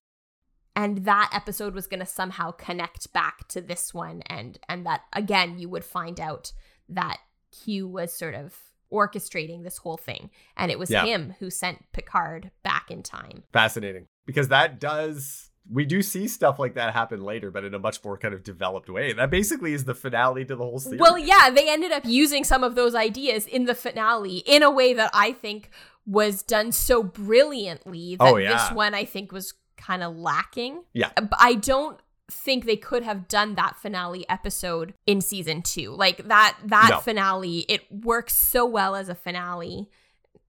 And 0.79 0.99
that 1.07 1.31
episode 1.35 1.75
was 1.75 1.89
going 1.89 1.99
to 1.99 2.07
somehow 2.07 2.53
connect 2.53 3.13
back 3.13 3.49
to 3.49 3.61
this 3.61 3.93
one. 3.93 4.23
And, 4.27 4.61
and 4.69 4.87
that, 4.87 5.01
again, 5.13 5.59
you 5.59 5.69
would 5.69 5.85
find 5.85 6.21
out 6.21 6.53
that 6.89 7.19
Q 7.51 7.89
was 7.89 8.13
sort 8.13 8.37
of 8.37 8.57
orchestrating 8.93 9.65
this 9.65 9.79
whole 9.79 9.97
thing. 9.97 10.31
And 10.57 10.71
it 10.71 10.79
was 10.79 10.89
Yeah. 10.89 11.05
him 11.05 11.35
who 11.41 11.51
sent 11.51 11.91
Picard 11.93 12.53
back 12.63 12.93
in 12.93 13.03
time. 13.03 13.43
Fascinating. 13.53 14.07
Because 14.25 14.47
that 14.49 14.79
does, 14.79 15.51
we 15.69 15.85
do 15.85 16.01
see 16.01 16.29
stuff 16.29 16.61
like 16.61 16.75
that 16.75 16.95
happen 16.95 17.25
later, 17.25 17.51
but 17.51 17.65
in 17.65 17.75
a 17.75 17.79
much 17.81 18.05
more 18.05 18.17
kind 18.17 18.33
of 18.33 18.45
developed 18.45 18.89
way. 18.89 19.13
That 19.13 19.31
basically 19.31 19.73
is 19.73 19.85
the 19.85 19.97
finale 19.97 20.45
to 20.45 20.55
the 20.55 20.63
whole 20.65 20.79
series. 20.79 21.01
Well, 21.01 21.19
yeah, 21.19 21.51
they 21.51 21.69
ended 21.69 21.91
up 21.91 22.05
using 22.07 22.45
some 22.45 22.63
of 22.63 22.77
those 22.77 22.95
ideas 22.95 23.47
in 23.47 23.65
the 23.65 23.75
finale 23.75 24.45
in 24.47 24.63
a 24.63 24.71
way 24.71 24.95
that 24.95 25.11
I 25.13 25.33
think 25.33 25.71
was 26.07 26.45
done 26.45 26.71
so 26.71 27.03
brilliantly 27.03 28.17
oh, 28.21 28.25
that 28.25 28.33
Oh, 28.33 28.37
yeah. 28.37 28.53
this 28.53 28.77
one 28.77 28.95
I 28.95 29.05
think 29.05 29.33
was 29.33 29.55
kind 29.79 30.03
of 30.03 30.15
lacking. 30.17 30.83
Yeah. 30.93 31.11
Uh, 31.17 31.23
but 31.23 31.39
I 31.41 31.55
don't 31.55 31.99
think 32.31 32.67
they 32.67 32.77
could 32.77 33.03
have 33.05 33.27
done 33.27 33.55
that 33.55 33.77
finale 33.79 34.29
episode 34.29 34.93
in 35.07 35.21
season 35.23 35.63
2. 35.63 35.93
Like 35.93 36.29
that 36.29 36.59
that 36.65 36.89
No. 36.91 36.99
finale, 37.01 37.61
it 37.71 37.91
works 37.91 38.37
so 38.37 38.67
well 38.67 38.95
as 38.95 39.09
a 39.09 39.15
finale. 39.15 39.89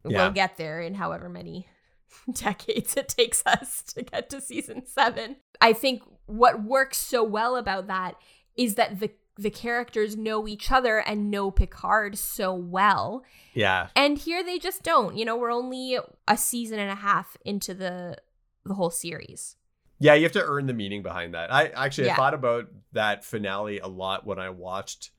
Yeah. 0.06 0.24
We'll 0.24 0.32
get 0.34 0.58
there 0.58 0.82
in 0.82 0.96
however 0.96 1.30
many 1.30 1.68
decades 2.34 2.96
it 2.98 3.08
takes 3.10 3.44
us 3.46 3.84
to 3.96 4.04
get 4.04 4.30
to 4.32 4.42
season 4.42 4.86
7. 4.86 5.38
I 5.62 5.74
think 5.74 6.04
what 6.26 6.64
works 6.64 6.98
so 6.98 7.24
well 7.24 7.56
about 7.56 7.88
that 7.88 8.16
is 8.58 8.76
that 8.76 9.00
the 9.00 9.12
the 9.38 9.50
characters 9.50 10.18
know 10.18 10.50
each 10.50 10.70
other 10.70 10.98
and 10.98 11.32
know 11.32 11.50
Picard 11.50 12.18
so 12.18 12.54
well. 12.54 13.24
yeah. 13.54 13.88
And 13.96 14.18
here 14.18 14.44
they 14.44 14.60
just 14.60 14.84
don't. 14.84 15.16
You 15.16 15.24
know, 15.24 15.38
we're 15.38 15.50
only 15.54 15.98
a 16.28 16.36
season 16.36 16.78
and 16.78 16.92
a 16.92 16.96
half 16.96 17.38
into 17.46 17.74
the 17.74 18.18
the 18.70 18.76
whole 18.76 18.90
series. 18.92 19.58
Yeah, 20.00 20.14
you 20.14 20.24
have 20.24 20.32
to 20.32 20.44
earn 20.46 20.66
the 20.68 20.74
meaning 20.74 21.04
behind 21.04 21.34
that. 21.34 21.52
I 21.54 21.68
actually 21.68 22.10
I 22.10 22.16
thought 22.16 22.34
about 22.34 22.68
that 22.94 23.26
finale 23.26 23.80
a 23.80 23.88
lot 23.88 24.26
when 24.26 24.40
I 24.40 24.50
watched 24.50 25.12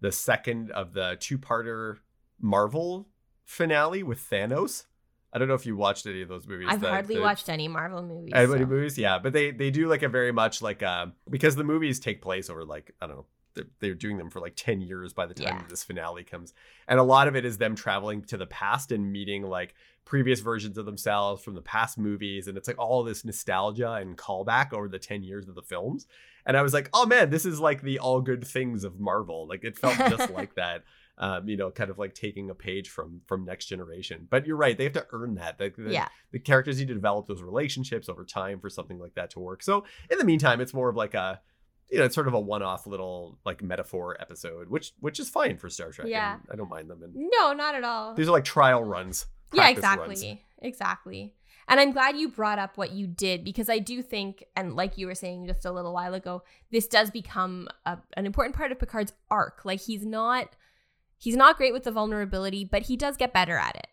the 0.00 0.12
second 0.12 0.70
of 0.70 0.92
the 0.92 1.16
two-parter 1.18 1.96
Marvel 2.40 3.08
finale 3.44 4.02
with 4.04 4.20
Thanos. 4.20 4.84
I 5.32 5.38
don't 5.38 5.48
know 5.48 5.54
if 5.54 5.64
you 5.66 5.76
watched 5.76 6.06
any 6.06 6.20
of 6.22 6.28
those 6.28 6.46
movies. 6.46 6.68
I've 6.70 6.80
the- 6.82 6.88
hardly 6.90 7.14
the- 7.16 7.22
watched 7.22 7.48
any 7.48 7.66
Marvel 7.66 8.02
movies. 8.02 8.32
Anybody 8.34 8.64
so- 8.64 8.68
movies, 8.68 8.98
yeah, 8.98 9.18
but 9.18 9.32
they 9.32 9.50
they 9.50 9.70
do 9.70 9.88
like 9.88 10.02
a 10.02 10.08
very 10.08 10.30
much 10.32 10.62
like 10.62 10.82
uh 10.82 11.06
because 11.28 11.56
the 11.56 11.64
movies 11.64 11.98
take 11.98 12.20
place 12.22 12.48
over 12.50 12.64
like 12.64 12.94
I 13.00 13.06
don't 13.06 13.16
know 13.16 13.26
they're, 13.54 13.64
they're 13.80 13.94
doing 13.94 14.16
them 14.18 14.30
for 14.30 14.40
like 14.40 14.54
ten 14.56 14.80
years 14.80 15.12
by 15.12 15.26
the 15.26 15.34
time 15.34 15.56
Yeah. 15.60 15.64
this 15.68 15.82
finale 15.84 16.22
comes, 16.24 16.52
and 16.86 16.98
a 17.00 17.02
lot 17.02 17.28
of 17.28 17.34
it 17.36 17.44
is 17.44 17.58
them 17.58 17.74
traveling 17.74 18.22
to 18.26 18.36
the 18.36 18.46
past 18.46 18.92
and 18.92 19.10
meeting 19.10 19.42
like 19.42 19.74
previous 20.04 20.40
versions 20.40 20.76
of 20.78 20.84
themselves 20.86 21.42
from 21.42 21.54
the 21.54 21.62
past 21.62 21.98
movies, 21.98 22.48
and 22.48 22.56
it's 22.58 22.68
like 22.68 22.78
all 22.78 23.02
this 23.02 23.24
nostalgia 23.24 23.92
and 23.92 24.16
callback 24.16 24.72
over 24.72 24.88
the 24.88 24.98
ten 24.98 25.22
years 25.22 25.48
of 25.48 25.54
the 25.54 25.62
films, 25.62 26.06
and 26.46 26.56
I 26.56 26.62
was 26.62 26.72
like, 26.74 26.88
oh 26.92 27.06
man, 27.06 27.30
this 27.30 27.44
is 27.46 27.60
like 27.60 27.82
the 27.82 27.98
all 27.98 28.20
good 28.20 28.46
things 28.46 28.84
of 28.84 28.98
Marvel, 29.00 29.46
like 29.48 29.64
it 29.64 29.78
felt 29.78 29.96
just 30.10 30.30
like 30.34 30.54
that. 30.56 30.84
Um, 31.18 31.46
you 31.46 31.58
know, 31.58 31.70
kind 31.70 31.90
of 31.90 31.98
like 31.98 32.14
taking 32.14 32.48
a 32.50 32.54
page 32.54 32.88
from 32.88 33.20
from 33.26 33.44
Next 33.44 33.66
Generation. 33.66 34.26
But 34.30 34.46
you're 34.46 34.56
right; 34.56 34.76
they 34.76 34.84
have 34.84 34.94
to 34.94 35.06
earn 35.12 35.34
that. 35.34 35.60
Like, 35.60 35.76
the, 35.76 35.90
Yeah. 35.92 36.08
the 36.32 36.38
characters 36.38 36.78
need 36.78 36.88
to 36.88 36.94
develop 36.94 37.28
those 37.28 37.42
relationships 37.42 38.08
over 38.08 38.24
time 38.24 38.58
for 38.60 38.70
something 38.70 38.98
like 38.98 39.14
that 39.14 39.30
to 39.30 39.38
work. 39.38 39.62
So 39.62 39.84
in 40.10 40.16
the 40.18 40.24
meantime, 40.24 40.60
it's 40.62 40.72
more 40.74 40.88
of 40.88 40.96
like 40.96 41.12
a 41.14 41.40
you 41.90 41.98
know, 41.98 42.04
it's 42.06 42.14
sort 42.14 42.26
of 42.26 42.32
a 42.32 42.40
one-off 42.40 42.86
little 42.86 43.38
like 43.44 43.62
metaphor 43.62 44.16
episode, 44.18 44.70
which 44.70 44.94
which 45.00 45.20
is 45.20 45.28
fine 45.28 45.58
for 45.58 45.68
Star 45.68 45.90
Trek. 45.92 46.08
Yeah. 46.08 46.38
I 46.50 46.56
don't 46.56 46.70
mind 46.70 46.88
them. 46.88 47.02
And 47.02 47.12
No, 47.14 47.52
not 47.52 47.74
at 47.74 47.84
all. 47.84 48.14
these 48.14 48.26
are 48.28 48.32
like 48.32 48.44
trial 48.44 48.82
runs. 48.82 49.26
Yeah, 49.52 49.68
exactly. 49.68 50.06
runs. 50.08 50.38
Exactly. 50.60 51.34
And 51.68 51.80
I'm 51.80 51.92
glad 51.92 52.16
you 52.16 52.28
brought 52.28 52.58
up 52.58 52.76
what 52.76 52.92
you 52.92 53.06
did 53.06 53.44
because 53.44 53.68
I 53.68 53.78
do 53.78 54.02
think, 54.02 54.44
and 54.56 54.74
like 54.74 54.98
you 54.98 55.06
were 55.06 55.14
saying 55.14 55.46
just 55.46 55.64
a 55.64 55.72
little 55.72 55.92
while 55.92 56.14
ago, 56.14 56.42
this 56.70 56.86
does 56.86 57.10
become 57.10 57.68
a, 57.86 57.98
an 58.16 58.26
important 58.26 58.56
part 58.56 58.72
of 58.72 58.78
Picard's 58.78 59.12
arc. 59.30 59.64
Like 59.64 59.80
he's 59.80 60.04
not, 60.04 60.56
he's 61.16 61.36
not 61.36 61.56
great 61.56 61.72
with 61.72 61.84
the 61.84 61.92
vulnerability, 61.92 62.64
but 62.64 62.82
he 62.82 62.96
does 62.96 63.16
get 63.16 63.32
better 63.32 63.56
at 63.56 63.76
it. 63.76 63.86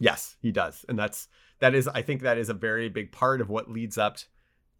Yes, 0.00 0.36
he 0.40 0.52
does, 0.52 0.84
and 0.88 0.96
that's 0.96 1.26
that 1.58 1.74
is 1.74 1.88
I 1.88 2.02
think 2.02 2.22
that 2.22 2.38
is 2.38 2.48
a 2.48 2.54
very 2.54 2.88
big 2.88 3.10
part 3.10 3.40
of 3.40 3.48
what 3.48 3.68
leads 3.68 3.98
up 3.98 4.18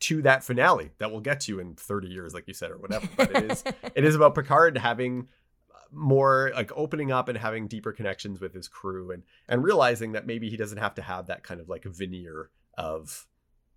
to 0.00 0.22
that 0.22 0.44
finale 0.44 0.92
that 0.98 1.10
we'll 1.10 1.20
get 1.20 1.40
to 1.40 1.58
in 1.58 1.74
30 1.74 2.06
years, 2.06 2.34
like 2.34 2.46
you 2.46 2.54
said, 2.54 2.70
or 2.70 2.78
whatever. 2.78 3.08
But 3.16 3.34
it 3.34 3.50
is 3.50 3.64
it 3.96 4.04
is 4.04 4.14
about 4.14 4.36
Picard 4.36 4.78
having 4.78 5.28
more 5.92 6.52
like 6.54 6.70
opening 6.76 7.10
up 7.12 7.28
and 7.28 7.38
having 7.38 7.66
deeper 7.66 7.92
connections 7.92 8.40
with 8.40 8.52
his 8.52 8.68
crew 8.68 9.10
and 9.10 9.22
and 9.48 9.62
realizing 9.64 10.12
that 10.12 10.26
maybe 10.26 10.50
he 10.50 10.56
doesn't 10.56 10.78
have 10.78 10.94
to 10.94 11.02
have 11.02 11.26
that 11.26 11.42
kind 11.42 11.60
of 11.60 11.68
like 11.68 11.84
veneer 11.84 12.50
of 12.76 13.26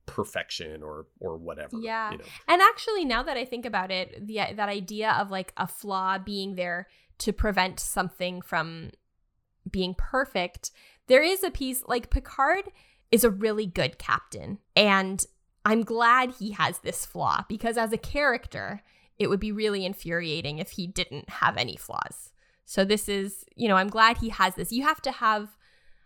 perfection 0.05 0.84
or 0.84 1.07
or 1.20 1.38
whatever. 1.38 1.78
Yeah. 1.80 2.12
You 2.12 2.18
know. 2.20 2.24
And 2.47 2.62
actually, 2.62 3.05
now 3.05 3.24
that 3.24 3.38
I 3.38 3.45
think 3.45 3.66
about 3.66 3.91
it, 3.91 4.28
the 4.28 4.41
that 4.55 4.70
idea 4.70 5.12
of 5.20 5.32
like 5.32 5.53
a 5.57 5.68
flaw 5.68 6.18
being 6.18 6.55
there 6.55 6.88
to 7.20 7.32
prevent 7.34 7.80
something 7.80 8.41
from 8.41 8.91
being 9.70 9.95
perfect, 9.97 10.72
there 11.07 11.24
is 11.24 11.43
a 11.43 11.51
piece 11.51 11.84
like 11.88 12.09
Picard 12.09 12.66
is 13.12 13.24
a 13.24 13.30
really 13.30 13.66
good 13.66 13.97
captain, 13.97 14.59
and 14.76 15.22
I'm 15.64 15.84
glad 15.84 16.32
he 16.39 16.51
has 16.51 16.80
this 16.80 17.05
flaw 17.05 17.45
because 17.47 17.78
as 17.78 17.93
a 17.93 17.97
character, 17.97 18.82
it 19.22 19.30
would 19.30 19.39
be 19.39 19.51
really 19.51 19.86
infuriating 19.86 20.59
if 20.59 20.72
he 20.72 20.88
didn't 20.88 21.30
have 21.30 21.57
any 21.57 21.76
flaws. 21.76 22.32
So 22.65 22.84
this 22.84 23.07
is, 23.09 23.45
you 23.55 23.67
know, 23.67 23.76
I'm 23.76 23.89
glad 23.89 24.17
he 24.17 24.30
has 24.30 24.55
this. 24.55 24.72
You 24.72 24.84
have 24.84 25.01
to 25.03 25.11
have. 25.11 25.57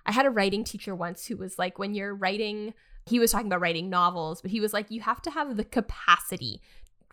I 0.06 0.12
had 0.12 0.26
a 0.26 0.32
writing 0.32 0.64
teacher 0.64 0.94
once 0.94 1.26
who 1.26 1.38
was 1.38 1.58
like, 1.58 1.80
when 1.80 1.96
you're 1.96 2.14
writing 2.14 2.74
he 3.06 3.20
was 3.20 3.32
talking 3.32 3.48
about 3.48 3.62
writing 3.62 3.90
novels, 3.90 4.42
but 4.42 4.52
he 4.52 4.60
was 4.60 4.74
like, 4.74 4.90
you 4.90 5.02
have 5.02 5.22
to 5.24 5.32
have 5.32 5.58
the 5.58 5.64
capacity 5.64 6.62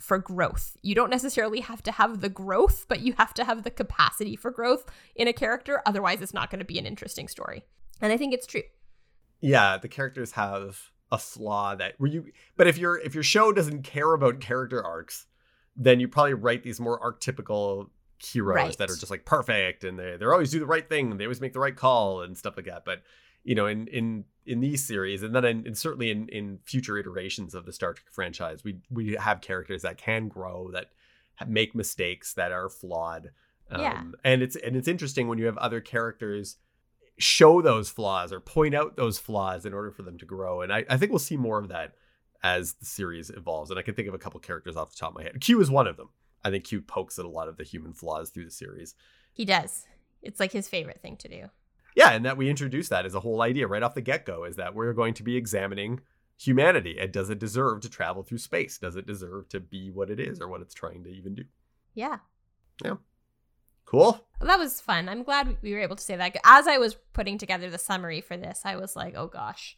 for 0.01 0.19
growth. 0.19 0.77
You 0.83 0.95
don't 0.95 1.11
necessarily 1.11 1.61
have 1.61 1.83
to 1.85 1.93
have 1.93 2.21
the 2.21 2.29
growth, 2.29 2.87
but 2.89 3.01
you 3.01 3.15
have 3.19 3.35
to 3.35 3.45
have 3.45 3.63
the 3.63 3.71
capacity 3.71 4.35
for 4.35 4.51
growth 4.51 4.87
in 5.15 5.29
a 5.29 5.33
character. 5.33 5.83
Otherwise, 5.85 6.23
it's 6.23 6.35
not 6.35 6.51
going 6.51 6.61
to 6.61 6.65
be 6.65 6.79
an 6.79 6.87
interesting 6.87 7.29
story. 7.29 7.65
And 8.01 8.13
I 8.13 8.17
think 8.17 8.33
it's 8.33 8.47
true. 8.47 8.63
Yeah, 9.41 9.77
the 9.77 9.89
characters 9.89 10.33
have 10.33 10.91
a 11.11 11.19
flaw 11.19 11.75
that 11.75 11.95
where 11.99 12.11
you 12.11 12.33
but 12.57 12.67
if 12.67 12.79
your 12.79 12.99
if 12.99 13.13
your 13.13 13.23
show 13.23 13.53
doesn't 13.53 13.83
care 13.83 14.15
about 14.15 14.41
character 14.41 14.83
arcs, 14.83 15.27
then 15.77 16.01
you 16.01 16.09
probably 16.09 16.35
write 16.35 16.63
these 16.63 16.81
more 16.81 17.01
archetypical 17.01 17.89
heroes 18.19 18.57
Right. 18.57 18.79
that 18.79 18.91
are 18.91 18.97
just 18.97 19.11
like 19.11 19.25
perfect 19.25 19.83
and 19.85 19.99
they 19.99 20.17
they 20.17 20.25
always 20.27 20.51
do 20.51 20.61
the 20.61 20.67
right 20.67 20.89
thing, 20.89 21.17
they 21.17 21.25
always 21.25 21.41
make 21.41 21.53
the 21.53 21.61
right 21.61 21.75
call 21.77 22.23
and 22.23 22.37
stuff 22.39 22.57
like 22.57 22.67
that. 22.67 22.85
But 22.85 23.03
you 23.45 23.55
know, 23.55 23.67
in 23.67 23.87
in 23.89 24.25
in 24.47 24.61
these 24.61 24.85
series, 24.85 25.23
and 25.23 25.35
then 25.35 25.45
in, 25.45 25.67
and 25.67 25.77
certainly 25.79 26.11
in 26.11 26.29
in 26.29 26.59
future 26.65 26.97
iterations 26.99 27.55
of 27.55 27.67
the 27.67 27.73
Star 27.73 27.95
Trek 27.95 28.07
franchise, 28.13 28.63
we 28.65 28.79
we 28.91 29.15
have 29.15 29.41
characters 29.41 29.83
that 29.83 29.99
can 29.99 30.29
grow, 30.29 30.71
that 30.73 30.91
make 31.49 31.75
mistakes, 31.75 32.35
that 32.35 32.53
are 32.53 32.69
flawed. 32.69 33.31
Um, 33.71 33.81
Yeah. 33.81 34.03
and 34.23 34.43
it's 34.43 34.55
and 34.57 34.77
it's 34.77 34.87
interesting 34.87 35.27
when 35.27 35.39
you 35.39 35.47
have 35.47 35.57
other 35.59 35.81
characters 35.81 36.59
show 37.19 37.61
those 37.61 37.91
flaws 37.91 38.33
or 38.33 38.41
point 38.41 38.75
out 38.75 38.97
those 38.97 39.19
flaws 39.19 39.67
in 39.67 39.75
order 39.75 39.91
for 39.91 40.03
them 40.03 40.19
to 40.19 40.25
grow. 40.25 40.61
And 40.63 40.73
I, 40.73 40.85
I 40.89 40.97
think 40.97 41.11
we'll 41.11 41.19
see 41.19 41.37
more 41.37 41.59
of 41.59 41.69
that 41.69 41.95
as 42.43 42.75
the 42.75 42.85
series 42.85 43.31
evolves. 43.31 43.71
And 43.71 43.79
I 43.79 43.83
can 43.83 43.95
think 43.95 44.09
of 44.09 44.15
a 44.15 44.19
couple 44.19 44.41
characters 44.41 44.77
off 44.77 44.91
the 44.91 44.97
top 44.97 45.11
of 45.11 45.17
my 45.17 45.23
head. 45.23 45.41
Q 45.41 45.61
is 45.61 45.71
one 45.71 45.87
of 45.87 45.97
them. 45.97 46.11
I 46.45 46.51
think 46.51 46.65
Q 46.65 46.83
pokes 46.83 47.19
at 47.19 47.25
a 47.25 47.29
lot 47.29 47.49
of 47.49 47.57
the 47.57 47.65
human 47.65 47.93
flaws 47.93 48.31
through 48.31 48.45
the 48.45 48.51
series. 48.51 48.95
He 49.33 49.45
does. 49.45 49.87
It's 50.23 50.41
like 50.41 50.53
his 50.53 50.69
favorite 50.69 51.01
thing 51.01 51.17
to 51.19 51.29
do. 51.29 51.51
Yeah, 51.95 52.11
and 52.11 52.25
that 52.25 52.37
we 52.37 52.49
introduced 52.49 52.91
that 52.91 53.07
as 53.07 53.15
a 53.15 53.21
whole 53.21 53.43
idea 53.43 53.67
right 53.67 53.83
off 53.83 53.95
the 53.95 54.01
get 54.01 54.25
go 54.25 54.45
is 54.45 54.57
that 54.57 54.75
we're 54.75 54.93
going 54.93 55.15
to 55.15 55.23
be 55.23 55.37
examining 55.37 56.01
humanity 56.39 56.97
and 56.99 57.13
does 57.13 57.31
it 57.31 57.39
deserve 57.39 57.81
to 57.83 57.91
travel 57.91 58.23
through 58.23 58.39
space? 58.39 58.79
Does 58.79 58.97
it 58.97 59.07
deserve 59.07 59.49
to 59.51 59.61
be 59.61 59.91
what 59.91 60.11
it 60.11 60.19
is 60.19 60.41
or 60.41 60.49
what 60.49 60.63
it's 60.63 60.75
trying 60.75 61.05
to 61.05 61.11
even 61.11 61.35
do? 61.35 61.45
Yeah. 61.95 62.19
Yeah. 62.85 62.97
Cool. 63.85 64.27
That 64.41 64.59
was 64.59 64.81
fun. 64.81 65.09
I'm 65.09 65.23
glad 65.23 65.59
we 65.61 65.75
were 65.75 65.81
able 65.81 65.97
to 65.97 66.03
say 66.03 66.17
that. 66.17 66.37
As 66.45 66.67
I 66.67 66.79
was 66.79 66.97
putting 67.13 67.37
together 67.37 67.69
the 67.69 67.79
summary 67.79 68.23
for 68.23 68.37
this, 68.37 68.63
I 68.65 68.77
was 68.77 68.97
like, 68.97 69.15
oh 69.17 69.27
gosh, 69.27 69.77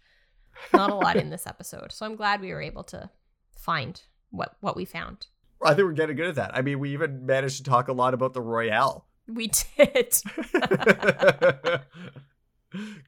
not 0.73 0.91
a 0.91 0.95
lot 0.95 1.17
in 1.23 1.31
this 1.31 1.47
episode. 1.47 1.93
So 1.93 2.05
I'm 2.07 2.17
glad 2.17 2.41
we 2.41 2.53
were 2.53 2.63
able 2.63 2.85
to 2.85 3.11
find 3.57 4.01
what 4.31 4.57
what 4.61 4.77
we 4.77 4.85
found. 4.85 5.27
I 5.65 5.75
think 5.75 5.87
we're 5.87 5.93
getting 5.93 6.17
good 6.17 6.27
at 6.29 6.35
that. 6.35 6.55
I 6.55 6.61
mean, 6.63 6.79
we 6.79 6.93
even 6.93 7.25
managed 7.25 7.59
to 7.59 7.63
talk 7.71 7.89
a 7.89 7.93
lot 7.93 8.13
about 8.15 8.35
the 8.35 8.43
Royale. 8.43 9.07
We 9.27 9.51
did. 9.79 10.15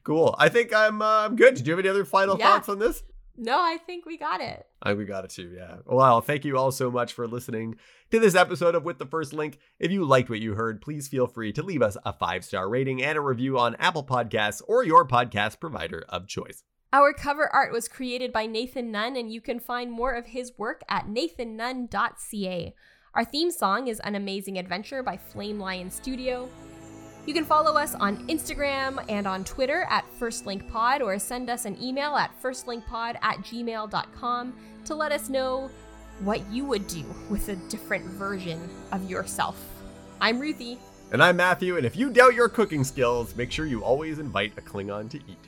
cool. 0.03 0.35
I 0.37 0.49
think 0.49 0.73
I'm 0.73 1.01
uh, 1.01 1.25
I'm 1.25 1.35
good. 1.35 1.55
Did 1.55 1.67
you 1.67 1.71
have 1.73 1.79
any 1.79 1.89
other 1.89 2.05
final 2.05 2.37
Yeah. 2.37 2.53
thoughts 2.53 2.69
on 2.69 2.79
this? 2.79 3.03
no, 3.39 3.59
I 3.59 3.77
think 3.85 4.07
we 4.07 4.17
got 4.17 4.41
it. 4.41 4.65
I 4.81 4.89
think 4.89 4.97
we 4.99 5.05
got 5.05 5.23
it 5.25 5.29
too, 5.29 5.53
yeah. 5.55 5.75
Well, 5.85 6.21
thank 6.21 6.43
you 6.43 6.57
all 6.57 6.71
so 6.71 6.89
much 6.89 7.13
for 7.13 7.27
listening 7.27 7.75
to 8.09 8.19
this 8.19 8.33
episode 8.33 8.73
of 8.73 8.83
With 8.83 8.97
the 8.97 9.05
First 9.05 9.31
Link. 9.31 9.59
If 9.77 9.91
you 9.91 10.05
liked 10.05 10.31
what 10.31 10.39
you 10.39 10.55
heard, 10.55 10.81
please 10.81 11.07
feel 11.07 11.27
free 11.27 11.53
to 11.53 11.61
leave 11.61 11.83
us 11.83 11.97
a 12.03 12.13
five 12.13 12.43
star 12.43 12.67
rating 12.67 13.03
and 13.03 13.15
a 13.15 13.21
review 13.21 13.59
on 13.59 13.75
Apple 13.75 14.03
Podcasts 14.03 14.63
or 14.67 14.83
your 14.83 15.07
podcast 15.07 15.59
provider 15.59 16.03
of 16.09 16.25
choice. 16.27 16.63
Our 16.93 17.11
cover 17.11 17.53
art 17.53 17.73
was 17.73 17.89
created 17.89 18.31
by 18.31 18.45
Nathan 18.45 18.91
Nunn, 18.91 19.17
and 19.17 19.29
you 19.29 19.41
can 19.41 19.59
find 19.59 19.91
more 19.91 20.13
of 20.13 20.27
his 20.27 20.57
work 20.57 20.83
at 20.87 21.07
nathannunn.ca. 21.07 22.73
Our 23.13 23.25
theme 23.25 23.51
song 23.51 23.87
is 23.87 23.99
An 23.99 24.15
Amazing 24.15 24.57
Adventure 24.57 25.03
by 25.03 25.17
Flame 25.17 25.59
Lion 25.59 25.91
Studio. 25.91 26.47
You 27.25 27.33
can 27.33 27.43
follow 27.43 27.75
us 27.75 27.93
on 27.93 28.25
Instagram 28.29 29.03
and 29.09 29.27
on 29.27 29.43
Twitter 29.43 29.85
at 29.89 30.05
FirstLinkPod 30.17 31.01
or 31.01 31.19
send 31.19 31.49
us 31.49 31.65
an 31.65 31.77
email 31.83 32.15
at 32.15 32.31
firstlinkpod 32.41 33.17
at 33.21 33.39
gmail.com 33.39 34.53
to 34.85 34.95
let 34.95 35.11
us 35.11 35.27
know 35.27 35.69
what 36.21 36.49
you 36.49 36.63
would 36.63 36.87
do 36.87 37.03
with 37.29 37.49
a 37.49 37.57
different 37.67 38.05
version 38.05 38.69
of 38.93 39.09
yourself. 39.09 39.61
I'm 40.21 40.39
Ruthie. 40.39 40.79
And 41.11 41.21
I'm 41.21 41.35
Matthew, 41.35 41.75
and 41.75 41.85
if 41.85 41.97
you 41.97 42.09
doubt 42.09 42.33
your 42.33 42.47
cooking 42.47 42.85
skills, 42.85 43.35
make 43.35 43.51
sure 43.51 43.65
you 43.65 43.83
always 43.83 44.19
invite 44.19 44.53
a 44.57 44.61
Klingon 44.61 45.09
to 45.09 45.17
eat. 45.17 45.46